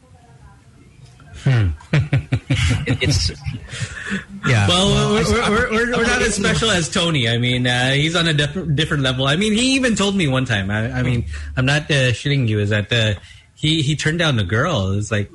it's 3.03 3.31
yeah. 4.47 4.67
Well, 4.69 5.15
we're, 5.15 5.23
we're, 5.31 5.51
we're, 5.51 5.71
we're, 5.71 5.97
we're 5.99 6.07
not 6.07 6.23
as 6.23 6.35
special 6.35 6.71
as 6.71 6.89
Tony. 6.89 7.29
I 7.29 7.39
mean, 7.39 7.67
uh, 7.67 7.93
he's 7.93 8.17
on 8.17 8.27
a 8.27 8.35
diff- 8.35 8.75
different 8.75 9.03
level. 9.03 9.27
I 9.27 9.37
mean, 9.37 9.53
he 9.53 9.75
even 9.75 9.95
told 9.95 10.17
me 10.17 10.27
one 10.29 10.45
time. 10.45 10.71
I, 10.71 10.91
I 10.91 11.03
mean, 11.03 11.27
I'm 11.57 11.67
not 11.67 11.83
uh, 11.91 12.11
shitting 12.11 12.49
you. 12.49 12.59
Is 12.59 12.71
that 12.71 12.93
uh, 12.93 13.15
he 13.55 13.83
he 13.83 13.95
turned 13.97 14.19
down 14.19 14.39
a 14.39 14.45
girl? 14.45 14.93
It's 14.93 15.11
like, 15.13 15.31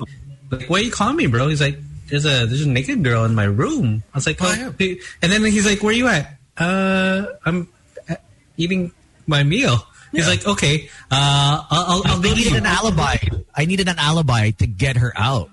like, 0.49 0.69
why 0.69 0.79
you 0.79 0.91
call 0.91 1.13
me, 1.13 1.27
bro? 1.27 1.47
He's 1.47 1.61
like, 1.61 1.77
there's 2.11 2.25
a 2.25 2.45
there's 2.45 2.61
a 2.61 2.69
naked 2.69 3.03
girl 3.03 3.25
in 3.25 3.33
my 3.33 3.45
room. 3.45 4.03
I 4.13 4.17
was 4.17 4.27
like, 4.27 4.38
oh, 4.41 4.73
yeah. 4.79 4.95
and 5.21 5.31
then 5.31 5.43
he's 5.45 5.65
like, 5.65 5.81
where 5.81 5.91
are 5.91 5.97
you 5.97 6.07
at? 6.07 6.38
Uh, 6.57 7.25
I'm 7.45 7.67
uh, 8.09 8.15
eating 8.57 8.91
my 9.25 9.43
meal. 9.43 9.77
He's 10.11 10.27
like, 10.27 10.45
okay, 10.45 10.89
uh, 11.09 11.63
I'll, 11.71 11.85
I'll, 11.88 12.01
I'll 12.05 12.19
I 12.19 12.33
needed 12.35 12.53
an 12.53 12.65
alibi. 12.65 13.15
I 13.55 13.65
needed 13.65 13.88
an 13.88 13.97
alibi 13.97 14.51
to 14.51 14.67
get 14.67 14.97
her 14.97 15.13
out. 15.15 15.49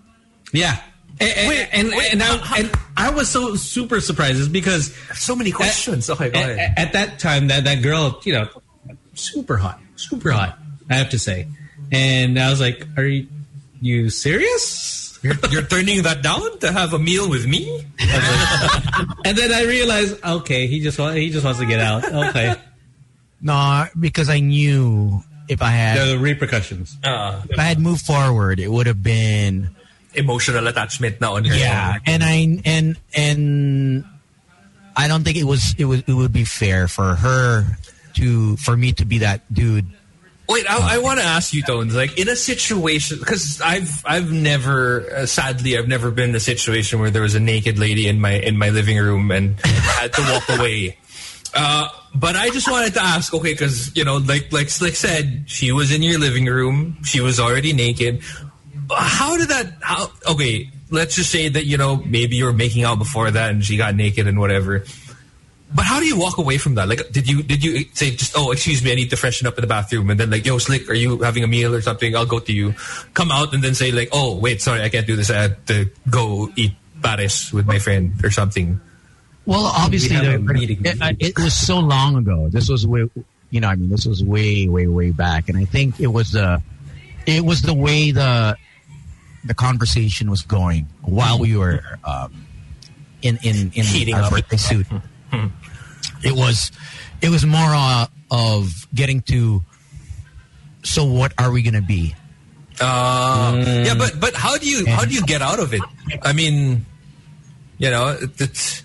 Yeah. 0.52 0.80
And, 1.20 1.30
and, 1.36 1.48
Wait, 1.48 1.68
and, 1.72 1.88
wait, 1.90 2.12
and, 2.12 2.22
I, 2.22 2.58
and 2.58 2.70
I 2.96 3.10
was 3.10 3.28
so 3.28 3.54
super 3.56 4.00
surprised 4.00 4.52
because 4.52 4.94
so 5.14 5.34
many 5.34 5.52
questions. 5.52 6.10
okay, 6.10 6.30
go 6.30 6.38
at, 6.38 6.78
at 6.78 6.92
that 6.92 7.18
time 7.18 7.48
that 7.48 7.64
that 7.64 7.82
girl 7.82 8.20
you 8.24 8.34
know 8.34 8.48
super 9.14 9.56
hot 9.56 9.80
super 9.96 10.30
hot 10.30 10.56
i 10.88 10.94
have 10.94 11.10
to 11.10 11.18
say 11.18 11.48
and 11.90 12.38
i 12.38 12.48
was 12.50 12.60
like 12.60 12.86
are 12.96 13.02
you 13.02 13.26
you 13.80 14.10
serious? 14.10 15.07
You're, 15.22 15.34
you're 15.50 15.62
turning 15.66 16.02
that 16.02 16.22
down 16.22 16.58
to 16.60 16.70
have 16.72 16.94
a 16.94 16.98
meal 16.98 17.28
with 17.28 17.46
me? 17.46 17.84
And 19.24 19.36
then 19.36 19.52
I 19.52 19.64
realized, 19.64 20.22
okay, 20.24 20.66
he 20.66 20.80
just 20.80 20.98
wa- 20.98 21.12
he 21.12 21.30
just 21.30 21.44
wants 21.44 21.60
to 21.60 21.66
get 21.66 21.80
out. 21.80 22.04
Okay, 22.04 22.54
No, 23.40 23.86
because 23.98 24.28
I 24.30 24.40
knew 24.40 25.22
if 25.48 25.60
I 25.62 25.70
had 25.70 25.98
the 26.08 26.18
repercussions. 26.18 26.96
Uh, 27.04 27.42
if 27.50 27.58
I 27.58 27.64
had 27.64 27.78
moved 27.78 28.02
forward, 28.06 28.58
it 28.60 28.70
would 28.70 28.86
have 28.86 29.02
been 29.02 29.70
emotional 30.14 30.66
attachment 30.66 31.20
na 31.20 31.34
on 31.34 31.44
her. 31.44 31.54
yeah. 31.54 31.98
And 32.06 32.22
I 32.24 32.60
and 32.64 32.96
and 33.14 34.04
I 34.96 35.08
don't 35.08 35.22
think 35.24 35.36
it 35.36 35.44
was 35.44 35.74
it 35.78 35.84
was 35.84 36.02
it 36.06 36.12
would 36.14 36.32
be 36.32 36.44
fair 36.44 36.88
for 36.88 37.14
her 37.14 37.64
to 38.14 38.56
for 38.56 38.76
me 38.76 38.92
to 38.94 39.04
be 39.04 39.18
that 39.18 39.42
dude. 39.52 39.86
Wait, 40.48 40.64
I, 40.68 40.94
I 40.94 40.98
want 40.98 41.20
to 41.20 41.26
ask 41.26 41.52
you, 41.52 41.62
Tones. 41.62 41.94
Like 41.94 42.18
in 42.18 42.28
a 42.28 42.36
situation, 42.36 43.18
because 43.18 43.60
I've 43.60 44.02
I've 44.06 44.32
never, 44.32 45.06
uh, 45.12 45.26
sadly, 45.26 45.76
I've 45.76 45.88
never 45.88 46.10
been 46.10 46.30
in 46.30 46.36
a 46.36 46.40
situation 46.40 47.00
where 47.00 47.10
there 47.10 47.22
was 47.22 47.34
a 47.34 47.40
naked 47.40 47.78
lady 47.78 48.08
in 48.08 48.18
my 48.18 48.32
in 48.32 48.56
my 48.56 48.70
living 48.70 48.96
room 48.96 49.30
and 49.30 49.60
had 49.60 50.12
to 50.14 50.22
walk 50.22 50.58
away. 50.58 50.96
Uh, 51.54 51.88
but 52.14 52.34
I 52.34 52.48
just 52.50 52.70
wanted 52.70 52.94
to 52.94 53.02
ask, 53.02 53.34
okay, 53.34 53.52
because 53.52 53.94
you 53.94 54.04
know, 54.04 54.16
like 54.16 54.50
like 54.50 54.70
Slick 54.70 54.96
said, 54.96 55.44
she 55.46 55.70
was 55.70 55.92
in 55.92 56.02
your 56.02 56.18
living 56.18 56.46
room, 56.46 57.02
she 57.04 57.20
was 57.20 57.38
already 57.38 57.74
naked. 57.74 58.22
How 58.90 59.36
did 59.36 59.50
that? 59.50 59.74
How 59.82 60.10
okay? 60.30 60.70
Let's 60.90 61.16
just 61.16 61.30
say 61.30 61.50
that 61.50 61.66
you 61.66 61.76
know 61.76 61.96
maybe 61.96 62.36
you 62.36 62.46
were 62.46 62.54
making 62.54 62.84
out 62.84 62.98
before 62.98 63.30
that 63.30 63.50
and 63.50 63.62
she 63.62 63.76
got 63.76 63.94
naked 63.94 64.26
and 64.26 64.40
whatever. 64.40 64.84
But 65.74 65.84
how 65.84 66.00
do 66.00 66.06
you 66.06 66.18
walk 66.18 66.38
away 66.38 66.56
from 66.56 66.76
that? 66.76 66.88
Like, 66.88 67.10
did 67.12 67.28
you 67.28 67.42
did 67.42 67.62
you 67.62 67.84
say 67.92 68.12
just 68.16 68.32
oh 68.36 68.52
excuse 68.52 68.82
me 68.82 68.92
I 68.92 68.94
need 68.94 69.10
to 69.10 69.16
freshen 69.16 69.46
up 69.46 69.58
in 69.58 69.60
the 69.62 69.66
bathroom 69.68 70.08
and 70.08 70.18
then 70.18 70.30
like 70.30 70.46
yo 70.46 70.56
Slick 70.58 70.88
are 70.88 70.94
you 70.94 71.18
having 71.18 71.44
a 71.44 71.46
meal 71.46 71.74
or 71.74 71.82
something 71.82 72.16
I'll 72.16 72.24
go 72.24 72.38
to 72.38 72.52
you 72.52 72.72
come 73.12 73.30
out 73.30 73.52
and 73.52 73.62
then 73.62 73.74
say 73.74 73.92
like 73.92 74.08
oh 74.12 74.34
wait 74.36 74.62
sorry 74.62 74.80
I 74.82 74.88
can't 74.88 75.06
do 75.06 75.14
this 75.14 75.30
I 75.30 75.42
had 75.42 75.66
to 75.66 75.90
go 76.08 76.48
eat 76.56 76.72
Paris 77.02 77.52
with 77.52 77.66
my 77.66 77.78
friend 77.78 78.14
or 78.24 78.30
something. 78.30 78.80
Well, 79.46 79.64
obviously, 79.64 80.16
We 80.16 80.74
the- 80.74 81.16
it, 81.20 81.36
it 81.36 81.38
was 81.38 81.54
so 81.54 81.78
long 81.78 82.16
ago. 82.16 82.48
This 82.50 82.68
was 82.68 82.86
way, 82.86 83.08
you 83.50 83.60
know, 83.60 83.68
I 83.68 83.76
mean, 83.76 83.88
this 83.88 84.04
was 84.04 84.22
way, 84.22 84.68
way, 84.68 84.86
way 84.88 85.10
back, 85.10 85.48
and 85.48 85.56
I 85.56 85.64
think 85.64 86.00
it 86.00 86.08
was 86.08 86.32
the, 86.32 86.60
it 87.24 87.42
was 87.44 87.62
the 87.62 87.72
way 87.72 88.10
the, 88.10 88.56
the 89.46 89.54
conversation 89.54 90.30
was 90.30 90.42
going 90.42 90.86
while 91.00 91.38
we 91.38 91.56
were 91.56 91.80
um, 92.04 92.44
in 93.22 93.38
in 93.42 93.72
in 93.74 93.84
Heating 93.84 94.14
our 94.16 94.24
up. 94.24 94.30
birthday 94.32 94.56
suit. 94.58 94.86
it 96.22 96.32
was, 96.32 96.70
it 97.20 97.28
was 97.28 97.44
more 97.44 97.74
uh, 97.74 98.06
of 98.30 98.86
getting 98.94 99.22
to. 99.22 99.62
So 100.82 101.04
what 101.04 101.32
are 101.38 101.50
we 101.50 101.62
gonna 101.62 101.82
be? 101.82 102.14
Uh, 102.80 103.62
Yeah, 103.66 103.94
but 103.98 104.20
but 104.20 104.34
how 104.34 104.56
do 104.56 104.68
you 104.68 104.86
how 104.86 105.04
do 105.04 105.12
you 105.12 105.22
get 105.22 105.42
out 105.42 105.58
of 105.58 105.74
it? 105.74 105.82
I 106.22 106.32
mean, 106.32 106.86
you 107.78 107.90
know, 107.90 108.16
it's 108.20 108.82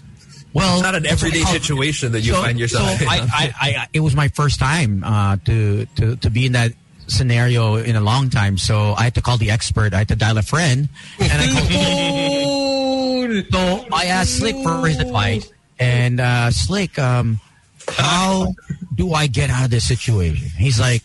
Well, 0.54 0.74
it's 0.76 0.84
not 0.84 0.96
an 0.96 1.06
everyday 1.06 1.44
situation 1.44 2.12
that 2.14 2.22
you 2.22 2.34
find 2.34 2.60
yourself. 2.60 2.98
So 2.98 3.04
in. 3.04 3.10
I, 3.10 3.20
I, 3.32 3.54
I, 3.60 3.88
it 3.94 4.00
was 4.02 4.16
my 4.16 4.28
first 4.30 4.60
time 4.60 5.04
uh, 5.04 5.38
to, 5.46 5.86
to 5.86 6.16
to 6.18 6.30
be 6.30 6.46
in 6.48 6.54
that 6.54 6.74
scenario 7.08 7.76
in 7.76 7.96
a 7.96 8.02
long 8.02 8.30
time. 8.30 8.58
So 8.58 8.94
I 8.98 9.04
had 9.04 9.16
to 9.16 9.22
call 9.22 9.38
the 9.38 9.52
expert. 9.52 9.94
I 9.94 10.00
had 10.00 10.08
to 10.10 10.16
dial 10.16 10.38
a 10.38 10.42
friend, 10.44 10.90
and 11.20 11.32
I 11.32 11.48
called. 11.54 13.46
so 13.54 13.86
I 13.94 14.06
asked 14.06 14.38
Slick 14.38 14.56
for 14.64 14.88
his 14.88 15.00
advice, 15.00 15.52
and 15.80 16.20
uh, 16.20 16.52
Slick, 16.52 16.98
um, 17.00 17.40
how 17.88 18.54
do 18.96 19.14
I 19.14 19.28
get 19.28 19.50
out 19.50 19.66
of 19.66 19.72
this 19.72 19.88
situation? 19.88 20.48
He's 20.58 20.80
like, 20.80 21.02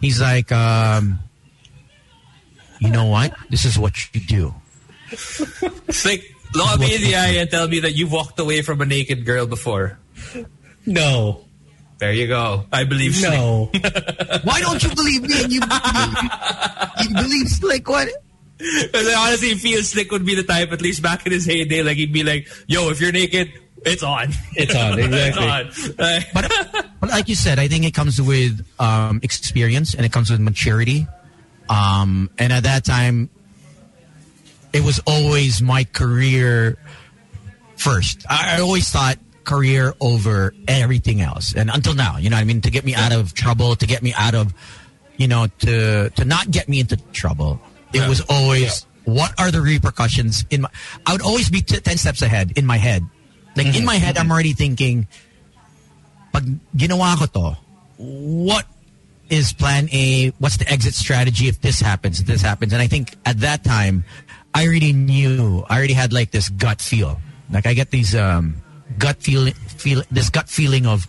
he's 0.00 0.20
like, 0.20 0.50
um, 0.52 1.20
you 2.80 2.90
know 2.90 3.06
what? 3.06 3.34
This 3.50 3.64
is 3.64 3.78
what 3.78 3.92
you 4.14 4.20
do. 4.20 4.54
Slick, 5.90 6.34
look 6.54 6.80
me 6.80 6.94
in 6.94 7.02
the 7.02 7.14
eye 7.16 7.34
and 7.38 7.50
tell 7.50 7.68
me 7.68 7.80
that 7.80 7.92
you've 7.94 8.12
walked 8.12 8.38
away 8.40 8.62
from 8.62 8.80
a 8.80 8.86
naked 8.86 9.24
girl 9.26 9.46
before. 9.46 9.98
No, 10.86 11.44
There 11.98 12.12
you 12.12 12.26
go. 12.26 12.64
I 12.72 12.84
believe 12.84 13.14
Slick. 13.14 13.32
no. 13.32 13.70
Why 14.44 14.60
don't 14.60 14.82
you 14.82 14.88
believe 14.94 15.22
me? 15.22 15.42
And 15.44 15.52
you 15.52 15.60
believe, 15.60 16.16
you 17.02 17.14
believe 17.14 17.48
Slick? 17.48 17.88
What? 17.88 18.08
Because 18.82 19.08
I 19.08 19.14
honestly 19.26 19.54
feel 19.54 19.82
Slick 19.82 20.10
would 20.12 20.26
be 20.26 20.34
the 20.34 20.42
type, 20.42 20.72
at 20.72 20.82
least 20.82 21.02
back 21.02 21.24
in 21.26 21.32
his 21.32 21.46
heyday, 21.46 21.82
like 21.82 21.96
he'd 21.96 22.12
be 22.12 22.22
like, 22.22 22.46
"Yo, 22.66 22.90
if 22.90 23.00
you're 23.00 23.12
naked, 23.12 23.52
it's 23.84 24.02
on. 24.02 24.28
It's 24.54 24.74
on, 24.74 24.98
exactly. 24.98 25.44
it's 25.44 25.88
on." 25.88 25.96
Like- 25.96 26.32
but, 26.34 26.86
but 27.00 27.10
like 27.10 27.28
you 27.28 27.34
said, 27.34 27.58
I 27.58 27.68
think 27.68 27.84
it 27.84 27.94
comes 27.94 28.20
with 28.20 28.60
um, 28.78 29.20
experience 29.22 29.94
and 29.94 30.04
it 30.04 30.12
comes 30.12 30.30
with 30.30 30.40
maturity. 30.40 31.06
Um, 31.68 32.30
and 32.38 32.52
at 32.52 32.64
that 32.64 32.84
time, 32.84 33.30
it 34.72 34.82
was 34.82 35.00
always 35.06 35.62
my 35.62 35.84
career 35.84 36.76
first. 37.76 38.24
I, 38.28 38.56
I 38.56 38.60
always 38.60 38.90
thought 38.90 39.18
career 39.44 39.94
over 40.00 40.52
everything 40.68 41.20
else, 41.22 41.54
and 41.54 41.70
until 41.70 41.94
now, 41.94 42.18
you 42.18 42.28
know, 42.28 42.36
what 42.36 42.42
I 42.42 42.44
mean, 42.44 42.60
to 42.62 42.70
get 42.70 42.84
me 42.84 42.94
out 42.94 43.12
of 43.12 43.32
trouble, 43.34 43.74
to 43.76 43.86
get 43.86 44.02
me 44.02 44.12
out 44.14 44.34
of, 44.34 44.52
you 45.16 45.28
know, 45.28 45.46
to 45.60 46.10
to 46.10 46.24
not 46.24 46.50
get 46.50 46.68
me 46.68 46.80
into 46.80 46.96
trouble. 47.12 47.60
It 47.92 48.00
Yeah. 48.00 48.08
was 48.08 48.20
always 48.28 48.86
what 49.04 49.32
are 49.40 49.50
the 49.50 49.60
repercussions 49.60 50.44
in 50.50 50.62
my. 50.62 50.68
I 51.06 51.12
would 51.12 51.22
always 51.22 51.50
be 51.50 51.62
t- 51.62 51.80
ten 51.80 51.96
steps 51.96 52.22
ahead 52.22 52.52
in 52.56 52.66
my 52.66 52.76
head. 52.76 53.04
Like 53.56 53.74
in 53.74 53.84
my 53.84 53.96
head, 53.96 54.16
I'm 54.16 54.30
already 54.30 54.52
thinking 54.52 55.08
pag 56.32 56.46
ginawa 56.76 57.18
ko 57.18 57.26
to, 57.26 57.58
what 57.98 58.64
is 59.28 59.52
plan 59.52 59.88
A? 59.92 60.30
What's 60.38 60.56
the 60.58 60.70
exit 60.70 60.94
strategy 60.94 61.48
if 61.48 61.60
this 61.60 61.80
happens, 61.80 62.20
if 62.20 62.26
this 62.26 62.42
happens? 62.42 62.72
And 62.72 62.80
I 62.80 62.86
think 62.86 63.16
at 63.26 63.40
that 63.40 63.64
time, 63.64 64.04
I 64.54 64.66
already 64.66 64.92
knew, 64.92 65.64
I 65.68 65.78
already 65.78 65.94
had 65.94 66.12
like 66.12 66.30
this 66.30 66.48
gut 66.48 66.80
feel. 66.80 67.20
Like 67.50 67.66
I 67.66 67.74
get 67.74 67.90
these 67.90 68.14
um, 68.14 68.62
gut 68.98 69.18
feel, 69.18 69.50
feel, 69.78 70.02
this 70.10 70.30
gut 70.30 70.48
feeling 70.48 70.86
of 70.86 71.06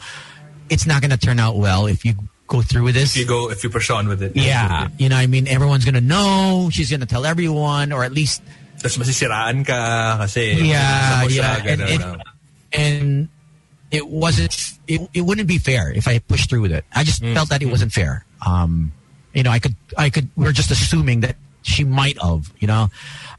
it's 0.70 0.86
not 0.88 1.02
going 1.02 1.12
to 1.12 1.18
turn 1.22 1.38
out 1.40 1.58
well 1.58 1.86
if 1.86 2.06
you 2.06 2.16
go 2.52 2.60
through 2.61 2.84
with 2.84 2.95
this. 2.99 3.15
if 3.15 3.23
you 3.23 3.28
go, 3.28 3.48
if 3.49 3.64
you 3.64 3.72
push 3.72 3.88
on 3.88 4.11
with 4.11 4.19
it, 4.19 4.36
yeah, 4.36 4.91
you 4.99 5.07
know, 5.07 5.15
I 5.15 5.32
mean, 5.32 5.48
everyone's 5.48 5.88
going 5.88 5.95
to 5.95 6.03
know. 6.03 6.68
She's 6.68 6.91
going 6.91 6.99
to 6.99 7.07
tell 7.07 7.23
everyone, 7.23 7.95
or 7.95 8.03
at 8.03 8.11
least 8.11 8.44
Tapos 8.82 8.98
masisiraan 8.98 9.61
ka 9.61 10.18
kasi 10.26 10.57
yeah, 10.57 11.22
yeah, 11.30 11.61
and, 11.69 11.82
and, 11.82 12.03
and 12.73 13.07
it 13.94 14.10
wasn't. 14.10 14.57
It, 14.90 15.06
it 15.14 15.22
wouldn't 15.22 15.48
be 15.48 15.61
fair 15.61 15.94
if 15.94 16.10
I 16.10 16.18
pushed 16.18 16.49
through 16.49 16.65
with 16.65 16.73
it. 16.73 16.84
I 16.90 17.06
just 17.06 17.22
felt 17.22 17.53
that 17.53 17.61
it 17.61 17.69
wasn't 17.69 17.94
fair. 17.94 18.26
Um, 18.41 18.91
you 19.38 19.44
know, 19.44 19.52
I 19.52 19.60
could, 19.60 19.76
I 19.98 20.10
could. 20.10 20.34
We 20.36 20.49
are 20.49 20.52
just 20.52 20.72
assuming 20.72 21.22
that 21.22 21.38
she 21.61 21.86
might 21.86 22.18
have, 22.22 22.52
you 22.57 22.65
know, 22.65 22.90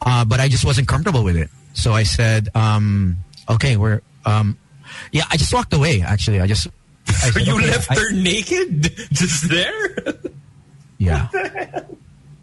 uh, 0.07 0.25
but 0.25 0.39
I 0.39 0.47
just 0.47 0.65
wasn't 0.65 0.87
comfortable 0.87 1.25
with 1.27 1.37
it. 1.37 1.51
So 1.75 1.91
I 1.93 2.05
said, 2.05 2.49
um, 2.55 3.19
okay, 3.51 3.77
we're, 3.77 4.01
um, 4.25 4.57
yeah, 5.11 5.25
I 5.29 5.37
just 5.37 5.53
walked 5.53 5.75
away. 5.75 6.03
Actually, 6.07 6.41
I 6.41 6.47
just. 6.47 6.69
Said, 7.09 7.35
you 7.47 7.57
okay, 7.57 7.67
left 7.71 7.91
I- 7.91 7.95
her 7.95 8.11
naked 8.13 8.83
just 9.13 9.49
there? 9.49 9.97
Yeah. 10.99 11.29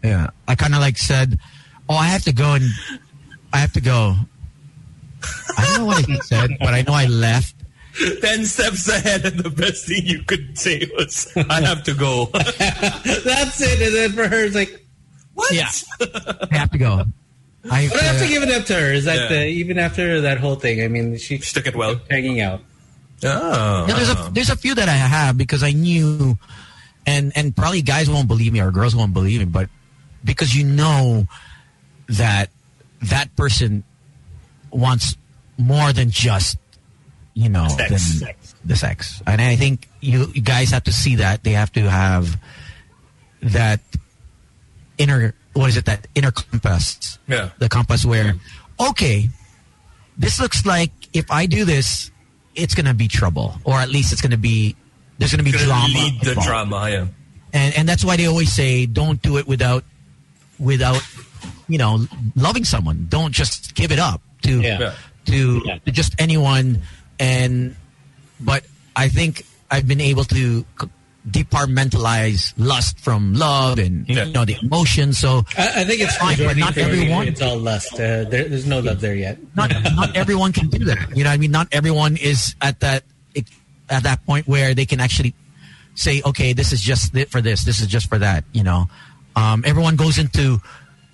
Yeah. 0.02 0.30
I 0.48 0.54
kind 0.54 0.74
of 0.74 0.80
like 0.80 0.98
said, 0.98 1.38
"Oh, 1.88 1.94
I 1.96 2.06
have 2.06 2.22
to 2.24 2.32
go 2.32 2.54
and 2.54 2.64
I 3.52 3.58
have 3.58 3.72
to 3.74 3.80
go." 3.80 4.14
I 5.56 5.64
don't 5.66 5.78
know 5.78 5.84
what 5.86 6.04
he 6.06 6.18
said, 6.20 6.50
but 6.58 6.72
I 6.74 6.82
know 6.82 6.92
I 6.94 7.06
left. 7.06 7.54
Ten 8.22 8.46
steps 8.46 8.88
ahead, 8.88 9.26
and 9.26 9.40
the 9.40 9.50
best 9.50 9.86
thing 9.86 10.06
you 10.06 10.22
could 10.22 10.56
say 10.58 10.88
was, 10.96 11.30
"I 11.36 11.60
have 11.60 11.82
to 11.84 11.94
go." 11.94 12.26
That's 12.32 13.60
it. 13.60 13.82
And 13.82 13.94
then 13.94 14.12
for 14.12 14.28
her, 14.28 14.44
it's 14.44 14.54
like, 14.54 14.86
what? 15.34 15.50
Yeah. 15.52 15.68
I 16.00 16.56
have 16.56 16.70
to 16.70 16.78
go. 16.78 17.04
I 17.70 17.80
have 17.82 17.92
but 17.92 18.00
I 18.02 18.04
have 18.04 18.16
to 18.20 18.22
to, 18.26 18.28
give 18.28 18.42
it 18.42 18.50
up 18.50 18.64
to 18.66 18.74
her. 18.74 18.92
Is 18.92 19.04
that 19.04 19.30
Yeah. 19.30 19.38
the, 19.40 19.46
even 19.46 19.78
after 19.78 20.20
that 20.22 20.38
whole 20.38 20.54
thing? 20.54 20.82
I 20.82 20.88
mean, 20.88 21.18
she 21.18 21.38
She 21.38 21.52
took 21.52 21.66
it 21.66 21.76
well. 21.76 22.00
hanging 22.10 22.40
out. 22.40 22.62
Oh. 23.24 23.86
Yeah, 23.88 23.94
there's 23.94 24.10
a 24.10 24.30
there's 24.32 24.50
a 24.50 24.56
few 24.56 24.74
that 24.74 24.88
I 24.88 24.92
have 24.94 25.36
because 25.36 25.62
I 25.62 25.72
knew, 25.72 26.38
and 27.06 27.32
and 27.36 27.54
probably 27.54 27.82
guys 27.82 28.08
won't 28.08 28.28
believe 28.28 28.52
me 28.52 28.60
or 28.60 28.70
girls 28.70 28.94
won't 28.96 29.12
believe 29.14 29.40
me, 29.40 29.44
but 29.46 29.68
because 30.24 30.54
you 30.56 30.64
know 30.64 31.26
that 32.08 32.50
that 33.02 33.34
person 33.36 33.84
wants 34.70 35.16
more 35.58 35.92
than 35.92 36.10
just 36.10 36.56
you 37.34 37.48
know 37.48 37.68
Sex. 37.68 38.20
than 38.20 38.34
the 38.64 38.76
sex, 38.76 39.22
and 39.26 39.40
I 39.40 39.56
think 39.56 39.88
you, 40.00 40.30
you 40.34 40.42
guys 40.42 40.70
have 40.70 40.84
to 40.84 40.92
see 40.92 41.16
that 41.16 41.44
they 41.44 41.52
have 41.52 41.72
to 41.72 41.88
have 41.88 42.38
that 43.42 43.80
inner 44.98 45.34
what 45.54 45.68
is 45.70 45.76
it 45.76 45.86
that 45.86 46.06
inner 46.14 46.30
compass 46.30 47.18
Yeah. 47.26 47.50
the 47.58 47.68
compass 47.68 48.04
where 48.04 48.34
okay 48.78 49.30
this 50.18 50.38
looks 50.38 50.66
like 50.66 50.90
if 51.14 51.30
I 51.30 51.46
do 51.46 51.64
this, 51.64 52.10
it's 52.54 52.74
going 52.74 52.86
to 52.86 52.94
be 52.94 53.08
trouble, 53.08 53.54
or 53.64 53.74
at 53.74 53.88
least 53.90 54.12
it's 54.12 54.20
going 54.20 54.30
to 54.32 54.36
be 54.38 54.76
there's 55.18 55.32
going 55.32 55.44
to 55.44 55.50
be 55.50 55.52
Gonna 55.52 55.64
drama. 55.64 55.88
lead 55.94 56.20
the 56.22 56.28
involved. 56.30 56.46
drama, 56.48 56.90
yeah. 56.90 57.06
and 57.52 57.74
and 57.76 57.88
that's 57.88 58.04
why 58.04 58.16
they 58.16 58.26
always 58.26 58.52
say 58.52 58.86
don't 58.86 59.20
do 59.22 59.38
it 59.38 59.46
without 59.46 59.84
without 60.58 61.02
you 61.68 61.78
know 61.78 62.04
loving 62.36 62.64
someone. 62.64 63.06
Don't 63.08 63.32
just 63.32 63.74
give 63.74 63.92
it 63.92 63.98
up 63.98 64.20
to 64.42 64.60
Yeah. 64.60 64.78
Yeah. 64.80 64.94
to, 65.26 65.62
Yeah. 65.64 65.78
to 65.84 65.90
just 65.92 66.14
anyone. 66.18 66.82
And 67.18 67.76
but 68.40 68.64
I 68.96 69.08
think 69.08 69.44
I've 69.70 69.86
been 69.86 70.00
able 70.00 70.24
to 70.24 70.64
c- 70.80 70.88
departmentalize 71.28 72.52
lust 72.56 72.98
from 72.98 73.34
love 73.34 73.78
and 73.78 74.08
Yeah. 74.08 74.24
you 74.24 74.32
know 74.32 74.44
the 74.44 74.56
emotions. 74.62 75.18
So 75.18 75.44
I, 75.56 75.82
I 75.82 75.84
think 75.84 76.00
it's 76.00 76.16
Fine, 76.16 76.38
but 76.38 76.56
not 76.56 76.76
everyone. 76.78 77.28
It's 77.28 77.42
all 77.42 77.58
lust. 77.58 77.92
Uh, 77.94 78.24
there, 78.24 78.48
there's 78.48 78.66
no 78.66 78.80
love 78.80 79.00
there 79.00 79.14
yet. 79.14 79.38
not 79.54 79.70
not 79.94 80.16
everyone 80.16 80.52
can 80.52 80.68
do 80.68 80.84
that. 80.86 80.98
You 81.16 81.24
know, 81.24 81.30
what 81.30 81.34
I 81.34 81.38
mean, 81.38 81.50
not 81.50 81.68
everyone 81.72 82.16
is 82.16 82.54
at 82.60 82.80
that 82.80 83.04
at 83.88 84.02
that 84.04 84.24
point 84.24 84.46
where 84.46 84.72
they 84.74 84.86
can 84.86 85.00
actually 85.00 85.34
say, 85.94 86.22
okay, 86.24 86.52
this 86.52 86.72
is 86.72 86.80
just 86.80 87.14
it 87.16 87.28
for 87.30 87.40
this, 87.42 87.64
this 87.64 87.80
is 87.80 87.86
just 87.86 88.08
for 88.08 88.18
that. 88.18 88.44
You 88.52 88.62
know, 88.62 88.86
um, 89.36 89.62
everyone 89.66 89.96
goes 89.96 90.18
into 90.18 90.60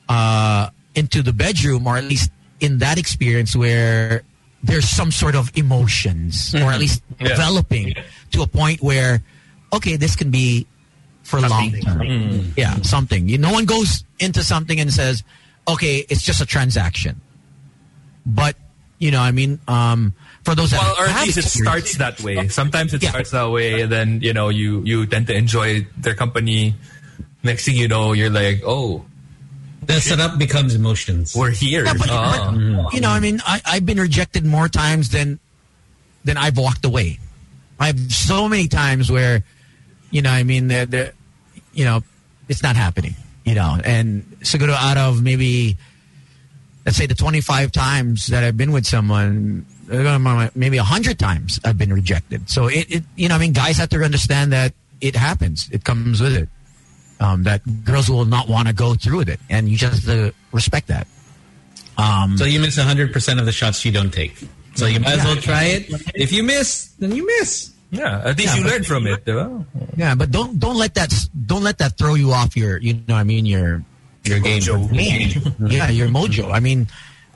uh, 0.09 0.71
into 0.95 1.23
the 1.23 1.33
bedroom, 1.33 1.87
or 1.87 1.97
at 1.97 2.05
least 2.05 2.31
in 2.61 2.79
that 2.79 2.99
experience 2.99 3.57
where 3.57 4.23
there's 4.63 4.89
some 4.89 5.11
sort 5.11 5.35
of 5.35 5.51
emotions, 5.57 6.55
or 6.55 6.71
at 6.73 6.79
least 6.81 7.03
Yeah. 7.21 7.29
developing 7.29 7.95
to 8.33 8.43
a 8.43 8.47
point 8.47 8.81
where, 8.83 9.23
okay, 9.73 9.97
this 9.97 10.17
can 10.17 10.31
be 10.31 10.67
for 11.23 11.41
long 11.41 11.73
term. 11.85 12.53
Yeah, 12.57 12.75
something. 12.83 13.29
You, 13.29 13.39
no 13.39 13.53
one 13.53 13.65
goes 13.65 14.05
into 14.19 14.43
something 14.43 14.79
and 14.81 14.93
says, 14.93 15.23
okay, 15.69 16.05
it's 16.09 16.23
just 16.23 16.41
a 16.41 16.47
transaction. 16.47 17.21
But 18.25 18.57
you 18.99 19.11
know, 19.11 19.21
I 19.21 19.31
mean, 19.31 19.59
um, 19.69 20.15
for 20.45 20.55
those 20.55 20.71
that 20.71 20.81
Well, 20.81 20.97
or 20.99 21.09
at 21.09 21.23
least 21.27 21.39
it 21.39 21.43
starts 21.45 21.97
that 21.99 22.21
way. 22.23 22.49
Sometimes 22.49 22.95
it 22.95 23.03
Yeah. 23.03 23.11
starts 23.11 23.31
that 23.33 23.51
way, 23.51 23.83
and 23.83 23.93
then 23.93 24.21
you 24.23 24.33
know 24.33 24.49
you 24.49 24.83
you 24.85 25.07
tend 25.07 25.27
to 25.29 25.35
enjoy 25.35 25.87
their 25.99 26.15
company. 26.15 26.75
Next 27.43 27.65
thing 27.65 27.77
you 27.77 27.87
know, 27.89 28.13
you're 28.13 28.31
like, 28.31 28.63
oh, 28.67 29.05
The 29.85 30.01
setup 30.01 30.39
becomes 30.39 30.75
emotions. 30.75 31.35
we're 31.37 31.51
here. 31.51 31.85
Yeah, 31.85 31.95
but, 31.95 32.09
Oh. 32.11 32.83
but, 32.85 32.95
you 32.95 33.01
know, 33.01 33.11
I 33.11 33.21
mean, 33.21 33.41
I, 33.47 33.61
I've 33.65 33.87
been 33.87 34.01
rejected 34.01 34.45
more 34.45 34.69
times 34.69 35.11
than 35.11 35.39
than 36.25 36.37
I've 36.37 36.57
walked 36.57 36.85
away. 36.85 37.21
I've 37.79 38.01
so 38.13 38.49
many 38.49 38.67
times 38.67 39.13
where, 39.13 39.45
you 40.17 40.23
know, 40.23 40.31
I 40.31 40.45
mean, 40.45 40.69
the, 40.69 40.87
the, 40.89 41.13
you 41.75 41.85
know, 41.85 42.03
it's 42.49 42.63
not 42.63 42.75
happening. 42.75 43.15
You 43.45 43.55
know, 43.55 43.77
and 43.85 44.25
siguro 44.41 44.73
out 44.73 44.97
of 44.97 45.23
maybe, 45.23 45.77
let's 46.87 46.97
say 46.97 47.07
the 47.07 47.15
twenty 47.15 47.43
five 47.43 47.71
times 47.71 48.29
that 48.29 48.43
I've 48.43 48.57
been 48.57 48.73
with 48.73 48.87
someone, 48.87 49.67
maybe 50.57 50.79
a 50.79 50.83
hundred 50.83 51.19
times 51.19 51.61
I've 51.65 51.77
been 51.79 51.93
rejected. 51.93 52.49
So 52.49 52.67
it, 52.67 52.87
it, 52.91 53.05
you 53.15 53.29
know, 53.29 53.37
I 53.37 53.39
mean, 53.39 53.53
guys 53.53 53.77
have 53.77 53.91
to 53.91 54.03
understand 54.03 54.53
that 54.53 54.73
it 55.01 55.15
happens. 55.15 55.69
It 55.71 55.85
comes 55.85 56.21
with 56.21 56.35
it. 56.35 56.49
Um, 57.21 57.45
that 57.45 57.61
girls 57.85 58.09
will 58.11 58.25
not 58.25 58.49
want 58.49 58.69
to 58.69 58.75
go 58.75 58.95
through 58.95 59.19
with 59.19 59.29
it, 59.29 59.41
and 59.49 59.69
you 59.69 59.77
just 59.77 60.07
have 60.07 60.15
to 60.17 60.35
respect 60.53 60.89
that. 60.89 61.07
Um, 61.99 62.37
So 62.37 62.45
you 62.47 62.59
miss 62.59 62.79
100% 62.79 63.39
of 63.39 63.47
the 63.47 63.53
shots 63.53 63.85
you 63.85 63.93
don't 63.93 64.13
take. 64.13 64.37
So 64.75 64.87
you 64.87 65.01
might 65.01 65.19
as 65.19 65.25
well 65.25 65.37
try 65.37 65.65
it. 65.65 65.89
If 66.15 66.33
you 66.33 66.43
miss, 66.43 66.93
then 66.99 67.15
you 67.15 67.25
miss. 67.27 67.76
Yeah, 67.91 68.23
at 68.25 68.37
least 68.39 68.55
Yeah, 68.55 68.57
you 68.57 68.63
but- 68.65 68.73
learn 68.73 68.85
from 68.85 69.07
it, 69.07 69.25
diba? 69.25 69.65
Yeah, 69.97 70.15
but 70.15 70.31
don't 70.31 70.59
don't 70.59 70.77
let 70.77 70.95
that 70.95 71.13
don't 71.47 71.63
let 71.63 71.79
that 71.79 71.97
throw 71.97 72.15
you 72.15 72.33
off 72.33 72.57
your 72.57 72.79
you 72.79 73.01
know 73.07 73.15
I 73.15 73.25
mean 73.25 73.47
your 73.47 73.83
Your 74.25 74.41
game. 74.41 74.61
yeah 75.71 75.89
your 75.91 76.09
mojo. 76.09 76.51
I 76.53 76.59
mean, 76.61 76.89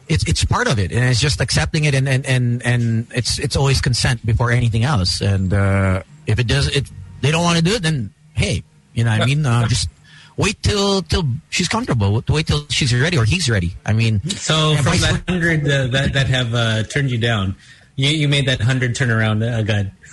it's 0.09 0.27
it's 0.27 0.45
part 0.45 0.67
of 0.67 0.79
it, 0.79 0.91
and 0.91 1.05
it's 1.05 1.21
just 1.21 1.41
accepting 1.41 1.85
it, 1.85 1.95
and 1.95 2.09
and 2.09 2.27
and, 2.27 2.63
and 2.67 3.07
it's 3.15 3.39
it's 3.39 3.55
always 3.55 3.81
consent 3.81 4.25
before 4.27 4.51
anything 4.51 4.83
else. 4.83 5.21
And 5.23 5.55
uh, 5.55 6.03
if 6.27 6.39
it 6.41 6.49
does, 6.49 6.67
if 6.75 6.91
they 7.23 7.31
don't 7.31 7.45
want 7.45 7.59
to 7.59 7.65
do 7.65 7.75
it, 7.79 7.83
then 7.87 8.11
hey, 8.35 8.65
you 8.93 9.05
know 9.05 9.13
what 9.15 9.23
I 9.23 9.27
mean. 9.27 9.47
Uh, 9.47 9.69
just 9.69 9.89
wait 10.37 10.61
till 10.67 11.03
till 11.03 11.23
she's 11.51 11.69
comfortable. 11.69 12.23
Wait 12.29 12.47
till 12.51 12.67
she's 12.71 12.91
ready 12.93 13.17
or 13.17 13.25
he's 13.25 13.49
ready. 13.49 13.77
I 13.87 13.93
mean, 13.93 14.19
So 14.31 14.73
Yeah, 14.73 14.83
from 14.83 14.99
that 14.99 15.29
100 15.31 15.63
uh, 15.63 15.87
that, 15.95 16.13
that 16.13 16.27
have 16.27 16.55
uh, 16.55 16.83
turned 16.91 17.11
you 17.13 17.19
down, 17.19 17.55
you, 17.95 18.11
you 18.11 18.27
made 18.27 18.47
that 18.51 18.59
100 18.59 18.97
turnaround 18.97 19.47
a 19.47 19.63
uh, 19.63 19.63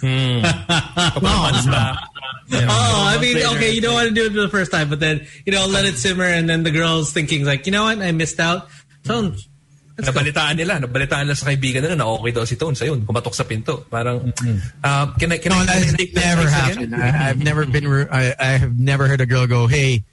agad. 0.03 1.97
Oh, 2.69 3.03
I 3.07 3.17
mean, 3.19 3.37
okay, 3.37 3.71
you 3.73 3.81
don't 3.81 3.93
want 3.93 4.07
to 4.07 4.15
do 4.15 4.25
it 4.25 4.31
for 4.31 4.41
the 4.41 4.49
first 4.49 4.71
time, 4.71 4.89
but 4.89 4.99
then, 4.99 5.27
you 5.45 5.51
know, 5.51 5.67
let 5.67 5.85
it 5.85 5.97
simmer, 5.97 6.25
and 6.25 6.47
then 6.47 6.63
the 6.63 6.71
girl's 6.71 7.11
thinking, 7.11 7.43
like, 7.43 7.65
you 7.65 7.71
know 7.71 7.83
what, 7.83 7.99
I 7.99 8.11
missed 8.11 8.39
out. 8.39 8.69
So, 9.03 9.19
let's 9.21 9.43
go. 9.99 10.11
Nabalitaan 10.11 10.55
nila, 10.55 10.79
nabalitaan 10.79 11.27
nila 11.27 11.35
sa 11.35 11.47
kaibigan 11.51 11.83
nila 11.83 11.95
na 11.95 12.07
okay 12.07 12.31
daw 12.31 12.45
si 12.45 12.55
Tones. 12.55 12.79
Ayun, 12.79 13.03
pumatok 13.03 13.35
sa 13.35 13.43
pinto. 13.43 13.83
Parang, 13.89 14.31
um, 14.83 15.07
can 15.19 15.31
I, 15.31 15.37
can 15.39 15.51
no, 15.51 15.59
I, 15.59 15.65
can 15.65 15.69
I 15.69 15.79
that's 15.79 15.93
take 15.97 16.15
never 16.15 16.47
happened. 16.47 16.93
again? 16.93 17.01
I, 17.01 17.29
I've 17.29 17.43
never 17.43 17.65
been. 17.65 17.85
I, 18.11 18.33
I 18.39 18.51
have 18.63 18.79
never 18.79 19.07
heard 19.07 19.19
a 19.19 19.25
girl 19.25 19.47
go, 19.47 19.67
"Hey, 19.67 20.03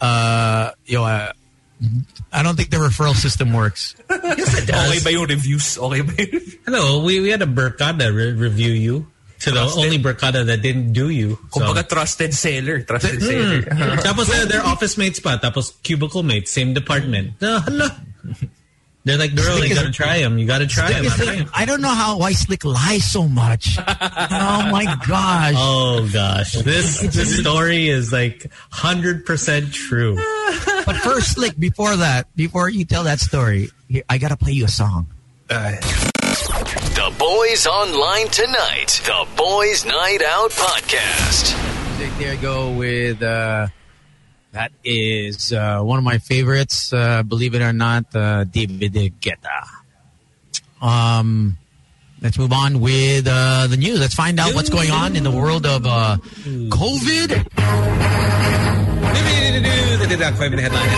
uh, 0.00 0.70
yo, 0.86 1.04
uh, 1.04 1.32
I 2.32 2.42
don't 2.42 2.56
think 2.56 2.70
the 2.70 2.78
referral 2.78 3.14
system 3.14 3.52
works." 3.52 3.94
Okay 4.66 5.00
ba 5.04 5.12
yung 5.12 5.26
reviews? 5.28 5.76
Okay 5.78 6.00
ba 6.00 6.12
yung 6.16 6.40
Hello, 6.64 7.04
we, 7.04 7.20
we 7.20 7.28
had 7.30 7.42
a 7.42 7.46
Barkada 7.46 8.10
re- 8.14 8.32
review 8.32 8.72
you 8.72 9.06
to 9.40 9.50
the 9.50 9.60
Trusted. 9.60 9.84
only 9.84 9.98
Barkada 9.98 10.46
that 10.46 10.62
didn't 10.62 10.92
do 10.92 11.10
you. 11.10 11.38
So. 11.52 11.60
Kumbaga 11.60 11.88
trusted 11.88 12.34
sailor. 12.34 12.80
Trusted 12.80 13.22
sailor. 13.22 13.62
tapos 14.06 14.30
uh, 14.32 14.46
they're 14.46 14.64
office 14.64 14.96
mates 14.96 15.20
pa, 15.20 15.36
tapos 15.38 15.74
cubicle 15.82 16.22
mates, 16.22 16.50
same 16.50 16.72
department. 16.74 17.34
Uh, 17.42 17.60
hala. 17.66 18.00
They're 19.06 19.18
like, 19.18 19.36
girl, 19.36 19.64
you 19.64 19.72
gotta 19.72 19.92
try 19.92 20.18
him. 20.18 20.36
You 20.36 20.48
gotta 20.48 20.66
try 20.66 20.90
him. 20.90 21.04
them. 21.04 21.46
is 21.46 21.50
I 21.54 21.64
don't 21.64 21.80
know 21.80 21.94
how 21.94 22.18
why 22.18 22.32
Slick 22.32 22.64
lies 22.64 23.08
so 23.08 23.28
much. 23.28 23.78
oh 23.86 24.68
my 24.74 24.98
gosh! 25.06 25.54
Oh 25.56 26.10
gosh, 26.12 26.54
this 26.54 27.02
this 27.14 27.38
story 27.38 27.88
is 27.88 28.12
like 28.12 28.50
hundred 28.72 29.24
percent 29.24 29.72
true. 29.72 30.16
But 30.84 30.96
first, 30.96 31.34
Slick, 31.34 31.56
before 31.56 31.94
that, 31.94 32.26
before 32.34 32.68
you 32.68 32.84
tell 32.84 33.04
that 33.04 33.20
story, 33.20 33.70
I 34.10 34.18
gotta 34.18 34.36
play 34.36 34.52
you 34.52 34.64
a 34.64 34.68
song. 34.68 35.06
The 37.06 37.14
Boys 37.18 37.68
Online 37.68 38.26
Tonight. 38.26 39.00
The 39.04 39.28
Boys 39.36 39.84
Night 39.84 40.22
Out 40.26 40.50
Podcast. 40.50 41.54
There 42.18 42.34
you 42.34 42.40
go 42.40 42.72
with 42.72 43.22
uh, 43.22 43.68
that 44.50 44.72
is 44.82 45.52
uh, 45.52 45.82
one 45.82 45.98
of 45.98 46.04
my 46.04 46.18
favorites. 46.18 46.92
Uh, 46.92 47.22
believe 47.22 47.54
it 47.54 47.62
or 47.62 47.72
not, 47.72 48.06
uh, 48.16 48.42
David 48.42 48.94
Guetta. 49.20 49.68
Um, 50.82 51.56
let's 52.22 52.38
move 52.38 52.52
on 52.52 52.80
with 52.80 53.28
uh, 53.30 53.68
the 53.68 53.76
news. 53.76 54.00
Let's 54.00 54.14
find 54.14 54.40
out 54.40 54.56
what's 54.56 54.70
going 54.70 54.90
on 54.90 55.14
in 55.14 55.22
the 55.22 55.30
world 55.30 55.64
of 55.64 55.86
uh, 55.86 56.16
COVID. 56.16 57.28
They 60.00 60.08
did 60.08 60.18
that 60.18 60.34
five 60.36 60.50
minute 60.50 60.72
headline. 60.72 60.88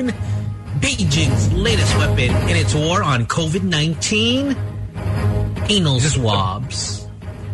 Headline. 0.00 0.33
Beijing's 0.94 1.52
latest 1.52 1.96
weapon 1.96 2.30
in 2.48 2.54
its 2.54 2.72
war 2.72 3.02
on 3.02 3.26
COVID 3.26 3.64
nineteen: 3.64 4.56
anal 5.68 5.98
swabs. 5.98 7.08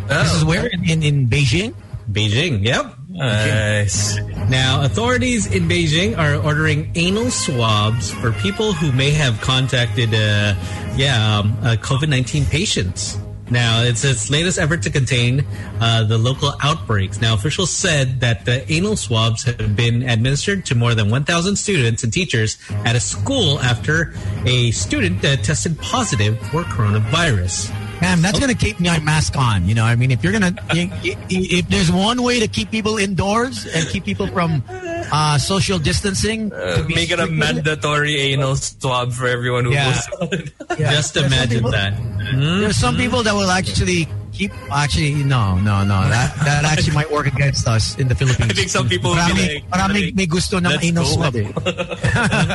This 0.08 0.34
is 0.34 0.44
where 0.44 0.66
in, 0.66 0.84
in, 0.90 1.02
in 1.02 1.26
Beijing. 1.26 1.74
Beijing, 2.12 2.62
yep. 2.62 2.94
Nice. 3.08 4.18
Now, 4.50 4.82
authorities 4.84 5.46
in 5.46 5.68
Beijing 5.68 6.18
are 6.18 6.36
ordering 6.36 6.92
anal 6.96 7.30
swabs 7.30 8.10
for 8.10 8.32
people 8.32 8.72
who 8.74 8.92
may 8.92 9.10
have 9.10 9.40
contacted, 9.40 10.12
uh, 10.12 10.54
yeah, 10.96 11.38
um, 11.38 11.56
uh, 11.62 11.76
COVID-19 11.80 12.50
patients. 12.50 13.16
Now, 13.50 13.82
it's 13.82 14.04
its 14.04 14.30
latest 14.30 14.58
effort 14.58 14.82
to 14.82 14.90
contain 14.90 15.44
uh, 15.80 16.04
the 16.04 16.18
local 16.18 16.54
outbreaks. 16.62 17.20
Now, 17.20 17.34
officials 17.34 17.70
said 17.70 18.20
that 18.20 18.44
the 18.44 18.70
anal 18.72 18.96
swabs 18.96 19.42
have 19.44 19.74
been 19.74 20.02
administered 20.02 20.64
to 20.66 20.74
more 20.74 20.94
than 20.94 21.10
1,000 21.10 21.56
students 21.56 22.04
and 22.04 22.12
teachers 22.12 22.58
at 22.84 22.94
a 22.94 23.00
school 23.00 23.58
after 23.60 24.14
a 24.46 24.70
student 24.70 25.24
uh, 25.24 25.36
tested 25.36 25.78
positive 25.80 26.38
for 26.50 26.62
coronavirus. 26.62 27.89
Man, 28.00 28.22
that's 28.22 28.38
going 28.38 28.50
to 28.50 28.56
keep 28.56 28.80
my 28.80 28.98
mask 29.00 29.36
on. 29.36 29.68
You 29.68 29.74
know, 29.74 29.84
I 29.84 29.94
mean, 29.94 30.10
if 30.10 30.24
you're 30.24 30.32
going 30.32 30.54
to, 30.54 30.62
if 30.72 31.68
there's 31.68 31.92
one 31.92 32.22
way 32.22 32.40
to 32.40 32.48
keep 32.48 32.70
people 32.70 32.96
indoors 32.96 33.66
and 33.66 33.86
keep 33.88 34.04
people 34.04 34.26
from 34.28 34.62
uh, 34.70 35.36
social 35.38 35.78
distancing, 35.78 36.48
be 36.48 36.94
Make 36.94 37.10
it 37.10 37.18
a 37.20 37.24
strict 37.24 37.30
with 37.30 37.30
it, 37.30 37.32
mandatory 37.32 38.16
anal 38.16 38.56
swab 38.56 39.12
for 39.12 39.26
everyone 39.26 39.64
who 39.66 39.72
Yeah. 39.72 40.00
goes 40.20 40.50
yeah. 40.78 40.92
Just 40.96 41.16
imagine 41.16 41.58
people- 41.58 41.70
that. 41.72 41.92
There's 42.34 42.76
some 42.76 42.96
people 42.96 43.22
that 43.22 43.34
will 43.34 43.50
actually 43.50 44.06
keep. 44.32 44.50
Actually, 44.70 45.22
no, 45.22 45.58
no, 45.60 45.84
no. 45.84 45.98
That 46.10 46.34
that 46.42 46.62
actually 46.64 46.94
might 46.94 47.10
work 47.10 47.26
against 47.26 47.68
us 47.68 47.98
in 47.98 48.08
the 48.08 48.14
Philippines. 48.14 48.50
I 48.50 48.54
think 48.54 48.70
some 48.70 48.88
people 48.88 49.14
Marami, 49.14 49.62
like, 49.62 49.70
marami 49.70 50.00
like, 50.10 50.14
may 50.14 50.26
gusto 50.26 50.58
ng 50.58 50.74
go. 50.94 51.04
swab 51.04 51.34
eh. 51.36 51.46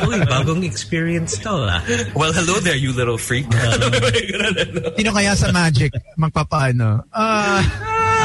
Uy, 0.06 0.18
bagong 0.32 0.64
experience 0.66 1.38
to 1.40 1.52
ah. 1.52 1.80
Well, 2.16 2.34
hello 2.34 2.60
there, 2.60 2.76
you 2.76 2.92
little 2.92 3.18
freak. 3.18 3.48
Sino 4.98 5.10
kaya 5.12 5.36
sa 5.36 5.52
Magic 5.52 5.92
magpapaano? 6.20 7.08
Ah, 7.16 7.64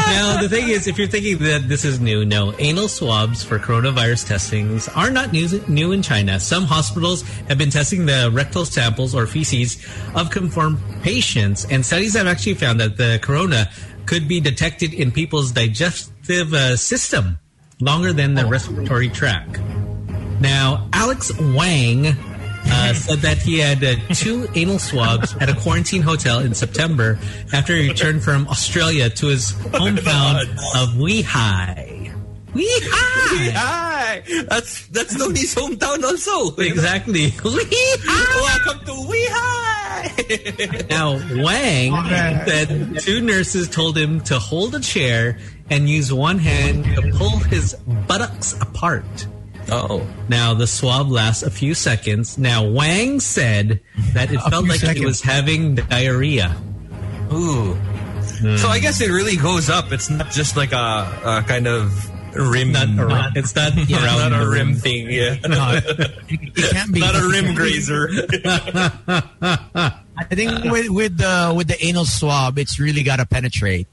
Now, 0.10 0.40
the 0.40 0.48
thing 0.48 0.68
is, 0.68 0.86
if 0.86 0.98
you're 0.98 1.08
thinking 1.08 1.38
that 1.38 1.68
this 1.68 1.84
is 1.84 2.00
new, 2.00 2.24
no. 2.24 2.54
Anal 2.58 2.88
swabs 2.88 3.42
for 3.42 3.58
coronavirus 3.58 4.28
testings 4.28 4.88
are 4.88 5.10
not 5.10 5.32
new, 5.32 5.48
new 5.68 5.92
in 5.92 6.02
China. 6.02 6.38
Some 6.40 6.64
hospitals 6.64 7.22
have 7.48 7.58
been 7.58 7.70
testing 7.70 8.06
the 8.06 8.30
rectal 8.32 8.64
samples 8.64 9.14
or 9.14 9.26
feces 9.26 9.84
of 10.14 10.30
confirmed 10.30 10.78
patients, 11.02 11.66
and 11.70 11.84
studies 11.84 12.14
have 12.14 12.26
actually 12.26 12.54
found 12.54 12.80
that 12.80 12.96
the 12.96 13.18
corona 13.22 13.70
could 14.06 14.26
be 14.26 14.40
detected 14.40 14.94
in 14.94 15.12
people's 15.12 15.52
digestive 15.52 16.52
uh, 16.54 16.76
system 16.76 17.38
longer 17.80 18.12
than 18.12 18.34
the 18.34 18.46
respiratory 18.46 19.08
tract. 19.08 19.60
Now, 20.40 20.88
Alex 20.92 21.32
Wang 21.38 22.16
uh, 22.70 22.94
said 22.94 23.18
that 23.18 23.38
he 23.38 23.58
had 23.58 23.82
uh, 23.82 23.96
two 24.14 24.48
anal 24.54 24.78
swabs 24.78 25.34
at 25.36 25.48
a 25.48 25.54
quarantine 25.54 26.02
hotel 26.02 26.40
in 26.40 26.54
September 26.54 27.18
after 27.52 27.74
he 27.76 27.88
returned 27.88 28.22
from 28.22 28.46
Australia 28.48 29.10
to 29.10 29.26
his 29.28 29.52
hometown 29.74 30.42
of 30.80 30.88
Weihai. 30.96 32.12
Weihai! 32.52 33.52
Hi, 33.54 34.22
that's 34.48 34.86
that's 34.88 35.16
Tony's 35.16 35.54
hometown 35.54 36.02
also. 36.02 36.56
Exactly. 36.56 37.30
Weihai! 37.30 38.42
Welcome 38.42 38.84
to 38.86 38.92
Weihai. 38.92 39.70
Now, 40.90 41.12
Wang 41.44 41.92
said 42.46 42.98
two 43.00 43.20
nurses 43.20 43.68
told 43.68 43.98
him 43.98 44.20
to 44.22 44.38
hold 44.38 44.74
a 44.74 44.80
chair 44.80 45.38
and 45.68 45.88
use 45.88 46.12
one 46.12 46.38
hand 46.38 46.84
to 46.96 47.12
pull 47.16 47.38
his 47.38 47.74
buttocks 48.08 48.54
apart. 48.60 49.04
Oh, 49.70 50.06
Now, 50.28 50.54
the 50.54 50.66
swab 50.66 51.10
lasts 51.10 51.42
a 51.42 51.50
few 51.50 51.74
seconds. 51.74 52.38
Now, 52.38 52.66
Wang 52.68 53.20
said 53.20 53.80
that 54.14 54.32
it 54.32 54.40
felt 54.50 54.64
few 54.66 54.88
like 54.88 54.96
he 54.96 55.04
was 55.04 55.20
having 55.22 55.74
diarrhea. 55.76 56.56
ooh. 57.32 57.76
So 58.56 58.68
I 58.68 58.78
guess 58.80 59.00
it 59.02 59.10
really 59.10 59.36
goes 59.36 59.68
up. 59.68 59.92
It's 59.92 60.08
not 60.08 60.30
just 60.30 60.56
like 60.56 60.72
a, 60.72 60.76
a 61.24 61.44
kind 61.46 61.66
of 61.66 62.10
rim. 62.34 62.72
Not 62.72 62.88
around, 62.98 63.36
it's 63.36 63.54
not 63.54 63.72
around 63.76 64.30
not 64.30 64.32
a 64.32 64.44
the 64.44 64.50
rim 64.50 64.74
thing. 64.74 65.10
Yeah, 65.10 65.36
it 65.42 66.70
can't 66.72 66.92
be. 66.92 67.00
not 67.00 67.14
a 67.16 67.28
rim 67.28 67.54
grazer. 67.54 68.08
I 70.16 70.24
think 70.30 70.64
with 70.64 70.88
with 70.88 71.18
the 71.18 71.52
with 71.54 71.68
the 71.68 71.76
anal 71.84 72.06
swab, 72.06 72.58
it's 72.58 72.78
really 72.80 73.02
got 73.02 73.16
to 73.16 73.26
penetrate 73.26 73.88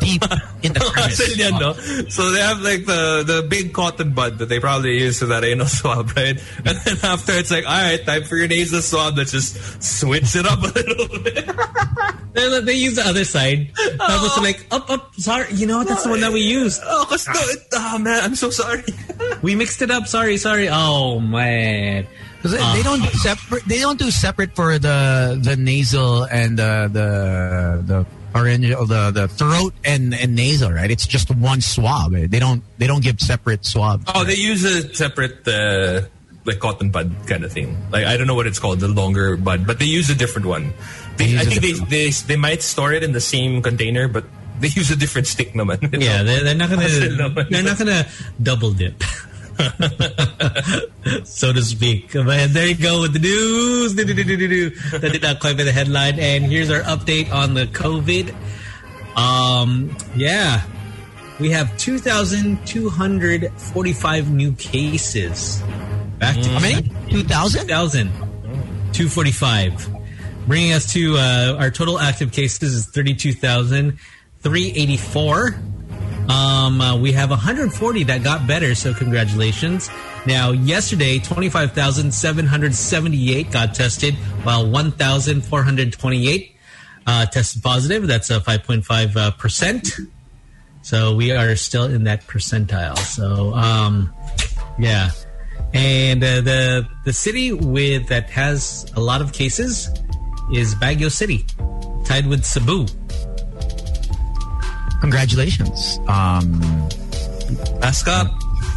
deep 0.00 0.22
in 0.62 0.72
the 0.72 0.80
crevice. 0.92 1.18
Kasi 1.18 1.40
yan, 1.40 1.58
no? 1.58 1.72
So 2.08 2.30
they 2.30 2.40
have 2.40 2.60
like 2.60 2.86
the 2.86 3.24
the 3.26 3.46
big 3.48 3.72
cotton 3.72 4.12
bud 4.12 4.38
that 4.38 4.46
they 4.46 4.60
probably 4.60 4.98
use 4.98 5.18
for 5.18 5.26
that 5.26 5.44
anal 5.44 5.66
swab, 5.70 6.10
right? 6.16 6.40
And 6.64 6.76
then 6.84 6.96
after 7.02 7.32
it's 7.32 7.50
like, 7.50 7.66
all 7.66 7.72
right, 7.72 8.04
time 8.04 8.24
for 8.24 8.36
your 8.36 8.48
nasal 8.48 8.82
swab. 8.82 9.16
Let's 9.16 9.32
just 9.32 9.82
switch 9.82 10.36
it 10.36 10.46
up 10.46 10.60
a 10.62 10.72
little 10.76 11.08
bit. 11.20 11.46
They, 12.32 12.60
they 12.60 12.74
use 12.74 12.96
the 12.96 13.06
other 13.06 13.24
side. 13.24 13.72
That 13.74 14.20
was 14.20 14.36
oh. 14.36 14.42
like, 14.42 14.66
up, 14.70 14.90
up, 14.90 15.14
sorry. 15.16 15.52
You 15.54 15.66
know 15.66 15.78
what? 15.78 15.88
That's 15.88 16.04
the 16.04 16.10
one 16.10 16.20
that 16.20 16.32
we 16.32 16.40
used. 16.40 16.82
Oh, 16.84 17.06
cause 17.08 17.26
no, 17.28 17.40
it, 17.40 17.60
oh 17.72 17.98
man, 17.98 18.22
I'm 18.22 18.34
so 18.34 18.50
sorry. 18.50 18.84
We 19.42 19.54
mixed 19.54 19.80
it 19.80 19.90
up. 19.90 20.06
Sorry, 20.06 20.36
sorry. 20.36 20.68
Oh, 20.68 21.20
man. 21.20 22.06
'Cause 22.46 22.54
they- 22.54 22.72
they 22.78 22.82
don't 22.86 23.02
do 23.02 23.10
separate. 23.18 23.62
They 23.66 23.78
don't 23.80 23.98
do 23.98 24.10
separate 24.10 24.54
for 24.54 24.78
the 24.78 25.34
the 25.42 25.56
nasal 25.58 26.24
and 26.24 26.58
the 26.58 26.86
the 26.92 27.08
the 27.82 27.98
orange 28.38 28.68
the 28.68 29.10
the 29.10 29.26
throat 29.28 29.74
and 29.84 30.14
and 30.14 30.34
nasal. 30.34 30.70
Right? 30.70 30.90
It's 30.90 31.06
just 31.06 31.30
one 31.34 31.60
swab. 31.60 32.12
They 32.14 32.38
don't 32.38 32.62
they 32.78 32.86
don't 32.86 33.02
give 33.02 33.18
separate 33.20 33.64
swabs. 33.66 34.04
Oh, 34.14 34.22
they 34.24 34.36
use 34.38 34.62
a 34.64 34.94
separate 34.94 35.42
uh, 35.48 36.06
like 36.46 36.60
cotton 36.60 36.90
bud 36.90 37.10
kind 37.26 37.42
of 37.42 37.50
thing. 37.52 37.74
Like 37.90 38.06
I 38.06 38.16
don't 38.16 38.26
know 38.30 38.34
what 38.38 38.46
it's 38.46 38.58
called, 38.62 38.78
the 38.80 38.88
longer 38.88 39.36
bud, 39.36 39.66
but 39.66 39.78
they 39.82 39.86
use 39.90 40.08
a 40.10 40.14
different 40.14 40.46
one. 40.46 40.72
They, 41.16 41.26
They 41.26 41.30
use 41.32 41.48
think 41.48 41.60
they, 41.60 41.72
different 41.72 41.90
they 41.90 42.10
they 42.10 42.36
might 42.36 42.62
store 42.62 42.92
it 42.92 43.02
in 43.02 43.10
the 43.12 43.20
same 43.24 43.62
container, 43.62 44.06
but 44.06 44.24
they 44.60 44.68
use 44.78 44.90
a 44.92 44.96
different 44.96 45.26
stick 45.26 45.54
naman. 45.54 45.80
Yeah, 46.00 46.22
they're, 46.22 46.44
they're 46.44 46.54
not 46.54 46.70
gonna 46.70 46.86
they're 47.50 47.62
not 47.66 47.78
gonna 47.78 48.06
double 48.40 48.70
dip, 48.72 49.02
so 51.24 51.52
to 51.52 51.62
speak. 51.62 52.12
But 52.12 52.52
there 52.52 52.66
you 52.66 52.74
go 52.74 53.02
with 53.02 53.12
the 53.12 53.18
news. 53.18 53.94
That 53.94 55.12
did 55.12 55.22
not 55.22 55.40
quite 55.40 55.56
be 55.56 55.62
the 55.62 55.72
headline. 55.72 56.18
And 56.18 56.44
here's 56.44 56.70
our 56.70 56.82
update 56.82 57.32
on 57.32 57.54
the 57.54 57.66
COVID. 57.66 58.34
Um, 59.16 59.96
yeah, 60.14 60.62
we 61.40 61.50
have 61.50 61.76
two 61.78 61.98
thousand 61.98 62.66
two 62.66 62.90
hundred 62.90 63.50
forty-five 63.52 64.30
new 64.30 64.52
cases. 64.52 65.62
Back 66.18 66.36
to 66.36 66.48
How 66.48 66.60
many? 66.60 66.88
Two 67.10 67.24
thousand. 67.24 67.68
2,000. 67.68 68.26
245. 68.96 69.94
Bringing 70.46 70.72
us 70.72 70.90
to 70.94 71.18
uh, 71.18 71.56
our 71.58 71.70
total 71.70 71.98
active 71.98 72.32
cases 72.32 72.72
is 72.72 72.86
32,384. 72.86 75.60
Um, 76.28 76.80
uh, 76.80 76.96
we 76.96 77.12
have 77.12 77.30
140 77.30 78.02
that 78.04 78.24
got 78.24 78.46
better, 78.46 78.74
so 78.74 78.92
congratulations. 78.92 79.88
Now, 80.26 80.50
yesterday, 80.50 81.20
25,778 81.20 83.52
got 83.52 83.74
tested, 83.74 84.14
while 84.42 84.68
1,428 84.68 86.56
uh, 87.06 87.26
tested 87.26 87.62
positive. 87.62 88.08
That's 88.08 88.30
a 88.30 88.40
5.5 88.40 89.16
uh, 89.16 89.30
percent. 89.32 89.88
So 90.82 91.14
we 91.14 91.32
are 91.32 91.54
still 91.56 91.84
in 91.84 92.04
that 92.04 92.26
percentile. 92.26 92.96
So, 92.98 93.52
um, 93.54 94.14
yeah. 94.78 95.10
And 95.74 96.22
uh, 96.22 96.42
the 96.42 96.86
the 97.04 97.12
city 97.12 97.52
with 97.52 98.06
that 98.08 98.30
has 98.30 98.86
a 98.94 99.00
lot 99.00 99.20
of 99.20 99.32
cases 99.32 99.88
is 100.52 100.76
Baguio 100.76 101.10
City, 101.10 101.44
tied 102.04 102.26
with 102.26 102.44
Cebu. 102.44 102.86
Congratulations. 105.00 105.98
Um, 106.08 106.60
Mask 107.80 108.08
up, 108.08 108.26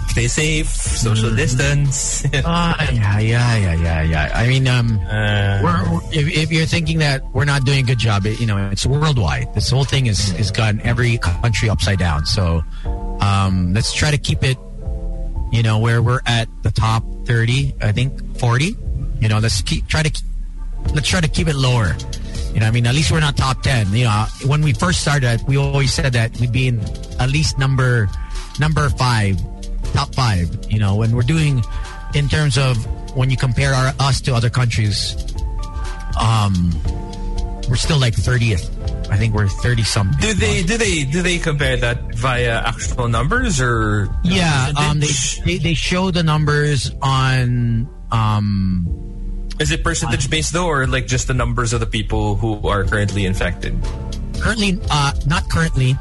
stay 0.09 0.27
safe, 0.27 0.67
social 0.67 1.33
distance. 1.35 2.23
ah, 2.45 2.75
yeah, 2.91 3.19
yeah, 3.19 3.55
yeah, 3.57 3.73
yeah, 3.73 4.01
yeah. 4.03 4.31
I 4.35 4.47
mean, 4.47 4.67
um, 4.67 4.99
Uh, 5.09 5.59
we're, 5.63 5.99
if, 6.11 6.27
if 6.27 6.51
you're 6.51 6.65
thinking 6.67 6.99
that 6.99 7.23
we're 7.33 7.45
not 7.45 7.63
doing 7.65 7.79
a 7.79 7.87
good 7.87 7.97
job, 7.97 8.25
it, 8.25 8.39
you 8.39 8.45
know, 8.45 8.69
it's 8.69 8.85
worldwide. 8.85 9.53
This 9.55 9.69
whole 9.71 9.85
thing 9.85 10.05
is 10.05 10.33
is 10.39 10.51
gotten 10.51 10.81
every 10.81 11.17
country 11.17 11.69
upside 11.69 11.97
down. 11.99 12.25
So 12.25 12.63
um, 13.21 13.73
let's 13.73 13.93
try 13.93 14.11
to 14.11 14.17
keep 14.17 14.43
it, 14.43 14.57
you 15.51 15.63
know, 15.63 15.79
where 15.79 16.01
we're 16.01 16.21
at 16.25 16.47
the 16.61 16.71
top 16.71 17.03
30, 17.25 17.73
I 17.81 17.91
think 17.91 18.37
40. 18.37 18.75
You 19.19 19.27
know, 19.29 19.39
let's 19.39 19.61
keep 19.61 19.87
try 19.87 20.03
to 20.03 20.11
let's 20.93 21.07
try 21.07 21.21
to 21.21 21.27
keep 21.27 21.47
it 21.47 21.55
lower. 21.55 21.95
You 22.60 22.65
know, 22.65 22.68
I 22.68 22.72
mean, 22.72 22.88
at 22.88 22.94
least 22.94 23.10
we're 23.10 23.22
not 23.22 23.38
top 23.38 23.64
10. 23.64 23.94
You 23.94 24.03
know, 24.03 24.26
when 24.45 24.61
we 24.61 24.73
first 24.73 24.99
started, 24.99 25.40
we 25.48 25.56
always 25.56 25.94
said 25.94 26.11
that 26.11 26.38
we'd 26.41 26.52
be 26.52 26.68
in 26.68 26.81
at 27.18 27.30
least 27.30 27.57
number 27.57 28.10
number 28.60 28.90
five, 28.90 29.40
top 29.94 30.14
five. 30.14 30.52
You 30.69 30.77
know, 30.77 30.98
when 30.98 31.15
we're 31.15 31.23
doing 31.23 31.64
in 32.15 32.27
terms 32.27 32.57
of 32.57 32.76
when 33.15 33.30
you 33.30 33.38
compare 33.38 33.73
our, 33.73 33.94
us 34.02 34.19
to 34.27 34.36
other 34.36 34.49
countries, 34.49 35.15
um, 36.19 36.76
we're 37.69 37.80
still 37.80 37.98
like 37.98 38.14
30th. 38.14 38.68
I 39.10 39.15
think 39.15 39.34
we're 39.34 39.48
30 39.48 39.84
something. 39.84 40.19
do 40.19 40.34
they 40.34 40.61
do 40.61 40.77
they 40.77 41.06
do 41.06 41.22
they 41.22 41.40
compare 41.40 41.77
that 41.77 42.14
via 42.15 42.60
actual 42.60 43.07
numbers 43.07 43.61
or 43.61 44.10
Yeah, 44.26 44.73
um, 44.76 44.99
they, 44.99 45.07
they 45.45 45.57
they 45.60 45.73
show 45.76 46.11
the 46.11 46.23
numbers 46.23 46.91
on 47.02 47.88
um 48.11 49.09
is 49.60 49.72
it 49.72 49.84
percentage 49.84 50.30
based 50.30 50.53
though, 50.53 50.68
or 50.68 50.88
like 50.88 51.07
just 51.07 51.27
the 51.27 51.34
numbers 51.34 51.73
of 51.73 51.80
the 51.80 51.86
people 51.86 52.36
who 52.36 52.68
are 52.68 52.84
currently 52.84 53.26
infected? 53.26 53.76
currently 54.40 54.80
uh 54.90 55.11
not 55.27 55.49
currently, 55.49 55.95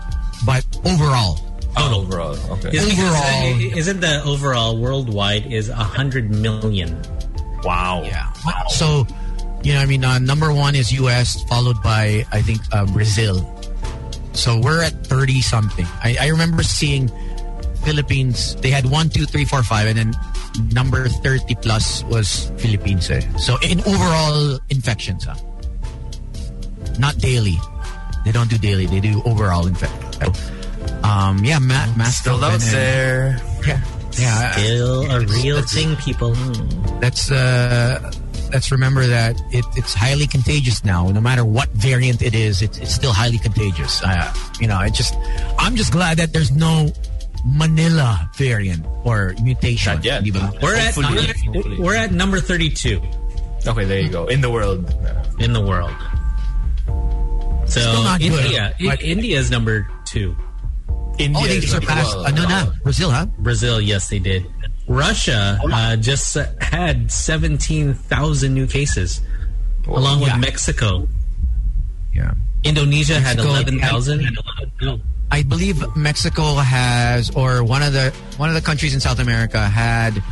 but 0.46 0.64
overall. 0.84 1.40
Oh, 1.76 2.00
overall, 2.02 2.34
okay. 2.58 2.70
Isn't, 2.72 2.98
Overall- 2.98 3.76
isn't 3.78 4.00
the 4.00 4.22
overall 4.24 4.78
worldwide 4.80 5.52
is 5.52 5.68
a 5.68 5.76
100 5.76 6.30
million? 6.30 7.00
Wow. 7.62 8.02
Yeah. 8.04 8.32
Wow. 8.46 8.64
So, 8.70 9.06
you 9.62 9.74
know, 9.74 9.80
I 9.80 9.86
mean, 9.86 10.02
uh, 10.04 10.18
number 10.18 10.52
one 10.52 10.74
is 10.74 10.92
U.S. 10.92 11.42
followed 11.44 11.80
by 11.82 12.24
I 12.32 12.42
think 12.42 12.60
uh, 12.72 12.86
Brazil. 12.86 13.42
So 14.32 14.58
we're 14.58 14.82
at 14.82 15.06
thirty 15.06 15.40
something. 15.42 15.86
I, 16.02 16.16
I 16.20 16.26
remember 16.28 16.62
seeing 16.62 17.10
Philippines. 17.84 18.54
They 18.56 18.70
had 18.70 18.86
one, 18.86 19.08
two, 19.08 19.24
three, 19.26 19.44
four, 19.44 19.62
five, 19.62 19.88
and 19.88 19.98
then 19.98 20.12
number 20.72 21.08
thirty 21.08 21.54
plus 21.54 22.04
was 22.04 22.50
Philippines. 22.58 23.10
Eh. 23.10 23.20
So 23.38 23.56
in 23.62 23.80
overall 23.80 24.58
infections, 24.70 25.24
huh? 25.24 25.34
not 26.98 27.16
daily. 27.18 27.56
They 28.24 28.32
don't 28.32 28.50
do 28.50 28.58
daily. 28.58 28.86
They 28.86 29.00
do 29.00 29.22
overall 29.24 29.66
infection. 29.66 30.34
Um, 31.02 31.44
yeah, 31.44 31.58
ma- 31.58 31.86
mask 31.96 32.22
Still 32.22 32.44
out 32.44 32.60
there. 32.60 33.40
Yeah, 33.66 33.80
yeah. 34.18 34.52
Still 34.52 35.10
a 35.10 35.20
real 35.20 35.62
thing, 35.62 35.96
people. 35.96 36.34
let's 37.00 37.30
uh, 37.30 38.12
let's 38.52 38.70
remember 38.72 39.06
that 39.06 39.40
it, 39.52 39.64
it's 39.76 39.94
highly 39.94 40.26
contagious 40.26 40.84
now. 40.84 41.08
No 41.08 41.20
matter 41.20 41.44
what 41.44 41.68
variant 41.70 42.20
it 42.22 42.34
is, 42.34 42.62
it's, 42.62 42.78
it's 42.78 42.92
still 42.92 43.12
highly 43.12 43.38
contagious. 43.38 44.02
Uh, 44.02 44.34
you 44.60 44.66
know, 44.66 44.80
it 44.80 44.92
just 44.92 45.14
I'm 45.58 45.76
just 45.76 45.92
glad 45.92 46.18
that 46.18 46.32
there's 46.32 46.50
no 46.50 46.92
Manila 47.44 48.30
variant 48.36 48.84
or 49.04 49.34
mutation. 49.42 49.94
Not 49.96 50.04
yet. 50.04 50.22
We're 50.62 50.76
at, 50.76 50.94
Hopefully. 50.94 51.14
we're, 51.14 51.52
Hopefully. 51.54 51.76
we're 51.78 51.96
at 51.96 52.12
number 52.12 52.40
32 52.40 53.00
Okay, 53.66 53.84
there 53.84 54.00
you 54.00 54.08
go. 54.08 54.26
In 54.26 54.40
the 54.40 54.50
world. 54.50 54.86
in 55.40 55.52
the 55.52 55.60
world. 55.60 55.92
So 57.66 57.80
Still 57.80 58.02
not 58.02 58.20
good, 58.20 58.32
India, 58.32 58.74
India 59.02 59.38
is 59.38 59.50
number 59.50 59.86
two. 60.06 60.34
India 61.18 61.42
Oh, 61.42 61.46
they 61.46 61.60
surpassed 61.60 62.16
well. 62.16 62.26
ano 62.26 62.42
na, 62.48 62.66
Brazil, 62.82 63.10
huh? 63.10 63.26
Brazil, 63.38 63.80
yes, 63.80 64.08
they 64.08 64.18
did. 64.20 64.46
Russia 64.86 65.58
uh, 65.70 65.96
just 65.96 66.36
uh, 66.36 66.46
had 66.60 67.10
17,000 67.12 67.98
new 68.54 68.66
cases, 68.66 69.20
along 69.86 70.20
with. 70.20 70.32
Mexico. 70.38 71.06
Yeah. 72.14 72.32
Indonesia 72.64 73.20
had 73.20 73.36
Mexico 73.36 73.52
11,000. 73.52 74.38
I 75.30 75.42
believe 75.42 75.84
Mexico 75.96 76.54
has, 76.54 77.30
or 77.30 77.62
one 77.62 77.82
of 77.82 77.92
the 77.92 78.10
one 78.36 78.48
of 78.48 78.54
the 78.54 78.62
countries 78.62 78.94
in 78.94 79.00
South 79.00 79.18
America 79.18 79.60
had 79.60 80.22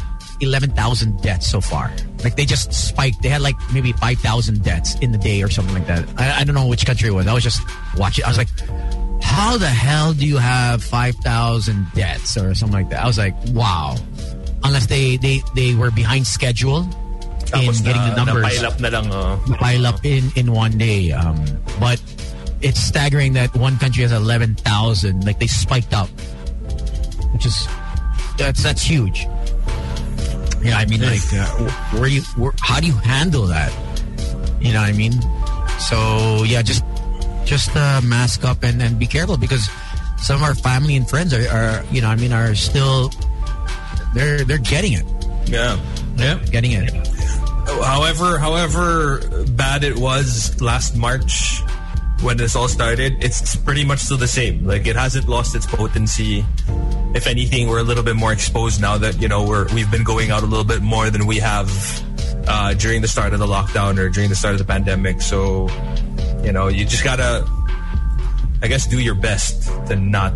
eleven 0.40 0.70
thousand 0.70 1.20
deaths 1.22 1.46
so 1.46 1.60
far. 1.60 1.92
Like 2.24 2.36
they 2.36 2.44
just 2.44 2.72
spiked. 2.72 3.22
They 3.22 3.28
had 3.28 3.42
like 3.42 3.56
maybe 3.72 3.92
five 3.92 4.18
thousand 4.18 4.62
deaths 4.62 4.96
in 5.00 5.12
the 5.12 5.18
day 5.18 5.42
or 5.42 5.50
something 5.50 5.74
like 5.74 5.86
that. 5.86 6.08
I, 6.16 6.40
I 6.40 6.44
don't 6.44 6.54
know 6.54 6.66
which 6.66 6.86
country 6.86 7.08
it 7.08 7.12
was. 7.12 7.26
I 7.26 7.34
was 7.34 7.44
just 7.44 7.60
watching. 7.96 8.24
I 8.24 8.28
was 8.28 8.38
like, 8.38 8.48
how 9.22 9.58
the 9.58 9.68
hell 9.68 10.12
do 10.12 10.26
you 10.26 10.38
have 10.38 10.82
five 10.82 11.14
thousand 11.16 11.86
deaths 11.94 12.36
or 12.36 12.54
something 12.54 12.78
like 12.78 12.90
that? 12.90 13.02
I 13.02 13.06
was 13.06 13.18
like, 13.18 13.34
wow. 13.48 13.96
Unless 14.64 14.86
they 14.86 15.16
they 15.18 15.42
they 15.54 15.74
were 15.74 15.90
behind 15.90 16.26
schedule 16.26 16.82
in 16.82 17.44
Tapos 17.46 17.84
getting 17.84 18.02
na, 18.02 18.10
the 18.10 18.24
numbers 18.24 18.62
na-pile 18.62 18.66
up 18.66 18.80
na 18.80 18.88
lang. 18.88 19.12
oh. 19.12 19.56
pile 19.58 19.86
up 19.86 20.04
in 20.04 20.30
in 20.36 20.52
one 20.52 20.76
day. 20.78 21.12
Um, 21.12 21.36
but 21.78 22.00
it's 22.60 22.80
staggering 22.80 23.34
that 23.34 23.54
one 23.56 23.78
country 23.78 24.02
has 24.02 24.12
eleven 24.12 24.54
thousand. 24.54 25.24
Like 25.24 25.38
they 25.38 25.46
spiked 25.46 25.92
up, 25.94 26.08
which 27.32 27.46
is 27.46 27.66
that's 28.38 28.62
that's 28.62 28.82
huge. 28.82 29.26
Yeah, 30.62 30.78
I 30.78 30.86
mean, 30.86 31.00
like, 31.02 31.20
uh, 31.32 31.46
where 31.98 32.08
you, 32.08 32.22
where, 32.36 32.52
how 32.60 32.80
do 32.80 32.86
you 32.88 32.94
handle 32.94 33.46
that? 33.46 33.72
You 34.60 34.72
know 34.72 34.80
what 34.80 34.88
I 34.88 34.92
mean? 34.92 35.12
So 35.78 36.42
yeah, 36.44 36.62
just 36.62 36.82
just 37.44 37.76
uh, 37.76 38.00
mask 38.02 38.44
up 38.44 38.64
and, 38.64 38.82
and 38.82 38.98
be 38.98 39.06
careful 39.06 39.36
because 39.36 39.68
some 40.18 40.36
of 40.36 40.42
our 40.42 40.54
family 40.54 40.96
and 40.96 41.08
friends 41.08 41.32
are, 41.32 41.48
are 41.48 41.84
you 41.92 42.00
know, 42.00 42.08
I 42.08 42.16
mean, 42.16 42.32
are 42.32 42.54
still 42.54 43.12
they're 44.14 44.44
they're 44.44 44.58
getting 44.58 44.94
it, 44.94 45.04
Yeah. 45.46 45.78
Yeah. 46.16 46.38
getting 46.50 46.72
it. 46.72 46.90
However, 47.84 48.38
however 48.38 49.44
bad 49.50 49.84
it 49.84 49.96
was 49.98 50.60
last 50.60 50.96
March 50.96 51.60
when 52.22 52.36
this 52.36 52.56
all 52.56 52.68
started, 52.68 53.22
it's 53.22 53.56
pretty 53.56 53.84
much 53.84 54.00
still 54.00 54.16
the 54.16 54.28
same. 54.28 54.66
Like 54.66 54.86
it 54.86 54.96
hasn't 54.96 55.28
lost 55.28 55.54
its 55.54 55.66
potency. 55.66 56.44
If 57.14 57.26
anything, 57.26 57.68
we're 57.68 57.78
a 57.78 57.82
little 57.82 58.04
bit 58.04 58.16
more 58.16 58.32
exposed 58.32 58.80
now 58.80 58.98
that 58.98 59.20
you 59.20 59.28
know 59.28 59.44
we're 59.44 59.72
we've 59.74 59.90
been 59.90 60.04
going 60.04 60.30
out 60.30 60.42
a 60.42 60.46
little 60.46 60.64
bit 60.64 60.82
more 60.82 61.10
than 61.10 61.26
we 61.26 61.38
have 61.38 61.70
uh, 62.48 62.74
during 62.74 63.02
the 63.02 63.08
start 63.08 63.32
of 63.32 63.38
the 63.38 63.46
lockdown 63.46 63.98
or 63.98 64.08
during 64.08 64.28
the 64.28 64.36
start 64.36 64.52
of 64.52 64.58
the 64.58 64.64
pandemic. 64.64 65.20
So 65.20 65.68
you 66.42 66.52
know, 66.52 66.68
you 66.68 66.84
just 66.84 67.04
gotta, 67.04 67.44
I 68.62 68.68
guess, 68.68 68.86
do 68.86 69.00
your 69.00 69.14
best 69.14 69.64
to 69.88 69.96
not 69.96 70.32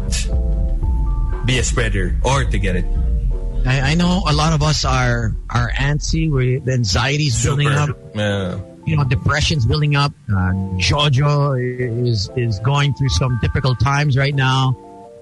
be 1.47 1.59
a 1.59 1.65
spreader 1.65 2.19
or 2.24 2.44
to 2.44 2.59
get 2.59 2.77
it. 2.77 2.85
I, 3.66 3.93
I 3.93 3.94
know 3.94 4.23
a 4.27 4.32
lot 4.32 4.52
of 4.52 4.62
us 4.62 4.85
are 4.85 5.35
are 5.51 5.70
antsy. 5.73 6.31
We 6.31 6.59
the 6.59 6.73
anxiety's 6.73 7.43
building 7.44 7.69
up. 7.69 7.90
Yeah. 8.15 8.61
You 8.86 8.97
know, 8.97 9.05
depression's 9.05 9.66
building 9.66 9.94
up. 9.97 10.12
Uh, 10.28 10.52
Jojo 10.81 11.57
is 11.59 12.31
is 12.36 12.59
going 12.61 12.94
through 12.94 13.11
some 13.11 13.39
difficult 13.43 13.78
times 13.81 14.16
right 14.16 14.35
now. 14.35 14.77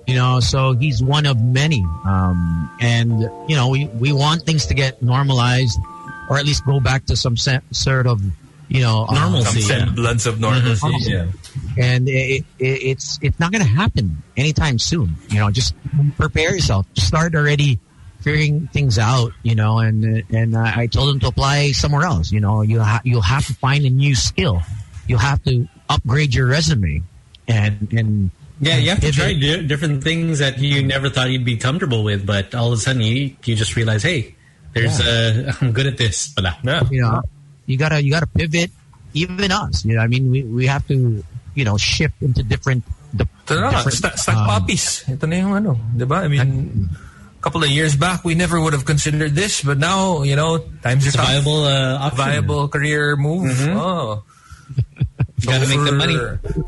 You 0.06 0.14
know, 0.14 0.40
so 0.40 0.72
he's 0.72 1.02
one 1.02 1.26
of 1.26 1.38
many. 1.42 1.84
Um, 2.06 2.70
and 2.80 3.20
you 3.48 3.56
know, 3.56 3.68
we 3.68 3.86
we 3.86 4.12
want 4.12 4.42
things 4.44 4.66
to 4.66 4.74
get 4.74 5.02
normalized, 5.02 5.78
or 6.30 6.38
at 6.38 6.44
least 6.46 6.64
go 6.64 6.80
back 6.80 7.04
to 7.06 7.16
some 7.16 7.36
se- 7.36 7.60
sort 7.72 8.06
of 8.06 8.22
you 8.68 8.80
know 8.80 9.04
uh, 9.08 9.14
Some 9.14 9.32
Normalcy. 9.32 9.60
yeah. 9.60 9.66
semblance 9.84 10.26
of 10.26 10.40
normalcy. 10.40 10.86
Mhm. 10.86 11.08
Yeah. 11.08 11.84
and 11.84 12.08
it, 12.08 12.44
it, 12.58 12.64
it's 12.96 13.18
it's 13.22 13.38
not 13.38 13.52
going 13.52 13.62
to 13.62 13.68
happen 13.68 14.22
anytime 14.36 14.78
soon. 14.78 15.14
You 15.28 15.40
know, 15.40 15.50
just 15.50 15.74
prepare 16.16 16.54
yourself. 16.54 16.86
Start 16.96 17.34
already 17.34 17.78
figuring 18.28 18.68
things 18.72 18.98
out. 18.98 19.32
You 19.42 19.54
know, 19.54 19.78
and 19.78 20.24
and 20.32 20.56
I 20.56 20.82
I 20.82 20.86
told 20.86 21.14
him 21.14 21.20
to 21.20 21.28
apply 21.28 21.72
somewhere 21.72 22.04
else. 22.04 22.30
You 22.32 22.40
know, 22.40 22.60
you 22.62 22.80
ha- 22.80 23.00
you'll 23.04 23.24
have 23.24 23.46
to 23.46 23.54
find 23.54 23.84
a 23.84 23.90
new 23.90 24.14
skill. 24.14 24.60
You'll 25.06 25.24
have 25.24 25.42
to 25.44 25.66
upgrade 25.88 26.34
your 26.34 26.46
resume, 26.46 27.02
and 27.48 27.88
and 27.92 28.30
Yeah, 28.60 28.76
you 28.76 28.90
have 28.90 29.00
to 29.00 29.12
try 29.12 29.30
it- 29.32 29.40
di- 29.40 29.64
different 29.66 30.02
things 30.04 30.40
that 30.40 30.58
you 30.58 30.82
never 30.84 31.08
thought 31.08 31.30
you'd 31.30 31.46
be 31.46 31.56
comfortable 31.56 32.02
with, 32.04 32.26
but 32.26 32.54
all 32.54 32.72
of 32.72 32.78
a 32.78 32.80
sudden 32.82 33.02
you 33.02 33.32
you 33.44 33.54
just 33.56 33.76
realize, 33.76 34.02
hey, 34.02 34.34
there's 34.74 35.00
uh, 35.00 35.52
I'm 35.62 35.72
good 35.72 35.86
at 35.86 35.96
this. 35.96 36.28
Pala. 36.34 36.58
Yeah. 36.62 36.84
you 36.90 37.00
know 37.02 37.22
you 37.66 37.76
gotta 37.78 38.02
you 38.02 38.10
gotta 38.12 38.26
pivot. 38.28 38.70
Even 39.16 39.50
us, 39.50 39.84
you 39.88 39.96
know, 39.96 40.04
I 40.04 40.06
mean, 40.06 40.28
we 40.30 40.44
we 40.44 40.66
have 40.68 40.84
to 40.92 41.24
you 41.56 41.64
know 41.64 41.76
shift 41.80 42.20
into 42.20 42.42
different. 42.44 42.84
The, 43.08 43.24
Ito 43.24 43.56
na 43.56 43.72
nga, 43.72 43.88
different, 43.88 43.96
sta- 44.04 44.16
stack 44.20 44.36
um, 44.36 44.44
poppies. 44.44 45.00
Ito 45.08 45.24
na 45.24 45.36
yung 45.40 45.56
ano, 45.56 45.80
di 45.96 46.04
ba? 46.04 46.20
I 46.20 46.28
mean, 46.28 46.44
a 46.44 47.07
couple 47.40 47.62
of 47.62 47.70
years 47.70 47.94
back, 47.96 48.24
we 48.24 48.34
never 48.34 48.60
would 48.60 48.72
have 48.72 48.84
considered 48.84 49.34
this, 49.34 49.62
but 49.62 49.78
now, 49.78 50.22
you 50.22 50.36
know, 50.36 50.58
times 50.82 51.04
are 51.04 51.08
It's 51.08 51.14
a 51.14 51.18
tough. 51.18 51.26
viable 51.28 51.64
uh. 51.64 52.10
Viable 52.10 52.68
career 52.68 53.16
move. 53.16 53.56
Oh. 53.70 54.24
You 55.40 55.46
gotta 55.54 55.68
make 55.70 55.78
the 55.86 55.92
money. 55.92 56.18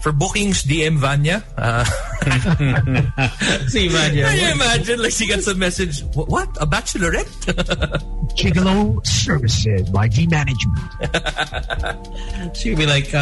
For 0.00 0.12
bookings, 0.12 0.62
DM 0.62 0.96
Vanya. 0.98 1.42
Uh, 1.58 1.82
See, 3.66 3.88
man, 3.90 4.14
yeah. 4.14 4.30
can 4.30 4.38
you 4.38 4.52
imagine, 4.52 5.02
like, 5.02 5.10
she 5.10 5.26
gets 5.26 5.48
a 5.48 5.56
message, 5.56 6.02
"Wh- 6.14 6.28
what? 6.30 6.46
A 6.62 6.66
bachelorette? 6.70 7.26
Gigolo 8.38 9.04
services 9.04 9.90
by 9.90 10.06
G 10.06 10.28
Management. 10.30 10.78
She'd 12.56 12.78
be 12.78 12.86
like, 12.86 13.12
uh, 13.12 13.18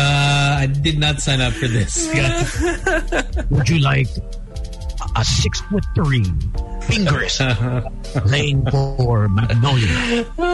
I 0.61 0.66
did 0.66 0.99
not 0.99 1.20
sign 1.20 1.41
up 1.41 1.55
for 1.55 1.66
this. 1.66 2.12
Would 3.49 3.69
you 3.70 3.79
like 3.79 4.09
a 5.19 5.24
six 5.27 5.61
foot 5.66 5.82
three 5.95 6.24
fingers 6.86 7.43
laying 8.31 8.62
for 8.70 9.28
Magnolia? 9.28 9.93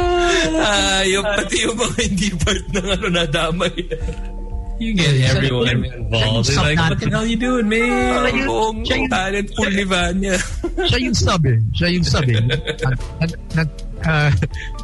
Ah, 0.44 1.00
yung 1.06 1.24
pati 1.24 1.56
yung 1.64 1.76
mga 1.78 1.96
hindi 2.04 2.28
part 2.36 2.64
ng 2.74 2.86
ano 2.90 3.06
nadamay. 3.08 3.72
You 4.76 4.92
get 4.92 5.14
everyone 5.30 5.86
involved. 5.86 6.50
They're 6.50 6.74
like, 6.74 6.76
what 6.76 6.98
the 7.00 7.08
hell 7.08 7.24
you 7.24 7.38
doing, 7.38 7.70
man? 7.70 8.28
Ang 8.28 8.44
buong 8.44 8.78
siya 8.84 8.96
yung- 8.98 9.08
talent 9.08 9.48
pool 9.54 9.70
ni 9.70 9.84
Vanya. 9.86 10.34
Siya 10.90 10.98
yung 11.00 11.14
sub 11.16 11.40
eh. 11.46 11.58
Siya 11.72 11.88
yung 11.94 12.04
sub 12.04 12.26
eh. 12.26 12.42
Nag, 12.42 12.60
nag, 13.22 13.32
nag, 13.54 13.70
uh, 14.04 14.30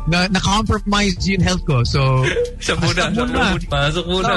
na, 0.08 0.30
na-compromise 0.30 1.18
yung 1.28 1.42
health 1.44 1.66
ko. 1.66 1.82
So, 1.84 2.22
Siya 2.62 2.78
muna, 2.78 3.10
Pasok 3.10 3.12
siya 3.12 3.26
muna. 3.26 3.42
muna. 3.50 3.68
Pasok 3.68 4.06
muna. 4.06 4.32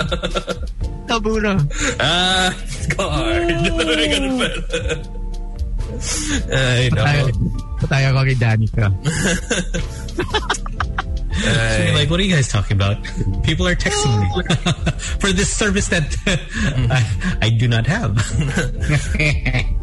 tabo 1.07 1.31
na. 1.39 1.53
ah, 2.01 2.49
guard. 2.97 3.47
Ganun 3.63 4.33
pala. 4.41 4.59
Eh, 5.93 6.57
Ay, 6.57 6.89
Tayo, 6.89 7.29
no. 7.37 7.87
tayo 7.87 8.07
ko 8.13 8.19
kay 8.25 8.37
Danica. 8.37 8.85
Eh. 11.33 11.87
She'd 11.89 11.95
like, 11.95 12.09
what 12.09 12.19
are 12.19 12.23
you 12.23 12.33
guys 12.33 12.47
talking 12.47 12.77
about? 12.77 13.03
People 13.43 13.67
are 13.67 13.75
texting 13.75 14.21
me 14.21 14.29
for 15.19 15.33
this 15.33 15.51
service 15.51 15.89
that 15.89 16.03
mm. 16.03 16.87
I, 16.91 17.47
I 17.47 17.49
do 17.49 17.67
not 17.67 17.87
have. 17.87 18.15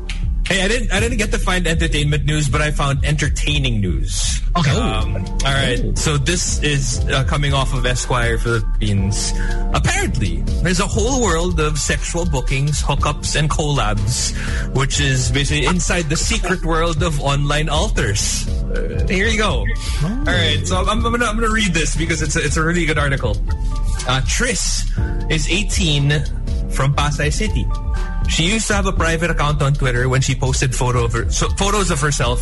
Hey, 0.51 0.65
I 0.65 0.67
didn't. 0.67 0.91
I 0.91 0.99
didn't 0.99 1.19
get 1.19 1.31
to 1.31 1.39
find 1.39 1.65
entertainment 1.65 2.25
news, 2.25 2.49
but 2.49 2.61
I 2.61 2.73
found 2.73 3.05
entertaining 3.05 3.81
news. 3.81 4.41
Okay. 4.59 4.73
Um, 4.73 5.15
all 5.47 5.55
right. 5.55 5.97
So 5.97 6.19
this 6.19 6.61
is 6.65 6.99
uh, 7.07 7.23
coming 7.23 7.55
off 7.55 7.73
of 7.73 7.87
Esquire 7.87 8.37
Philippines. 8.37 9.33
Apparently, 9.73 10.43
there's 10.67 10.81
a 10.81 10.89
whole 10.89 11.23
world 11.23 11.61
of 11.61 11.79
sexual 11.79 12.27
bookings, 12.27 12.83
hookups, 12.83 13.39
and 13.39 13.49
collabs, 13.49 14.35
which 14.75 14.99
is 14.99 15.31
basically 15.31 15.67
inside 15.67 16.11
the 16.11 16.17
secret 16.17 16.65
world 16.65 17.01
of 17.05 17.21
online 17.21 17.69
alters. 17.69 18.49
Uh, 18.75 19.07
here 19.09 19.29
you 19.29 19.39
go. 19.39 19.65
All 20.03 20.25
right. 20.27 20.67
So 20.67 20.79
I'm, 20.79 20.89
I'm 20.89 21.13
gonna 21.13 21.27
I'm 21.27 21.39
gonna 21.39 21.55
read 21.55 21.75
this 21.75 21.95
because 21.95 22.23
it's 22.23 22.35
a, 22.35 22.45
it's 22.45 22.57
a 22.57 22.65
really 22.65 22.87
good 22.87 22.99
article. 22.99 23.37
Uh, 24.09 24.21
Tris 24.27 24.83
is 25.31 25.49
18 25.49 26.11
from 26.71 26.93
Pasay 26.93 27.33
City. 27.33 27.65
She 28.31 28.45
used 28.45 28.69
to 28.69 28.75
have 28.75 28.87
a 28.87 28.93
private 28.93 29.31
account 29.31 29.61
on 29.61 29.75
Twitter 29.75 30.09
when 30.09 30.21
she 30.21 30.35
posted 30.35 30.75
photo 30.75 31.05
of 31.05 31.13
her, 31.13 31.31
so, 31.31 31.49
photos 31.51 31.91
of 31.91 32.01
herself 32.01 32.41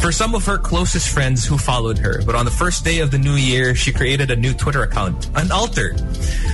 for 0.00 0.10
some 0.10 0.34
of 0.34 0.44
her 0.46 0.58
closest 0.58 1.10
friends 1.10 1.44
who 1.44 1.58
followed 1.58 1.98
her. 1.98 2.22
But 2.24 2.34
on 2.34 2.44
the 2.44 2.50
first 2.50 2.84
day 2.84 3.00
of 3.00 3.10
the 3.10 3.18
new 3.18 3.34
year, 3.34 3.74
she 3.74 3.92
created 3.92 4.30
a 4.30 4.36
new 4.36 4.54
Twitter 4.54 4.82
account, 4.82 5.28
an 5.36 5.52
alter, 5.52 5.94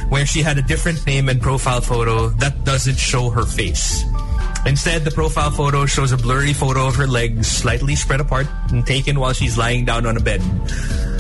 where 0.09 0.26
she 0.26 0.42
had 0.42 0.59
a 0.59 0.62
different 0.62 1.06
name 1.06 1.28
and 1.28 1.40
profile 1.40 1.80
photo 1.80 2.28
that 2.40 2.64
doesn't 2.64 2.98
show 2.98 3.30
her 3.30 3.44
face. 3.46 4.05
Instead, 4.66 5.05
the 5.05 5.11
profile 5.11 5.51
photo 5.51 5.85
shows 5.85 6.12
a 6.12 6.16
blurry 6.16 6.53
photo 6.53 6.86
of 6.86 6.97
her 6.97 7.07
legs 7.07 7.47
slightly 7.47 7.95
spread 7.95 8.20
apart 8.20 8.47
and 8.70 8.86
taken 8.86 9.20
while 9.20 9.32
she's 9.32 9.59
lying 9.59 9.85
down 9.85 10.07
on 10.07 10.16
a 10.16 10.20
bed. 10.20 10.41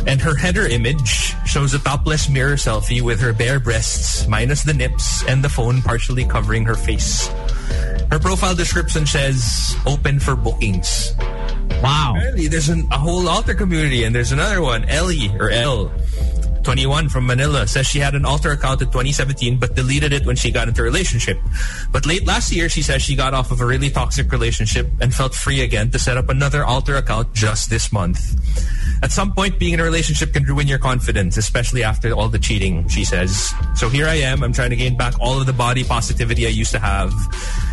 And 0.06 0.20
her 0.20 0.34
header 0.34 0.66
image 0.66 1.34
shows 1.46 1.74
a 1.74 1.78
topless 1.78 2.28
mirror 2.28 2.56
selfie 2.56 3.02
with 3.02 3.20
her 3.20 3.32
bare 3.32 3.60
breasts, 3.60 4.26
minus 4.28 4.62
the 4.62 4.74
nips, 4.74 5.24
and 5.24 5.42
the 5.42 5.48
phone 5.48 5.82
partially 5.82 6.24
covering 6.24 6.64
her 6.64 6.74
face. 6.74 7.28
Her 8.10 8.18
profile 8.18 8.54
description 8.54 9.06
says, 9.06 9.76
open 9.86 10.20
for 10.20 10.36
bookings. 10.36 11.12
Wow. 11.82 12.14
Apparently, 12.16 12.48
there's 12.48 12.68
an, 12.68 12.88
a 12.92 12.98
whole 12.98 13.28
alter 13.28 13.54
community, 13.54 14.04
and 14.04 14.14
there's 14.14 14.32
another 14.32 14.62
one, 14.62 14.84
Ellie, 14.88 15.34
or 15.38 15.50
L. 15.50 15.92
21 16.64 17.08
from 17.08 17.26
Manila 17.26 17.66
says 17.66 17.86
she 17.86 17.98
had 17.98 18.14
an 18.14 18.24
alter 18.24 18.50
account 18.52 18.80
in 18.80 18.88
2017 18.88 19.58
but 19.58 19.74
deleted 19.74 20.12
it 20.12 20.26
when 20.26 20.36
she 20.36 20.50
got 20.50 20.66
into 20.66 20.80
a 20.80 20.84
relationship. 20.84 21.38
But 21.92 22.06
late 22.06 22.26
last 22.26 22.50
year, 22.50 22.68
she 22.68 22.82
says 22.82 23.02
she 23.02 23.14
got 23.14 23.34
off 23.34 23.50
of 23.50 23.60
a 23.60 23.66
really 23.66 23.90
toxic 23.90 24.32
relationship 24.32 24.88
and 25.00 25.14
felt 25.14 25.34
free 25.34 25.60
again 25.60 25.90
to 25.90 25.98
set 25.98 26.16
up 26.16 26.28
another 26.28 26.64
alter 26.64 26.96
account 26.96 27.32
just 27.34 27.70
this 27.70 27.92
month. 27.92 28.34
At 29.02 29.12
some 29.12 29.32
point, 29.34 29.58
being 29.58 29.74
in 29.74 29.80
a 29.80 29.84
relationship 29.84 30.32
can 30.32 30.44
ruin 30.44 30.66
your 30.66 30.78
confidence, 30.78 31.36
especially 31.36 31.84
after 31.84 32.12
all 32.12 32.28
the 32.28 32.38
cheating, 32.38 32.88
she 32.88 33.04
says. 33.04 33.52
So 33.74 33.88
here 33.88 34.06
I 34.06 34.14
am. 34.14 34.42
I'm 34.42 34.52
trying 34.52 34.70
to 34.70 34.76
gain 34.76 34.96
back 34.96 35.14
all 35.20 35.38
of 35.38 35.46
the 35.46 35.52
body 35.52 35.84
positivity 35.84 36.46
I 36.46 36.50
used 36.50 36.72
to 36.72 36.78
have. 36.78 37.12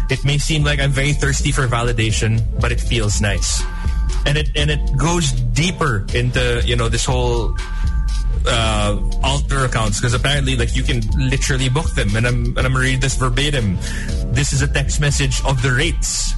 It 0.09 0.26
may 0.26 0.38
seem 0.38 0.63
like 0.63 0.80
I'm 0.81 0.91
very 0.91 1.13
thirsty 1.13 1.53
for 1.53 1.68
validation, 1.68 2.43
but 2.59 2.72
it 2.72 2.81
feels 2.81 3.22
nice. 3.22 3.63
And 4.26 4.38
it 4.38 4.51
and 4.55 4.69
it 4.69 4.97
goes 4.97 5.31
deeper 5.31 6.05
into, 6.13 6.61
you 6.65 6.76
know, 6.76 6.89
this 6.89 7.05
whole 7.05 7.55
uh, 8.47 8.97
alter 9.23 9.65
accounts 9.65 9.99
because 9.99 10.13
apparently 10.13 10.55
like 10.55 10.76
you 10.76 10.84
can 10.84 11.01
literally 11.18 11.69
book 11.69 11.89
them 11.95 12.15
and 12.15 12.26
I'm 12.26 12.45
and 12.57 12.65
I'm 12.65 12.73
gonna 12.73 12.80
read 12.80 13.01
this 13.01 13.15
verbatim. 13.15 13.77
This 14.34 14.53
is 14.53 14.61
a 14.61 14.68
text 14.68 14.99
message 14.99 15.41
of 15.45 15.61
the 15.61 15.72
rates. 15.72 16.34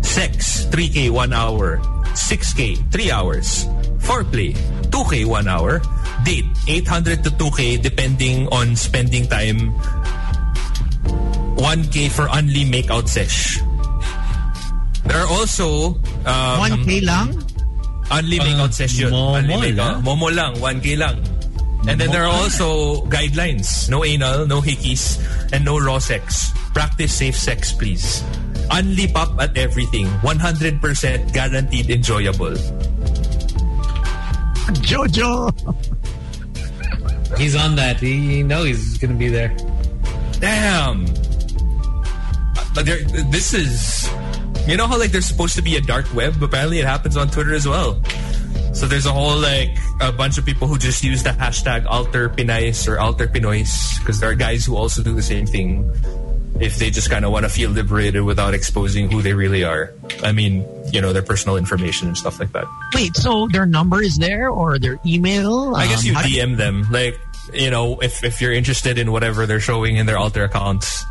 Sex 0.00 0.66
3k 0.66 1.10
1 1.10 1.32
hour, 1.32 1.78
6k 2.16 2.90
3 2.90 3.10
hours, 3.10 3.66
foreplay 4.02 4.56
2k 4.90 5.26
1 5.26 5.48
hour, 5.48 5.80
date 6.24 6.46
800 6.66 7.22
to 7.24 7.30
2k 7.30 7.82
depending 7.82 8.48
on 8.48 8.74
spending 8.74 9.28
time 9.28 9.72
1k 11.58 12.10
for 12.10 12.28
only 12.30 12.64
makeout 12.64 13.08
sesh. 13.08 13.60
There 15.04 15.16
are 15.16 15.26
also 15.28 15.96
um, 16.28 16.60
1K 16.60 17.04
lang? 17.04 17.47
Only 18.10 18.38
makeout 18.38 18.72
session. 18.72 19.10
Momo 19.12 19.38
Only 19.38 19.72
makeout. 19.72 19.76
lang. 19.76 20.02
Momo 20.02 20.28
lang. 20.34 20.54
1K 20.56 20.98
lang. 20.98 21.16
And 21.86 22.00
then 22.00 22.10
there 22.10 22.24
are 22.24 22.32
also 22.32 23.02
guidelines. 23.06 23.88
No 23.88 24.04
anal, 24.04 24.46
no 24.46 24.60
hickeys, 24.60 25.16
and 25.52 25.64
no 25.64 25.78
raw 25.78 25.98
sex. 25.98 26.52
Practice 26.74 27.12
safe 27.14 27.36
sex, 27.36 27.72
please. 27.72 28.22
Only 28.70 29.06
pop 29.08 29.40
at 29.40 29.56
everything. 29.56 30.06
100% 30.20 31.32
guaranteed 31.32 31.88
enjoyable. 31.90 32.52
Jojo! 34.84 35.48
He's 37.38 37.56
on 37.56 37.76
that. 37.76 38.00
He, 38.00 38.38
you 38.38 38.44
know 38.44 38.64
he's 38.64 38.98
going 38.98 39.12
to 39.12 39.16
be 39.18 39.28
there. 39.28 39.54
Damn. 40.40 41.06
Uh, 41.06 42.64
but 42.74 42.84
there, 42.84 43.00
this 43.32 43.54
is... 43.54 44.10
You 44.68 44.76
know 44.76 44.86
how 44.86 44.98
like 44.98 45.12
there's 45.12 45.24
supposed 45.26 45.56
to 45.56 45.62
be 45.62 45.76
a 45.76 45.80
dark 45.80 46.12
web? 46.14 46.42
Apparently 46.42 46.78
it 46.78 46.84
happens 46.84 47.16
on 47.16 47.30
Twitter 47.30 47.54
as 47.54 47.66
well. 47.66 48.02
So 48.74 48.86
there's 48.86 49.06
a 49.06 49.12
whole 49.12 49.38
like 49.38 49.76
a 50.00 50.12
bunch 50.12 50.36
of 50.36 50.44
people 50.44 50.68
who 50.68 50.76
just 50.76 51.02
use 51.02 51.22
the 51.22 51.30
hashtag 51.30 51.86
alter 51.86 52.28
Pinays 52.28 52.86
or 52.86 53.00
alter 53.00 53.26
Pinoys 53.26 53.98
because 53.98 54.20
there 54.20 54.28
are 54.30 54.34
guys 54.34 54.66
who 54.66 54.76
also 54.76 55.02
do 55.02 55.14
the 55.14 55.22
same 55.22 55.46
thing 55.46 55.90
if 56.60 56.76
they 56.76 56.90
just 56.90 57.08
kind 57.08 57.24
of 57.24 57.32
want 57.32 57.44
to 57.44 57.48
feel 57.48 57.70
liberated 57.70 58.22
without 58.24 58.52
exposing 58.52 59.10
who 59.10 59.22
they 59.22 59.32
really 59.32 59.64
are. 59.64 59.94
I 60.22 60.32
mean, 60.32 60.66
you 60.92 61.00
know, 61.00 61.12
their 61.14 61.22
personal 61.22 61.56
information 61.56 62.08
and 62.08 62.18
stuff 62.18 62.38
like 62.38 62.52
that. 62.52 62.66
Wait, 62.94 63.16
so 63.16 63.48
their 63.48 63.64
number 63.64 64.02
is 64.02 64.18
there 64.18 64.50
or 64.50 64.78
their 64.78 64.98
email? 65.06 65.74
I 65.74 65.86
guess 65.86 66.00
Um, 66.00 66.06
you 66.08 66.14
DM 66.14 66.56
them. 66.58 66.86
Like, 66.90 67.18
you 67.54 67.70
know, 67.70 68.00
if, 68.00 68.22
if 68.22 68.42
you're 68.42 68.52
interested 68.52 68.98
in 68.98 69.12
whatever 69.12 69.46
they're 69.46 69.60
showing 69.60 69.96
in 69.96 70.06
their 70.06 70.18
alter 70.18 70.44
accounts, 70.44 71.04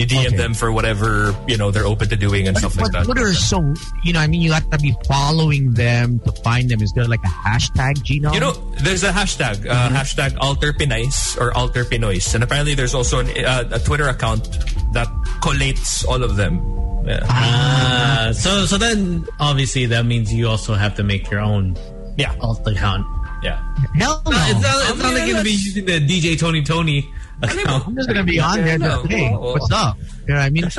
you 0.00 0.06
DM 0.06 0.26
Okay. 0.28 0.36
them 0.36 0.54
for 0.54 0.72
whatever, 0.72 1.34
you 1.46 1.56
know, 1.56 1.70
they're 1.70 1.86
open 1.86 2.08
to 2.08 2.16
doing 2.16 2.48
and 2.48 2.56
stuff 2.58 2.76
like 2.76 2.86
But 2.86 2.92
that. 2.92 3.04
Twitter 3.04 3.28
is 3.28 3.38
so, 3.48 3.60
you 4.02 4.12
know, 4.12 4.20
I 4.20 4.26
mean, 4.26 4.40
you 4.40 4.52
have 4.52 4.68
to 4.70 4.78
be 4.78 4.94
following 5.06 5.72
them 5.74 6.18
to 6.20 6.32
find 6.42 6.68
them. 6.70 6.82
Is 6.82 6.92
there 6.94 7.06
like 7.06 7.22
a 7.24 7.28
hashtag, 7.48 8.02
Gino? 8.02 8.32
You 8.32 8.40
know, 8.40 8.52
there's 8.82 9.04
a 9.04 9.10
hashtag, 9.12 9.66
uh, 9.66 9.74
Mm-hmm. 9.90 9.96
hashtag 9.96 10.36
alter 10.40 10.72
Pinays 10.72 11.36
or 11.40 11.52
alter 11.56 11.84
Pinoys. 11.84 12.34
And 12.34 12.42
apparently 12.44 12.74
there's 12.74 12.94
also 12.94 13.20
an, 13.20 13.28
uh, 13.44 13.68
a 13.72 13.78
Twitter 13.78 14.08
account 14.08 14.44
that 14.92 15.08
collates 15.40 16.04
all 16.06 16.22
of 16.22 16.36
them. 16.36 16.60
Yeah. 17.06 17.20
Uh, 17.28 18.32
so 18.32 18.66
so 18.66 18.76
then 18.76 19.24
obviously 19.40 19.86
that 19.86 20.04
means 20.04 20.32
you 20.32 20.46
also 20.48 20.74
have 20.74 20.94
to 20.96 21.02
make 21.02 21.30
your 21.30 21.40
own 21.40 21.76
Yeah. 22.16 22.34
alt 22.40 22.66
account. 22.68 23.06
Yeah. 23.42 23.56
Hell 23.96 24.20
no. 24.26 24.32
It's 24.34 24.60
not, 24.60 24.90
it's 24.90 24.90
I 24.90 24.94
not 24.94 24.96
mean, 24.98 25.14
like 25.14 25.16
you're 25.26 25.26
going 25.32 25.36
to 25.36 25.42
be 25.44 25.50
using 25.52 25.84
the 25.86 25.98
DJ 26.06 26.38
Tony 26.38 26.62
Toni 26.62 27.08
account. 27.42 27.86
I'm 27.86 27.94
just 27.96 28.08
gonna 28.08 28.24
be 28.24 28.40
on 28.40 28.56
there. 28.62 28.78
no. 28.78 29.02
Just, 29.02 29.12
hey, 29.12 29.28
Oo. 29.32 29.38
Oh. 29.38 29.52
what's 29.52 29.70
up? 29.72 29.96
You 30.26 30.34
know 30.34 30.40
what 30.40 30.44
I 30.44 30.50
mean? 30.50 30.64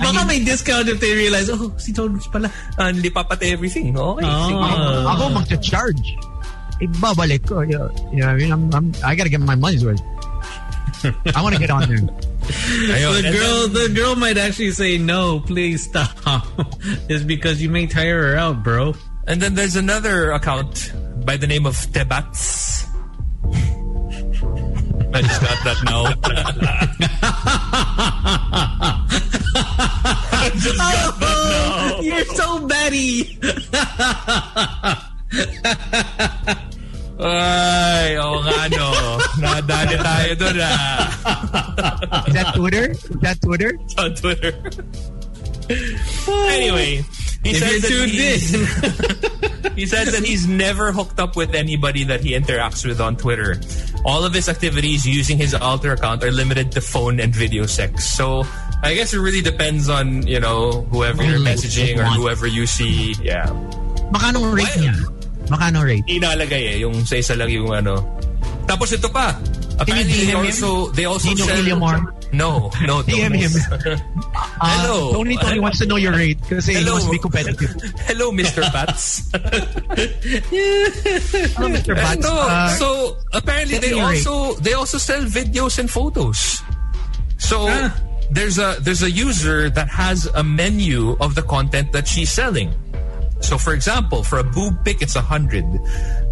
Baka 0.00 0.24
may 0.26 0.42
discount 0.44 0.88
if 0.88 0.98
they 1.00 1.12
realize, 1.12 1.50
oh, 1.50 1.72
si 1.76 1.92
Tony 1.92 2.18
pala. 2.32 2.50
Only 2.78 3.10
pop 3.10 3.30
at 3.32 3.42
everything. 3.42 3.96
Okay. 3.96 4.24
Oh. 4.24 4.48
sige. 4.48 5.12
Ako 5.12 5.28
magcha-charge. 5.30 6.16
Ibabalik 6.80 7.46
ko. 7.46 7.60
You 7.60 7.78
know, 7.78 7.90
you 8.12 8.20
know 8.24 8.26
what 8.26 8.34
I 8.34 8.36
mean? 8.36 8.52
I'm, 8.52 8.74
I'm, 8.74 8.92
I 9.04 9.14
gotta 9.14 9.28
get 9.28 9.40
my 9.40 9.54
money's 9.54 9.84
worth. 9.84 10.00
I 11.34 11.42
want 11.42 11.54
to 11.54 11.60
get 11.60 11.70
on 11.70 11.88
there. 11.88 11.98
Ayun. 12.48 13.22
The 13.22 13.30
girl, 13.30 13.68
then- 13.68 13.72
the 13.72 13.88
girl 13.94 14.16
might 14.16 14.38
actually 14.38 14.70
say, 14.72 14.96
no, 14.98 15.40
please 15.40 15.84
stop. 15.84 16.16
it's 17.08 17.22
because 17.24 17.60
you 17.62 17.68
may 17.68 17.86
tire 17.86 18.32
her 18.32 18.36
out, 18.36 18.62
bro. 18.64 18.94
And 19.26 19.40
then 19.42 19.54
there's 19.54 19.76
another 19.76 20.30
account 20.32 20.90
by 21.26 21.36
the 21.36 21.46
name 21.46 21.66
of 21.66 21.74
Tebats. 21.92 22.87
I 25.14 25.22
just 25.22 25.40
got 25.40 25.58
that 25.64 25.78
now. 25.84 26.04
I 30.32 30.50
just 30.54 30.76
got 30.76 31.20
that 31.20 31.94
now. 31.96 32.00
You're 32.00 32.24
so 32.26 32.66
batty. 32.66 33.38
Ay, 37.18 38.14
oo 38.14 38.38
nga 38.46 38.60
no. 38.70 38.88
Nadali 39.42 39.96
tayo 39.98 40.32
doon 40.38 40.58
ah. 40.62 41.10
Is 42.30 42.34
that 42.38 42.54
Twitter? 42.54 42.94
Is 42.94 43.18
that 43.26 43.42
Twitter? 43.42 43.72
On 43.98 44.14
Twitter. 44.14 44.54
anyway, 46.28 47.04
he 47.44 47.50
If 47.50 47.58
says 47.58 47.82
that 47.82 48.08
he's- 48.08 48.52
He 49.74 49.86
says 49.94 50.10
that 50.10 50.24
he's 50.24 50.46
never 50.46 50.90
hooked 50.90 51.20
up 51.20 51.36
with 51.36 51.54
anybody 51.54 52.02
that 52.04 52.20
he 52.20 52.34
interacts 52.34 52.84
with 52.84 53.00
on 53.00 53.16
Twitter. 53.16 53.60
All 54.04 54.24
of 54.24 54.34
his 54.34 54.48
activities 54.48 55.06
using 55.06 55.38
his 55.38 55.54
alter 55.54 55.92
account 55.92 56.24
are 56.24 56.30
limited 56.32 56.72
to 56.72 56.80
phone 56.80 57.20
and 57.20 57.34
video 57.34 57.66
sex. 57.66 58.06
So 58.06 58.42
I 58.82 58.94
guess 58.94 59.14
it 59.14 59.18
really 59.18 59.42
depends 59.42 59.88
on, 59.88 60.26
you 60.26 60.40
know, 60.40 60.82
whoever 60.90 61.22
you're 61.22 61.38
messaging 61.42 61.98
or 61.98 62.04
whoever 62.18 62.46
you 62.46 62.66
see. 62.66 63.14
Yeah. 63.22 63.46
Makano 64.10 64.54
rate 64.54 64.74
niya? 64.78 64.94
Makano 65.46 65.84
rate? 65.84 66.06
Inalagay 66.06 66.74
eh, 66.74 66.76
yung 66.82 66.94
sa 67.06 67.16
isa 67.16 67.34
lang 67.34 67.50
yung 67.50 67.70
ano. 67.70 68.02
Tapos 68.66 68.92
ito 68.94 69.08
pa. 69.10 69.34
Apparently 69.78 70.26
they 70.26 70.34
also, 70.34 70.90
they 70.90 71.04
also 71.06 71.30
sell... 71.38 71.54
No, 72.32 72.68
no. 72.84 73.00
DM 73.02 73.34
him. 73.34 73.50
Uh, 73.72 73.96
Hello. 74.60 75.12
Tony 75.12 75.36
Toni 75.38 75.60
wants 75.60 75.78
to 75.80 75.86
know 75.86 75.96
your 75.96 76.12
rate 76.12 76.36
kasi 76.48 76.74
he 76.74 76.84
must 76.84 77.10
be 77.10 77.18
competitive. 77.18 77.72
Hello, 78.04 78.30
Mr. 78.32 78.60
Pats. 78.72 79.24
Hello, 81.56 81.68
Mr. 81.68 81.94
Bats. 81.94 82.20
no, 82.22 82.32
Uh, 82.48 82.68
so 82.76 83.16
apparently 83.32 83.78
they 83.78 83.90
tell 83.90 84.10
me 84.12 84.18
your 84.20 84.34
also 84.34 84.54
they 84.60 84.72
also 84.74 84.98
sell 84.98 85.22
videos 85.24 85.78
and 85.78 85.90
photos. 85.90 86.62
So 87.38 87.66
Ah. 87.68 87.94
there's 88.30 88.58
a 88.58 88.76
there's 88.80 89.02
a 89.02 89.10
user 89.10 89.70
that 89.70 89.88
has 89.88 90.26
a 90.34 90.42
menu 90.44 91.16
of 91.20 91.34
the 91.34 91.42
content 91.42 91.92
that 91.92 92.06
she's 92.06 92.30
selling. 92.30 92.72
So 93.40 93.56
for 93.56 93.72
example, 93.72 94.22
for 94.26 94.38
a 94.40 94.44
boob 94.44 94.84
pic, 94.84 95.00
it's 95.00 95.14
a 95.16 95.22
hundred. 95.22 95.64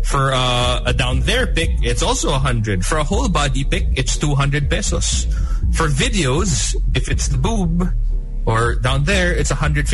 For 0.05 0.35
uh, 0.35 0.83
a 0.87 0.93
down 0.93 1.21
there 1.23 1.47
pic, 1.47 1.71
it's 1.83 2.03
also 2.03 2.35
a 2.35 2.39
hundred. 2.39 2.85
For 2.85 2.99
a 2.99 3.05
whole 3.05 3.29
body 3.31 3.63
pic, 3.65 3.87
it's 3.97 4.19
two 4.19 4.35
hundred 4.35 4.69
pesos. 4.69 5.27
For 5.77 5.93
videos, 5.93 6.73
if 6.97 7.11
it's 7.13 7.29
the 7.29 7.37
boob 7.37 7.85
or 8.47 8.77
down 8.77 9.05
there, 9.05 9.37
it's 9.37 9.51
150 9.51 9.85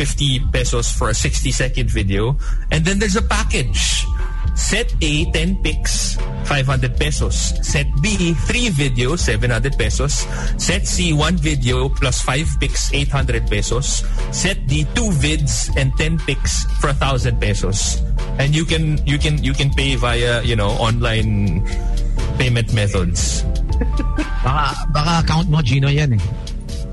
pesos 0.53 0.89
for 0.89 1.09
a 1.09 1.13
60 1.13 1.51
second 1.51 1.91
video. 1.91 2.39
And 2.71 2.85
then 2.85 2.99
there's 2.99 3.17
a 3.17 3.21
package. 3.21 4.05
Set 4.55 4.95
A, 5.01 5.29
10 5.31 5.61
pics, 5.61 6.15
500 6.45 6.95
pesos. 6.95 7.35
Set 7.67 7.85
B, 8.01 8.33
3 8.33 8.69
videos, 8.69 9.19
700 9.19 9.77
pesos. 9.77 10.23
Set 10.55 10.87
C, 10.87 11.11
1 11.11 11.35
video 11.35 11.89
plus 11.89 12.21
5 12.21 12.47
pics, 12.61 12.93
800 12.93 13.49
pesos. 13.49 14.07
Set 14.31 14.65
D, 14.67 14.87
2 14.95 15.01
vids 15.19 15.67
and 15.75 15.91
10 15.97 16.17
pics 16.19 16.63
for 16.79 16.95
1,000 16.95 17.41
pesos. 17.41 18.01
And 18.39 18.55
you 18.55 18.63
can 18.63 19.05
you 19.05 19.19
can 19.19 19.43
you 19.43 19.51
can 19.51 19.69
pay 19.75 19.95
via, 19.95 20.41
you 20.43 20.55
know, 20.55 20.69
online 20.79 21.67
payment 22.37 22.69
methods. 22.73 23.43
baka, 24.45 24.71
baka 24.91 25.11
account 25.23 25.47
mo, 25.49 25.59
Gino, 25.61 25.89
yan 25.89 26.17
eh. 26.17 26.23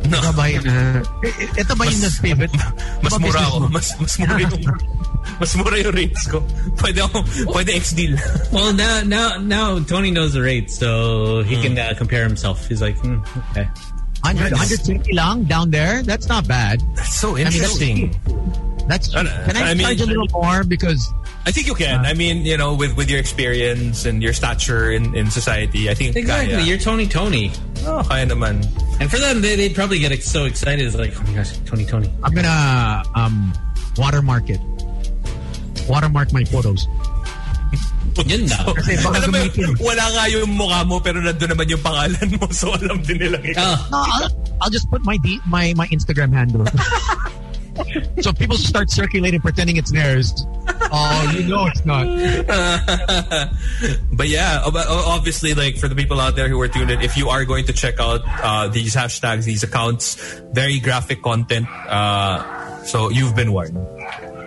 No. 0.09 0.17
Ito 0.17 0.33
ba 0.33 0.45
yun? 0.49 0.65
Uh, 0.65 1.01
ito 1.61 1.73
ba 1.77 1.83
yung 1.85 2.01
nag-pivot? 2.01 2.53
Mas 3.05 3.12
Diba 3.12 3.19
mura 3.29 3.41
ako. 3.45 3.57
Mas, 3.69 3.89
mas 4.01 4.15
mura 4.17 4.37
yung, 4.41 4.55
mas 5.37 5.53
mura 5.61 5.77
yung 5.77 5.93
rates 5.93 6.23
ko. 6.25 6.39
Pwede 6.81 6.99
ako, 7.05 7.19
pwede 7.53 7.71
ex-deal. 7.77 8.17
Well, 8.49 8.73
now, 8.73 9.05
now, 9.05 9.37
now 9.37 9.77
Tony 9.85 10.09
knows 10.09 10.33
the 10.33 10.41
rate, 10.41 10.73
so 10.73 11.43
he 11.45 11.61
can 11.61 11.77
uh, 11.77 11.93
compare 11.95 12.25
himself. 12.25 12.65
He's 12.65 12.81
like, 12.81 12.97
hmm, 12.99 13.21
okay. 13.53 13.69
100, 14.22 14.52
120 14.52 15.12
lang 15.14 15.44
down 15.44 15.70
there? 15.70 16.02
That's 16.02 16.28
not 16.28 16.47
bad. 16.47 16.80
That's 16.94 17.14
so 17.18 17.36
I 17.36 17.44
mean, 17.44 17.44
that's 17.44 17.56
interesting. 17.56 18.16
That's 18.88 19.14
Uh, 19.14 19.22
Can 19.47 19.56
I, 19.56 19.70
I 19.70 19.74
mean- 19.74 19.86
charge 19.86 20.01
a 20.01 20.06
little 20.06 20.26
more? 20.32 20.64
Because 20.64 21.06
I 21.47 21.52
think 21.52 21.66
you 21.68 21.74
can. 21.74 22.05
I 22.05 22.12
mean, 22.12 22.44
you 22.44 22.56
know, 22.56 22.74
with, 22.74 22.97
with 22.97 23.09
your 23.09 23.18
experience 23.20 24.05
and 24.05 24.22
your 24.22 24.32
stature 24.32 24.90
in, 24.90 25.14
in 25.14 25.30
society, 25.30 25.88
I 25.88 25.94
think 25.94 26.16
Exactly. 26.16 26.55
kaya. 26.56 26.66
You're 26.66 26.78
Tony 26.78 27.06
Toni. 27.06 27.52
Oh, 27.86 28.02
kaya 28.06 28.26
naman. 28.26 28.66
And 29.01 29.09
for 29.10 29.16
them, 29.18 29.40
they, 29.40 29.56
they'd 29.56 29.74
probably 29.74 30.01
get 30.01 30.12
so 30.22 30.44
excited. 30.44 30.84
It's 30.84 30.97
like, 30.97 31.14
oh 31.16 31.22
my 31.22 31.34
gosh, 31.36 31.56
Tony 31.64 31.86
Toni. 31.86 32.10
I'm 32.22 32.34
gonna 32.34 33.02
um, 33.14 33.52
watermark 33.97 34.51
it. 34.51 34.60
Watermark 35.88 36.32
my 36.32 36.44
photos. 36.44 36.86
Yun 38.26 38.44
na. 38.48 38.59
Kasi 38.74 38.97
baka 39.01 39.16
Alam 39.20 39.30
mo, 39.32 39.38
wala 39.80 40.05
nga 40.12 40.24
yung 40.28 40.51
mukha 40.56 40.80
mo 40.86 41.01
pero 41.01 41.20
nandun 41.20 41.48
naman 41.52 41.66
yung 41.68 41.82
pangalan 41.82 42.28
mo 42.36 42.47
so 42.55 42.72
alam 42.74 43.01
din 43.05 43.18
nila. 43.18 43.38
Oh, 43.56 43.78
No, 43.90 43.98
I'll, 44.05 44.28
I'll 44.62 44.72
just 44.72 44.90
put 44.90 45.05
my 45.05 45.16
D, 45.22 45.40
my 45.48 45.72
my 45.76 45.86
Instagram 45.88 46.32
handle. 46.32 46.64
so 48.20 48.32
people 48.32 48.56
start 48.56 48.90
circulating, 48.90 49.40
pretending 49.40 49.76
it's 49.76 49.90
theirs. 49.90 50.32
Oh, 50.92 51.32
you 51.36 51.48
know 51.48 51.66
it's 51.66 51.84
not. 51.86 52.05
But 54.12 54.28
yeah, 54.28 54.60
obviously, 54.64 55.55
like 55.55 55.76
for 55.76 55.88
the 55.88 55.94
people 55.94 56.20
out 56.20 56.36
there 56.36 56.48
who 56.48 56.60
are 56.60 56.68
tuned 56.68 56.90
in, 56.90 57.01
if 57.01 57.16
you 57.16 57.28
are 57.28 57.44
going 57.44 57.64
to 57.66 57.72
check 57.72 58.01
out 58.01 58.20
uh, 58.26 58.68
these 58.68 58.94
hashtags, 58.94 59.44
these 59.44 59.62
accounts, 59.62 60.16
very 60.52 60.80
graphic 60.80 61.22
content. 61.22 61.66
Uh, 61.88 62.82
so 62.84 63.09
you've 63.09 63.36
been 63.36 63.52
warned. 63.52 63.76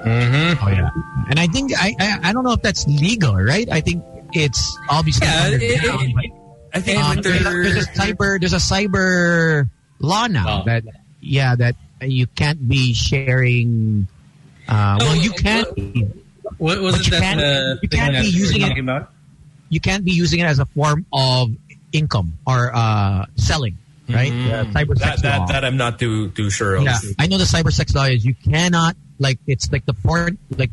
Oh 0.06 0.68
yeah. 0.70 0.90
And 1.30 1.40
I 1.40 1.48
think 1.48 1.72
I, 1.78 1.94
I 2.00 2.20
I 2.30 2.34
don't 2.34 2.44
know 2.44 2.54
if 2.54 2.62
that's 2.62 2.86
legal, 2.88 3.36
right? 3.36 3.68
I 3.72 3.82
think 3.82 4.04
it's 4.34 4.78
obviously 4.90 5.28
Yeah, 5.28 5.48
it- 5.48 5.62
it- 5.64 5.90
underground, 5.90 6.32
I 6.76 6.80
think 6.82 7.04
um, 7.04 7.16
with 7.18 7.24
there's, 7.26 7.42
a, 7.42 7.44
there's 7.44 7.88
a 7.88 7.92
cyber 7.92 8.40
there's 8.40 8.54
a 8.54 8.58
cyber 8.58 9.70
law 10.00 10.28
now 10.28 10.62
Oh. 10.62 10.66
that 10.66 10.84
yeah 11.22 11.56
that 11.56 11.76
you 12.02 12.28
can't 12.28 12.68
be 12.68 12.94
sharing. 12.94 14.08
Uh, 14.68 14.98
well, 15.00 15.12
Oh, 15.12 15.14
you 15.14 15.32
uh, 15.32 15.34
can. 15.36 16.14
What 16.58 16.80
was 16.82 16.94
But 16.96 17.02
it 17.02 17.06
you 17.06 17.12
that 17.12 17.22
can't- 17.22 17.40
uh, 17.42 17.76
you 17.82 17.90
thing 17.90 18.00
can't 18.00 18.14
be 18.24 18.28
using 18.30 18.62
it- 18.62 18.78
about? 18.80 19.12
you 19.70 19.80
can't 19.80 20.04
be 20.06 20.12
using 20.12 20.40
it 20.40 20.46
as 20.46 20.60
a 20.60 20.66
form 20.66 21.06
of 21.14 21.50
income 21.92 22.34
or 22.46 22.72
uh, 22.76 23.26
selling, 23.36 23.78
right? 24.10 24.32
The 24.32 24.70
cyber 24.72 24.96
that, 25.00 25.24
law. 25.24 25.46
that 25.46 25.48
that 25.50 25.66
I'm 25.66 25.78
not 25.78 25.98
too 26.00 26.30
too 26.32 26.50
sure 26.50 26.76
of. 26.76 26.84
yeah, 26.84 26.98
I 27.20 27.28
know 27.28 27.38
the 27.38 27.46
cyber 27.46 27.72
sex 27.72 27.94
law 27.96 28.06
is 28.06 28.26
you 28.26 28.36
cannot 28.36 28.96
like 29.24 29.40
it's 29.48 29.72
like 29.72 29.86
the 29.88 29.94
porn 29.94 30.38
like 30.58 30.70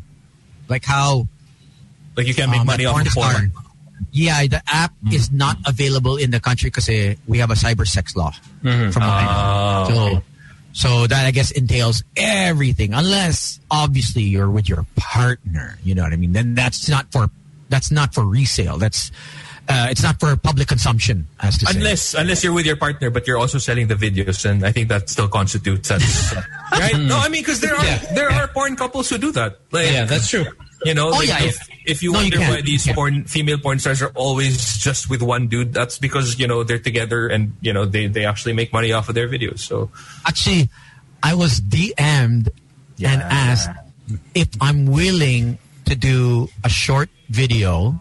like 0.69 0.85
how 0.85 1.27
Like 2.17 2.27
you 2.27 2.35
can't 2.35 2.51
make 2.51 2.61
um, 2.61 2.67
money 2.67 2.85
off 2.85 3.01
of 3.01 3.13
porn. 3.15 3.53
Yeah, 4.13 4.47
the 4.47 4.63
app 4.67 4.93
is 5.13 5.31
not 5.31 5.57
available 5.67 6.17
in 6.17 6.31
the 6.31 6.41
country 6.41 6.69
because 6.71 6.89
we 7.29 7.39
have 7.39 7.51
a 7.51 7.55
cyber 7.55 7.87
sex 7.87 8.17
law 8.17 8.33
from 8.61 9.03
what 9.03 9.23
know. 9.25 9.87
So, 9.89 10.23
so 10.73 11.07
that 11.07 11.27
I 11.27 11.31
guess 11.31 11.51
entails 11.51 12.03
everything, 12.17 12.95
unless 12.95 13.61
obviously 13.71 14.23
you're 14.23 14.51
with 14.51 14.69
your 14.69 14.87
partner. 14.97 15.79
You 15.85 15.95
know 15.95 16.03
what 16.03 16.13
I 16.13 16.17
mean? 16.17 16.33
Then 16.33 16.55
that's 16.55 16.89
not 16.89 17.13
for 17.13 17.31
that's 17.69 17.91
not 17.91 18.15
for 18.15 18.25
resale. 18.25 18.79
That's 18.79 19.13
uh, 19.71 19.87
it's 19.91 20.03
not 20.03 20.19
for 20.19 20.35
public 20.37 20.67
consumption, 20.69 21.27
as 21.39 21.57
to 21.59 21.67
say. 21.67 21.79
Unless 21.79 22.15
unless 22.15 22.43
you're 22.43 22.53
with 22.53 22.67
your 22.67 22.77
partner, 22.77 23.09
but 23.11 23.27
you're 23.27 23.39
also 23.39 23.59
selling 23.59 23.87
the 23.87 23.95
videos, 23.95 24.45
and 24.45 24.67
I 24.67 24.73
think 24.73 24.89
that 24.91 25.09
still 25.09 25.29
constitutes 25.29 25.91
as 25.91 26.03
right. 26.73 26.99
No, 26.99 27.17
I 27.19 27.29
mean 27.29 27.43
because 27.43 27.61
there 27.61 27.75
are 27.77 27.85
Yeah. 27.85 27.99
there 28.13 28.31
are 28.31 28.49
porn 28.49 28.75
couples 28.77 29.09
who 29.09 29.19
do 29.19 29.31
that. 29.33 29.61
Like, 29.71 29.91
Yeah, 29.91 30.05
that's 30.05 30.29
true. 30.29 30.45
You 30.85 30.95
know, 30.95 31.09
Oh, 31.13 31.21
like 31.21 31.29
yeah, 31.29 31.45
if, 31.45 31.57
if 31.85 32.03
you 32.03 32.11
No, 32.13 32.21
wonder 32.25 32.39
can't. 32.41 32.51
why 32.57 32.61
these 32.63 32.87
Yeah. 32.87 32.95
porn 32.97 33.25
female 33.25 33.59
porn 33.59 33.79
stars 33.79 34.01
are 34.03 34.13
always 34.17 34.79
just 34.81 35.11
with 35.11 35.21
one 35.21 35.47
dude, 35.47 35.73
that's 35.77 35.99
because 35.99 36.39
you 36.41 36.49
know 36.49 36.65
they're 36.65 36.81
together 36.81 37.29
and 37.29 37.53
you 37.61 37.73
know 37.73 37.85
they 37.85 38.07
they 38.09 38.25
actually 38.25 38.55
make 38.57 38.73
money 38.73 38.91
off 38.93 39.09
of 39.09 39.15
their 39.15 39.29
videos. 39.29 39.61
So 39.61 39.91
Actually, 40.27 40.71
I 41.23 41.35
was 41.37 41.61
DM'd 41.61 42.49
and 43.05 43.21
asked 43.23 43.69
if 44.35 44.49
I'm 44.61 44.87
willing 44.87 45.59
to 45.85 45.95
do 45.95 46.49
a 46.65 46.69
short 46.73 47.11
video 47.29 48.01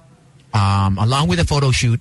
um, 0.53 0.97
along 0.97 1.27
with 1.29 1.39
a 1.39 1.45
photo 1.45 1.71
shoot. 1.71 1.99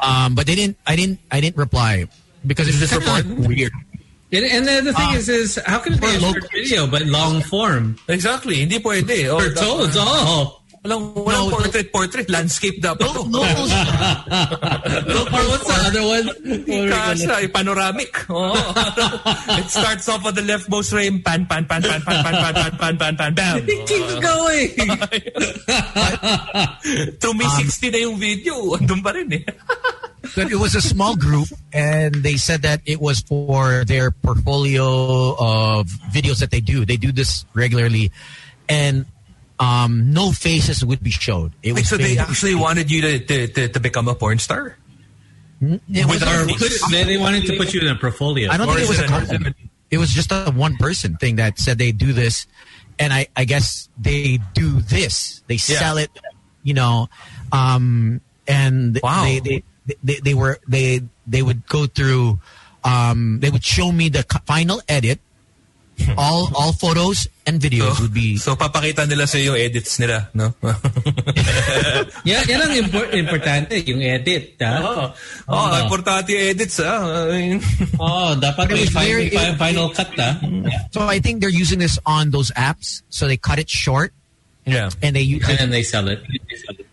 Um, 0.00 0.34
but 0.34 0.46
they 0.46 0.54
didn't. 0.54 0.76
I 0.86 0.96
didn't. 0.96 1.20
I 1.30 1.40
didn't 1.40 1.56
reply 1.56 2.08
because 2.46 2.68
it's 2.68 2.80
this 2.80 2.90
just 2.90 3.04
for 3.04 3.48
weird. 3.48 3.72
And, 4.32 4.44
and 4.44 4.66
then 4.66 4.84
the 4.84 4.92
thing 4.94 5.08
Uh, 5.10 5.16
is, 5.18 5.28
is 5.28 5.58
how 5.66 5.80
can 5.80 5.94
it 5.94 6.00
be 6.00 6.06
a 6.06 6.10
for 6.14 6.20
short 6.20 6.52
video 6.52 6.86
but 6.86 7.02
long 7.04 7.42
form? 7.42 7.98
exactly, 8.08 8.60
hindi 8.60 8.78
pwede. 8.78 9.26
Oh, 9.28 9.40
For 9.40 9.50
toads, 9.54 9.96
oh. 9.98 10.59
Walang, 10.80 11.12
walang 11.12 11.44
No, 11.44 11.52
portrait 11.52 11.92
portrait 11.92 12.28
landscape 12.32 12.80
dapat. 12.80 13.04
Lo- 13.04 13.20
to. 13.20 13.28
locals, 13.28 13.68
Or 15.28 15.42
what's 15.52 15.68
the 15.68 15.76
other 15.76 16.04
one? 16.08 16.24
What 16.24 16.40
were 16.40 16.56
we 16.56 16.88
gonna- 16.88 17.20
Kasha, 17.20 17.34
eh, 17.44 17.48
panoramic. 17.52 18.12
Oh. 18.32 18.56
it 19.60 19.68
starts 19.68 20.08
off 20.08 20.24
on 20.24 20.32
the 20.32 20.40
leftmost 20.40 20.88
frame, 20.88 21.20
pan, 21.20 21.44
pan, 21.44 21.68
pan, 21.68 21.82
pan, 21.84 22.00
pan, 22.00 22.24
pan, 22.24 22.32
pan, 22.32 22.54
pan, 22.56 22.72
pan, 22.80 22.94
pan, 22.96 23.14
pan, 23.16 23.32
bam. 23.36 23.60
It 23.68 23.84
keeps 23.84 24.14
going. 24.24 24.72
To 27.20 27.28
me, 27.36 27.44
60 27.44 27.90
na 27.92 27.98
yung 28.00 28.16
video. 28.16 28.54
Andun 28.80 29.04
pa 29.04 29.12
rin 29.12 29.28
eh. 29.36 29.44
but 30.34 30.48
it 30.50 30.56
was 30.56 30.74
a 30.74 30.80
small 30.80 31.12
group, 31.16 31.48
and 31.76 32.14
they 32.24 32.36
said 32.40 32.62
that 32.62 32.80
it 32.88 33.00
was 33.00 33.20
for 33.20 33.84
their 33.84 34.10
portfolio 34.10 35.36
of 35.36 35.88
videos 36.08 36.40
that 36.40 36.50
they 36.50 36.60
do. 36.60 36.84
They 36.88 36.96
do 36.96 37.12
this 37.12 37.44
regularly, 37.52 38.08
and 38.68 39.04
um, 39.60 40.12
no 40.12 40.32
faces 40.32 40.84
would 40.84 41.02
be 41.02 41.10
showed. 41.10 41.52
It 41.62 41.74
was 41.74 41.88
So 41.88 41.96
they 41.96 42.16
based- 42.16 42.20
actually 42.20 42.54
wanted 42.56 42.90
you 42.90 43.00
to, 43.02 43.18
to, 43.20 43.46
to, 43.48 43.68
to 43.68 43.80
become 43.80 44.08
a 44.08 44.14
porn 44.14 44.38
star? 44.40 44.76
it 45.62 45.80
with 45.92 46.06
was 46.08 46.22
our- 46.22 46.46
they, 46.90 47.04
they 47.04 47.16
wanted 47.18 47.44
to 47.44 47.56
put 47.56 47.74
you 47.74 47.80
in 47.82 47.88
a 47.88 47.94
portfolio. 47.94 48.50
I 48.50 48.56
don't 48.56 48.66
Or 48.68 48.74
think 48.74 48.80
it 48.80 48.82
is 48.84 48.88
was 48.88 48.98
a 49.00 49.04
it 49.04 49.10
an- 49.10 49.26
company. 49.44 49.70
It 49.90 49.98
was 49.98 50.10
just 50.10 50.32
a 50.32 50.50
one 50.54 50.76
person 50.76 51.16
thing 51.16 51.36
that 51.36 51.58
said 51.58 51.76
they 51.76 51.92
do 51.92 52.12
this, 52.12 52.46
and 52.98 53.12
I, 53.12 53.26
I 53.36 53.44
guess 53.44 53.88
they 54.00 54.38
do 54.54 54.80
this. 54.80 55.42
They 55.48 55.56
sell 55.58 55.98
it, 55.98 56.10
you 56.62 56.74
know, 56.74 57.08
um, 57.52 58.20
and 58.46 58.98
Wow. 59.02 59.24
they, 59.24 59.40
they, 59.40 59.64
they 60.04 60.20
they 60.22 60.34
were 60.34 60.60
they 60.68 61.02
they 61.26 61.42
would 61.42 61.66
go 61.66 61.86
through, 61.86 62.38
um, 62.84 63.40
they 63.40 63.50
would 63.50 63.64
show 63.64 63.90
me 63.90 64.08
the 64.08 64.22
final 64.46 64.80
edit. 64.88 65.18
all 66.20 66.50
all 66.54 66.72
photos 66.72 67.26
and 67.46 67.60
videos 67.60 67.96
So, 67.96 68.02
would 68.04 68.14
be 68.14 68.36
so 68.36 68.54
papakita 68.56 69.08
nila 69.08 69.26
sa 69.26 69.38
yung 69.38 69.56
edits 69.56 69.98
nila, 69.98 70.28
no? 70.34 70.54
Yeah, 72.24 72.44
yan 72.44 72.60
ang 72.62 72.74
impor- 72.76 73.10
importante, 73.16 73.80
yung 73.86 74.02
edit. 74.02 74.56
Ha? 74.60 74.72
oh, 74.84 75.08
oh, 75.48 75.66
importante 75.82 76.30
yung 76.36 76.44
edits, 76.54 76.78
ah. 76.80 77.28
I 77.32 77.58
Oh, 78.00 78.36
dapat 78.36 78.70
may 78.70 78.84
It 78.86 78.92
was 78.92 78.94
fi- 78.94 79.06
very- 79.08 79.30
fi- 79.30 79.56
final 79.56 79.88
cut, 79.90 80.12
ha? 80.18 80.38
so 80.92 81.02
I 81.08 81.18
think 81.18 81.40
they're 81.40 81.52
using 81.52 81.78
this 81.80 81.98
on 82.06 82.30
those 82.30 82.50
apps. 82.52 83.02
So 83.10 83.26
they 83.26 83.36
cut 83.36 83.58
it 83.58 83.68
short 83.70 84.12
yeah. 84.66 84.90
and 85.02 85.16
they 85.16 85.22
use 85.24 85.42
And 85.48 85.56
it, 85.56 85.58
then 85.58 85.70
they 85.70 85.82
sell 85.82 86.06
it. 86.08 86.20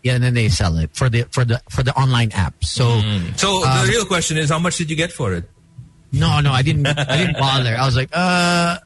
yeah, 0.03 0.15
and 0.15 0.23
then 0.23 0.34
they 0.34 0.47
sell 0.49 0.77
it 0.79 0.91
for 0.95 1.09
the 1.09 1.27
for 1.31 1.43
the 1.45 1.59
for 1.69 1.84
the 1.84 1.93
online 1.99 2.31
app. 2.31 2.55
So 2.63 2.99
So 3.35 3.61
Um, 3.67 3.85
the 3.85 3.91
real 3.91 4.05
question 4.05 4.38
is, 4.39 4.49
how 4.49 4.59
much 4.59 4.77
did 4.77 4.89
you 4.89 4.95
get 4.95 5.11
for 5.11 5.34
it? 5.35 5.45
no, 6.15 6.39
no, 6.39 6.55
I 6.55 6.63
didn't 6.63 6.88
I 6.88 7.17
didn't 7.19 7.35
bother. 7.38 7.75
I 7.75 7.84
was 7.85 7.95
like, 7.99 8.09
uh, 8.15 8.79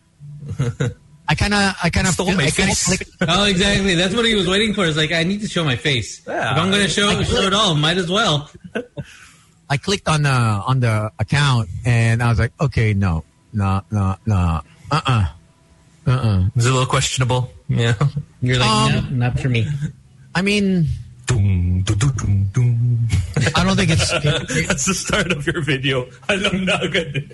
I 1.28 1.36
kind 1.36 1.54
of 1.54 1.76
I 1.84 1.90
kind 1.90 2.08
of 2.08 2.14
Stole 2.14 2.28
my 2.36 2.46
I 2.46 2.50
kind 2.52 2.72
of 2.72 2.78
face. 2.78 2.86
clicked. 2.98 3.12
Oh, 3.28 3.46
exactly. 3.46 3.96
That's 3.96 4.14
what 4.16 4.26
he 4.26 4.36
was 4.36 4.48
waiting 4.48 4.74
for. 4.74 4.86
It's 4.86 4.98
like, 4.98 5.12
I 5.14 5.24
need 5.24 5.40
to 5.42 5.48
show 5.48 5.64
my 5.64 5.76
face. 5.78 6.22
Yeah. 6.28 6.52
If 6.52 6.58
I'm 6.60 6.70
going 6.72 6.84
to 6.84 6.90
show, 6.90 7.08
show 7.24 7.42
it 7.44 7.54
all, 7.54 7.76
might 7.76 7.98
as 7.98 8.10
well. 8.10 8.50
I 9.70 9.78
clicked 9.78 10.08
on 10.10 10.24
the 10.24 10.30
on 10.30 10.82
the 10.82 11.12
account 11.20 11.70
and 11.86 12.22
I 12.22 12.28
was 12.30 12.40
like, 12.40 12.52
okay, 12.60 12.94
no, 12.94 13.24
no, 13.54 13.82
no, 13.92 14.16
no, 14.26 14.36
uh, 14.36 14.62
uh-uh. 14.92 15.26
uh, 16.08 16.12
uh, 16.12 16.44
It's 16.56 16.66
a 16.66 16.70
little 16.72 16.86
questionable. 16.86 17.54
Yeah. 17.70 17.94
You're 18.42 18.58
like, 18.60 18.68
Um, 18.70 19.18
no, 19.18 19.28
not 19.28 19.40
for 19.40 19.48
me. 19.48 19.66
I 20.36 20.42
mean, 20.42 20.88
Dum, 21.28 21.84
dum, 21.84 21.98
dum, 21.98 22.12
dum, 22.18 22.50
dum. 22.52 23.08
I 23.56 23.64
don't 23.64 23.78
think 23.78 23.92
it's. 23.92 24.10
That's 24.68 24.86
the 24.86 24.94
start 24.94 25.32
of 25.32 25.48
your 25.48 25.62
video. 25.62 26.10
Alam 26.28 26.66
na 26.66 26.76
agad. 26.84 27.32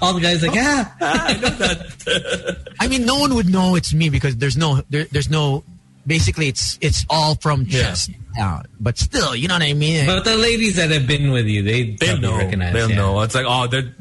All 0.00 0.14
the 0.14 0.20
guys 0.20 0.42
like, 0.42 0.54
yeah. 0.54 0.88
I 1.00 1.32
know 1.40 1.48
that. 1.48 2.74
I 2.80 2.88
mean, 2.88 3.04
no 3.06 3.18
one 3.18 3.34
would 3.34 3.48
know 3.48 3.74
it's 3.74 3.94
me 3.94 4.10
because 4.10 4.36
there's 4.36 4.56
no 4.56 4.82
there, 4.90 5.04
there's 5.10 5.30
no. 5.30 5.64
Basically, 6.06 6.48
it's 6.48 6.78
it's 6.80 7.06
all 7.08 7.36
from 7.36 7.62
Yeah. 7.68 7.82
chest 7.94 8.10
down. 8.36 8.64
But 8.80 8.98
still, 8.98 9.36
you 9.36 9.46
know 9.46 9.54
what 9.54 9.62
I 9.62 9.72
mean. 9.72 10.06
But 10.06 10.24
the 10.24 10.36
ladies 10.36 10.74
that 10.76 10.90
have 10.90 11.06
been 11.06 11.30
with 11.30 11.46
you, 11.46 11.62
they 11.62 11.94
They'll 11.94 12.18
know. 12.18 12.36
recognize. 12.38 12.72
They'll 12.74 12.90
yeah. 12.90 12.96
know. 12.96 13.20
It's 13.22 13.34
like, 13.36 13.46
oh, 13.46 13.66
they're, 13.68 13.94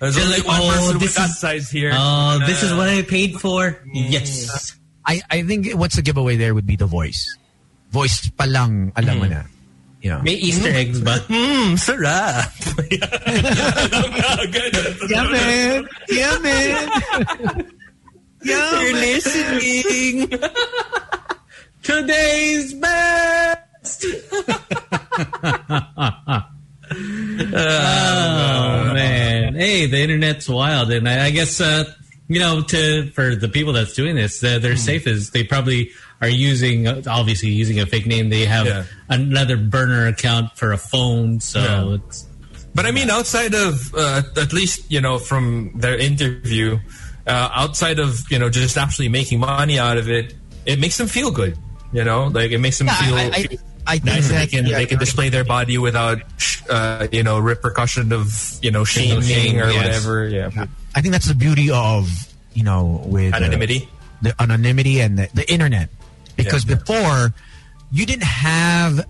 there's 0.00 0.16
They're 0.16 0.24
only 0.24 0.38
like, 0.38 0.46
one 0.48 0.60
oh, 0.66 0.98
this 0.98 1.16
is- 1.18 1.38
size 1.38 1.70
here. 1.70 1.92
Oh, 1.94 2.40
this 2.44 2.62
is 2.62 2.72
Uh, 2.72 2.76
what 2.76 2.88
I 2.88 3.02
paid 3.02 3.38
for. 3.40 3.78
Yes. 3.94 4.76
I 5.06 5.22
I 5.30 5.42
think 5.42 5.70
what's 5.78 5.94
the 5.96 6.02
giveaway 6.02 6.34
there 6.36 6.52
would 6.54 6.66
be 6.66 6.74
the 6.76 6.86
voice. 6.90 7.22
Voice 7.94 8.26
palang 8.34 8.90
alam 8.98 9.18
mo 9.22 9.26
na. 9.30 9.42
You 10.06 10.12
know. 10.12 10.22
May 10.22 10.38
Easter 10.38 10.70
eggs 10.70 11.00
ba? 11.02 11.18
Mmm, 11.26 11.74
sarap. 11.82 12.46
Alam 12.78 14.10
na 14.14 14.38
agad. 14.38 14.70
Yeah, 15.10 15.26
man. 15.26 15.82
Yeah, 16.06 16.38
man. 16.46 16.86
yeah, 18.46 18.70
You're 18.86 18.94
listening. 19.02 20.30
Today's 21.82 22.70
best. 22.78 24.06
oh 27.50 28.94
man! 28.94 29.54
Hey, 29.58 29.86
the 29.90 29.98
internet's 30.06 30.48
wild, 30.48 30.92
and 30.92 31.08
I, 31.08 31.26
I 31.26 31.30
guess 31.30 31.60
uh, 31.60 31.82
you 32.28 32.40
know, 32.40 32.62
to 32.62 33.10
for 33.12 33.36
the 33.36 33.48
people 33.48 33.72
that's 33.72 33.94
doing 33.94 34.16
this, 34.16 34.42
uh, 34.42 34.58
they're 34.58 34.76
safe 34.76 35.06
as 35.06 35.30
they 35.30 35.44
probably 35.44 35.90
are 36.20 36.28
using, 36.28 36.86
uh, 36.88 37.02
obviously 37.08 37.50
using 37.50 37.78
a 37.78 37.86
fake 37.86 38.06
name. 38.06 38.30
They 38.30 38.46
have 38.46 38.66
Yeah. 38.66 38.84
another 39.08 39.56
burner 39.56 40.06
account 40.08 40.56
for 40.56 40.72
a 40.72 40.78
phone, 40.78 41.40
so 41.40 41.60
Yeah. 41.60 41.94
it's 41.96 42.26
But 42.74 42.84
I 42.84 42.90
mean, 42.90 43.08
outside 43.10 43.54
of 43.54 43.94
uh, 43.94 44.22
at 44.36 44.52
least 44.52 44.90
you 44.90 45.00
know 45.00 45.18
from 45.18 45.72
their 45.76 45.96
interview, 45.96 46.78
uh, 47.26 47.48
outside 47.54 47.98
of 47.98 48.20
you 48.30 48.38
know 48.38 48.50
just 48.50 48.76
actually 48.76 49.08
making 49.08 49.40
money 49.40 49.78
out 49.78 49.96
of 49.96 50.10
it, 50.10 50.34
it 50.66 50.78
makes 50.78 50.96
them 50.98 51.06
feel 51.08 51.30
good. 51.30 51.56
You 51.92 52.04
know, 52.04 52.26
like 52.26 52.50
it 52.50 52.58
makes 52.58 52.76
them 52.78 52.88
Yeah, 52.88 52.94
feel. 53.00 53.14
I, 53.16 53.30
I, 53.34 53.58
I 53.86 53.98
think 53.98 54.04
Nice. 54.06 54.28
that 54.28 54.38
They 54.40 54.46
can 54.58 54.66
yeah, 54.66 54.78
they 54.78 54.86
can 54.86 54.98
display 54.98 55.28
their 55.28 55.44
body 55.44 55.78
without 55.78 56.18
uh, 56.68 57.06
you 57.12 57.22
know 57.22 57.38
repercussion 57.38 58.12
of 58.12 58.58
you 58.62 58.70
know 58.70 58.84
shaming 58.84 59.22
shame, 59.22 59.56
or 59.58 59.70
yes. 59.70 59.76
whatever. 59.76 60.28
Yeah, 60.28 60.66
I 60.94 61.00
think 61.00 61.12
that's 61.12 61.26
the 61.28 61.34
beauty 61.34 61.70
of 61.70 62.08
you 62.54 62.64
know 62.64 63.02
with 63.06 63.32
uh, 63.32 63.36
anonymity. 63.36 63.88
the 64.22 64.34
anonymity 64.40 65.00
and 65.00 65.18
the, 65.18 65.28
the 65.34 65.50
internet 65.52 65.88
because 66.36 66.64
Yeah. 66.68 66.76
before 66.76 67.34
you 67.92 68.06
didn't 68.06 68.24
have 68.24 69.04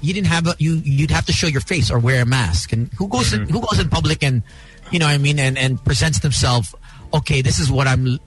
you 0.00 0.14
didn't 0.14 0.28
have 0.28 0.46
a, 0.46 0.54
you 0.58 0.80
you'd 0.84 1.10
have 1.10 1.26
to 1.26 1.32
show 1.32 1.46
your 1.46 1.60
face 1.60 1.90
or 1.90 1.98
wear 1.98 2.22
a 2.22 2.26
mask 2.26 2.72
and 2.72 2.90
who 2.96 3.08
goes 3.08 3.32
in, 3.32 3.48
who 3.48 3.60
goes 3.60 3.78
in 3.78 3.88
public 3.88 4.22
and 4.22 4.42
you 4.90 4.98
know 4.98 5.06
what 5.06 5.12
I 5.14 5.18
mean 5.18 5.38
and 5.38 5.58
and 5.58 5.82
presents 5.84 6.20
themselves 6.20 6.74
okay 7.12 7.42
this 7.42 7.58
is 7.58 7.70
what 7.72 7.86
I'm 7.86 8.18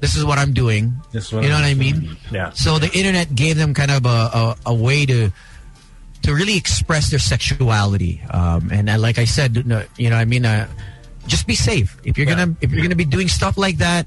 this 0.00 0.16
is 0.16 0.24
what 0.24 0.38
I'm 0.38 0.52
doing. 0.52 0.92
This 1.12 1.26
is 1.26 1.32
what 1.32 1.42
you 1.44 1.48
know 1.50 1.56
I'm 1.56 1.62
what 1.62 1.70
I 1.70 1.74
mean? 1.74 2.16
Yeah. 2.32 2.50
so 2.50 2.78
the 2.78 2.90
internet 2.96 3.34
gave 3.34 3.56
them 3.56 3.74
kind 3.74 3.90
of 3.90 4.06
a, 4.06 4.08
a, 4.08 4.56
a 4.66 4.74
way 4.74 5.06
to 5.06 5.30
to 6.22 6.34
really 6.34 6.56
express 6.56 7.10
their 7.10 7.18
sexuality. 7.18 8.20
Um, 8.30 8.70
and 8.72 8.88
uh, 8.90 8.98
like 8.98 9.18
I 9.18 9.24
said 9.24 9.56
you 9.56 10.10
know 10.10 10.16
I 10.16 10.24
mean? 10.24 10.44
Uh, 10.44 10.68
just 11.26 11.46
be 11.46 11.54
safe. 11.54 11.96
If 12.02 12.16
you're 12.18 12.26
Yeah. 12.26 12.36
gonna 12.46 12.56
if 12.60 12.72
you're 12.72 12.82
gonna 12.82 12.96
be 12.96 13.04
doing 13.04 13.28
stuff 13.28 13.56
like 13.58 13.78
that 13.78 14.06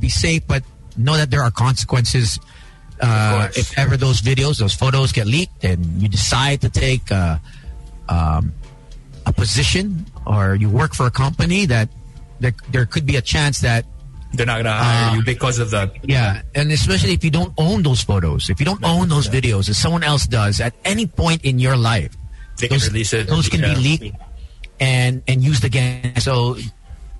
be 0.00 0.08
safe 0.10 0.42
but 0.46 0.62
know 0.96 1.16
that 1.16 1.30
there 1.30 1.42
are 1.42 1.50
consequences 1.50 2.38
uh, 3.00 3.48
if 3.56 3.78
ever 3.78 3.96
those 3.96 4.20
videos 4.20 4.58
those 4.58 4.74
photos 4.74 5.12
get 5.12 5.26
leaked 5.26 5.64
and 5.64 5.80
you 6.02 6.08
decide 6.08 6.60
to 6.60 6.68
take 6.68 7.10
uh, 7.10 7.38
um, 8.08 8.52
a 9.26 9.32
position 9.32 10.04
or 10.26 10.54
you 10.56 10.68
work 10.68 10.94
for 10.94 11.06
a 11.06 11.10
company 11.10 11.64
that 11.66 11.88
there, 12.40 12.54
there 12.70 12.86
could 12.86 13.06
be 13.06 13.16
a 13.16 13.22
chance 13.22 13.60
that 13.60 13.84
They're 14.34 14.44
not 14.46 14.58
gonna 14.62 14.72
hire 14.76 15.10
Uh, 15.10 15.14
you 15.16 15.22
because 15.24 15.58
of 15.58 15.70
that. 15.70 15.92
yeah, 16.04 16.42
and 16.54 16.70
especially 16.70 17.12
if 17.14 17.24
you 17.24 17.30
don't 17.30 17.52
own 17.56 17.82
those 17.82 18.02
photos, 18.02 18.50
if 18.50 18.60
you 18.60 18.66
don't 18.66 18.84
own 18.84 19.08
those 19.08 19.28
videos, 19.28 19.68
if 19.68 19.76
someone 19.76 20.02
else 20.04 20.26
does 20.26 20.60
at 20.60 20.74
any 20.84 21.06
point 21.06 21.42
in 21.44 21.58
your 21.58 21.76
life, 21.76 22.12
They 22.58 22.68
can 22.68 22.76
those, 22.76 22.88
release 22.92 23.12
it. 23.14 23.26
those 23.26 23.48
can 23.48 23.60
Yeah. 23.60 23.74
be 23.74 23.80
leaked 23.80 24.16
and 24.80 25.22
and 25.26 25.42
used 25.42 25.64
again. 25.64 26.12
So, 26.20 26.56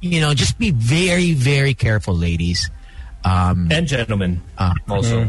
you 0.00 0.20
know, 0.20 0.34
just 0.34 0.58
be 0.58 0.70
very 0.70 1.32
very 1.32 1.72
careful, 1.72 2.14
ladies. 2.14 2.68
Um, 3.24 3.68
and 3.72 3.86
gentlemen 3.88 4.42
uh, 4.58 4.74
also. 4.88 5.24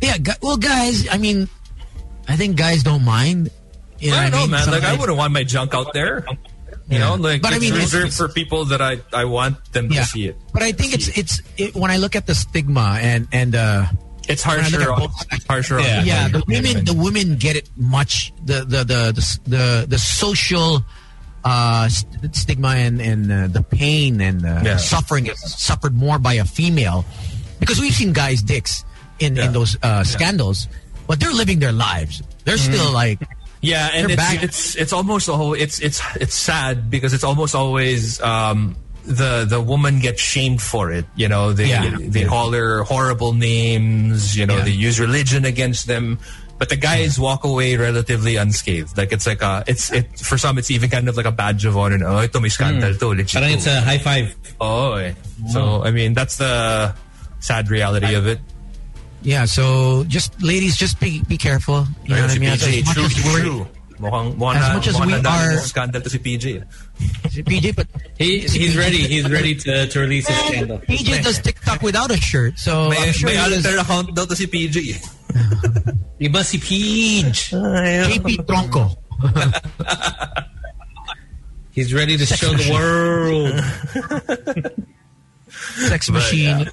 yeah, 0.00 0.18
gu- 0.18 0.38
well, 0.42 0.56
guys, 0.56 1.08
I 1.10 1.16
mean, 1.18 1.48
I 2.28 2.36
think 2.36 2.56
guys 2.56 2.82
don't 2.82 3.04
mind. 3.04 3.48
You 3.98 4.12
know 4.12 4.16
I 4.18 4.22
don't 4.24 4.30
know, 4.32 4.38
mean? 4.42 4.50
man. 4.52 4.64
Some 4.64 4.74
Like 4.74 4.84
I 4.84 4.94
wouldn't 4.96 5.18
want 5.18 5.32
my 5.32 5.42
junk 5.44 5.74
out 5.74 5.92
there. 5.94 6.24
You 6.90 6.98
Yeah. 6.98 7.06
know, 7.06 7.14
like 7.14 7.40
But 7.42 7.52
I 7.52 7.56
it's 7.56 7.62
mean, 7.62 7.74
it's- 7.74 7.92
reserved 7.94 8.14
for 8.14 8.26
people 8.28 8.64
that 8.74 8.82
I 8.82 8.98
I 9.14 9.24
want 9.24 9.56
them 9.72 9.86
yeah, 9.92 10.02
to 10.02 10.06
see 10.10 10.26
it. 10.26 10.36
but 10.52 10.62
I 10.66 10.72
think 10.72 10.92
it's 10.92 11.06
it's 11.16 11.40
it, 11.56 11.74
when 11.78 11.90
I 11.90 11.96
look 12.02 12.16
at 12.18 12.26
the 12.26 12.34
stigma 12.34 12.98
and 13.00 13.28
and 13.30 13.54
uh, 13.54 13.86
It's 14.28 14.42
harsher. 14.42 14.90
On, 14.90 15.06
both- 15.06 15.26
it's 15.30 15.46
harsher. 15.46 15.78
on 15.78 15.84
Yeah. 15.86 16.02
yeah, 16.02 16.28
the 16.28 16.42
women 16.50 16.84
the 16.84 16.94
women 16.94 17.36
get 17.38 17.54
it 17.54 17.70
much 17.78 18.32
the 18.44 18.64
the 18.66 18.82
the 18.82 19.00
the 19.14 19.24
the, 19.46 19.64
the 19.88 19.98
social 19.98 20.82
uh, 21.46 21.88
st- 21.88 22.34
stigma 22.36 22.74
and 22.76 23.00
and 23.00 23.30
uh, 23.32 23.46
the 23.48 23.62
pain 23.62 24.20
and 24.20 24.44
uh, 24.44 24.60
Yeah. 24.66 24.76
suffering 24.76 25.26
is 25.30 25.38
suffered 25.40 25.94
more 25.94 26.18
by 26.18 26.34
a 26.42 26.44
female 26.44 27.06
because 27.62 27.78
we've 27.80 27.94
seen 27.94 28.12
guys 28.12 28.42
dicks 28.42 28.84
in 29.22 29.38
in 29.38 29.52
those 29.54 29.78
uh, 29.82 30.02
scandals, 30.04 30.66
but 31.06 31.20
they're 31.20 31.32
living 31.32 31.58
their 31.62 31.72
lives. 31.72 32.18
They're 32.44 32.56
Mm-hmm. 32.58 32.72
still 32.74 32.90
like 32.92 33.18
Yeah, 33.60 33.90
and 33.92 34.08
They're 34.08 34.12
it's, 34.14 34.22
back. 34.22 34.42
it's 34.42 34.74
it's 34.76 34.92
almost 34.92 35.28
always 35.28 35.60
it's 35.62 35.78
it's 35.80 36.00
it's 36.16 36.34
sad 36.34 36.88
because 36.90 37.12
it's 37.12 37.24
almost 37.24 37.54
always 37.54 38.20
um, 38.22 38.74
the 39.04 39.44
the 39.44 39.60
woman 39.60 40.00
gets 40.00 40.22
shamed 40.22 40.62
for 40.62 40.90
it. 40.90 41.04
You 41.14 41.28
know, 41.28 41.52
they 41.52 41.68
Yeah. 41.68 41.92
they 42.00 42.24
call 42.24 42.52
her 42.52 42.82
horrible 42.84 43.32
names. 43.34 44.36
You 44.36 44.46
know, 44.46 44.56
Yeah. 44.58 44.64
they 44.64 44.70
use 44.72 44.98
religion 44.98 45.44
against 45.44 45.86
them. 45.86 46.18
But 46.56 46.68
the 46.68 46.76
guys 46.76 47.18
walk 47.18 47.44
away 47.44 47.76
relatively 47.76 48.36
unscathed. 48.36 48.96
Like 48.96 49.12
it's 49.12 49.26
like 49.26 49.40
a 49.40 49.64
it's 49.66 49.90
it 49.92 50.18
for 50.20 50.36
some 50.36 50.56
it's 50.58 50.70
even 50.70 50.88
kind 50.90 51.08
of 51.08 51.16
like 51.16 51.24
a 51.24 51.32
badge 51.32 51.64
of 51.64 51.76
honor. 51.76 52.00
Oh, 52.04 52.20
ito 52.20 52.40
may 52.40 52.48
scandal 52.52 52.92
to. 52.96 53.08
Legit 53.16 53.28
Parang 53.32 53.52
it's 53.56 53.66
a 53.66 53.80
high 53.80 53.96
five. 53.96 54.36
Oh, 54.60 54.92
eh. 55.00 55.12
so 55.52 55.84
I 55.84 55.90
mean 55.90 56.12
that's 56.12 56.36
the 56.36 56.92
sad 57.40 57.70
reality 57.70 58.12
of 58.14 58.26
it. 58.26 58.40
Yeah. 59.22 59.44
So 59.44 60.04
just 60.04 60.40
ladies, 60.42 60.76
just 60.76 61.00
be 61.00 61.22
be 61.28 61.36
careful. 61.36 61.86
You 62.04 62.16
know 62.16 62.22
what 62.22 62.30
I 62.32 62.38
mean? 62.38 62.50
As, 62.50 62.62
PJ, 62.62 62.78
as 62.80 62.86
much 62.86 62.94
true, 62.96 63.04
as 63.04 63.24
we're 63.24 63.40
true. 63.40 63.66
Mukhang, 64.00 64.32
mukhang 64.40 64.56
As 64.56 64.68
much 64.74 64.86
as 64.88 64.96
we 65.00 65.12
are- 65.12 65.58
scandal 65.60 66.00
to 66.00 66.08
si 66.08 66.18
PJ. 66.18 66.64
si 67.30 67.42
PJ, 67.44 67.76
but 67.76 67.86
He, 68.16 68.40
he's 68.40 68.74
ready. 68.76 68.96
He's 69.04 69.28
ready 69.30 69.54
to, 69.56 69.86
to 69.88 70.00
release 70.00 70.26
his 70.26 70.38
scandal. 70.48 70.78
PJ 70.78 71.22
does 71.22 71.38
TikTok 71.38 71.82
without 71.82 72.10
a 72.10 72.16
shirt, 72.16 72.58
so 72.58 72.88
May, 72.88 72.96
I'm 72.96 73.12
sure 73.12 73.28
may 73.28 73.36
alter 73.36 73.76
account 73.76 74.14
daw 74.16 74.24
to 74.24 74.34
si 74.34 74.46
PJ. 74.46 74.96
Iba 76.20 76.40
si 76.44 76.56
Peach. 76.58 77.50
KP 77.52 78.36
Tronco. 78.48 78.96
He's 81.72 81.92
ready 81.94 82.16
to 82.16 82.24
show 82.26 82.52
the 82.52 82.72
world. 82.72 83.52
sex 85.88 86.10
machine 86.10 86.68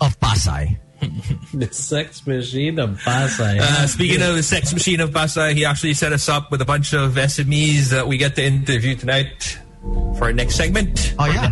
of 0.00 0.20
Pasay. 0.20 0.78
the 1.54 1.68
sex 1.72 2.26
machine 2.26 2.78
of 2.78 2.98
Pasay. 3.00 3.58
Uh, 3.60 3.86
speaking 3.86 4.22
of 4.22 4.34
the 4.36 4.42
sex 4.42 4.72
machine 4.72 5.00
of 5.00 5.10
Pasay, 5.10 5.54
he 5.54 5.64
actually 5.64 5.94
set 5.94 6.12
us 6.12 6.28
up 6.28 6.50
with 6.50 6.60
a 6.60 6.64
bunch 6.64 6.92
of 6.94 7.14
SMEs 7.14 7.90
that 7.90 8.06
we 8.06 8.16
get 8.16 8.34
to 8.36 8.44
interview 8.44 8.94
tonight 8.94 9.58
for 10.18 10.24
our 10.24 10.32
next 10.32 10.56
segment. 10.56 11.14
Oh 11.18 11.26
yeah, 11.26 11.50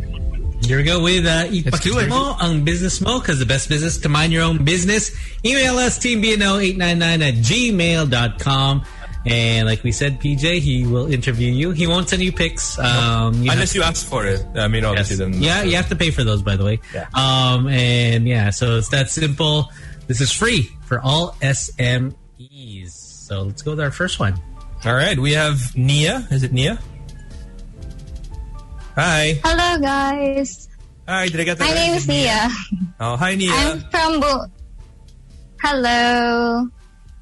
Here 0.65 0.79
we 0.79 0.85
go 0.85 1.03
with 1.03 1.27
uh, 1.27 1.47
Let's 1.51 1.81
do 1.81 1.99
it. 1.99 2.09
mo 2.09 2.37
ang 2.41 2.65
business 2.65 3.01
mo 3.01 3.21
because 3.21 3.39
the 3.39 3.47
best 3.47 3.69
business 3.69 3.99
to 3.99 4.09
mind 4.09 4.33
your 4.33 4.43
own 4.43 4.65
business. 4.65 5.13
Email 5.45 5.77
us 5.77 5.99
teambno899 5.99 7.21
at 7.21 7.35
gmail.com. 7.35 8.83
And 9.27 9.67
like 9.67 9.83
we 9.83 9.91
said, 9.93 10.21
PJ, 10.21 10.61
he 10.61 10.87
will 10.87 11.11
interview 11.11 11.51
you. 11.51 11.71
He 11.71 11.87
won't 11.87 12.09
send 12.11 12.23
you 12.23 12.31
pics. 12.33 12.79
Um, 12.79 13.43
you 13.43 13.51
Unless 13.51 13.75
you 13.75 13.83
ask 13.83 14.07
for 14.07 14.27
it. 14.27 14.45
I 14.55 14.69
mean, 14.69 14.83
Yes. 14.83 14.91
obviously, 14.91 15.17
then. 15.17 15.43
Yeah, 15.43 15.63
you 15.63 15.77
have 15.77 15.89
to 15.89 15.97
pay 15.97 16.11
for 16.11 16.25
those, 16.25 16.43
by 16.43 16.57
the 16.57 16.65
way. 16.65 16.81
Yeah. 16.93 17.07
Um, 17.15 17.67
and 17.69 18.29
yeah, 18.29 18.51
so 18.51 18.77
it's 18.77 18.89
that 18.91 19.09
simple. 19.09 19.71
This 20.09 20.21
is 20.21 20.31
free 20.31 20.71
for 20.85 21.01
all 21.01 21.37
SMEs. 21.41 22.91
So 22.91 23.43
let's 23.45 23.63
go 23.63 23.71
with 23.71 23.81
our 23.81 23.91
first 23.91 24.21
one. 24.21 24.39
All 24.85 24.95
right, 24.95 25.19
we 25.19 25.33
have 25.33 25.75
Nia. 25.75 26.29
Is 26.31 26.43
it 26.43 26.53
Nia? 26.53 26.79
Hi. 28.97 29.41
Hello, 29.43 29.81
guys. 29.81 30.69
Hi, 31.09 31.29
did 31.29 31.41
I 31.41 31.45
get 31.45 31.59
that 31.59 31.65
My 31.65 31.71
right? 31.71 31.81
name 31.81 31.95
is 31.95 32.07
Nia. 32.07 32.49
Oh, 33.01 33.17
hi, 33.17 33.35
Nia. 33.35 33.51
I'm 33.53 33.81
from 33.91 34.21
Bu- 34.21 34.47
Hello. 35.63 36.69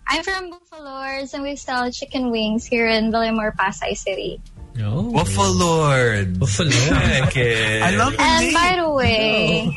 I'm 0.09 0.23
from 0.23 0.51
Buffalords 0.53 1.33
and 1.35 1.43
we 1.43 1.57
sell 1.57 1.91
chicken 1.91 2.31
wings 2.31 2.65
here 2.67 2.87
in 2.87 3.11
Villamor, 3.13 3.55
Pasay 3.57 3.97
City. 3.97 4.41
Oh, 4.81 5.03
Waffle 5.11 5.53
Lord. 5.57 6.39
Buffalo. 6.41 6.71
Okay. 7.29 7.81
I 7.81 7.91
love 7.97 8.15
And 8.19 8.53
by 8.55 8.77
the 8.81 8.91
way, 8.91 9.77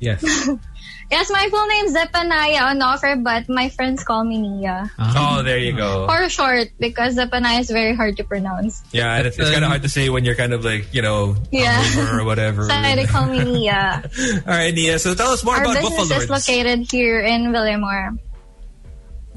yes. 0.00 0.22
yes, 1.10 1.30
my 1.30 1.48
full 1.50 1.66
name's 1.66 1.92
Zephaniah 1.92 2.74
Onofre, 2.74 3.22
but 3.22 3.48
my 3.48 3.68
friends 3.68 4.02
call 4.02 4.24
me 4.24 4.38
Nia. 4.40 4.90
Ah. 4.98 5.38
Oh, 5.38 5.42
there 5.42 5.58
you 5.58 5.72
go. 5.76 6.06
For 6.06 6.28
short, 6.28 6.68
because 6.78 7.14
Zephaniah 7.14 7.60
is 7.60 7.70
very 7.70 7.94
hard 7.94 8.16
to 8.18 8.24
pronounce. 8.24 8.82
Yeah, 8.92 9.14
and 9.14 9.26
it's, 9.26 9.38
it's 9.38 9.50
kind 9.50 9.64
of 9.64 9.68
hard 9.70 9.82
to 9.82 9.88
say 9.88 10.08
when 10.10 10.24
you're 10.24 10.36
kind 10.36 10.52
of 10.52 10.64
like, 10.64 10.94
you 10.94 11.02
know, 11.02 11.36
Yeah. 11.52 11.82
or 12.18 12.24
whatever. 12.30 12.62
So 12.68 12.74
they 12.82 13.04
call 13.06 13.26
me 13.26 13.42
Nia. 13.44 14.02
All 14.46 14.54
right, 14.54 14.72
Nia. 14.74 14.98
So 14.98 15.14
tell 15.14 15.32
us 15.32 15.44
more 15.44 15.56
Our 15.56 15.62
about 15.64 15.74
business 15.82 16.08
Buffalo 16.08 16.20
is 16.22 16.30
located 16.30 16.90
here 16.90 17.20
in 17.20 17.50
Villamor. 17.52 18.18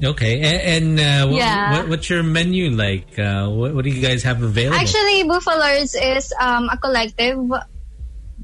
Okay. 0.02 0.40
And, 0.42 0.98
and 0.98 1.00
uh, 1.00 1.28
what, 1.30 1.38
Yeah. 1.38 1.72
what, 1.78 1.88
what's 1.88 2.10
your 2.10 2.22
menu 2.22 2.70
like? 2.70 3.18
Uh, 3.18 3.48
what, 3.48 3.74
what 3.74 3.84
do 3.84 3.90
you 3.90 4.02
guys 4.02 4.22
have 4.24 4.42
available? 4.42 4.78
Actually, 4.78 5.22
Buffalords 5.24 5.94
is 5.94 6.32
um, 6.40 6.68
a 6.68 6.76
collective. 6.76 7.38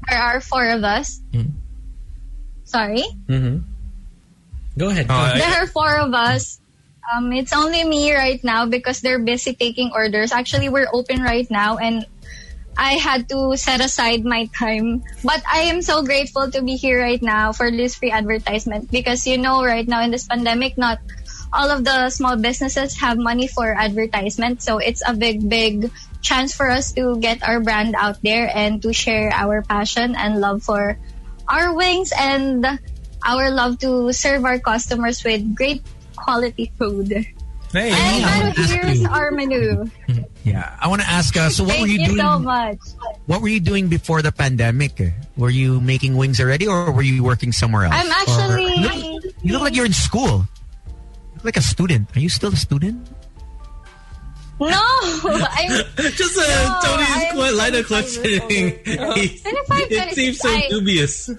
There 0.09 0.17
are 0.19 0.39
four 0.41 0.69
of 0.69 0.83
us. 0.83 1.19
Sorry? 2.63 3.03
hmm 3.27 3.57
Go 4.77 4.89
ahead. 4.89 5.07
Go 5.07 5.13
I- 5.13 5.29
ahead. 5.35 5.41
There 5.41 5.63
are 5.63 5.67
four 5.67 5.91
of 5.99 6.13
us. 6.13 6.59
Um, 7.11 7.33
it's 7.33 7.51
only 7.51 7.83
me 7.83 8.13
right 8.15 8.41
now 8.43 8.65
because 8.67 9.01
they're 9.01 9.19
busy 9.19 9.53
taking 9.53 9.91
orders. 9.93 10.31
Actually, 10.31 10.69
we're 10.69 10.87
open 10.93 11.21
right 11.21 11.49
now 11.51 11.75
and 11.77 12.05
I 12.77 12.93
had 12.93 13.27
to 13.29 13.57
set 13.57 13.81
aside 13.83 14.23
my 14.23 14.45
time. 14.57 15.03
But 15.25 15.43
I 15.51 15.67
am 15.67 15.81
so 15.81 16.03
grateful 16.03 16.49
to 16.51 16.61
be 16.61 16.77
here 16.77 17.01
right 17.01 17.21
now 17.21 17.51
for 17.51 17.69
this 17.69 17.95
free 17.95 18.11
advertisement 18.11 18.89
because 18.89 19.27
you 19.27 19.37
know 19.37 19.65
right 19.65 19.85
now 19.85 20.01
in 20.03 20.11
this 20.11 20.25
pandemic, 20.25 20.77
not 20.77 20.99
all 21.53 21.69
of 21.69 21.83
the 21.83 22.09
small 22.09 22.35
businesses 22.37 22.97
have 22.99 23.17
money 23.17 23.47
for 23.47 23.73
advertisement. 23.73 24.61
So 24.61 24.77
it's 24.77 25.01
a 25.05 25.13
big, 25.13 25.47
big 25.49 25.91
chance 26.21 26.53
for 26.53 26.69
us 26.69 26.91
to 26.93 27.17
get 27.19 27.43
our 27.43 27.59
brand 27.59 27.95
out 27.97 28.21
there 28.23 28.49
and 28.53 28.81
to 28.83 28.93
share 28.93 29.31
our 29.33 29.61
passion 29.63 30.15
and 30.15 30.39
love 30.39 30.63
for 30.63 30.97
our 31.49 31.73
wings 31.75 32.13
and 32.17 32.65
our 33.25 33.51
love 33.51 33.79
to 33.79 34.13
serve 34.13 34.45
our 34.45 34.59
customers 34.59 35.23
with 35.23 35.55
great 35.55 35.81
quality 36.15 36.71
food. 36.77 37.25
Hey, 37.71 37.91
And 37.91 37.95
I 37.95 38.11
wanna 38.21 38.43
now 38.43 38.61
ask 38.63 38.69
here's 38.71 39.05
our 39.05 39.31
menu. 39.31 39.85
Yeah, 40.43 40.75
I 40.81 40.87
want 40.87 41.01
to 41.01 41.07
ask. 41.07 41.37
Uh, 41.37 41.49
so, 41.49 41.63
what 41.63 41.79
were 41.79 41.87
you, 41.87 41.99
you 42.01 42.05
doing? 42.07 42.17
so 42.17 42.39
much. 42.39 42.79
What 43.27 43.41
were 43.41 43.47
you 43.47 43.59
doing 43.61 43.87
before 43.87 44.21
the 44.21 44.31
pandemic? 44.31 44.99
Were 45.37 45.51
you 45.51 45.79
making 45.79 46.17
wings 46.17 46.41
already, 46.41 46.67
or 46.67 46.91
were 46.91 47.03
you 47.05 47.23
working 47.23 47.51
somewhere 47.53 47.85
else? 47.85 47.93
I'm 47.95 48.09
Or- 48.09 48.13
actually 48.25 48.73
you, 48.75 48.81
look, 49.21 49.23
you 49.43 49.53
look 49.53 49.61
like 49.61 49.75
you're 49.75 49.85
in 49.85 49.93
school. 49.93 50.47
Like 51.43 51.57
a 51.57 51.61
student. 51.61 52.09
Are 52.15 52.19
you 52.19 52.29
still 52.29 52.53
a 52.53 52.55
student? 52.55 53.07
No, 54.59 54.69
I'm 54.77 55.71
Just 56.13 56.37
a 56.37 56.45
No, 56.45 56.79
Tony's 56.85 57.09
I'm 57.09 57.33
qu- 57.33 57.57
line 57.57 57.73
of 57.75 57.87
25 57.87 57.87
questioning. 57.87 58.79
He- 59.17 59.39
25, 59.39 59.41
it 59.89 60.13
seems 60.15 60.37
so 60.39 60.49
I- 60.49 60.67
dubious. 60.69 61.29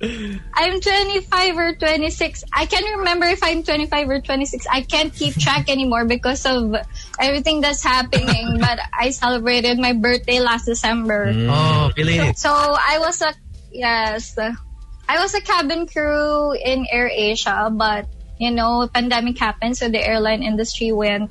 I'm 0.00 0.80
25 0.80 1.56
or 1.58 1.74
26. 1.74 2.44
I 2.54 2.66
can't 2.66 2.86
remember 2.98 3.26
if 3.26 3.42
I'm 3.42 3.64
25 3.64 4.08
or 4.08 4.20
26. 4.20 4.66
I 4.70 4.82
can't 4.82 5.12
keep 5.12 5.34
track 5.34 5.68
anymore 5.74 6.04
because 6.04 6.46
of 6.46 6.76
everything 7.18 7.60
that's 7.60 7.82
happening. 7.82 8.60
but 8.60 8.78
I 8.96 9.10
celebrated 9.10 9.80
my 9.80 9.92
birthday 9.94 10.38
last 10.38 10.66
December. 10.66 11.32
Mm. 11.34 11.48
Oh, 11.50 11.90
really? 11.96 12.32
So 12.34 12.50
I 12.52 12.98
was 13.00 13.20
a 13.22 13.34
yes, 13.72 14.38
I 14.38 15.18
was 15.18 15.34
a 15.34 15.40
cabin 15.40 15.88
crew 15.88 16.52
in 16.54 16.86
Air 16.92 17.10
Asia, 17.12 17.68
but 17.72 18.06
you 18.38 18.50
know, 18.50 18.88
pandemic 18.92 19.38
happened, 19.38 19.76
so 19.76 19.88
the 19.88 20.00
airline 20.04 20.42
industry 20.42 20.92
went. 20.92 21.30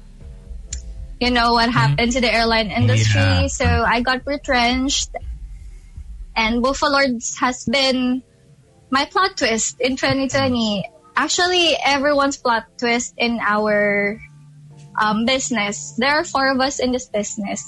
You 1.19 1.31
know 1.31 1.53
what 1.53 1.71
happened 1.71 2.11
to 2.11 2.21
the 2.21 2.31
airline 2.31 2.69
industry, 2.69 3.19
Yeah. 3.21 3.47
so 3.47 3.65
I 3.65 4.01
got 4.01 4.21
retrenched, 4.27 5.09
and 6.35 6.63
Buffalords 6.63 7.39
has 7.39 7.65
been 7.65 8.21
my 8.91 9.05
plot 9.05 9.35
twist 9.37 9.81
in 9.81 9.95
2020. 9.97 10.85
Actually, 11.15 11.73
everyone's 11.83 12.37
plot 12.37 12.65
twist 12.77 13.15
in 13.17 13.39
our 13.41 14.21
um, 15.01 15.25
business. 15.25 15.95
There 15.97 16.11
are 16.11 16.23
four 16.23 16.51
of 16.51 16.59
us 16.61 16.77
in 16.79 16.91
this 16.91 17.07
business. 17.07 17.65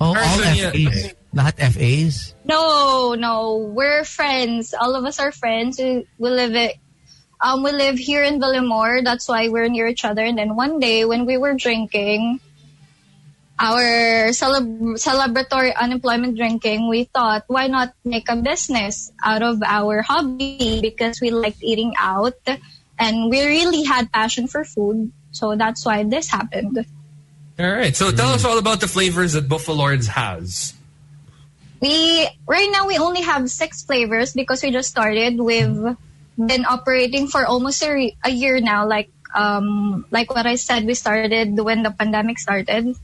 Oh, 0.00 0.16
all 0.16 0.38
FAs. 0.40 1.12
Not 1.32 1.54
FAs? 1.60 2.34
No, 2.44 3.14
no, 3.14 3.70
we're 3.76 4.04
friends. 4.04 4.74
All 4.74 4.96
of 4.96 5.04
us 5.04 5.20
are 5.20 5.30
friends. 5.30 5.78
We, 5.78 6.06
we 6.18 6.30
live 6.30 6.54
it. 6.56 6.76
Um, 7.42 7.62
we 7.62 7.72
live 7.72 7.98
here 7.98 8.22
in 8.22 8.38
Villamor. 8.38 9.02
That's 9.02 9.28
why 9.28 9.48
we're 9.48 9.68
near 9.68 9.86
each 9.86 10.04
other. 10.04 10.22
And 10.22 10.36
then 10.36 10.56
one 10.56 10.78
day 10.78 11.04
when 11.04 11.24
we 11.24 11.38
were 11.38 11.54
drinking, 11.54 12.40
our 13.58 14.32
celeb- 14.32 15.00
celebratory 15.00 15.74
unemployment 15.74 16.36
drinking, 16.36 16.88
we 16.88 17.04
thought, 17.04 17.44
why 17.46 17.66
not 17.66 17.92
make 18.04 18.28
a 18.28 18.36
business 18.36 19.10
out 19.24 19.42
of 19.42 19.62
our 19.62 20.02
hobby? 20.02 20.80
Because 20.82 21.20
we 21.20 21.30
liked 21.30 21.62
eating 21.62 21.94
out 21.98 22.36
and 22.98 23.30
we 23.30 23.44
really 23.44 23.84
had 23.84 24.12
passion 24.12 24.46
for 24.46 24.64
food. 24.64 25.12
So 25.32 25.56
that's 25.56 25.84
why 25.84 26.04
this 26.04 26.30
happened. 26.30 26.84
All 27.58 27.70
right. 27.70 27.96
So 27.96 28.10
tell 28.10 28.32
us 28.32 28.44
all 28.44 28.58
about 28.58 28.80
the 28.80 28.88
flavors 28.88 29.32
that 29.32 29.48
Buffalo 29.48 29.78
Lords 29.78 30.08
has. 30.08 30.74
We 31.80 32.28
right 32.46 32.68
now 32.70 32.86
we 32.86 32.98
only 32.98 33.22
have 33.22 33.48
six 33.48 33.82
flavors 33.82 34.34
because 34.34 34.62
we 34.62 34.70
just 34.70 34.90
started. 34.90 35.38
We've 35.38 35.96
been 36.46 36.64
operating 36.64 37.28
for 37.28 37.44
almost 37.44 37.82
a, 37.84 37.92
re- 37.92 38.16
a 38.24 38.30
year 38.30 38.60
now. 38.60 38.86
Like 38.88 39.10
um 39.34 40.06
like 40.10 40.32
what 40.32 40.46
I 40.46 40.56
said, 40.56 40.84
we 40.86 40.94
started 40.94 41.58
when 41.60 41.82
the 41.82 41.90
pandemic 41.90 42.38
started. 42.38 42.96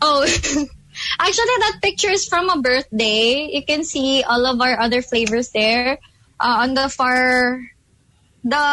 Oh, 0.00 0.22
actually, 1.20 1.56
that 1.60 1.78
picture 1.82 2.10
is 2.10 2.26
from 2.26 2.48
a 2.48 2.60
birthday. 2.60 3.50
You 3.52 3.64
can 3.64 3.84
see 3.84 4.22
all 4.22 4.46
of 4.46 4.60
our 4.60 4.80
other 4.80 5.02
flavors 5.02 5.50
there. 5.50 5.98
Uh, 6.40 6.64
on 6.64 6.72
the 6.72 6.88
far, 6.88 7.60
the 8.44 8.66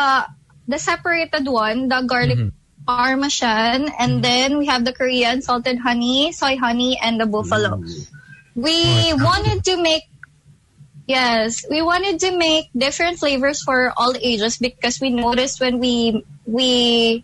the 0.67 0.79
separated 0.79 1.47
one, 1.47 1.89
the 1.89 2.01
garlic 2.07 2.39
parmesan, 2.87 3.91
and 3.99 4.23
then 4.23 4.57
we 4.57 4.67
have 4.67 4.85
the 4.85 4.93
Korean 4.93 5.41
salted 5.41 5.79
honey, 5.79 6.31
soy 6.31 6.55
honey, 6.55 6.97
and 7.03 7.19
the 7.19 7.25
buffalo. 7.27 7.83
We 8.55 9.13
wanted 9.13 9.63
to 9.65 9.81
make 9.81 10.07
yes, 11.07 11.65
we 11.69 11.81
wanted 11.81 12.19
to 12.19 12.37
make 12.37 12.69
different 12.75 13.17
flavors 13.17 13.63
for 13.63 13.93
all 13.97 14.13
ages 14.21 14.57
because 14.57 14.99
we 15.01 15.09
noticed 15.09 15.59
when 15.59 15.79
we 15.79 16.23
we 16.45 17.23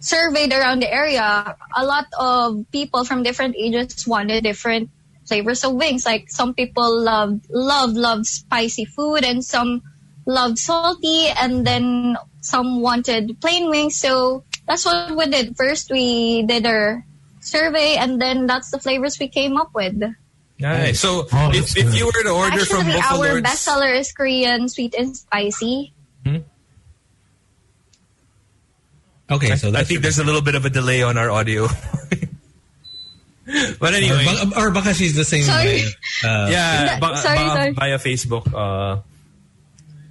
surveyed 0.00 0.52
around 0.52 0.80
the 0.80 0.92
area, 0.92 1.56
a 1.76 1.84
lot 1.84 2.06
of 2.18 2.64
people 2.70 3.04
from 3.04 3.22
different 3.22 3.56
ages 3.56 4.06
wanted 4.06 4.44
different 4.44 4.90
flavors 5.26 5.64
of 5.64 5.74
wings. 5.74 6.06
Like 6.06 6.30
some 6.30 6.54
people 6.54 7.02
love 7.02 7.40
love 7.50 7.92
love 7.92 8.26
spicy 8.26 8.84
food 8.84 9.24
and 9.24 9.44
some 9.44 9.82
love 10.26 10.58
salty 10.58 11.28
and 11.28 11.66
then 11.66 12.16
some 12.40 12.80
wanted 12.80 13.40
plain 13.40 13.70
wings. 13.70 13.96
So 13.96 14.44
that's 14.66 14.84
what 14.84 15.16
we 15.16 15.26
did. 15.26 15.56
First 15.56 15.90
we 15.90 16.42
did 16.42 16.66
our 16.66 17.04
survey 17.40 17.96
and 17.96 18.20
then 18.20 18.46
that's 18.46 18.70
the 18.70 18.78
flavors 18.78 19.18
we 19.18 19.28
came 19.28 19.56
up 19.56 19.74
with. 19.74 20.00
Nice. 20.58 21.00
So 21.00 21.26
Oh, 21.32 21.50
if, 21.52 21.76
if 21.76 21.98
you 21.98 22.06
were 22.06 22.22
to 22.22 22.30
order 22.30 22.64
from 22.64 22.86
Buffalo 22.86 23.26
our 23.26 23.32
Lords, 23.34 23.46
bestseller 23.48 23.98
is 23.98 24.12
Korean 24.12 24.68
sweet 24.68 24.94
and 24.94 25.16
spicy. 25.16 25.92
Okay, 29.30 29.56
so 29.56 29.72
I 29.74 29.84
think 29.84 30.02
there's 30.02 30.18
a 30.18 30.24
little 30.24 30.42
bit 30.42 30.54
of 30.54 30.64
a 30.64 30.70
delay 30.70 31.02
on 31.02 31.16
our 31.16 31.30
audio. 31.30 31.66
but 33.80 33.94
anyway, 33.94 34.20
or, 34.20 34.44
baka, 34.44 34.60
or 34.60 34.70
baka 34.70 34.94
she's 34.94 35.16
the 35.16 35.24
same. 35.24 35.42
Sorry. 35.44 35.80
Uh, 36.22 36.48
yeah, 36.52 36.86
Sorry, 36.86 37.00
ba- 37.00 37.16
sorry, 37.16 37.38
ba- 37.38 37.54
sorry. 37.56 37.70
via 37.72 37.98
Facebook. 37.98 38.44
Uh, 38.52 39.00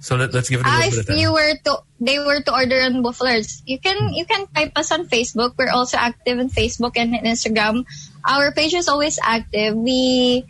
so 0.00 0.16
let, 0.16 0.34
let's 0.34 0.50
give 0.50 0.60
it 0.60 0.66
a 0.66 0.68
little 0.68 0.90
bit 0.90 0.94
if 0.94 1.00
of 1.00 1.06
time. 1.06 1.16
you 1.16 1.32
were 1.32 1.54
to 1.64 1.78
they 2.00 2.18
were 2.18 2.40
to 2.42 2.52
order 2.52 2.80
on 2.82 3.02
Buffalords, 3.02 3.62
you 3.64 3.78
can 3.78 4.12
you 4.12 4.26
can 4.26 4.46
type 4.48 4.72
us 4.76 4.92
on 4.92 5.06
Facebook. 5.06 5.54
We're 5.56 5.70
also 5.70 5.96
active 5.96 6.38
on 6.38 6.50
Facebook 6.50 6.92
and 6.96 7.14
Instagram. 7.14 7.86
Our 8.24 8.52
page 8.52 8.74
is 8.74 8.88
always 8.88 9.18
active. 9.22 9.76
We 9.76 10.44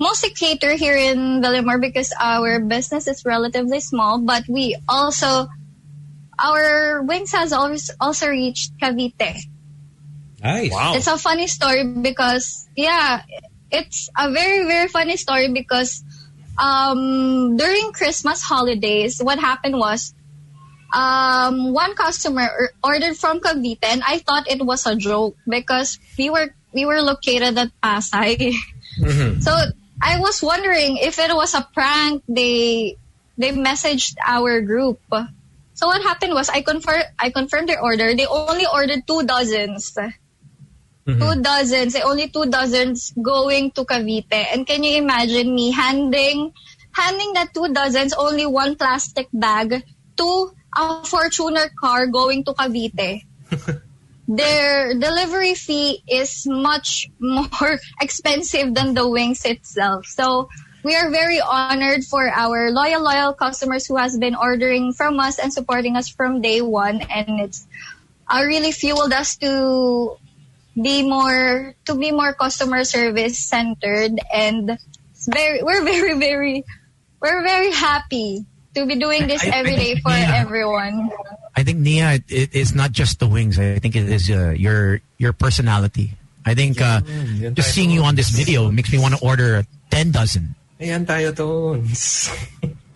mostly 0.00 0.30
cater 0.30 0.74
here 0.74 0.96
in 0.96 1.40
Villamor 1.44 1.80
because 1.80 2.12
our 2.18 2.58
business 2.58 3.06
is 3.06 3.24
relatively 3.24 3.80
small, 3.80 4.18
but 4.18 4.48
we 4.48 4.74
also 4.88 5.46
our 6.40 7.02
wings 7.02 7.32
has 7.32 7.52
always 7.52 7.90
also 8.00 8.28
reached 8.28 8.72
Cavite. 8.80 9.44
Nice. 10.42 10.72
Wow. 10.72 10.94
It's 10.96 11.06
a 11.06 11.18
funny 11.18 11.46
story 11.46 11.84
because 11.84 12.66
yeah, 12.74 13.22
it's 13.70 14.08
a 14.16 14.32
very 14.32 14.64
very 14.66 14.88
funny 14.88 15.16
story 15.16 15.52
because 15.52 16.02
um 16.58 17.56
during 17.56 17.92
Christmas 17.92 18.42
holidays, 18.42 19.20
what 19.22 19.38
happened 19.38 19.78
was 19.78 20.14
um 20.96 21.72
one 21.76 21.94
customer 21.94 22.72
ordered 22.82 23.16
from 23.16 23.38
Cavite 23.38 23.84
and 23.84 24.02
I 24.02 24.18
thought 24.18 24.48
it 24.50 24.64
was 24.64 24.86
a 24.86 24.96
joke 24.96 25.36
because 25.46 26.00
we 26.18 26.30
were 26.30 26.56
we 26.72 26.84
were 26.86 27.00
located 27.02 27.56
at 27.58 27.70
Pasay. 27.82 28.54
So 29.40 29.52
I 30.02 30.18
was 30.20 30.42
wondering 30.42 30.96
if 30.98 31.18
it 31.18 31.34
was 31.34 31.54
a 31.54 31.66
prank. 31.72 32.22
They 32.28 32.96
they 33.38 33.52
messaged 33.52 34.16
our 34.24 34.60
group. 34.60 35.00
So 35.74 35.86
what 35.86 36.02
happened 36.02 36.34
was 36.34 36.48
I 36.50 36.60
confirm 36.60 37.00
I 37.18 37.30
confirmed 37.30 37.68
their 37.68 37.80
order. 37.82 38.14
They 38.14 38.26
only 38.26 38.66
ordered 38.68 39.06
two 39.06 39.22
dozens. 39.24 39.96
Two 41.10 41.42
dozens. 41.42 41.94
eh, 41.96 42.02
Only 42.04 42.28
two 42.28 42.46
dozens 42.46 43.10
going 43.20 43.72
to 43.72 43.82
Cavite. 43.84 44.46
And 44.52 44.66
can 44.66 44.84
you 44.84 44.96
imagine 45.02 45.54
me 45.54 45.72
handing 45.72 46.52
handing 46.92 47.32
that 47.34 47.50
two 47.54 47.72
dozens, 47.72 48.12
only 48.14 48.46
one 48.46 48.76
plastic 48.76 49.26
bag 49.32 49.82
to 50.16 50.28
a 50.76 51.02
Fortuner 51.02 51.66
car 51.74 52.06
going 52.06 52.44
to 52.44 52.52
Cavite? 52.52 53.22
Their 54.30 54.94
delivery 54.94 55.54
fee 55.54 56.04
is 56.06 56.46
much 56.46 57.10
more 57.18 57.80
expensive 58.00 58.74
than 58.74 58.94
the 58.94 59.08
wings 59.08 59.44
itself. 59.44 60.06
So 60.06 60.48
we 60.84 60.94
are 60.94 61.10
very 61.10 61.40
honored 61.40 62.04
for 62.04 62.30
our 62.30 62.70
loyal, 62.70 63.02
loyal 63.02 63.34
customers 63.34 63.86
who 63.86 63.96
has 63.96 64.16
been 64.16 64.36
ordering 64.36 64.92
from 64.92 65.18
us 65.18 65.40
and 65.40 65.52
supporting 65.52 65.96
us 65.96 66.08
from 66.08 66.40
day 66.40 66.62
one. 66.62 67.02
And 67.10 67.40
it's 67.40 67.66
uh, 68.30 68.44
really 68.46 68.70
fueled 68.70 69.12
us 69.12 69.34
to 69.38 70.16
be 70.80 71.02
more 71.02 71.74
to 71.86 71.94
be 71.96 72.12
more 72.12 72.32
customer 72.32 72.84
service 72.84 73.36
centered 73.36 74.12
and 74.32 74.78
it's 75.10 75.26
very 75.26 75.64
we're 75.64 75.82
very 75.82 76.16
very 76.16 76.64
we're 77.20 77.42
very 77.42 77.72
happy 77.72 78.46
to 78.74 78.86
be 78.86 78.94
doing 78.94 79.26
this 79.26 79.44
every 79.44 79.74
day 79.74 79.96
for 79.96 80.14
everyone. 80.14 81.10
I 81.56 81.62
think 81.62 81.78
Nia, 81.78 82.12
it, 82.20 82.24
it, 82.28 82.48
it's 82.52 82.74
not 82.74 82.92
just 82.92 83.18
the 83.18 83.26
wings. 83.26 83.58
I 83.58 83.78
think 83.78 83.96
it 83.96 84.08
is 84.08 84.30
uh, 84.30 84.54
your 84.56 85.00
your 85.18 85.32
personality. 85.32 86.14
I 86.46 86.54
think 86.54 86.80
uh, 86.80 87.00
yan 87.36 87.54
just 87.54 87.74
seeing 87.74 87.90
you 87.90 88.02
on 88.02 88.14
this 88.14 88.30
video 88.30 88.70
makes 88.70 88.90
me 88.92 88.98
want 88.98 89.14
to 89.14 89.20
order 89.20 89.66
ten 89.90 90.10
dozen. 90.10 90.54
Ayan 90.80 91.04
tayo, 91.04 91.34
Tones. 91.36 92.32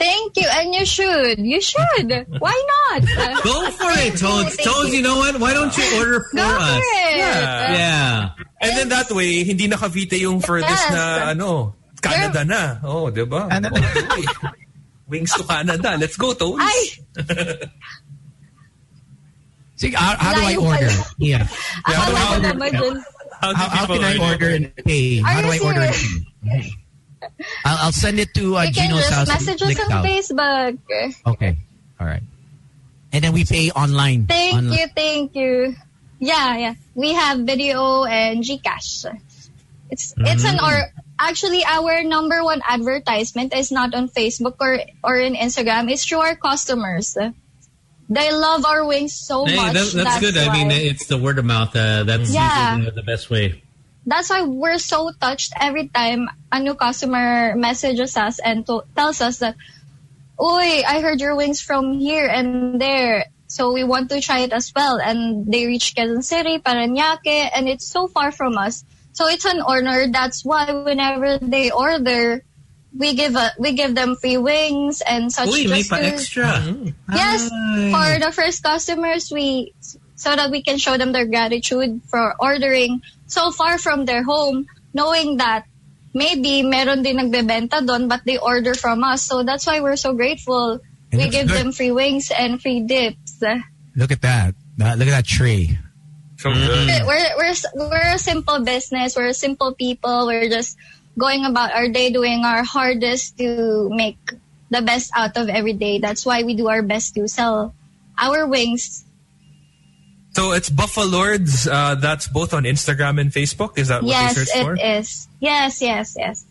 Thank 0.00 0.36
you, 0.36 0.48
and 0.48 0.74
you 0.74 0.84
should. 0.84 1.38
You 1.38 1.60
should. 1.60 2.08
Why 2.40 2.56
not? 2.56 3.00
Go 3.44 3.70
for 3.76 3.92
it, 4.00 4.16
Toads. 4.16 4.56
Thank 4.56 4.68
Toads, 4.68 4.90
you. 4.90 4.98
you 4.98 5.02
know 5.04 5.16
what? 5.20 5.38
Why 5.38 5.52
don't 5.52 5.70
you 5.76 5.84
order 6.00 6.20
for 6.32 6.36
Go 6.36 6.44
us? 6.44 6.72
for 6.72 6.80
it. 6.80 7.16
Yeah. 7.20 7.72
Yeah. 7.72 8.30
And 8.60 8.72
then 8.76 8.88
that 8.88 9.10
way, 9.12 9.44
hindi 9.44 9.68
na 9.68 9.76
Cavite 9.76 10.18
yung 10.20 10.40
furthest 10.40 10.88
Yes. 10.88 10.92
na, 10.92 11.04
ano, 11.32 11.74
Canada 12.00 12.44
na. 12.44 12.80
Oh, 12.84 13.08
di 13.08 13.24
ba? 13.24 13.48
Canada. 13.48 13.76
Okay. 13.76 14.24
Wings 15.08 15.32
to 15.36 15.44
Canada. 15.44 15.96
Let's 16.00 16.16
go, 16.16 16.32
Tones. 16.32 16.60
Ay, 16.64 16.80
See, 19.76 19.90
how, 19.92 20.16
how 20.16 20.34
do 20.34 20.40
I 20.42 20.56
order? 20.56 20.86
pala. 20.88 21.04
Yeah. 21.18 21.44
akala 21.86 22.06
do 22.06 22.14
I 22.16 22.34
order? 22.36 22.48
naman. 22.54 23.04
How, 23.40 23.54
How, 23.54 23.68
how 23.68 23.86
can 23.86 24.04
I 24.04 24.16
order 24.32 24.48
and 24.50 24.74
pay? 24.86 25.18
How 25.18 25.42
do 25.42 25.48
I 25.50 25.58
order? 25.58 25.80
and 25.90 25.94
pay? 26.46 26.70
I'll, 27.64 27.78
I'll 27.88 27.92
send 27.92 28.20
it 28.20 28.32
to 28.34 28.56
uh, 28.56 28.62
You 28.62 28.72
can 28.72 28.90
Gino's 28.90 29.00
just 29.08 29.12
house. 29.12 29.28
message 29.28 29.62
us 29.62 29.80
on 29.84 29.92
out. 29.92 30.04
Facebook. 30.04 30.78
Okay. 31.26 31.56
All 32.00 32.06
right. 32.06 32.22
and 33.12 33.22
then 33.24 33.32
we 33.32 33.44
pay 33.44 33.70
online. 33.70 34.26
Thank 34.26 34.54
Online. 34.56 34.72
you, 34.78 34.86
thank 34.94 35.34
you. 35.36 35.74
Yeah, 36.18 36.56
yeah. 36.56 36.74
We 36.94 37.12
have 37.14 37.40
video 37.46 38.04
and 38.04 38.42
Gcash. 38.42 39.06
It's 39.90 40.14
it's 40.16 40.44
an 40.44 40.58
or 40.58 40.74
actually 41.18 41.62
our 41.64 42.02
number 42.02 42.42
one 42.42 42.62
advertisement 42.66 43.54
is 43.54 43.70
not 43.70 43.94
on 43.94 44.08
Facebook 44.08 44.56
or 44.60 44.80
or 45.04 45.16
in 45.16 45.34
Instagram. 45.34 45.90
It's 45.90 46.04
through 46.04 46.20
our 46.26 46.34
customers. 46.36 47.14
They 48.08 48.30
love 48.32 48.64
our 48.66 48.84
wings 48.84 49.14
so 49.14 49.44
Hey, 49.46 49.56
much. 49.56 49.72
that, 49.72 50.04
that's, 50.04 50.20
good. 50.20 50.36
I 50.36 50.52
mean, 50.52 50.70
it's 50.70 51.06
the 51.06 51.16
word 51.16 51.38
of 51.38 51.44
mouth. 51.46 51.74
Uh, 51.74 52.04
that's 52.04 52.30
Yeah. 52.32 52.78
the 52.94 53.02
best 53.02 53.30
way. 53.30 53.62
that's 54.06 54.28
why 54.28 54.42
we're 54.44 54.76
so 54.78 55.10
touched 55.18 55.54
every 55.58 55.88
time 55.88 56.28
a 56.52 56.60
new 56.60 56.74
customer 56.74 57.56
messages 57.56 58.18
us 58.20 58.36
and 58.38 58.66
to- 58.68 58.84
tells 58.94 59.22
us 59.24 59.38
that, 59.40 59.56
"Uy, 60.38 60.84
I 60.84 61.00
heard 61.00 61.20
your 61.24 61.32
wings 61.36 61.62
from 61.64 61.96
here 61.98 62.28
and 62.28 62.76
there, 62.78 63.24
so 63.48 63.72
we 63.72 63.80
want 63.82 64.10
to 64.12 64.20
try 64.20 64.40
it 64.44 64.52
as 64.52 64.68
well." 64.76 65.00
And 65.00 65.48
they 65.48 65.64
reach 65.64 65.94
Quezon 65.96 66.20
City, 66.22 66.58
Parañaque, 66.60 67.48
and 67.56 67.64
it's 67.66 67.88
so 67.88 68.06
far 68.06 68.28
from 68.30 68.58
us. 68.60 68.84
So 69.16 69.24
it's 69.28 69.46
an 69.48 69.60
honor. 69.64 70.04
That's 70.12 70.44
why 70.44 70.68
whenever 70.70 71.38
they 71.40 71.70
order, 71.72 72.44
we 72.96 73.14
give 73.14 73.34
a, 73.34 73.50
we 73.58 73.72
give 73.74 73.94
them 73.94 74.16
free 74.16 74.36
wings 74.38 75.02
and 75.02 75.32
such. 75.32 75.48
Uy, 75.48 75.68
may 75.68 75.82
just 75.82 75.90
pa 75.90 75.98
to- 75.98 76.06
extra. 76.06 76.46
Mm-hmm. 76.62 77.12
Yes, 77.14 77.50
Ay. 77.52 77.90
for 77.90 78.08
the 78.24 78.32
first 78.32 78.62
customers, 78.62 79.30
we 79.32 79.74
so 80.14 80.34
that 80.34 80.50
we 80.50 80.62
can 80.62 80.78
show 80.78 80.96
them 80.96 81.12
their 81.12 81.26
gratitude 81.26 82.00
for 82.08 82.34
ordering 82.38 83.02
so 83.26 83.50
far 83.50 83.78
from 83.78 84.04
their 84.06 84.22
home, 84.22 84.66
knowing 84.94 85.38
that 85.38 85.66
maybe 86.14 86.62
meron 86.62 87.02
din 87.02 87.18
nagbebenta 87.18 87.82
doon, 87.84 88.06
but 88.06 88.22
they 88.24 88.38
order 88.38 88.74
from 88.74 89.02
us. 89.02 89.22
So 89.26 89.42
that's 89.42 89.66
why 89.66 89.80
we're 89.80 89.98
so 89.98 90.14
grateful. 90.14 90.78
And 91.10 91.20
we 91.20 91.28
give 91.28 91.48
good. 91.48 91.56
them 91.58 91.72
free 91.72 91.90
wings 91.90 92.30
and 92.30 92.62
free 92.62 92.80
dips. 92.86 93.42
Look 93.94 94.10
at 94.10 94.22
that. 94.22 94.54
That- 94.78 94.98
Look 94.98 95.08
at 95.08 95.22
that 95.22 95.26
tree. 95.26 95.78
So 96.38 96.52
good. 96.52 97.02
We're 97.06 97.30
we're 97.38 97.54
we're 97.74 98.14
a 98.14 98.18
simple 98.18 98.60
business. 98.62 99.16
We're 99.16 99.32
simple 99.32 99.72
people. 99.74 100.26
We're 100.26 100.48
just 100.50 100.76
going 101.18 101.44
about 101.44 101.72
our 101.72 101.88
day, 101.88 102.10
doing 102.10 102.44
our 102.44 102.64
hardest 102.64 103.38
to 103.38 103.88
make 103.90 104.18
the 104.70 104.82
best 104.82 105.10
out 105.14 105.36
of 105.36 105.48
every 105.48 105.72
day. 105.74 105.98
That's 105.98 106.26
why 106.26 106.42
we 106.42 106.54
do 106.54 106.68
our 106.68 106.82
best 106.82 107.14
to 107.14 107.28
sell 107.28 107.74
our 108.18 108.46
wings 108.46 109.04
So 110.34 110.52
it's 110.52 110.68
Buffalords. 110.70 111.70
Uh, 111.70 111.94
that's 111.94 112.26
both 112.26 112.54
on 112.54 112.64
Instagram 112.64 113.20
and 113.20 113.30
Facebook. 113.30 113.78
Is 113.78 113.88
that 113.88 114.02
what 114.02 114.10
yes, 114.10 114.34
they 114.34 114.44
search 114.44 114.64
for? 114.64 114.74
it 114.74 114.82
is. 114.82 115.28
Yes, 115.40 115.80
yes, 115.80 116.14
yes. 116.18 116.44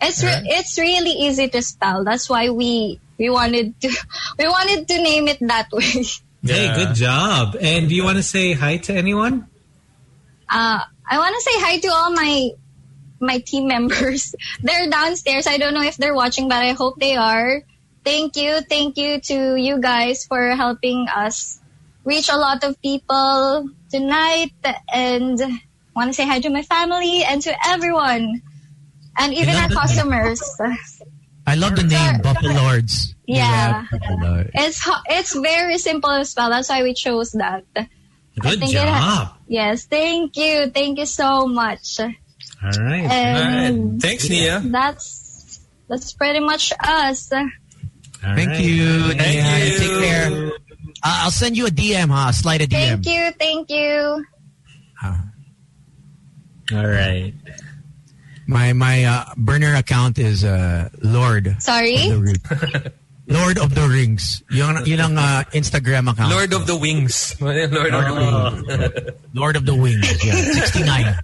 It's 0.00 0.22
re- 0.22 0.30
Alright. 0.30 0.44
it's 0.50 0.78
really 0.78 1.12
easy 1.12 1.48
to 1.48 1.62
spell. 1.62 2.04
That's 2.04 2.28
why 2.28 2.50
we 2.50 3.00
we 3.18 3.30
wanted 3.30 3.80
to 3.80 3.88
we 4.38 4.44
wanted 4.48 4.88
to 4.88 4.96
name 5.02 5.28
it 5.28 5.38
that 5.40 5.68
way. 5.72 6.04
Hey, 6.44 6.74
good 6.74 6.96
job. 6.96 7.54
And 7.60 7.88
do 7.88 7.94
you 7.94 8.02
want 8.02 8.16
to 8.16 8.22
say 8.24 8.52
hi 8.52 8.78
to 8.78 8.92
anyone? 8.92 9.46
Uh, 10.50 10.80
I 11.08 11.18
want 11.18 11.36
to 11.36 11.40
say 11.40 11.54
hi 11.54 11.78
to 11.78 11.88
all 11.94 12.10
my 12.10 12.50
my 13.22 13.38
team 13.38 13.68
members. 13.68 14.34
They're 14.62 14.90
downstairs. 14.90 15.46
I 15.46 15.56
don't 15.56 15.72
know 15.74 15.82
if 15.82 15.96
they're 15.96 16.14
watching, 16.14 16.48
but 16.48 16.58
I 16.58 16.72
hope 16.72 16.98
they 16.98 17.16
are. 17.16 17.62
Thank 18.04 18.36
you, 18.36 18.60
thank 18.68 18.98
you 18.98 19.20
to 19.30 19.54
you 19.54 19.80
guys 19.80 20.26
for 20.26 20.50
helping 20.58 21.06
us 21.08 21.60
reach 22.04 22.28
a 22.28 22.36
lot 22.36 22.64
of 22.64 22.74
people 22.82 23.70
tonight. 23.90 24.50
And 24.92 25.38
want 25.94 26.10
to 26.10 26.12
say 26.14 26.26
hi 26.26 26.40
to 26.40 26.50
my 26.50 26.62
family 26.62 27.22
and 27.22 27.40
to 27.42 27.54
everyone, 27.68 28.42
and 29.16 29.32
even 29.32 29.54
our 29.54 29.68
customers. 29.68 30.42
I 31.46 31.54
love 31.54 31.76
the 31.76 31.84
name. 31.84 32.20
Buffalo 32.22 32.54
Lords. 32.54 33.14
Yeah. 33.26 33.86
It's 34.54 34.82
it's 35.06 35.34
very 35.38 35.78
simple 35.78 36.10
to 36.10 36.24
spell. 36.24 36.50
That's 36.50 36.68
why 36.68 36.82
we 36.82 36.94
chose 36.94 37.30
that. 37.38 37.64
Good 37.74 38.60
job. 38.72 38.88
has- 38.88 39.28
Yes, 39.46 39.84
thank 39.86 40.36
you, 40.36 40.70
thank 40.74 40.98
you 40.98 41.06
so 41.06 41.46
much. 41.46 42.00
All 42.64 42.70
right. 42.84 43.02
And 43.04 43.92
right. 43.92 44.02
Thanks, 44.02 44.28
Nia. 44.28 44.60
that's 44.64 45.60
that's 45.88 46.12
pretty 46.12 46.40
much 46.40 46.72
us. 46.80 47.32
All 47.32 47.48
Thank 48.20 48.50
right. 48.50 48.60
you. 48.60 49.12
Thank 49.14 49.18
Nia. 49.18 49.64
you. 49.66 49.78
Take 49.78 50.04
care. 50.04 50.52
Uh, 51.02 51.20
I'll 51.24 51.30
send 51.32 51.56
you 51.56 51.66
a 51.66 51.70
DM, 51.70 52.08
huh? 52.10 52.30
Slide 52.32 52.62
a 52.62 52.66
DM. 52.66 53.04
Thank 53.04 53.06
you, 53.06 53.30
thank 53.38 53.70
you. 53.70 54.24
All 56.72 56.86
right. 56.86 57.34
My 58.46 58.72
my 58.72 59.04
uh, 59.04 59.24
burner 59.36 59.74
account 59.74 60.18
is 60.18 60.44
uh, 60.44 60.88
Lord. 61.02 61.56
Sorry. 61.60 61.96
Of 63.32 63.38
the 63.38 63.38
Ri- 63.38 63.44
Lord 63.44 63.58
of 63.58 63.74
the 63.74 63.88
Rings. 63.88 64.42
Yung, 64.50 64.84
yun 64.86 65.00
ang 65.00 65.16
uh, 65.18 65.44
Instagram 65.52 66.10
account. 66.12 66.30
Lord 66.32 66.52
of 66.52 66.66
the 66.66 66.76
Wings. 66.76 67.34
Lord 67.40 67.56
of 67.56 67.70
the 67.70 67.82
Wings. 68.12 69.10
Lord 69.34 69.56
of 69.56 69.66
the 69.66 69.74
Wings. 69.74 70.24
Yeah, 70.24 70.34
69. 70.34 71.14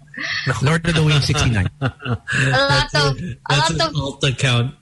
Lord 0.62 0.86
of 0.86 0.94
the 0.94 1.04
Wings, 1.04 1.24
69. 1.26 1.68
A 1.80 1.84
lot 1.84 2.94
of 2.94 3.18
a 3.20 3.36
That's 3.48 3.70
lot 3.70 3.70
an 3.70 3.80
of 3.80 3.96
alt 3.96 4.24
account. 4.24 4.74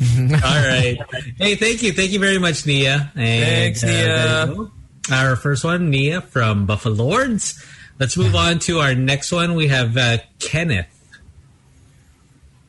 All 0.00 0.38
right. 0.38 0.96
Hey, 1.38 1.56
thank 1.56 1.82
you. 1.82 1.92
Thank 1.92 2.12
you 2.12 2.20
very 2.20 2.38
much, 2.38 2.64
Nia. 2.66 3.10
And, 3.16 3.44
Thanks, 3.44 3.82
Nia. 3.82 3.92
there 3.92 4.46
you 4.46 4.54
go. 4.54 4.70
Our 5.10 5.34
first 5.36 5.64
one, 5.64 5.90
Nia 5.90 6.20
from 6.20 6.66
Buffalo 6.66 6.94
Lords. 6.94 7.64
Let's 7.98 8.16
move 8.16 8.36
on 8.36 8.60
to 8.60 8.78
our 8.78 8.94
next 8.94 9.32
one. 9.32 9.54
We 9.56 9.66
have 9.68 9.96
uh, 9.96 10.18
Kenneth. 10.38 10.86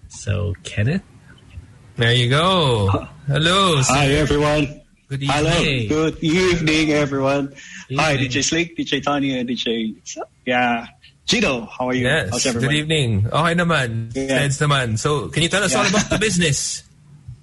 So, 0.09 0.55
Kenneth? 0.63 1.03
There 1.99 2.15
you 2.15 2.29
go. 2.29 2.87
Hello. 3.27 3.75
Hi 3.83 4.07
everyone. 4.23 4.79
Good 5.11 5.19
Hello. 5.19 5.51
Good 5.51 6.23
evening 6.23 6.95
everyone. 6.95 7.51
Hi 7.91 8.15
Evening. 8.15 8.31
DJ 8.31 8.39
Slick, 8.39 8.77
DJ 8.77 9.03
Tony, 9.03 9.37
and 9.37 9.49
DJ 9.49 9.99
yeah. 10.45 10.87
Gino, 11.27 11.67
how 11.67 11.89
are 11.89 11.93
you? 11.93 12.07
Yes. 12.07 12.31
How's 12.31 12.43
Good 12.47 12.55
everyone? 12.55 12.75
evening. 12.77 13.27
Oh, 13.27 13.43
okay 13.43 13.51
naman. 13.51 14.15
Yeah. 14.15 14.31
Thanks 14.31 14.63
naman. 14.63 14.95
So, 14.95 15.27
can 15.27 15.43
you 15.43 15.49
tell 15.51 15.59
us 15.59 15.75
all 15.75 15.83
about 15.83 16.07
the 16.07 16.17
business? 16.17 16.87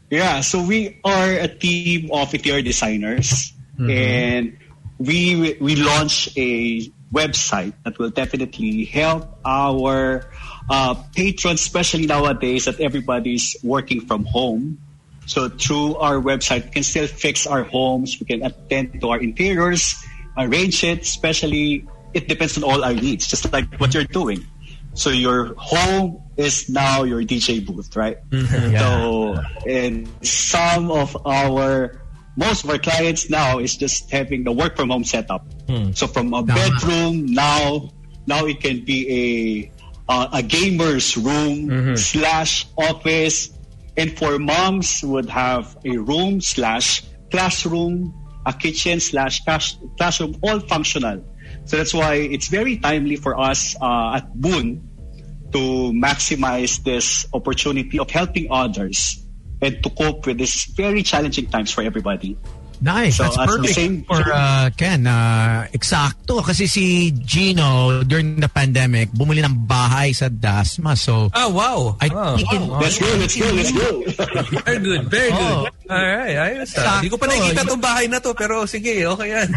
Yeah, 0.09 0.41
so 0.41 0.62
we 0.62 1.01
are 1.05 1.33
a 1.35 1.49
team 1.49 2.15
of 2.15 2.33
interior 2.33 2.62
designers 2.62 3.53
mm-hmm. 3.74 3.91
and 3.91 4.57
we 5.03 5.59
we 5.61 5.74
launch 5.74 6.31
a 6.39 6.87
website 7.12 7.74
that 7.83 7.99
will 7.99 8.15
definitely 8.15 8.87
help 8.87 9.27
our 9.45 10.31
uh, 10.68 10.94
patrons, 11.14 11.60
especially 11.60 12.06
nowadays 12.06 12.64
that 12.66 12.80
everybody's 12.80 13.56
working 13.62 14.01
from 14.01 14.24
home. 14.24 14.78
So 15.26 15.48
through 15.48 15.97
our 15.97 16.16
website, 16.16 16.64
we 16.66 16.70
can 16.70 16.82
still 16.82 17.06
fix 17.06 17.47
our 17.47 17.64
homes. 17.64 18.18
We 18.20 18.26
can 18.26 18.43
attend 18.43 19.01
to 19.01 19.09
our 19.10 19.18
interiors, 19.18 19.97
arrange 20.36 20.84
it, 20.84 21.02
especially 21.02 21.86
it 22.14 22.28
depends 22.28 22.56
on 22.56 22.64
all 22.64 22.84
our 22.84 22.94
needs, 22.94 23.26
just 23.26 23.52
like 23.52 23.74
what 23.78 23.93
you're 23.93 24.05
doing. 24.05 24.47
So 24.94 25.10
your 25.10 25.55
home 25.59 26.22
is 26.38 26.70
now 26.70 27.02
your 27.02 27.20
DJ 27.22 27.64
booth, 27.64 27.94
right? 27.97 28.18
So, 28.80 29.36
and 29.68 30.09
some 30.22 30.90
of 30.90 31.16
our, 31.26 32.01
most 32.36 32.64
of 32.64 32.70
our 32.70 32.78
clients 32.78 33.28
now 33.28 33.59
is 33.59 33.76
just 33.76 34.10
having 34.10 34.44
the 34.44 34.52
work 34.52 34.76
from 34.76 34.88
home 34.90 35.05
setup. 35.05 35.44
So 35.94 36.06
from 36.06 36.32
a 36.32 36.43
bedroom 36.43 37.26
now, 37.26 37.90
now 38.26 38.47
it 38.47 38.60
can 38.60 38.84
be 38.84 39.05
a 39.10 39.76
uh, 40.09 40.28
a 40.33 40.43
gamer's 40.43 41.16
room 41.16 41.69
slash 41.97 42.66
office, 42.77 43.51
and 43.97 44.16
for 44.16 44.39
moms 44.39 45.01
would 45.03 45.28
have 45.28 45.77
a 45.85 45.97
room 45.99 46.41
slash 46.41 47.03
classroom, 47.31 48.15
a 48.47 48.53
kitchen 48.53 49.01
slash 49.01 49.43
class- 49.45 49.77
classroom, 49.97 50.37
all 50.43 50.61
functional. 50.61 51.24
So 51.65 51.77
that's 51.77 51.93
why 51.95 52.15
it's 52.16 52.49
very 52.49 52.77
timely 52.78 53.16
for 53.16 53.39
us 53.39 53.74
uh, 53.81 54.16
at 54.16 54.33
Boon 54.41 54.89
to 55.53 55.93
maximize 55.93 56.83
this 56.85 57.27
opportunity 57.33 57.99
of 57.99 58.11
helping 58.11 58.47
others 58.51 59.23
and 59.62 59.83
to 59.83 59.91
cope 59.91 60.27
with 60.27 60.39
these 60.39 60.65
very 60.77 61.03
challenging 61.03 61.47
times 61.47 61.73
for 61.73 61.83
everybody. 61.83 62.37
Nice. 62.81 63.16
So, 63.16 63.24
That's 63.24 63.39
at 63.39 63.47
the 63.48 63.57
perfect 63.57 63.74
same- 63.74 64.05
for 64.05 64.20
uh, 64.20 64.69
Ken. 64.77 65.07
Uh, 65.07 65.65
eksakto. 65.73 66.44
Kasi 66.44 66.69
si 66.69 67.11
Gino, 67.24 68.03
during 68.05 68.36
the 68.36 68.48
pandemic, 68.48 69.09
bumili 69.16 69.40
ng 69.40 69.65
bahay 69.65 70.12
sa 70.12 70.28
Dasma. 70.28 70.93
So, 70.93 71.32
Oh, 71.32 71.48
wow. 71.51 71.97
I 72.01 72.09
oh, 72.12 72.36
think 72.36 72.53
in- 72.53 72.69
wow. 72.69 72.81
Let's 72.81 72.98
go, 73.01 73.09
let's 73.16 73.36
go, 73.36 73.48
let's 73.53 73.73
go. 73.73 73.89
Very 74.65 74.78
good. 74.85 75.03
Very 75.09 75.31
good. 75.32 75.40
oh, 75.66 75.66
Alright, 75.89 76.36
ayos 76.36 76.77
ah. 76.77 77.01
Hindi 77.01 77.09
ko 77.09 77.16
pa 77.16 77.27
nakikita 77.27 77.65
tong 77.65 77.81
bahay 77.81 78.07
na 78.12 78.20
to, 78.20 78.36
pero 78.36 78.69
sige, 78.69 78.93
okay 79.09 79.28
yan. 79.32 79.48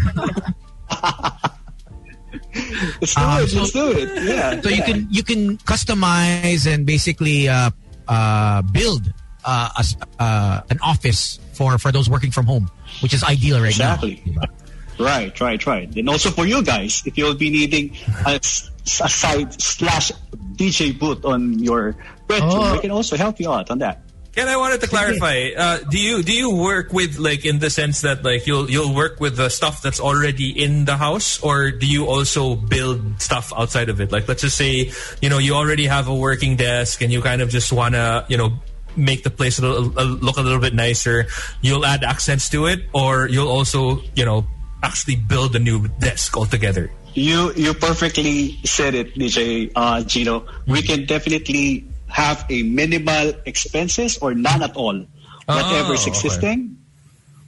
let's 3.00 3.14
do 3.14 3.20
Um, 3.20 3.38
it, 3.42 3.52
let's 3.54 3.72
do 3.72 3.86
it. 3.92 4.08
Yeah. 4.24 4.60
so 4.60 4.68
you 4.68 4.82
can 4.82 4.98
you 5.10 5.22
can 5.22 5.56
customize 5.62 6.66
and 6.66 6.84
basically 6.86 7.48
uh, 7.48 7.70
uh, 8.08 8.62
build 8.74 9.12
uh, 9.44 9.70
a 9.76 9.80
s- 9.80 9.96
uh, 10.18 10.60
an 10.70 10.78
office 10.82 11.38
for, 11.52 11.78
for 11.78 11.92
those 11.92 12.08
working 12.08 12.30
from 12.30 12.46
home, 12.46 12.70
which 13.02 13.14
is 13.14 13.22
ideal 13.24 13.60
right 13.60 13.68
Exactly. 13.70 14.22
now. 14.26 14.42
Exactly. 14.42 14.56
Right, 15.04 15.40
right, 15.40 15.66
right. 15.66 15.96
And 15.96 16.08
also 16.08 16.30
for 16.30 16.44
you 16.46 16.62
guys, 16.62 17.02
if 17.06 17.16
you'll 17.16 17.34
be 17.34 17.48
needing 17.50 17.96
a 18.26 18.38
side 18.84 19.60
slash 19.60 20.12
DJ 20.56 20.98
booth 20.98 21.24
on 21.24 21.58
your 21.58 21.96
bedroom, 22.28 22.50
Oh. 22.52 22.72
we 22.74 22.80
can 22.80 22.90
also 22.90 23.16
help 23.16 23.40
you 23.40 23.50
out 23.50 23.70
on 23.70 23.78
that. 23.78 24.02
And 24.36 24.48
I 24.48 24.56
wanted 24.58 24.80
to 24.82 24.86
clarify. 24.86 25.50
Uh, 25.58 25.78
do 25.90 25.98
you 25.98 26.22
do 26.22 26.30
you 26.32 26.54
work 26.54 26.92
with 26.92 27.18
like 27.18 27.44
in 27.44 27.58
the 27.58 27.68
sense 27.68 28.02
that 28.02 28.22
like 28.22 28.46
you'll 28.46 28.70
you'll 28.70 28.94
work 28.94 29.18
with 29.18 29.36
the 29.36 29.48
stuff 29.48 29.82
that's 29.82 29.98
already 29.98 30.54
in 30.54 30.84
the 30.84 30.96
house, 30.96 31.40
or 31.42 31.72
do 31.72 31.84
you 31.84 32.06
also 32.06 32.54
build 32.54 33.20
stuff 33.20 33.52
outside 33.56 33.88
of 33.88 34.00
it? 34.00 34.12
Like 34.12 34.28
let's 34.28 34.42
just 34.42 34.56
say 34.56 34.92
you 35.20 35.28
know 35.30 35.38
you 35.38 35.54
already 35.54 35.86
have 35.86 36.06
a 36.06 36.14
working 36.14 36.54
desk 36.54 37.02
and 37.02 37.10
you 37.12 37.20
kind 37.22 37.42
of 37.42 37.48
just 37.50 37.72
wanna 37.72 38.24
you 38.28 38.36
know 38.36 38.52
make 38.96 39.22
the 39.22 39.30
place 39.30 39.58
a 39.58 39.66
a, 39.66 40.04
look 40.04 40.36
a 40.36 40.42
little 40.42 40.60
bit 40.60 40.74
nicer. 40.74 41.26
You'll 41.60 41.84
add 41.84 42.04
accents 42.04 42.48
to 42.50 42.66
it, 42.66 42.86
or 42.92 43.28
you'll 43.28 43.50
also 43.50 44.02
you 44.14 44.24
know 44.24 44.46
actually 44.82 45.16
build 45.16 45.54
a 45.56 45.58
new 45.58 45.88
desk 46.00 46.36
altogether. 46.36 46.90
You 47.14 47.52
you 47.54 47.74
perfectly 47.74 48.58
said 48.64 48.94
it, 48.94 49.14
DJ 49.14 49.72
uh, 49.74 50.02
Gino. 50.04 50.46
We 50.66 50.82
can 50.82 51.06
definitely 51.06 51.86
have 52.08 52.44
a 52.50 52.62
minimal 52.62 53.34
expenses 53.46 54.18
or 54.18 54.34
none 54.34 54.62
at 54.62 54.74
all, 54.76 55.06
whatever 55.46 55.94
is 55.94 56.02
okay. 56.02 56.10
existing. 56.10 56.76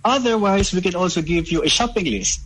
Otherwise, 0.04 0.72
we 0.72 0.80
can 0.80 0.94
also 0.94 1.22
give 1.22 1.50
you 1.50 1.62
a 1.62 1.68
shopping 1.68 2.06
list. 2.06 2.42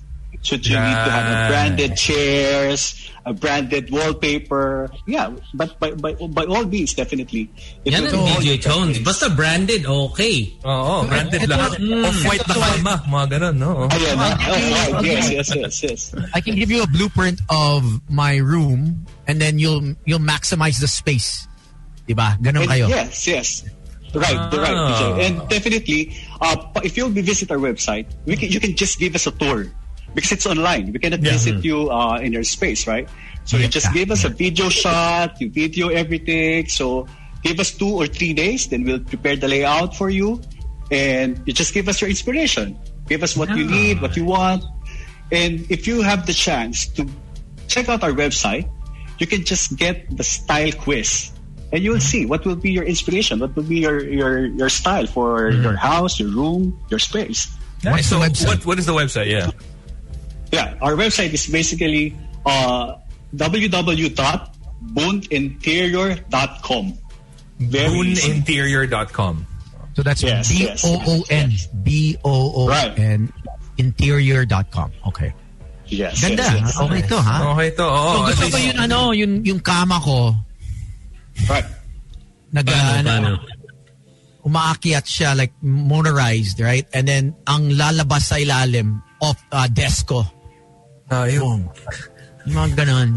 Should 0.46 0.62
you 0.62 0.78
need 0.78 0.94
to 0.94 1.10
have 1.10 1.26
a 1.26 1.38
branded 1.50 1.98
chairs, 1.98 3.10
a 3.26 3.34
branded 3.34 3.90
wallpaper, 3.90 4.86
yeah. 5.02 5.34
But 5.50 5.74
by 5.82 5.90
by, 5.98 6.14
by 6.14 6.46
all 6.46 6.62
means, 6.62 6.94
definitely. 6.94 7.50
It 7.82 7.90
Yan 7.90 8.06
will 8.06 8.22
ang 8.22 8.30
all 8.30 8.38
DJ 8.38 8.62
depend. 8.62 8.62
Tones. 8.62 8.96
Basta 9.02 9.26
branded, 9.34 9.82
okay. 9.90 10.54
Oo, 10.62 11.02
branded 11.10 11.50
lahat. 11.50 11.82
Off-white 11.82 12.46
na 12.46 12.54
kama, 12.54 12.94
mga 13.10 13.26
ganun, 13.34 13.54
no? 13.58 13.90
Ayan, 13.90 14.14
ah, 14.22 14.38
oh, 14.38 14.54
right. 14.54 14.94
yes, 15.02 15.34
yes, 15.34 15.48
yes, 15.50 15.74
yes. 15.82 16.00
I 16.30 16.38
can 16.38 16.54
give 16.54 16.70
you 16.70 16.86
a 16.86 16.90
blueprint 16.94 17.42
of 17.50 17.82
my 18.06 18.38
room 18.38 19.02
and 19.26 19.42
then 19.42 19.58
you'll 19.58 19.98
you'll 20.06 20.22
maximize 20.22 20.78
the 20.78 20.86
space. 20.86 21.50
Diba? 22.06 22.38
Ganun 22.38 22.70
kayo. 22.70 22.86
Yes, 22.86 23.26
yes. 23.26 23.48
Right, 24.14 24.38
right, 24.54 24.78
Ah. 24.78 24.94
DJ. 24.94 25.02
And 25.26 25.34
definitely, 25.50 26.14
uh, 26.38 26.54
if 26.86 26.94
you'll 26.94 27.10
be 27.10 27.26
visit 27.26 27.50
our 27.50 27.58
website, 27.58 28.06
we 28.24 28.38
can, 28.38 28.48
you 28.48 28.62
can 28.62 28.78
just 28.78 29.02
give 29.02 29.18
us 29.18 29.26
a 29.26 29.34
tour 29.34 29.66
because 30.16 30.32
it's 30.32 30.46
online. 30.46 30.90
We 30.90 30.98
cannot 30.98 31.20
visit 31.20 31.62
you 31.62 31.92
uh, 31.92 32.16
in 32.16 32.32
your 32.32 32.42
space, 32.42 32.88
right? 32.88 33.06
So 33.44 33.58
you 33.58 33.68
just 33.68 33.92
give 33.92 34.10
us 34.10 34.24
a 34.24 34.32
video 34.32 34.68
shot, 34.72 35.38
you 35.38 35.52
video 35.52 35.88
everything. 35.92 36.66
So 36.66 37.06
give 37.44 37.60
us 37.60 37.70
two 37.70 37.92
or 37.92 38.08
three 38.08 38.32
days, 38.32 38.66
then 38.66 38.82
we'll 38.82 39.04
prepare 39.04 39.36
the 39.36 39.46
layout 39.46 39.94
for 39.94 40.08
you, 40.08 40.40
and 40.90 41.38
you 41.44 41.52
just 41.52 41.74
give 41.76 41.86
us 41.86 42.00
your 42.00 42.10
inspiration. 42.10 42.80
Give 43.06 43.22
us 43.22 43.36
what 43.36 43.54
you 43.54 43.68
need, 43.68 44.02
what 44.02 44.16
you 44.16 44.24
want, 44.24 44.64
and 45.30 45.62
if 45.70 45.86
you 45.86 46.02
have 46.02 46.26
the 46.26 46.32
chance 46.32 46.88
to 46.98 47.06
check 47.68 47.88
out 47.88 48.02
our 48.02 48.10
website, 48.10 48.66
you 49.18 49.28
can 49.28 49.44
just 49.44 49.76
get 49.76 50.10
the 50.16 50.24
style 50.24 50.72
quiz. 50.72 51.30
And 51.70 51.82
you 51.82 51.90
will 51.90 52.00
see 52.00 52.26
what 52.26 52.46
will 52.46 52.56
be 52.56 52.70
your 52.70 52.84
inspiration, 52.84 53.38
what 53.38 53.54
will 53.54 53.66
be 53.68 53.78
your 53.78 54.02
your, 54.02 54.46
your 54.46 54.70
style 54.70 55.06
for 55.06 55.50
your 55.50 55.76
house, 55.76 56.18
your 56.18 56.30
room, 56.30 56.78
your 56.90 56.98
space. 56.98 57.50
What's 57.82 58.06
so 58.06 58.18
the 58.18 58.26
website? 58.26 58.46
what 58.46 58.66
what 58.66 58.78
is 58.78 58.86
the 58.86 58.94
website? 58.94 59.30
Yeah. 59.30 59.50
Yeah, 60.52 60.74
our 60.80 60.94
website 60.94 61.32
is 61.34 61.46
basically 61.46 62.14
uh, 62.46 62.96
easy. 63.32 63.68
Booninterior.com. 67.72 69.46
So 69.96 70.02
that's 70.04 70.22
Yes, 70.22 70.48
B 70.52 70.54
yes, 70.68 70.84
O 70.84 71.00
O 71.00 71.24
N 71.30 71.50
B 71.82 72.16
O 72.24 72.66
O 72.68 72.68
N 72.68 73.32
interior.com. 73.78 74.92
Okay. 75.08 75.32
Yes, 75.86 76.20
Ganda. 76.20 76.42
yes, 76.42 76.52
yes. 76.60 76.80
Okay 76.80 77.02
to, 77.08 77.16
ha? 77.16 77.36
Okay 77.54 77.70
to. 77.78 77.84
Oo, 77.86 78.12
So 78.12 78.18
at 78.20 78.28
gusto 78.34 78.46
ko 78.50 78.58
yung 78.58 78.78
ano, 78.82 78.98
yung 79.14 79.32
yung 79.46 79.60
kama 79.62 79.96
ko 80.02 80.34
Right. 81.48 81.64
nag 82.52 82.64
Paano, 82.66 82.96
ano, 82.96 83.08
paano? 83.08 83.30
umaakyat 84.46 85.04
siya 85.04 85.36
like 85.36 85.52
motorized, 85.62 86.58
right? 86.60 86.86
And 86.92 87.06
then 87.08 87.34
ang 87.46 87.70
lalabas 87.72 88.32
sa 88.32 88.36
ilalim 88.40 89.00
of 89.22 89.36
uh, 89.52 89.68
desk 89.68 90.10
ko. 90.12 90.24
Ayun. 91.10 91.40
Boom. 91.40 91.62
Yung 92.46 92.56
mga 92.58 92.70
ganon. 92.82 93.10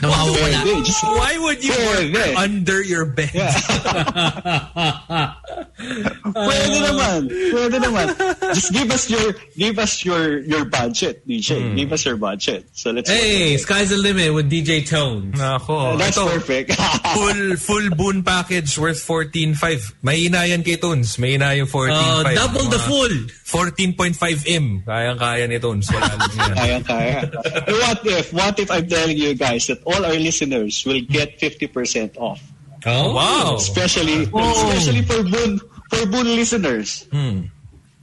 Nawawala. 0.00 0.62
Pwede, 0.62 0.84
just- 0.86 1.04
Why 1.04 1.32
would 1.38 1.60
you 1.64 1.74
work 1.74 2.38
under 2.38 2.78
your 2.82 3.04
bed? 3.06 3.30
Yeah. 3.34 3.50
Pwede 5.78 6.76
naman. 6.82 7.20
Pwede 7.30 7.76
naman. 7.82 8.06
Just 8.54 8.72
give 8.72 8.90
us 8.90 9.10
your 9.10 9.34
give 9.56 9.78
us 9.78 10.04
your 10.04 10.38
your 10.42 10.64
budget, 10.66 11.22
DJ. 11.26 11.58
Hmm. 11.58 11.74
Give 11.76 11.90
us 11.92 12.04
your 12.04 12.16
budget. 12.16 12.66
So 12.74 12.90
let's 12.90 13.10
Hey, 13.10 13.56
sky's 13.58 13.90
the 13.90 13.98
limit 13.98 14.34
with 14.34 14.50
DJ 14.50 14.86
Tones. 14.86 15.34
Nako. 15.38 15.94
Uh, 15.94 15.96
that's 15.96 16.16
ito, 16.18 16.26
perfect. 16.26 16.74
full 17.18 17.56
full 17.56 17.86
boon 17.94 18.22
package 18.22 18.78
worth 18.78 18.98
14.5. 19.02 20.02
May 20.02 20.26
ina 20.26 20.44
yan 20.46 20.62
kay 20.62 20.76
Tones. 20.76 21.18
May 21.18 21.34
ina 21.38 21.54
yung 21.54 21.66
14.5. 21.66 21.90
Oh, 21.90 22.22
uh, 22.22 22.34
double 22.34 22.66
the 22.70 22.78
full. 22.82 23.16
14.5 23.48 24.44
M. 24.44 24.84
Kayang-kaya 24.84 25.48
ni 25.48 25.56
Tones. 25.58 25.88
Wala 25.88 26.04
lang 26.20 26.32
yan. 26.36 26.52
Kaya, 26.58 26.76
kaya. 26.84 27.20
What 27.64 28.00
if, 28.04 28.26
what 28.36 28.54
if 28.60 28.68
I'm 28.70 28.84
telling 28.84 29.16
you 29.16 29.32
guys 29.32 29.64
that 29.72 29.80
all 29.88 30.04
our 30.04 30.14
listeners 30.20 30.84
will 30.84 31.00
get 31.00 31.40
50% 31.40 32.16
off? 32.20 32.44
Oh, 32.86 33.14
Wow. 33.16 33.56
Especially, 33.56 34.28
especially 34.28 35.02
for 35.02 35.24
Boon, 35.24 35.58
for 35.90 36.04
Boon 36.06 36.26
listeners. 36.36 37.08
Hmm. 37.10 37.48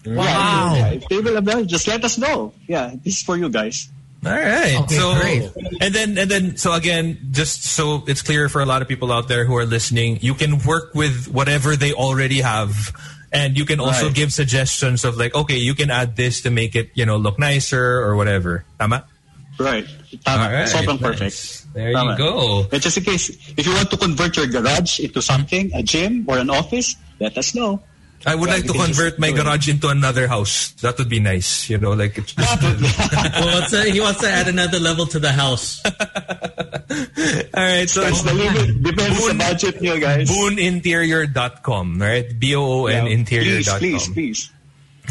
Wow. 0.06 0.74
Yeah, 0.76 0.88
if 1.02 1.08
they 1.10 1.20
will 1.20 1.38
avail, 1.38 1.66
just 1.66 1.88
let 1.88 2.04
us 2.04 2.18
know. 2.18 2.54
Yeah, 2.68 2.94
this 3.04 3.18
is 3.18 3.24
for 3.24 3.38
you 3.38 3.50
guys. 3.50 3.90
All 4.26 4.32
right. 4.32 4.78
Okay, 4.82 4.96
so 4.98 5.14
great. 5.22 5.50
and 5.82 5.94
then 5.94 6.18
and 6.18 6.30
then 6.30 6.58
so 6.58 6.74
again, 6.74 7.30
just 7.32 7.62
so 7.64 8.04
it's 8.08 8.22
clear 8.22 8.50
for 8.50 8.62
a 8.62 8.66
lot 8.66 8.82
of 8.82 8.88
people 8.88 9.12
out 9.14 9.28
there 9.28 9.46
who 9.46 9.56
are 9.58 9.66
listening, 9.66 10.18
you 10.22 10.34
can 10.34 10.58
work 10.66 10.94
with 10.94 11.28
whatever 11.30 11.76
they 11.76 11.94
already 11.94 12.42
have. 12.42 12.92
And 13.34 13.58
you 13.58 13.66
can 13.66 13.80
also 13.80 14.08
Right. 14.08 14.16
give 14.16 14.32
suggestions 14.34 15.04
of 15.06 15.18
like, 15.18 15.36
okay, 15.36 15.58
you 15.58 15.76
can 15.76 15.92
add 15.92 16.16
this 16.16 16.42
to 16.42 16.50
make 16.50 16.74
it, 16.76 16.90
you 16.96 17.06
know, 17.06 17.18
look 17.18 17.38
nicer 17.38 18.00
or 18.02 18.16
whatever. 18.16 18.64
Tama? 18.80 19.06
Right. 19.60 19.86
Tama. 20.24 20.44
All 20.46 20.52
right, 20.54 20.68
Sobrang 20.70 21.02
nice. 21.02 21.02
perfect. 21.02 21.65
There 21.76 21.92
Tama. 21.92 22.12
you 22.14 22.18
go. 22.18 22.68
And 22.72 22.80
just 22.82 22.96
in 22.98 23.04
case, 23.04 23.30
if 23.60 23.68
you 23.68 23.74
want 23.76 23.92
to 23.92 23.98
convert 24.00 24.38
your 24.40 24.48
garage 24.48 25.00
into 25.04 25.22
something, 25.22 25.70
a 25.76 25.84
gym 25.84 26.24
or 26.28 26.38
an 26.40 26.50
office, 26.50 26.96
let 27.20 27.38
us 27.38 27.54
know. 27.54 27.84
I 28.26 28.34
would 28.34 28.48
Yeah, 28.48 28.56
like 28.56 28.66
to 28.66 28.72
we 28.72 28.80
can 28.80 28.88
just 28.88 29.00
convert 29.00 29.20
my 29.20 29.30
do 29.30 29.36
it. 29.36 29.44
garage 29.44 29.68
into 29.70 29.90
another 29.90 30.26
house. 30.28 30.72
That 30.82 30.98
would 30.98 31.10
be 31.10 31.20
nice, 31.20 31.70
you 31.70 31.78
know, 31.78 31.92
like 31.92 32.18
it's 32.18 32.32
just 32.34 32.62
Well, 32.64 33.60
what's 33.60 33.70
that? 33.76 33.86
he 33.94 34.00
wants 34.00 34.22
to 34.22 34.30
add 34.32 34.48
another 34.48 34.80
level 34.80 35.06
to 35.06 35.20
the 35.20 35.32
house. 35.36 35.84
All 35.86 35.92
right, 37.54 37.90
so 37.90 38.02
That's 38.02 38.24
the 38.24 38.34
limit. 38.34 38.82
Depends 38.82 39.20
sa 39.20 39.28
Boon- 39.30 39.38
budget 39.38 39.82
nyo, 39.84 40.00
guys. 40.00 40.32
booninterior.com, 40.32 42.02
right? 42.02 42.26
B 42.40 42.56
O 42.56 42.64
O 42.64 42.86
N 42.88 43.06
Yeah, 43.06 43.12
interior.com. 43.14 43.80
Please, 43.80 44.08
please, 44.08 44.10
please. 44.10 44.52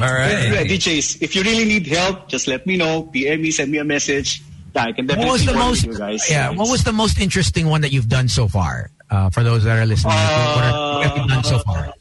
All 0.01 0.11
right. 0.13 0.51
Yeah, 0.51 0.65
DJs, 0.65 1.23
if 1.23 1.37
you 1.37 1.43
really 1.45 1.65
need 1.67 1.87
help, 1.87 2.27
just 2.29 2.49
let 2.49 2.67
me 2.67 2.77
know. 2.77 3.03
PM 3.15 3.43
me, 3.43 3.53
send 3.53 3.71
me 3.71 3.79
a 3.79 3.85
message. 3.85 4.43
Yeah, 4.75 4.85
I 4.85 4.93
can 4.93 5.07
What 5.07 5.19
was 5.29 5.47
the 5.47 5.55
most? 5.55 5.85
you 5.85 5.97
guys. 5.97 6.29
Yeah. 6.31 6.51
What 6.51 6.69
was 6.69 6.85
the 6.85 6.93
most 6.93 7.21
interesting 7.21 7.67
one 7.69 7.83
that 7.83 7.93
you've 7.93 8.09
done 8.09 8.29
so 8.29 8.49
far? 8.49 8.91
Uh, 9.11 9.31
for 9.31 9.43
those 9.45 9.63
that 9.65 9.79
are 9.79 9.87
listening, 9.87 10.15
what, 10.15 10.65
are, 10.65 10.97
what 10.97 11.07
have 11.07 11.17
you 11.19 11.29
done 11.29 11.45
so 11.45 11.59
far? 11.61 11.93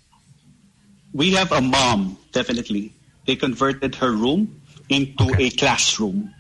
We 1.14 1.34
have 1.34 1.52
a 1.52 1.62
mom, 1.62 2.18
definitely. 2.32 2.94
They 3.28 3.36
converted 3.36 3.94
her 3.96 4.12
room 4.12 4.62
into 4.90 5.36
a 5.38 5.50
classroom. 5.52 6.34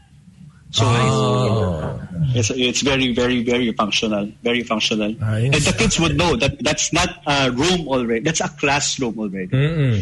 So 0.71 1.99
it's, 2.33 2.49
it's 2.49 2.81
very, 2.81 3.13
very, 3.13 3.43
very 3.43 3.71
functional. 3.73 4.31
Very 4.41 4.63
functional. 4.63 5.13
Nice. 5.13 5.43
And 5.53 5.61
the 5.61 5.75
kids 5.77 5.99
would 5.99 6.17
know 6.17 6.35
that 6.35 6.63
that's 6.63 6.91
not 6.91 7.21
a 7.27 7.51
room 7.51 7.87
already. 7.87 8.21
That's 8.21 8.41
a 8.41 8.49
classroom 8.49 9.19
already. 9.19 9.49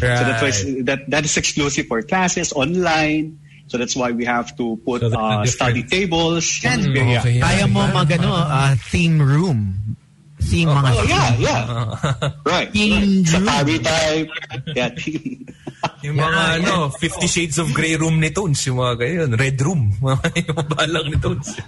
that's 0.00 0.40
why 0.40 0.82
that, 0.84 1.10
that 1.10 1.24
is 1.26 1.36
exclusive 1.36 1.88
for 1.88 2.00
classes 2.00 2.54
online. 2.54 3.38
So 3.66 3.78
that's 3.78 3.96
why 3.96 4.10
we 4.12 4.24
have 4.24 4.54
to 4.56 4.76
put 4.84 5.00
So 5.00 5.16
uh, 5.16 5.46
study 5.46 5.82
tables. 5.82 6.44
Yan. 6.62 6.92
Yeah. 6.92 7.20
Okay. 7.20 7.40
Kaya 7.40 7.64
mo 7.66 7.86
mag 7.88 8.10
ano, 8.12 8.30
uh, 8.34 8.74
theme 8.90 9.20
room. 9.20 9.92
Theme 10.42 10.68
mga 10.68 10.90
Oh, 10.90 11.04
yeah, 11.06 11.30
yeah. 11.38 11.62
Right. 12.50 12.68
King 12.72 13.24
Safari 13.24 13.78
type. 13.78 14.28
Yeah. 14.74 14.90
Yung 16.06 16.18
mga 16.18 16.62
ano, 16.62 16.90
50 16.90 17.26
Shades 17.30 17.58
of 17.58 17.70
Grey 17.74 17.94
room 17.94 18.18
ni 18.18 18.30
Tones, 18.30 18.58
yung 18.66 18.78
mga 18.78 18.94
ganyan, 19.02 19.30
red 19.34 19.58
room. 19.62 19.90
yung 20.46 20.58
balang 20.70 21.10
ni 21.10 21.18
Tones. 21.18 21.58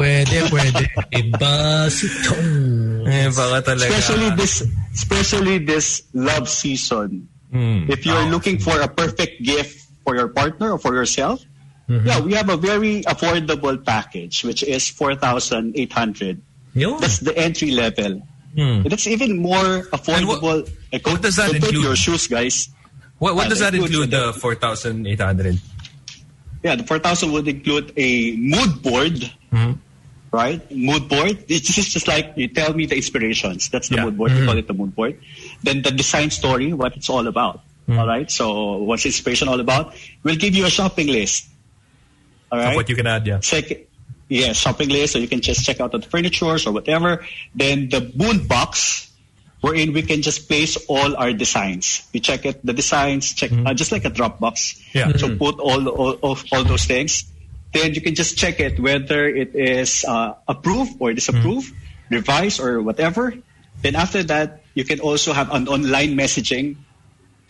Pwede, 0.00 0.48
pwede. 0.48 0.88
Iba 1.12 1.84
si 1.92 2.08
Tones. 2.24 3.04
Eh, 3.04 3.28
baka 3.28 3.72
talaga. 3.72 3.92
especially 3.92 4.30
this 4.36 4.64
especially 4.96 5.56
this 5.60 6.08
love 6.16 6.48
season. 6.48 7.28
Hmm. 7.52 7.84
If 7.88 8.08
you're 8.08 8.32
looking 8.32 8.56
for 8.60 8.80
a 8.80 8.88
perfect 8.88 9.44
gift 9.44 9.89
for 10.10 10.16
your 10.18 10.28
partner 10.28 10.72
or 10.74 10.78
for 10.78 10.92
yourself, 10.94 11.44
yeah, 11.88 12.18
we 12.20 12.34
have 12.34 12.48
a 12.50 12.56
very 12.56 13.02
affordable 13.02 13.74
package 13.84 14.42
which 14.44 14.62
is 14.62 14.88
4,800. 14.90 16.42
Yun. 16.74 17.00
That's 17.00 17.18
the 17.18 17.36
entry 17.36 17.70
level. 17.72 18.22
Hmm. 18.54 18.82
That's 18.82 19.06
even 19.06 19.38
more 19.38 19.86
affordable. 19.94 20.66
Uh, 20.92 20.98
what 21.02 21.22
does 21.22 21.34
that 21.36 21.54
include? 21.54 21.82
your 21.82 21.96
shoes, 21.96 22.26
guys. 22.28 22.68
What, 23.18 23.34
what 23.34 23.44
Yeah, 23.44 23.48
does 23.50 23.58
that 23.60 23.74
include, 23.74 24.10
the 24.10 24.32
4,800? 24.34 25.58
Yeah, 26.62 26.74
the 26.76 26.84
4,000 26.84 27.32
would 27.32 27.48
include 27.48 27.92
a 27.96 28.36
mood 28.36 28.82
board, 28.82 29.30
right? 30.32 30.62
Mood 30.70 31.08
board. 31.08 31.44
It's 31.48 31.74
just, 31.74 31.90
just 31.90 32.06
like 32.06 32.34
you 32.36 32.46
tell 32.48 32.72
me 32.74 32.86
the 32.86 32.96
inspirations. 32.96 33.68
That's 33.68 33.88
the 33.88 33.96
Yeah. 33.96 34.04
mood 34.06 34.16
board. 34.16 34.30
We 34.32 34.44
call 34.46 34.56
it 34.58 34.66
the 34.68 34.74
mood 34.74 34.94
board. 34.94 35.18
Then 35.62 35.82
the 35.82 35.90
design 35.90 36.30
story, 36.30 36.72
what 36.72 36.94
it's 36.96 37.10
all 37.10 37.26
about. 37.26 37.62
All 37.98 38.06
right. 38.06 38.30
So 38.30 38.76
what's 38.78 39.04
inspiration 39.06 39.48
all 39.48 39.60
about? 39.60 39.94
We'll 40.22 40.36
give 40.36 40.54
you 40.54 40.66
a 40.66 40.70
shopping 40.70 41.08
list. 41.08 41.48
All 42.52 42.58
Of 42.60 42.74
what 42.76 42.88
you 42.88 42.96
can 42.96 43.06
add, 43.06 43.26
yeah. 43.26 43.38
check 43.38 43.86
yeah 44.28 44.52
shopping 44.52 44.88
list 44.88 45.12
so 45.14 45.18
you 45.18 45.26
can 45.26 45.40
just 45.40 45.64
check 45.66 45.80
out 45.80 45.90
the 45.90 46.00
furnitures 46.02 46.64
or 46.66 46.70
whatever 46.72 47.26
then 47.54 47.88
the 47.90 48.12
moon 48.14 48.46
box 48.46 49.10
wherein 49.60 49.92
we 49.92 50.02
can 50.02 50.22
just 50.22 50.46
place 50.46 50.78
all 50.86 51.16
our 51.16 51.32
designs 51.32 52.06
we 52.14 52.20
check 52.20 52.46
it 52.46 52.64
the 52.64 52.72
designs 52.72 53.34
check 53.34 53.50
uh, 53.50 53.74
just 53.74 53.90
like 53.90 54.04
a 54.04 54.10
dropbox 54.10 54.78
Yeah. 54.94 55.10
so 55.18 55.34
put 55.36 55.58
all, 55.58 55.82
all 55.88 56.14
of 56.22 56.44
all 56.52 56.62
those 56.62 56.84
things 56.86 57.26
then 57.74 57.94
you 57.94 58.00
can 58.00 58.14
just 58.14 58.38
check 58.38 58.60
it 58.60 58.78
whether 58.78 59.26
it 59.26 59.54
is 59.58 60.04
uh, 60.06 60.34
approved 60.46 60.94
or 61.02 61.12
disapproved 61.12 61.74
revised 62.08 62.60
or 62.60 62.82
whatever 62.82 63.34
then 63.82 63.96
after 63.96 64.22
that 64.30 64.62
you 64.74 64.84
can 64.84 65.00
also 65.00 65.32
have 65.34 65.50
an 65.50 65.66
online 65.66 66.14
messaging 66.14 66.76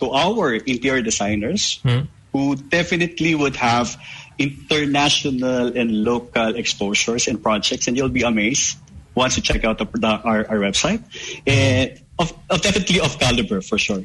to 0.01 0.09
our 0.09 0.53
interior 0.53 1.01
designers 1.01 1.79
hmm. 1.83 2.09
who 2.33 2.55
definitely 2.57 3.35
would 3.35 3.55
have 3.55 3.95
international 4.37 5.77
and 5.77 6.03
local 6.03 6.55
exposures 6.55 7.27
and 7.27 7.41
projects 7.41 7.87
and 7.87 7.95
you'll 7.95 8.09
be 8.09 8.23
amazed 8.23 8.77
once 9.13 9.37
you 9.37 9.43
check 9.43 9.63
out 9.63 9.77
the, 9.77 9.85
the, 9.85 10.07
our, 10.07 10.47
our 10.49 10.57
website. 10.57 11.03
And 11.45 12.01
of, 12.17 12.33
of 12.49 12.61
definitely 12.61 12.99
of 12.99 13.19
caliber 13.19 13.61
for 13.61 13.77
sure. 13.77 14.03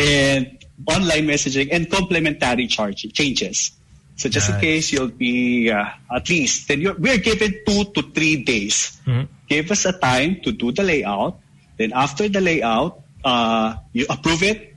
And 0.00 0.58
online 0.86 1.26
messaging 1.26 1.68
and 1.70 1.90
complementary 1.90 2.66
charge 2.66 3.06
changes. 3.12 3.72
So 4.16 4.28
just 4.28 4.48
in 4.48 4.60
case 4.60 4.92
you'll 4.92 5.08
be 5.08 5.70
uh, 5.70 5.84
at 6.10 6.28
least 6.30 6.68
then 6.68 6.80
you're, 6.80 6.94
we're 6.94 7.18
given 7.18 7.52
two 7.66 7.84
to 7.92 8.02
three 8.14 8.44
days. 8.44 8.98
Give 9.48 9.70
us 9.70 9.84
a 9.84 9.92
time 9.92 10.40
to 10.44 10.52
do 10.52 10.72
the 10.72 10.82
layout. 10.82 11.40
Then 11.76 11.92
after 11.92 12.28
the 12.28 12.40
layout 12.40 13.02
uh, 13.24 13.76
you 13.92 14.06
approve 14.08 14.42
it 14.42 14.73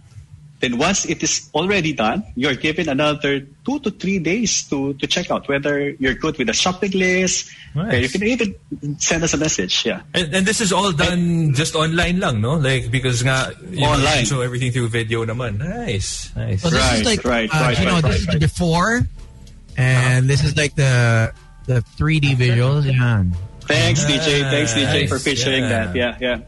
then 0.59 0.77
once 0.77 1.05
it 1.05 1.21
is 1.21 1.49
already 1.53 1.93
done, 1.93 2.23
you're 2.35 2.55
given 2.55 2.89
another 2.89 3.41
two 3.63 3.79
to 3.79 3.91
three 3.91 4.17
days 4.17 4.67
to, 4.69 4.93
to 4.95 5.05
check 5.05 5.29
out 5.29 5.47
whether 5.47 5.89
you're 6.01 6.15
good 6.15 6.37
with 6.37 6.47
the 6.47 6.53
shopping 6.53 6.91
list. 6.91 7.51
Nice. 7.75 8.01
You 8.01 8.09
can 8.09 8.27
even 8.27 8.99
send 8.99 9.23
us 9.23 9.33
a 9.33 9.37
message. 9.37 9.85
Yeah. 9.85 10.01
And, 10.15 10.33
and 10.33 10.45
this 10.47 10.59
is 10.59 10.73
all 10.73 10.91
done 10.91 11.53
just 11.53 11.75
online 11.75 12.19
lang, 12.19 12.41
no? 12.41 12.55
Like, 12.55 12.89
because 12.89 13.21
nga, 13.21 13.53
you 13.69 13.81
know, 13.81 13.89
Online. 13.93 14.19
you 14.21 14.25
show 14.25 14.41
everything 14.41 14.71
through 14.71 14.87
video 14.89 15.25
naman. 15.25 15.59
Nice, 15.59 16.35
nice. 16.35 16.61
So 16.63 16.69
this 16.69 16.81
Right, 16.81 16.99
is 17.01 17.05
like, 17.05 17.23
right, 17.23 17.49
uh, 17.53 17.59
right, 17.59 17.79
you 17.79 17.85
know, 17.85 17.93
right, 17.93 18.03
this 18.03 18.27
right, 18.27 18.35
is 18.35 18.39
the 18.39 18.39
before, 18.39 19.01
and 19.77 20.27
this 20.27 20.43
is 20.43 20.57
like 20.57 20.73
the 20.73 21.33
the 21.67 21.81
3D 21.97 22.33
visuals. 22.35 22.85
Yeah, 22.91 23.23
Thanks, 23.61 24.05
DJ. 24.05 24.41
Thanks, 24.49 24.73
DJ, 24.73 25.07
for 25.07 25.15
Nice, 25.15 25.23
featuring 25.23 25.63
yeah. 25.63 25.69
that. 25.69 25.95
Yeah, 25.95 26.17
yeah. 26.19 26.39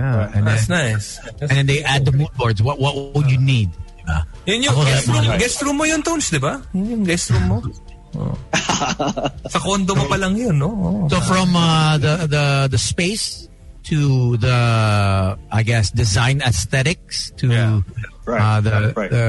Yeah. 0.00 0.32
And 0.32 0.42
That's 0.48 0.66
then, 0.66 0.96
nice. 0.96 1.20
and 1.44 1.50
then 1.52 1.66
they 1.68 1.84
add 1.84 2.08
the 2.08 2.12
mood 2.16 2.32
boards. 2.40 2.64
What 2.64 2.80
what 2.80 2.96
would 3.12 3.28
you 3.28 3.36
need? 3.36 3.68
Diba? 4.00 4.24
Yun 4.48 4.58
yung 4.64 4.74
Ako, 4.74 4.82
guest 4.88 5.06
yeah. 5.06 5.12
room, 5.12 5.26
guest 5.38 5.56
room 5.62 5.76
mo 5.76 5.84
yun, 5.84 6.00
Tones, 6.00 6.26
di 6.32 6.40
ba? 6.40 6.54
Yun 6.72 6.86
yung 6.88 7.04
guest 7.04 7.28
room 7.30 7.46
mo. 7.46 7.58
Oh. 8.16 8.34
Sa 9.52 9.58
condo 9.62 9.94
mo 9.94 10.08
pa 10.08 10.18
lang 10.18 10.34
yun, 10.34 10.56
no? 10.58 10.70
Oh. 10.72 11.06
So 11.12 11.20
from 11.22 11.54
uh, 11.54 11.94
the 12.00 12.26
the 12.26 12.44
the 12.74 12.80
space 12.80 13.46
to 13.86 14.34
the 14.40 14.58
I 15.38 15.60
guess 15.62 15.94
design 15.94 16.42
aesthetics 16.42 17.30
to 17.38 17.46
Yeah. 17.50 17.80
Right, 18.26 18.38
uh, 18.38 18.58
the, 18.60 18.70
right. 18.94 19.10
the 19.10 19.26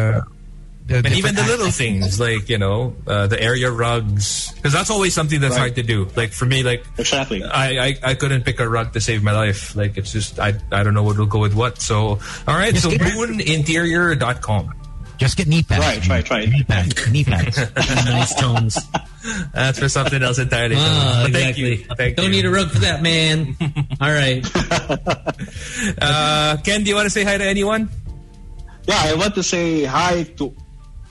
the 0.91 0.97
And 1.07 1.15
even 1.15 1.35
the 1.35 1.41
little 1.43 1.67
aspects. 1.67 1.77
things, 1.77 2.19
like, 2.19 2.49
you 2.49 2.57
know, 2.57 2.95
uh, 3.07 3.27
the 3.27 3.41
area 3.41 3.71
rugs. 3.71 4.51
Because 4.53 4.73
that's 4.73 4.89
always 4.89 5.13
something 5.13 5.39
that's 5.39 5.53
Right. 5.53 5.59
hard 5.71 5.75
to 5.75 5.83
do. 5.83 6.07
Like, 6.15 6.31
for 6.33 6.45
me, 6.45 6.63
like, 6.63 6.83
Exactly. 6.97 7.43
I, 7.43 7.87
I, 7.87 7.95
I 8.03 8.13
couldn't 8.15 8.43
pick 8.43 8.59
a 8.59 8.67
rug 8.67 8.93
to 8.93 9.01
save 9.01 9.23
my 9.23 9.31
life. 9.31 9.75
Like, 9.75 9.97
it's 9.97 10.11
just, 10.11 10.39
I, 10.39 10.53
I 10.71 10.83
don't 10.83 10.93
know 10.93 11.03
what 11.03 11.17
will 11.17 11.25
go 11.25 11.39
with 11.39 11.53
what. 11.53 11.81
So, 11.81 12.19
all 12.47 12.55
right. 12.57 12.71
Just 12.73 12.83
so, 12.85 12.91
get- 12.91 13.01
booninterior.com. 13.01 14.73
Just 15.17 15.37
get 15.37 15.45
knee 15.45 15.61
pads. 15.61 16.09
Right, 16.09 16.09
right, 16.09 16.29
right. 16.31 16.49
Knee 16.49 16.63
pads. 16.63 17.11
Knee 17.11 17.23
pads. 17.23 17.55
nice 17.77 18.33
tones. 18.33 18.75
That's 19.53 19.77
for 19.77 19.87
something 19.87 20.23
else 20.23 20.39
entirely. 20.39 20.77
Ah, 20.79 21.21
But 21.25 21.33
thank 21.33 21.49
exactly. 21.59 21.75
you. 21.75 21.95
Thank 21.95 22.15
Don't 22.17 22.25
you. 22.25 22.31
need 22.31 22.45
a 22.45 22.49
rug 22.49 22.71
for 22.71 22.79
that, 22.79 23.03
man. 23.03 23.55
All 24.01 24.09
right. 24.11 24.41
Uh, 26.01 26.57
Ken, 26.65 26.83
do 26.83 26.89
you 26.89 26.95
want 26.95 27.05
to 27.05 27.11
say 27.11 27.23
hi 27.23 27.37
to 27.37 27.43
anyone? 27.45 27.89
Yeah, 28.87 28.97
I 28.99 29.13
want 29.13 29.35
to 29.35 29.43
say 29.43 29.83
hi 29.83 30.23
to 30.37 30.55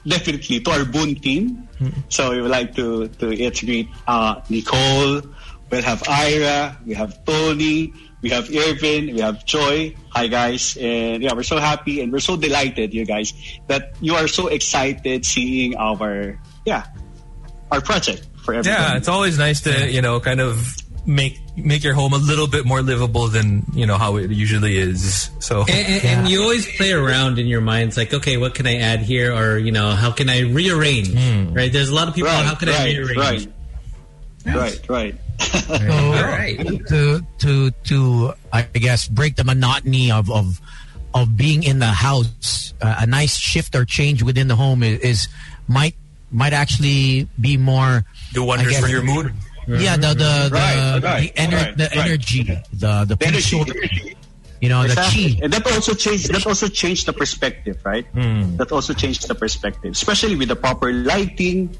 definitely 0.07 0.61
to 0.61 0.71
our 0.71 0.85
Boon 0.85 1.15
team. 1.15 1.69
So 2.09 2.31
we 2.31 2.43
would 2.43 2.51
like 2.51 2.75
to 2.77 3.09
to 3.09 3.33
integrate 3.33 3.89
uh, 4.07 4.41
Nicole. 4.49 5.23
We'll 5.71 5.83
have 5.83 6.03
Ira. 6.09 6.77
We 6.85 6.95
have 6.95 7.25
Tony. 7.25 7.95
We 8.21 8.29
have 8.31 8.51
Irvin. 8.55 9.15
We 9.15 9.21
have 9.21 9.47
Joy. 9.47 9.95
Hi 10.11 10.27
guys, 10.27 10.77
and 10.77 11.23
yeah, 11.23 11.33
we're 11.33 11.47
so 11.47 11.57
happy 11.57 12.03
and 12.03 12.13
we're 12.13 12.21
so 12.21 12.37
delighted, 12.37 12.93
you 12.93 13.07
guys, 13.07 13.33
that 13.69 13.95
you 14.01 14.15
are 14.15 14.29
so 14.29 14.49
excited 14.49 15.25
seeing 15.25 15.77
our 15.77 16.39
yeah 16.67 16.85
our 17.71 17.81
project 17.81 18.27
for 18.43 18.55
everyone. 18.55 18.81
Yeah, 18.81 18.97
it's 18.97 19.09
always 19.09 19.39
nice 19.39 19.61
to, 19.63 19.91
you 19.91 20.03
know, 20.03 20.21
kind 20.21 20.41
of 20.41 20.77
make 21.07 21.41
make 21.57 21.83
your 21.83 21.95
home 21.95 22.13
a 22.13 22.19
little 22.19 22.47
bit 22.47 22.65
more 22.67 22.83
livable 22.83 23.29
than, 23.29 23.65
you 23.75 23.87
know, 23.87 23.97
how 23.99 24.17
it 24.17 24.31
usually 24.31 24.77
is. 24.79 25.31
So, 25.41 25.61
And, 25.63 25.71
and, 25.71 26.05
and 26.05 26.29
you 26.29 26.43
always 26.43 26.67
play 26.77 26.93
around 26.93 27.39
in 27.39 27.47
your 27.47 27.61
mind. 27.61 27.89
It's 27.89 27.97
like, 27.97 28.13
okay, 28.15 28.37
what 28.37 28.55
can 28.55 28.67
I 28.67 28.77
add 28.77 29.01
here? 29.01 29.35
Or, 29.35 29.59
you 29.59 29.73
know, 29.73 29.91
how 29.91 30.11
can 30.13 30.29
I 30.31 30.41
rearrange? 30.41 31.09
Right? 31.55 31.73
There's 31.73 31.89
a 31.89 31.95
lot 31.95 32.09
of 32.09 32.15
people, 32.15 32.31
right, 32.31 32.45
how 32.45 32.55
can 32.55 32.69
I 32.69 32.73
right, 32.73 32.97
rearrange? 32.99 33.49
right, 34.47 34.55
right, 34.57 34.89
right. 34.89 35.15
So, 35.41 35.75
right. 35.79 36.59
to 36.89 37.21
to 37.39 37.71
to 37.71 38.33
I 38.53 38.63
guess 38.63 39.09
break 39.09 39.37
the 39.37 39.45
monotony 39.45 40.11
of 40.13 40.31
of 40.31 40.61
of 41.15 41.35
being 41.37 41.63
in 41.63 41.79
the 41.79 41.87
house, 41.87 42.75
uh, 42.83 42.97
a 43.01 43.07
nice 43.07 43.37
shift 43.37 43.75
or 43.75 43.85
change 43.87 44.23
within 44.23 44.49
the 44.49 44.55
home 44.57 44.83
is, 44.83 45.01
is 45.01 45.29
might 45.67 45.97
might 46.31 46.53
actually 46.53 47.27
be 47.41 47.57
more. 47.57 48.05
do 48.35 48.45
wonders 48.45 48.69
I 48.69 48.71
guess- 48.73 48.81
for 48.83 48.89
your 48.89 49.03
mood. 49.03 49.33
Yeah, 49.69 49.97
the 49.97 50.15
the 50.15 50.31
the, 50.49 50.55
Right, 50.55 51.01
right, 51.03 51.35
the, 51.35 51.41
ener- 51.43 51.53
right, 51.53 51.77
the 51.77 51.89
right. 51.91 52.05
energy, 52.07 52.41
the 52.73 52.93
the 53.05 53.17
The 53.17 53.27
energy. 53.27 53.59
you 54.61 54.69
know, 54.69 54.83
Exactly. 54.85 55.41
the 55.41 55.41
chi. 55.41 55.45
And 55.45 55.51
that 55.57 55.65
also 55.73 55.95
changed 55.95 56.29
that 56.33 56.45
also 56.47 56.69
changed 56.69 57.07
the 57.09 57.13
perspective, 57.17 57.81
right? 57.85 58.05
That 58.61 58.69
also 58.73 58.93
changed 58.93 59.25
the 59.29 59.35
perspective, 59.35 59.93
especially 59.93 60.37
with 60.37 60.49
the 60.49 60.57
proper 60.57 60.93
lighting. 60.93 61.73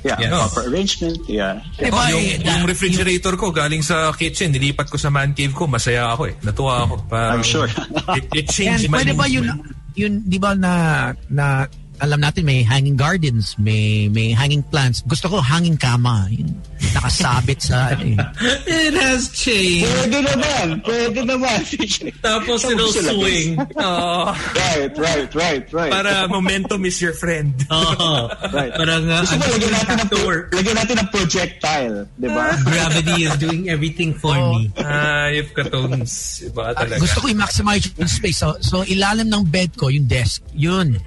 Yeah, 0.00 0.16
Yes. 0.16 0.32
proper 0.32 0.72
arrangement. 0.72 1.28
Yeah. 1.28 1.60
Eh, 1.76 1.92
Oh, 1.92 1.92
ba, 1.92 2.08
yung, 2.08 2.24
eh, 2.24 2.40
yung 2.40 2.64
refrigerator 2.64 3.36
ko 3.36 3.52
galing 3.52 3.84
sa 3.84 4.08
kitchen, 4.16 4.48
nilipat 4.48 4.88
ko 4.88 4.96
sa 4.96 5.12
man 5.12 5.36
cave 5.36 5.52
ko, 5.52 5.68
masaya 5.68 6.08
ako 6.16 6.24
eh. 6.24 6.34
Natuwa 6.40 6.88
ako. 6.88 6.94
Parang, 7.04 7.36
I'm 7.36 7.44
sure. 7.44 7.68
it, 8.16 8.24
it 8.32 8.48
And 8.48 8.48
changed 8.48 8.88
my 8.88 9.04
pwede 9.04 9.12
ba 9.12 9.28
yun, 9.28 9.44
yun, 9.92 10.24
di 10.24 10.40
ba 10.40 10.56
na, 10.56 11.12
na, 11.28 11.68
alam 12.00 12.20
natin 12.20 12.48
may 12.48 12.64
hanging 12.64 12.96
gardens, 12.96 13.54
may 13.60 14.08
may 14.08 14.32
hanging 14.32 14.64
plants. 14.64 15.04
Gusto 15.04 15.28
ko 15.28 15.36
hanging 15.44 15.76
kama. 15.76 16.28
Yun, 16.32 16.56
nakasabit 16.96 17.60
sa, 17.60 17.92
ano 17.94 18.04
eh. 18.04 18.16
It 18.88 18.94
has 18.96 19.30
changed. 19.36 19.86
Pwede 19.86 20.18
naman. 20.24 20.66
Pwede 20.82 21.20
naman. 21.22 21.60
Tapos 22.26 22.64
it'll 22.64 22.92
swing. 22.92 23.60
Oh. 23.76 24.32
right, 24.56 24.92
right, 24.96 25.30
right, 25.34 25.64
right. 25.72 25.92
Para 25.92 26.26
momentum 26.26 26.84
is 26.84 26.98
your 27.00 27.12
friend. 27.14 27.54
Oh. 28.00 28.28
right. 28.52 28.72
Parang, 28.74 29.06
uh, 29.08 29.22
Gusto 29.24 29.40
mo, 29.40 29.46
lagyan 29.56 29.72
natin, 29.72 29.94
ng, 30.02 30.10
lagyan 30.52 30.76
natin 30.76 30.94
ng 31.00 31.08
projectile. 31.08 31.96
Di 32.18 32.28
ba? 32.28 32.52
Gravity 32.66 33.16
is 33.24 33.34
doing 33.40 33.62
everything 33.70 34.10
for 34.12 34.34
me. 34.34 34.68
Ayop 34.80 35.48
ka, 35.54 35.62
Tones. 35.70 36.44
Iba 36.44 36.74
talaga. 36.74 37.00
Gusto 37.00 37.24
ko 37.24 37.26
i-maximize 37.30 37.92
yung 37.94 38.10
space. 38.10 38.38
So, 38.42 38.56
so 38.60 38.76
ilalim 38.84 39.32
ng 39.32 39.44
bed 39.48 39.78
ko, 39.78 39.88
yung 39.88 40.10
desk. 40.10 40.42
Yun. 40.52 40.98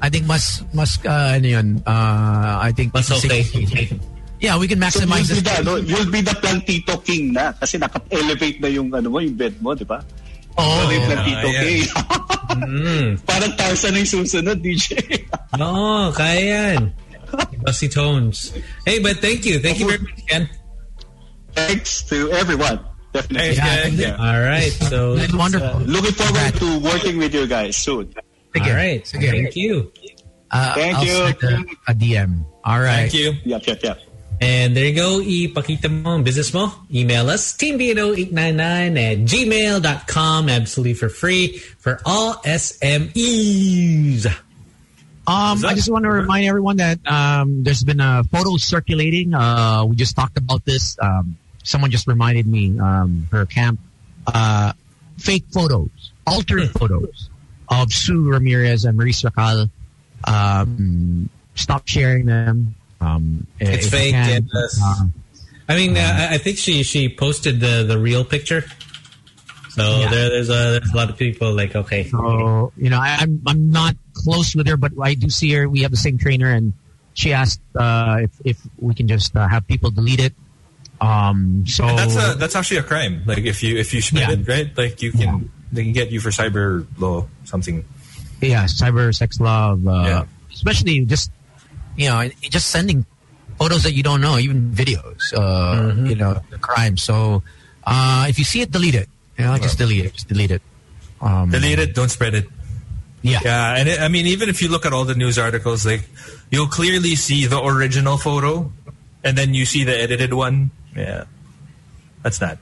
I 0.00 0.08
think 0.10 0.26
mas, 0.26 0.62
mas, 0.74 0.98
uh, 1.06 1.38
ano 1.38 1.46
yun, 1.46 1.68
uh, 1.86 2.60
I 2.60 2.72
think, 2.72 2.92
Mas 2.92 3.10
okay. 3.10 3.46
Yeah, 4.40 4.58
we 4.58 4.68
can 4.68 4.76
So 4.76 5.00
maximize 5.00 5.30
you'll 5.30 5.40
be, 5.40 5.48
the 5.48 5.54
the, 5.56 5.62
no, 5.64 5.74
you'll 5.76 6.10
be 6.12 6.20
the 6.20 6.36
plantito 6.36 6.94
king 7.04 7.32
na 7.32 7.52
kasi 7.56 7.78
naka-elevate 7.78 8.60
na 8.60 8.68
yung 8.68 8.92
ano 8.92 9.08
mo, 9.08 9.18
yung 9.22 9.38
bed 9.38 9.56
mo, 9.62 9.72
di 9.72 9.88
ba? 9.88 10.04
Oh, 10.60 10.84
Ano 10.84 10.92
yung 10.92 11.06
plantito 11.08 11.46
yeah. 11.48 11.62
king? 11.64 11.82
Mm. 12.52 13.08
Parang 13.28 13.52
Tarzan 13.56 13.96
na 13.96 13.98
yung 14.04 14.12
susunod, 14.12 14.58
DJ. 14.60 15.00
Oo, 15.56 16.12
kaya 16.18 16.40
yan. 16.44 16.92
Bossy 17.64 17.88
tones. 17.88 18.52
Hey, 18.84 19.00
but 19.00 19.18
thank 19.24 19.48
you. 19.48 19.58
Thank 19.58 19.80
you 19.80 19.88
very 19.88 20.02
much, 20.04 20.20
Ken. 20.28 20.44
Thanks 21.56 22.02
to 22.12 22.30
everyone. 22.36 22.78
Definitely. 23.14 23.56
Thanks, 23.56 23.98
Yeah. 23.98 24.18
All 24.18 24.42
right. 24.42 24.74
So, 24.90 25.14
That's 25.14 25.32
wonderful. 25.32 25.80
Looking 25.86 26.12
forward 26.12 26.52
to 26.60 26.68
working 26.82 27.16
with 27.16 27.32
you 27.32 27.46
guys 27.46 27.78
soon. 27.78 28.12
Sige. 28.54 28.70
all 28.70 28.76
right. 28.76 29.02
Sige. 29.04 29.30
Thank 29.30 29.56
you. 29.56 29.92
Uh, 30.50 30.74
Thank 30.74 30.96
I'll 30.98 31.04
you. 31.04 31.12
send 31.12 31.42
a, 31.42 31.90
a 31.90 31.94
DM. 31.94 32.44
All 32.64 32.78
right. 32.80 33.10
Thank 33.10 33.14
you. 33.14 33.32
Yep, 33.44 33.66
yep, 33.66 33.82
yep. 33.82 33.98
And 34.40 34.76
there 34.76 34.84
you 34.86 34.94
go. 34.94 35.20
Ipakita 35.20 35.90
mo 35.90 36.14
ang 36.14 36.22
business 36.22 36.52
mo. 36.54 36.70
Email 36.92 37.30
us, 37.30 37.54
teambino899 37.56 38.98
at 38.98 39.18
gmail.com. 39.26 40.48
Absolutely 40.48 40.94
for 40.94 41.08
free 41.08 41.58
for 41.78 42.00
all 42.04 42.34
SMEs. 42.44 44.26
Um, 45.26 45.64
I 45.64 45.74
just 45.74 45.88
want 45.88 46.04
to 46.04 46.10
remind 46.10 46.46
everyone 46.46 46.76
that 46.76 46.98
um, 47.06 47.64
there's 47.64 47.82
been 47.82 48.00
a 48.00 48.22
photo 48.24 48.56
circulating. 48.56 49.34
Uh, 49.34 49.84
we 49.86 49.96
just 49.96 50.14
talked 50.14 50.36
about 50.36 50.64
this. 50.64 50.98
Um, 51.00 51.38
someone 51.62 51.90
just 51.90 52.06
reminded 52.06 52.46
me. 52.46 52.78
Um, 52.78 53.26
her 53.30 53.46
camp, 53.46 53.80
uh, 54.26 54.72
fake 55.16 55.46
photos, 55.50 55.88
altered 56.26 56.70
photos 56.78 57.30
of 57.68 57.92
Sue 57.92 58.30
Ramirez 58.30 58.84
and 58.84 58.96
Maurice 58.96 59.22
Racal. 59.24 59.68
Um, 60.24 61.28
stop 61.54 61.86
sharing 61.88 62.26
them. 62.26 62.74
Um, 63.00 63.46
It's 63.60 63.88
fake, 63.88 64.12
can, 64.12 64.48
yes. 64.52 64.80
uh, 64.82 65.04
I 65.68 65.76
mean, 65.76 65.96
uh, 65.96 66.00
I- 66.00 66.34
I 66.34 66.38
think 66.38 66.58
she 66.58 66.82
she 66.82 67.08
posted 67.08 67.60
the 67.60 67.84
the 67.86 67.98
real 67.98 68.24
picture. 68.24 68.64
So 69.70 69.82
Yeah. 70.00 70.10
there, 70.10 70.28
there's 70.30 70.48
a 70.48 70.78
there's 70.80 70.92
a 70.92 70.96
lot 70.96 71.10
of 71.10 71.16
people 71.18 71.52
like 71.52 71.74
okay. 71.74 72.04
So 72.08 72.72
you 72.76 72.88
know, 72.90 73.00
I, 73.00 73.16
I'm 73.20 73.42
I'm 73.46 73.70
not 73.70 73.96
close 74.14 74.54
with 74.54 74.66
her, 74.68 74.76
but 74.76 74.92
I 75.02 75.14
do 75.14 75.28
see 75.28 75.52
her. 75.54 75.68
We 75.68 75.82
have 75.82 75.90
the 75.90 75.96
same 76.00 76.16
trainer, 76.16 76.48
and 76.50 76.72
she 77.12 77.32
asked 77.32 77.60
uh, 77.74 78.18
if 78.22 78.30
if 78.44 78.58
we 78.78 78.94
can 78.94 79.08
just 79.08 79.36
uh, 79.36 79.46
have 79.48 79.66
people 79.66 79.90
delete 79.90 80.20
it. 80.20 80.32
Um, 81.00 81.64
so 81.66 81.84
And 81.84 81.98
that's 81.98 82.16
a 82.16 82.34
that's 82.38 82.56
actually 82.56 82.78
a 82.78 82.82
crime. 82.84 83.22
Like 83.26 83.44
if 83.44 83.62
you 83.62 83.76
if 83.76 83.92
you 83.92 84.00
spread 84.00 84.28
Yeah. 84.28 84.34
it, 84.36 84.48
right? 84.48 84.70
Like 84.78 85.02
you 85.02 85.12
can 85.12 85.50
they 85.74 85.82
can 85.82 85.92
get 85.92 86.10
you 86.10 86.20
for 86.20 86.30
cyber 86.30 86.86
law 86.98 87.26
something. 87.44 87.84
yeah, 88.40 88.64
cyber 88.70 89.10
sex 89.14 89.40
law. 89.40 89.74
uh, 89.74 90.06
Yeah. 90.06 90.24
especially 90.52 91.04
just 91.04 91.30
you 91.96 92.08
know, 92.08 92.26
just 92.50 92.70
sending 92.70 93.06
photos 93.58 93.82
that 93.84 93.92
you 93.94 94.02
don't 94.02 94.20
know, 94.20 94.38
even 94.38 94.70
videos. 94.70 95.30
Uh, 95.34 95.92
Mm-hmm. 95.94 96.06
You 96.06 96.16
know, 96.16 96.40
the 96.50 96.58
crime. 96.58 96.96
So 96.96 97.42
uh, 97.86 98.26
if 98.28 98.38
you 98.38 98.44
see 98.44 98.62
it, 98.62 98.70
delete 98.70 98.94
it. 98.94 99.08
You 99.38 99.44
know, 99.46 99.58
just 99.58 99.78
delete 99.78 100.04
it. 100.06 100.14
Just 100.14 100.26
delete 100.28 100.50
it. 100.50 100.62
Um, 101.20 101.50
Delete 101.50 101.78
it, 101.78 101.94
don't 101.94 102.10
spread 102.10 102.34
it. 102.34 102.46
Yeah. 103.22 103.40
Yeah, 103.42 103.76
and 103.80 103.88
it, 103.88 103.98
I 104.00 104.08
mean, 104.08 104.26
even 104.26 104.48
if 104.50 104.60
you 104.60 104.68
look 104.68 104.84
at 104.84 104.92
all 104.92 105.04
the 105.06 105.14
news 105.14 105.38
articles, 105.38 105.86
like 105.86 106.04
you'll 106.50 106.66
clearly 106.68 107.14
see 107.16 107.46
the 107.46 107.62
original 107.62 108.18
photo, 108.18 108.70
and 109.24 109.32
then 109.38 109.54
you 109.54 109.64
see 109.64 109.84
the 109.84 109.96
edited 109.96 110.34
one. 110.34 110.70
Yeah, 110.94 111.24
that's 112.22 112.40
not. 112.42 112.58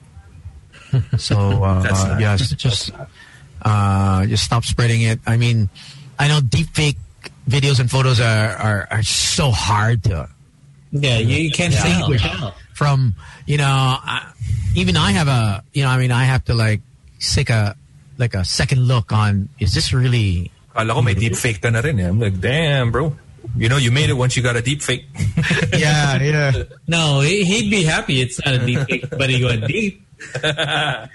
So 1.19 1.37
uh, 1.65 1.83
That's 1.83 2.05
not- 2.05 2.21
yeah, 2.21 2.37
just 2.37 2.57
just, 2.59 2.91
uh, 3.63 4.27
just 4.27 4.45
stop 4.45 4.65
spreading 4.65 5.03
it. 5.03 5.21
I 5.27 5.37
mean, 5.37 5.69
I 6.19 6.29
know 6.29 6.41
deepfake 6.41 6.97
videos 7.49 7.81
and 7.81 7.91
photos 7.91 8.21
are, 8.21 8.57
are, 8.57 8.89
are 8.91 9.03
so 9.03 9.51
hard 9.51 10.05
to 10.05 10.29
Yeah, 10.93 11.19
you, 11.19 11.49
you 11.49 11.51
can't 11.51 11.73
distinguish 11.73 12.21
tell. 12.23 12.55
from. 12.75 13.15
You 13.47 13.57
know, 13.57 13.65
I, 13.67 14.31
even 14.77 14.97
I 14.97 15.13
have 15.13 15.27
a. 15.29 15.65
You 15.73 15.83
know, 15.85 15.89
I 15.89 15.97
mean, 15.99 16.13
I 16.13 16.25
have 16.25 16.45
to 16.47 16.55
like 16.55 16.81
take 17.19 17.49
a 17.49 17.75
like 18.19 18.35
a 18.35 18.45
second 18.45 18.85
look 18.85 19.11
on. 19.13 19.49
Is 19.59 19.73
this 19.73 19.93
really? 19.97 20.53
Kala 20.77 20.93
ko 20.93 21.01
may 21.01 21.15
deep 21.17 21.37
fake 21.37 21.61
ka 21.65 21.71
na 21.73 21.81
rin. 21.81 21.97
Eh. 22.01 22.09
I'm 22.09 22.21
like, 22.21 22.37
damn, 22.41 22.93
bro. 22.93 23.17
You 23.57 23.69
know, 23.69 23.77
you 23.77 23.91
made 23.91 24.09
it 24.11 24.15
once 24.15 24.37
you 24.37 24.43
got 24.43 24.57
a 24.57 24.63
deep 24.63 24.83
fake. 24.83 25.05
Yeah, 25.77 26.21
yeah. 26.23 26.53
No, 26.87 27.21
he- 27.21 27.45
he'd 27.45 27.71
be 27.71 27.83
happy 27.83 28.21
it's 28.21 28.45
not 28.45 28.55
a 28.55 28.59
deep 28.67 28.81
fake, 28.89 29.09
but 29.11 29.29
he 29.31 29.43
went 29.45 29.67
deep. 29.67 30.07
I 30.45 31.09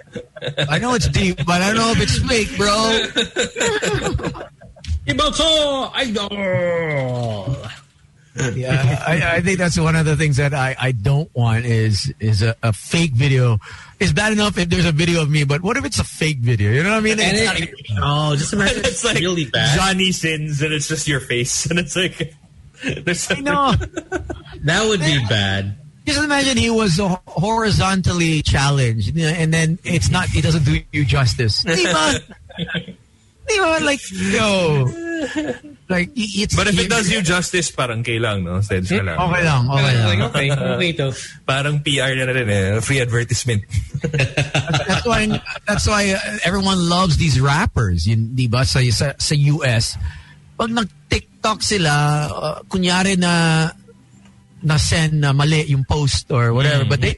know 0.81 0.93
it's 0.95 1.07
deep, 1.07 1.37
but 1.45 1.61
I 1.61 1.67
don't 1.73 1.77
know 1.77 1.91
if 1.91 2.01
it's 2.01 2.17
fake, 2.27 2.57
bro. 2.57 2.73
Iboto 5.07 5.91
idol. 5.93 7.55
Yeah, 8.55 9.03
I, 9.05 9.37
I 9.37 9.41
think 9.41 9.57
that's 9.57 9.79
one 9.79 9.95
of 9.95 10.05
the 10.05 10.15
things 10.15 10.37
that 10.37 10.53
I, 10.53 10.75
I 10.79 10.91
don't 10.91 11.33
want 11.35 11.65
is 11.65 12.13
is 12.19 12.41
a, 12.41 12.55
a 12.63 12.71
fake 12.73 13.11
video. 13.11 13.59
It's 13.99 14.13
bad 14.13 14.33
enough 14.33 14.57
if 14.57 14.69
there's 14.69 14.85
a 14.85 14.91
video 14.91 15.21
of 15.21 15.29
me, 15.29 15.43
but 15.43 15.61
what 15.61 15.75
if 15.77 15.85
it's 15.85 15.99
a 15.99 16.03
fake 16.03 16.39
video? 16.39 16.71
You 16.71 16.83
know 16.83 16.91
what 16.91 16.97
I 16.97 17.01
mean? 17.01 17.19
And 17.19 17.37
It's 17.37 17.61
it, 17.61 17.73
oh, 18.01 18.35
just 18.35 18.53
imagine 18.53 18.79
it's 18.85 19.03
like 19.03 19.17
really 19.19 19.45
bad. 19.45 19.77
Johnny 19.77 20.11
Sins, 20.11 20.61
and 20.61 20.73
it's 20.73 20.87
just 20.87 21.07
your 21.07 21.19
face, 21.19 21.65
and 21.69 21.79
it's 21.79 21.95
like 21.95 22.33
there's 23.03 23.29
I 23.31 23.39
know. 23.39 23.73
That 24.63 24.87
would 24.87 24.99
be 24.99 25.19
bad. 25.27 25.75
Just 26.05 26.23
imagine 26.23 26.57
he 26.57 26.69
was 26.69 26.99
horizontally 27.27 28.41
challenged, 28.41 29.17
and 29.17 29.53
then 29.53 29.77
it's 29.83 30.09
not. 30.09 30.29
He 30.29 30.41
doesn't 30.41 30.63
do 30.63 30.79
you 30.91 31.05
justice. 31.05 31.65
Diba? 33.47 33.79
Diba? 33.79 33.85
Like 33.87 34.03
yo, 34.11 34.51
like 35.89 36.09
it's. 36.15 36.55
But 36.55 36.67
if 36.67 36.79
it 36.79 36.89
does 36.89 37.09
you 37.09 37.21
justice, 37.21 37.71
parang 37.71 38.03
kailang, 38.03 38.43
no? 38.43 38.59
Stage 38.61 38.89
ka 38.91 39.01
lang. 39.01 39.17
okay 39.17 39.41
lang, 39.43 39.61
okay 39.71 39.93
lang. 39.95 40.05
Like, 40.07 40.21
okay, 40.31 40.47
okay 40.51 40.91
to. 40.99 41.07
Parang 41.47 41.79
PR 41.79 42.11
na 42.13 42.33
rin 42.35 42.49
eh. 42.49 42.79
Free 42.83 42.99
advertisement. 42.99 43.63
That's 44.87 45.07
why. 45.07 45.31
That's 45.65 45.87
why 45.87 46.11
uh, 46.13 46.37
everyone 46.43 46.89
loves 46.89 47.17
these 47.17 47.39
rappers. 47.39 48.05
Yun, 48.05 48.35
di 48.35 48.51
ba? 48.51 48.67
Sa, 48.67 48.83
sa, 48.91 49.15
sa 49.15 49.33
US, 49.57 49.95
pag 50.59 50.69
nag-TikTok 50.69 51.63
sila, 51.63 51.91
uh, 52.27 52.57
kunyari 52.67 53.15
na 53.15 53.65
na-send 54.57 55.21
na 55.21 55.31
mali 55.31 55.69
yung 55.69 55.85
post 55.85 56.33
or 56.33 56.51
whatever, 56.51 56.83
but 56.83 56.99
they 56.99 57.15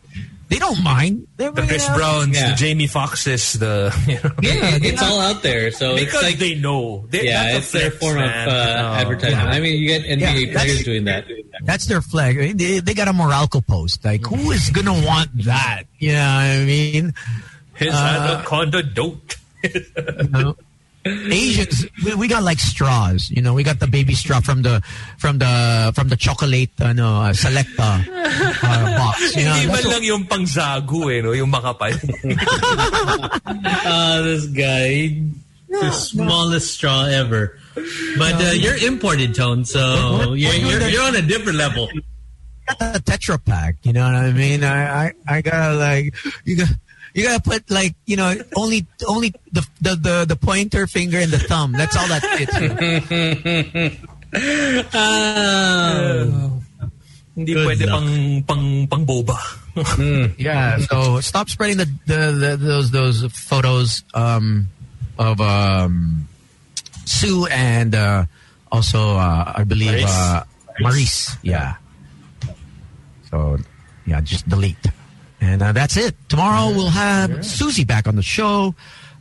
they 0.49 0.57
don't 0.59 0.83
mind. 0.83 1.27
They're 1.37 1.51
The 1.51 1.61
Chris 1.61 1.87
yeah. 1.87 1.95
Browns, 1.95 2.35
Yeah. 2.35 2.49
the 2.51 2.55
Jamie 2.55 2.87
Foxxes, 2.87 3.57
the... 3.59 3.95
You 4.07 4.15
know, 4.15 4.35
Yeah, 4.41 4.77
it's 4.81 5.01
all 5.01 5.19
out 5.21 5.41
there. 5.43 5.71
So 5.71 5.93
it's 5.95 6.05
because 6.05 6.23
like, 6.23 6.37
they 6.39 6.55
know. 6.55 7.05
They, 7.09 7.25
yeah, 7.25 7.43
that's 7.53 7.55
a 7.55 7.57
it's 7.57 7.71
their 7.71 7.91
flex, 7.91 7.97
form 8.03 8.17
of 8.17 8.29
uh, 8.29 8.89
Oh. 8.89 8.93
advertising. 8.95 9.37
I 9.37 9.59
mean, 9.59 9.79
you 9.79 9.87
get 9.87 10.03
NBA 10.03 10.47
Yeah, 10.47 10.53
players 10.53 10.83
doing 10.83 11.05
that. 11.05 11.25
That's 11.63 11.85
their 11.85 12.01
flag. 12.01 12.37
I 12.37 12.41
mean, 12.41 12.57
They, 12.57 12.79
they 12.79 12.93
got 12.93 13.07
a 13.07 13.13
Meralco 13.13 13.65
post. 13.65 14.03
Like, 14.03 14.25
who 14.25 14.51
is 14.51 14.69
gonna 14.71 14.93
want 15.05 15.29
that? 15.45 15.83
You 15.99 16.13
know 16.13 16.19
what 16.19 16.61
I 16.61 16.65
mean? 16.65 17.13
His 17.75 17.93
Uh, 17.93 18.33
anaconda 18.37 18.83
don't. 18.83 19.35
You 19.63 20.29
know? 20.29 20.55
Asians, 21.31 21.85
we, 22.03 22.15
we 22.15 22.27
got 22.27 22.43
like 22.43 22.59
straws. 22.59 23.29
You 23.29 23.41
know, 23.41 23.53
we 23.53 23.63
got 23.63 23.79
the 23.79 23.87
baby 23.87 24.13
straw 24.13 24.39
from 24.39 24.61
the 24.61 24.81
from 25.17 25.39
the 25.39 25.91
from 25.95 26.09
the 26.09 26.15
chocolate, 26.15 26.71
ano, 26.79 27.21
uh, 27.21 27.33
selecta 27.33 28.05
uh, 28.63 28.97
box. 28.97 29.35
You 29.35 29.45
know, 29.45 29.53
Hindi 29.53 29.71
man 29.71 29.83
lang 29.91 30.03
yung 30.03 30.23
pangZagu 30.25 31.01
eh, 31.11 31.21
no? 31.21 31.31
Yung 31.31 31.51
makapal. 31.51 31.93
Uh, 33.45 34.21
this 34.27 34.47
guy, 34.47 35.21
the 35.69 35.91
smallest 35.91 36.73
straw 36.73 37.05
ever. 37.05 37.57
But 38.17 38.35
uh, 38.41 38.51
you're 38.55 38.77
imported, 38.77 39.35
Tone, 39.35 39.63
so 39.65 40.33
you're, 40.33 40.53
you're, 40.53 40.87
you're 40.87 41.03
on 41.03 41.15
a 41.15 41.21
different 41.21 41.57
level. 41.57 41.87
got 42.77 42.93
the 42.93 42.99
Tetra 42.99 43.43
Pak. 43.43 43.77
You 43.83 43.93
know 43.93 44.03
what 44.03 44.15
I 44.15 44.31
mean? 44.31 44.63
I, 44.63 45.07
I, 45.07 45.13
I 45.27 45.41
gotta 45.41 45.75
like 45.75 46.15
you 46.45 46.57
got. 46.57 46.69
You 47.13 47.23
gotta 47.23 47.41
put 47.41 47.69
like 47.71 47.95
you 48.05 48.15
know 48.17 48.35
only 48.55 48.85
only 49.07 49.33
the 49.51 49.65
the 49.81 49.95
the, 49.95 50.25
the 50.29 50.35
pointer 50.35 50.85
finger 50.87 51.17
and 51.17 51.31
the 51.31 51.39
thumb. 51.39 51.71
That's 51.73 51.95
all 51.97 52.07
that 52.07 52.21
fits. 52.37 52.55
Ah. 54.93 56.49
Hindi 57.39 57.53
Good 57.55 57.67
pwede 57.71 57.85
luck. 57.87 58.03
pang, 58.03 58.43
pang, 58.43 58.65
pang 58.91 59.03
boba. 59.07 59.37
Yeah. 60.37 60.75
So 60.91 61.21
stop 61.21 61.47
spreading 61.47 61.77
the, 61.77 61.87
the, 62.05 62.21
the 62.35 62.51
those 62.59 62.91
those 62.91 63.23
photos 63.31 64.03
um, 64.13 64.67
of 65.17 65.39
um, 65.39 66.27
Sue 67.05 67.47
and 67.47 67.95
uh, 67.95 68.25
also 68.71 69.15
uh, 69.15 69.53
I 69.55 69.63
believe 69.63 70.03
Maurice? 70.03 70.11
uh, 70.19 70.43
Maurice. 70.81 71.37
Yeah. 71.41 71.75
So 73.31 73.55
yeah, 74.05 74.19
just 74.19 74.49
delete. 74.49 74.83
And 75.41 75.61
uh, 75.61 75.71
that's 75.71 75.95
it. 75.97 76.15
Tomorrow 76.27 76.69
we'll 76.75 76.89
have 76.89 77.45
Susie 77.45 77.85
back 77.85 78.07
on 78.07 78.15
the 78.15 78.21
show. 78.23 78.75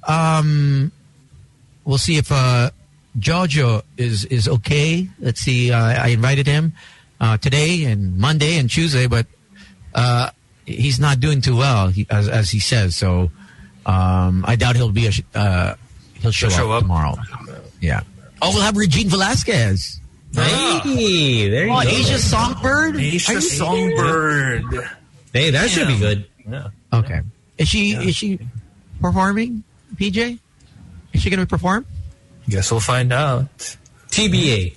Um, 0.06 0.90
we'll 1.84 1.98
see 1.98 2.16
if 2.16 2.32
uh, 2.32 2.70
Giorgio 3.18 3.82
is 3.96 4.24
is 4.26 4.48
okay. 4.48 5.08
Let's 5.20 5.40
see. 5.40 5.70
Uh, 5.72 5.78
I 5.78 6.08
invited 6.08 6.46
him 6.46 6.72
uh, 7.20 7.36
today 7.38 7.84
and 7.84 8.18
Monday 8.18 8.58
and 8.58 8.68
Tuesday, 8.68 9.06
but 9.06 9.26
uh, 9.94 10.30
he's 10.66 10.98
not 10.98 11.20
doing 11.20 11.40
too 11.40 11.56
well, 11.56 11.88
he, 11.88 12.06
as 12.10 12.28
as 12.28 12.50
he 12.50 12.58
says. 12.58 12.96
So 12.96 13.30
um, 13.86 14.44
I 14.46 14.56
doubt 14.56 14.74
he'll 14.76 14.90
be 14.90 15.06
a 15.06 15.12
sh- 15.12 15.22
uh, 15.34 15.74
he'll 16.14 16.32
show, 16.32 16.48
show 16.48 16.70
up, 16.72 16.78
up. 16.78 16.82
tomorrow. 16.82 17.14
Yeah. 17.80 18.00
Oh, 18.42 18.50
we'll 18.54 18.62
have 18.62 18.76
Regine 18.76 19.08
Velasquez. 19.08 20.00
Hey, 20.34 21.48
there 21.48 21.66
you 21.66 21.72
Oh, 21.72 21.82
go. 21.82 21.88
Asia 21.88 22.18
Songbird. 22.18 22.96
Asia 22.96 23.32
you- 23.34 23.40
Songbird. 23.40 24.64
Hey, 25.32 25.50
that 25.50 25.68
should 25.70 25.88
be 25.88 25.98
good. 25.98 26.26
Yeah. 26.48 26.68
Okay. 26.92 27.20
Is 27.58 27.68
she 27.68 27.92
is 27.92 28.16
she 28.16 28.38
performing? 29.00 29.64
PJ, 29.96 30.38
is 31.12 31.20
she 31.22 31.30
going 31.30 31.40
to 31.40 31.46
perform? 31.46 31.84
Guess 32.48 32.70
we'll 32.70 32.80
find 32.80 33.12
out. 33.12 33.76
TBA. 34.08 34.74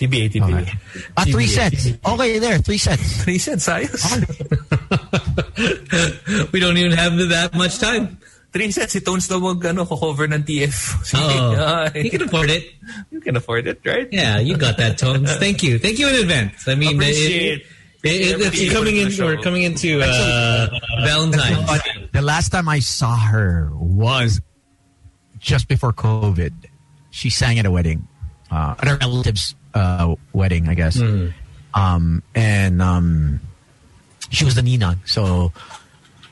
TBA, 0.00 0.32
TBA. 0.32 0.62
Okay. 0.62 0.72
Ah, 1.16 1.24
three 1.28 1.46
sets. 1.46 1.88
Okay, 2.04 2.38
there, 2.38 2.58
three 2.58 2.78
sets. 2.78 3.22
Three 3.24 3.38
cents, 3.38 3.68
ayos. 3.68 4.00
We 6.52 6.60
don't 6.60 6.76
even 6.78 6.92
have 6.92 7.16
that 7.28 7.54
much 7.54 7.78
time. 7.78 8.18
Three 8.52 8.70
cents, 8.72 8.92
si 8.92 9.00
Tones 9.00 9.28
daw 9.28 9.38
mag, 9.38 9.62
ano, 9.62 9.84
cover 9.84 10.24
ng 10.26 10.42
TF. 10.42 10.74
Sige. 11.06 11.36
Oh, 11.38 11.86
Ay. 11.92 12.08
you 12.08 12.10
can 12.10 12.22
afford 12.24 12.50
it. 12.50 12.64
You 13.12 13.20
can 13.20 13.36
afford 13.36 13.66
it, 13.68 13.78
right? 13.84 14.08
Yeah, 14.10 14.40
you 14.40 14.56
got 14.56 14.76
that, 14.78 14.98
Tones. 14.98 15.36
Thank 15.36 15.62
you. 15.62 15.78
Thank 15.78 15.98
you 16.00 16.08
in 16.08 16.24
advance. 16.24 16.66
I 16.66 16.74
mean, 16.74 16.96
Appreciate 16.96 17.60
it, 17.60 17.66
it, 18.02 18.40
it, 18.40 18.54
it's 18.54 18.72
coming 18.72 18.96
in. 18.96 19.04
the 19.06 19.10
show. 19.10 19.26
We're 19.26 19.36
coming 19.38 19.62
into 19.62 20.00
uh, 20.02 20.68
Valentine's. 21.04 21.82
The 22.12 22.22
last 22.22 22.50
time 22.50 22.68
I 22.68 22.80
saw 22.80 23.16
her 23.16 23.70
was 23.74 24.40
just 25.38 25.68
before 25.68 25.92
COVID. 25.92 26.52
She 27.10 27.30
sang 27.30 27.58
at 27.58 27.66
a 27.66 27.70
wedding. 27.70 28.06
uh, 28.50 28.74
at 28.78 28.88
a 28.88 28.96
relative's 28.96 29.54
uh, 29.74 30.14
wedding, 30.32 30.68
I 30.68 30.74
guess. 30.74 31.00
Um, 31.74 32.22
and 32.34 32.82
um, 32.82 33.40
she 34.30 34.44
was 34.44 34.54
the 34.54 34.62
ninang, 34.62 34.98
so 35.06 35.52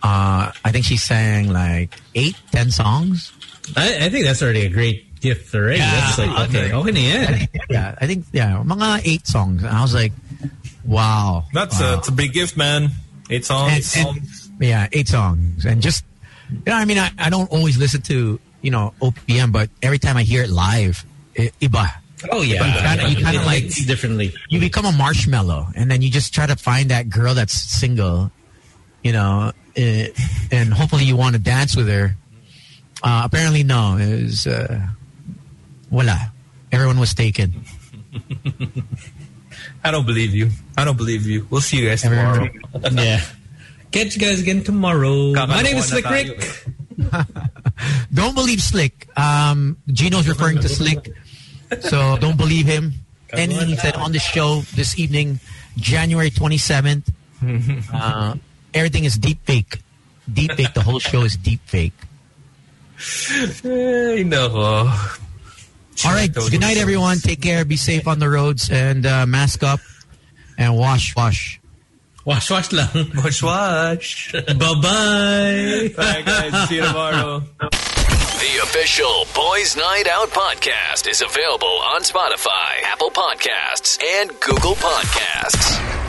uh, 0.02 0.50
I 0.64 0.72
think 0.72 0.84
she 0.84 0.96
sang 0.96 1.48
like 1.52 1.94
eight, 2.14 2.36
ten 2.50 2.70
songs. 2.70 3.32
I, 3.76 4.06
I 4.06 4.08
think 4.08 4.24
that's 4.24 4.42
already 4.42 4.66
a 4.66 4.68
great 4.68 5.20
gift 5.20 5.54
already. 5.54 5.78
Yeah. 5.78 5.90
that's 5.90 6.18
like, 6.18 6.48
okay, 6.48 6.72
okay 6.72 6.90
na 6.90 7.00
yan. 7.00 7.48
Yeah, 7.70 7.94
I 8.00 8.06
think 8.06 8.24
yeah, 8.32 8.62
mga 8.64 9.02
eight 9.06 9.26
songs. 9.26 9.62
And 9.62 9.70
I 9.76 9.82
was 9.82 9.94
like, 9.94 10.12
wow, 10.88 11.44
That's 11.52 11.78
wow. 11.80 11.94
a, 11.94 11.98
it's 11.98 12.08
a 12.08 12.12
big 12.12 12.32
gift, 12.32 12.56
man. 12.56 12.90
Eight 13.30 13.44
songs. 13.44 13.94
And- 13.96 14.06
and- 14.16 14.28
yeah, 14.60 14.88
eight 14.92 15.06
songs, 15.06 15.64
and 15.64 15.80
just 15.80 16.04
you 16.50 16.62
know, 16.66 16.74
I 16.74 16.84
mean, 16.84 16.98
I, 16.98 17.10
I 17.18 17.30
don't 17.30 17.48
always 17.52 17.76
listen 17.78 18.00
to 18.02 18.40
you 18.62 18.70
know 18.72 18.92
OPM, 19.00 19.52
but 19.52 19.70
every 19.82 19.98
time 20.00 20.16
I 20.16 20.22
hear 20.24 20.42
it 20.42 20.50
live, 20.50 21.04
i- 21.38 21.52
iba. 21.60 21.86
Oh 22.32 22.42
yeah, 22.42 22.64
You 22.66 22.80
kinda- 22.82 23.08
you 23.10 23.16
kinda 23.24 23.44
like- 23.46 23.68
differently. 23.86 24.34
You 24.48 24.58
become 24.58 24.84
a 24.86 24.90
marshmallow, 24.90 25.68
and 25.76 25.88
then 25.90 26.02
you 26.02 26.10
just 26.10 26.34
try 26.34 26.46
to 26.46 26.56
find 26.56 26.90
that 26.90 27.08
girl 27.08 27.34
that's 27.34 27.52
single, 27.54 28.32
you 29.04 29.12
know, 29.12 29.52
eh, 29.76 30.08
and 30.50 30.72
hopefully 30.74 31.04
you 31.04 31.14
want 31.14 31.34
to 31.34 31.38
dance 31.38 31.76
with 31.76 31.86
her. 31.86 32.16
Uh, 33.04 33.22
apparently, 33.24 33.62
no, 33.62 33.96
it 33.96 34.24
was 34.24 34.46
uh, 34.48 34.88
voila. 35.92 36.18
Everyone 36.72 36.98
was 36.98 37.14
taken. 37.14 37.62
I 39.84 39.90
don't 39.90 40.06
believe 40.06 40.34
you. 40.34 40.50
I 40.76 40.84
don't 40.84 40.96
believe 40.96 41.26
you. 41.26 41.46
We'll 41.50 41.60
see 41.60 41.78
you 41.78 41.88
guys 41.88 42.02
tomorrow. 42.02 42.48
yeah. 42.92 43.20
Catch 43.90 44.16
you 44.16 44.20
guys 44.20 44.40
again 44.40 44.62
tomorrow. 44.64 45.32
My 45.32 45.62
name 45.62 45.76
is 45.76 45.90
na 45.90 45.98
Slick 45.98 46.10
Rick. 46.10 46.66
Don't 48.12 48.34
believe 48.34 48.60
Slick. 48.60 49.08
Um, 49.16 49.78
Gino's 49.86 50.28
referring 50.28 50.58
to 50.60 50.68
Slick, 50.68 51.14
so 51.80 52.16
don't 52.18 52.36
believe 52.36 52.66
him. 52.66 52.92
And 53.32 53.52
he 53.52 53.76
said 53.76 53.94
on 53.94 54.12
the 54.12 54.18
show 54.18 54.62
this 54.74 54.98
evening, 54.98 55.40
January 55.76 56.30
27th, 56.30 57.08
uh, 57.94 58.34
everything 58.74 59.04
is 59.04 59.16
deep 59.16 59.38
fake. 59.44 59.78
Deep 60.30 60.52
fake. 60.52 60.74
The 60.74 60.82
whole 60.82 60.98
show 60.98 61.22
is 61.22 61.36
deep 61.36 61.60
fake. 61.64 61.94
Ay, 63.64 64.26
nako. 64.26 64.90
All 66.06 66.12
right. 66.12 66.32
Good 66.32 66.60
night, 66.60 66.76
everyone. 66.76 67.18
Take 67.18 67.40
care. 67.42 67.64
Be 67.64 67.76
safe 67.76 68.06
on 68.06 68.18
the 68.18 68.28
roads 68.28 68.70
and 68.70 69.04
uh, 69.04 69.26
mask 69.26 69.62
up 69.62 69.80
and 70.56 70.76
wash, 70.76 71.14
wash. 71.16 71.60
Wash, 72.24 72.50
wash 72.50 72.72
lang. 72.72 72.88
Wash, 73.16 73.42
wash. 73.42 74.32
Bye-bye. 74.32 75.94
Bye, 75.96 76.22
guys. 76.26 76.68
See 76.68 76.76
you 76.76 76.82
tomorrow. 76.82 77.40
The 77.60 78.60
official 78.62 79.24
Boys 79.34 79.76
Night 79.76 80.06
Out 80.10 80.28
podcast 80.28 81.08
is 81.08 81.22
available 81.22 81.66
on 81.66 82.02
Spotify, 82.02 82.82
Apple 82.84 83.10
Podcasts, 83.10 83.98
and 84.20 84.28
Google 84.40 84.74
Podcasts. 84.74 86.07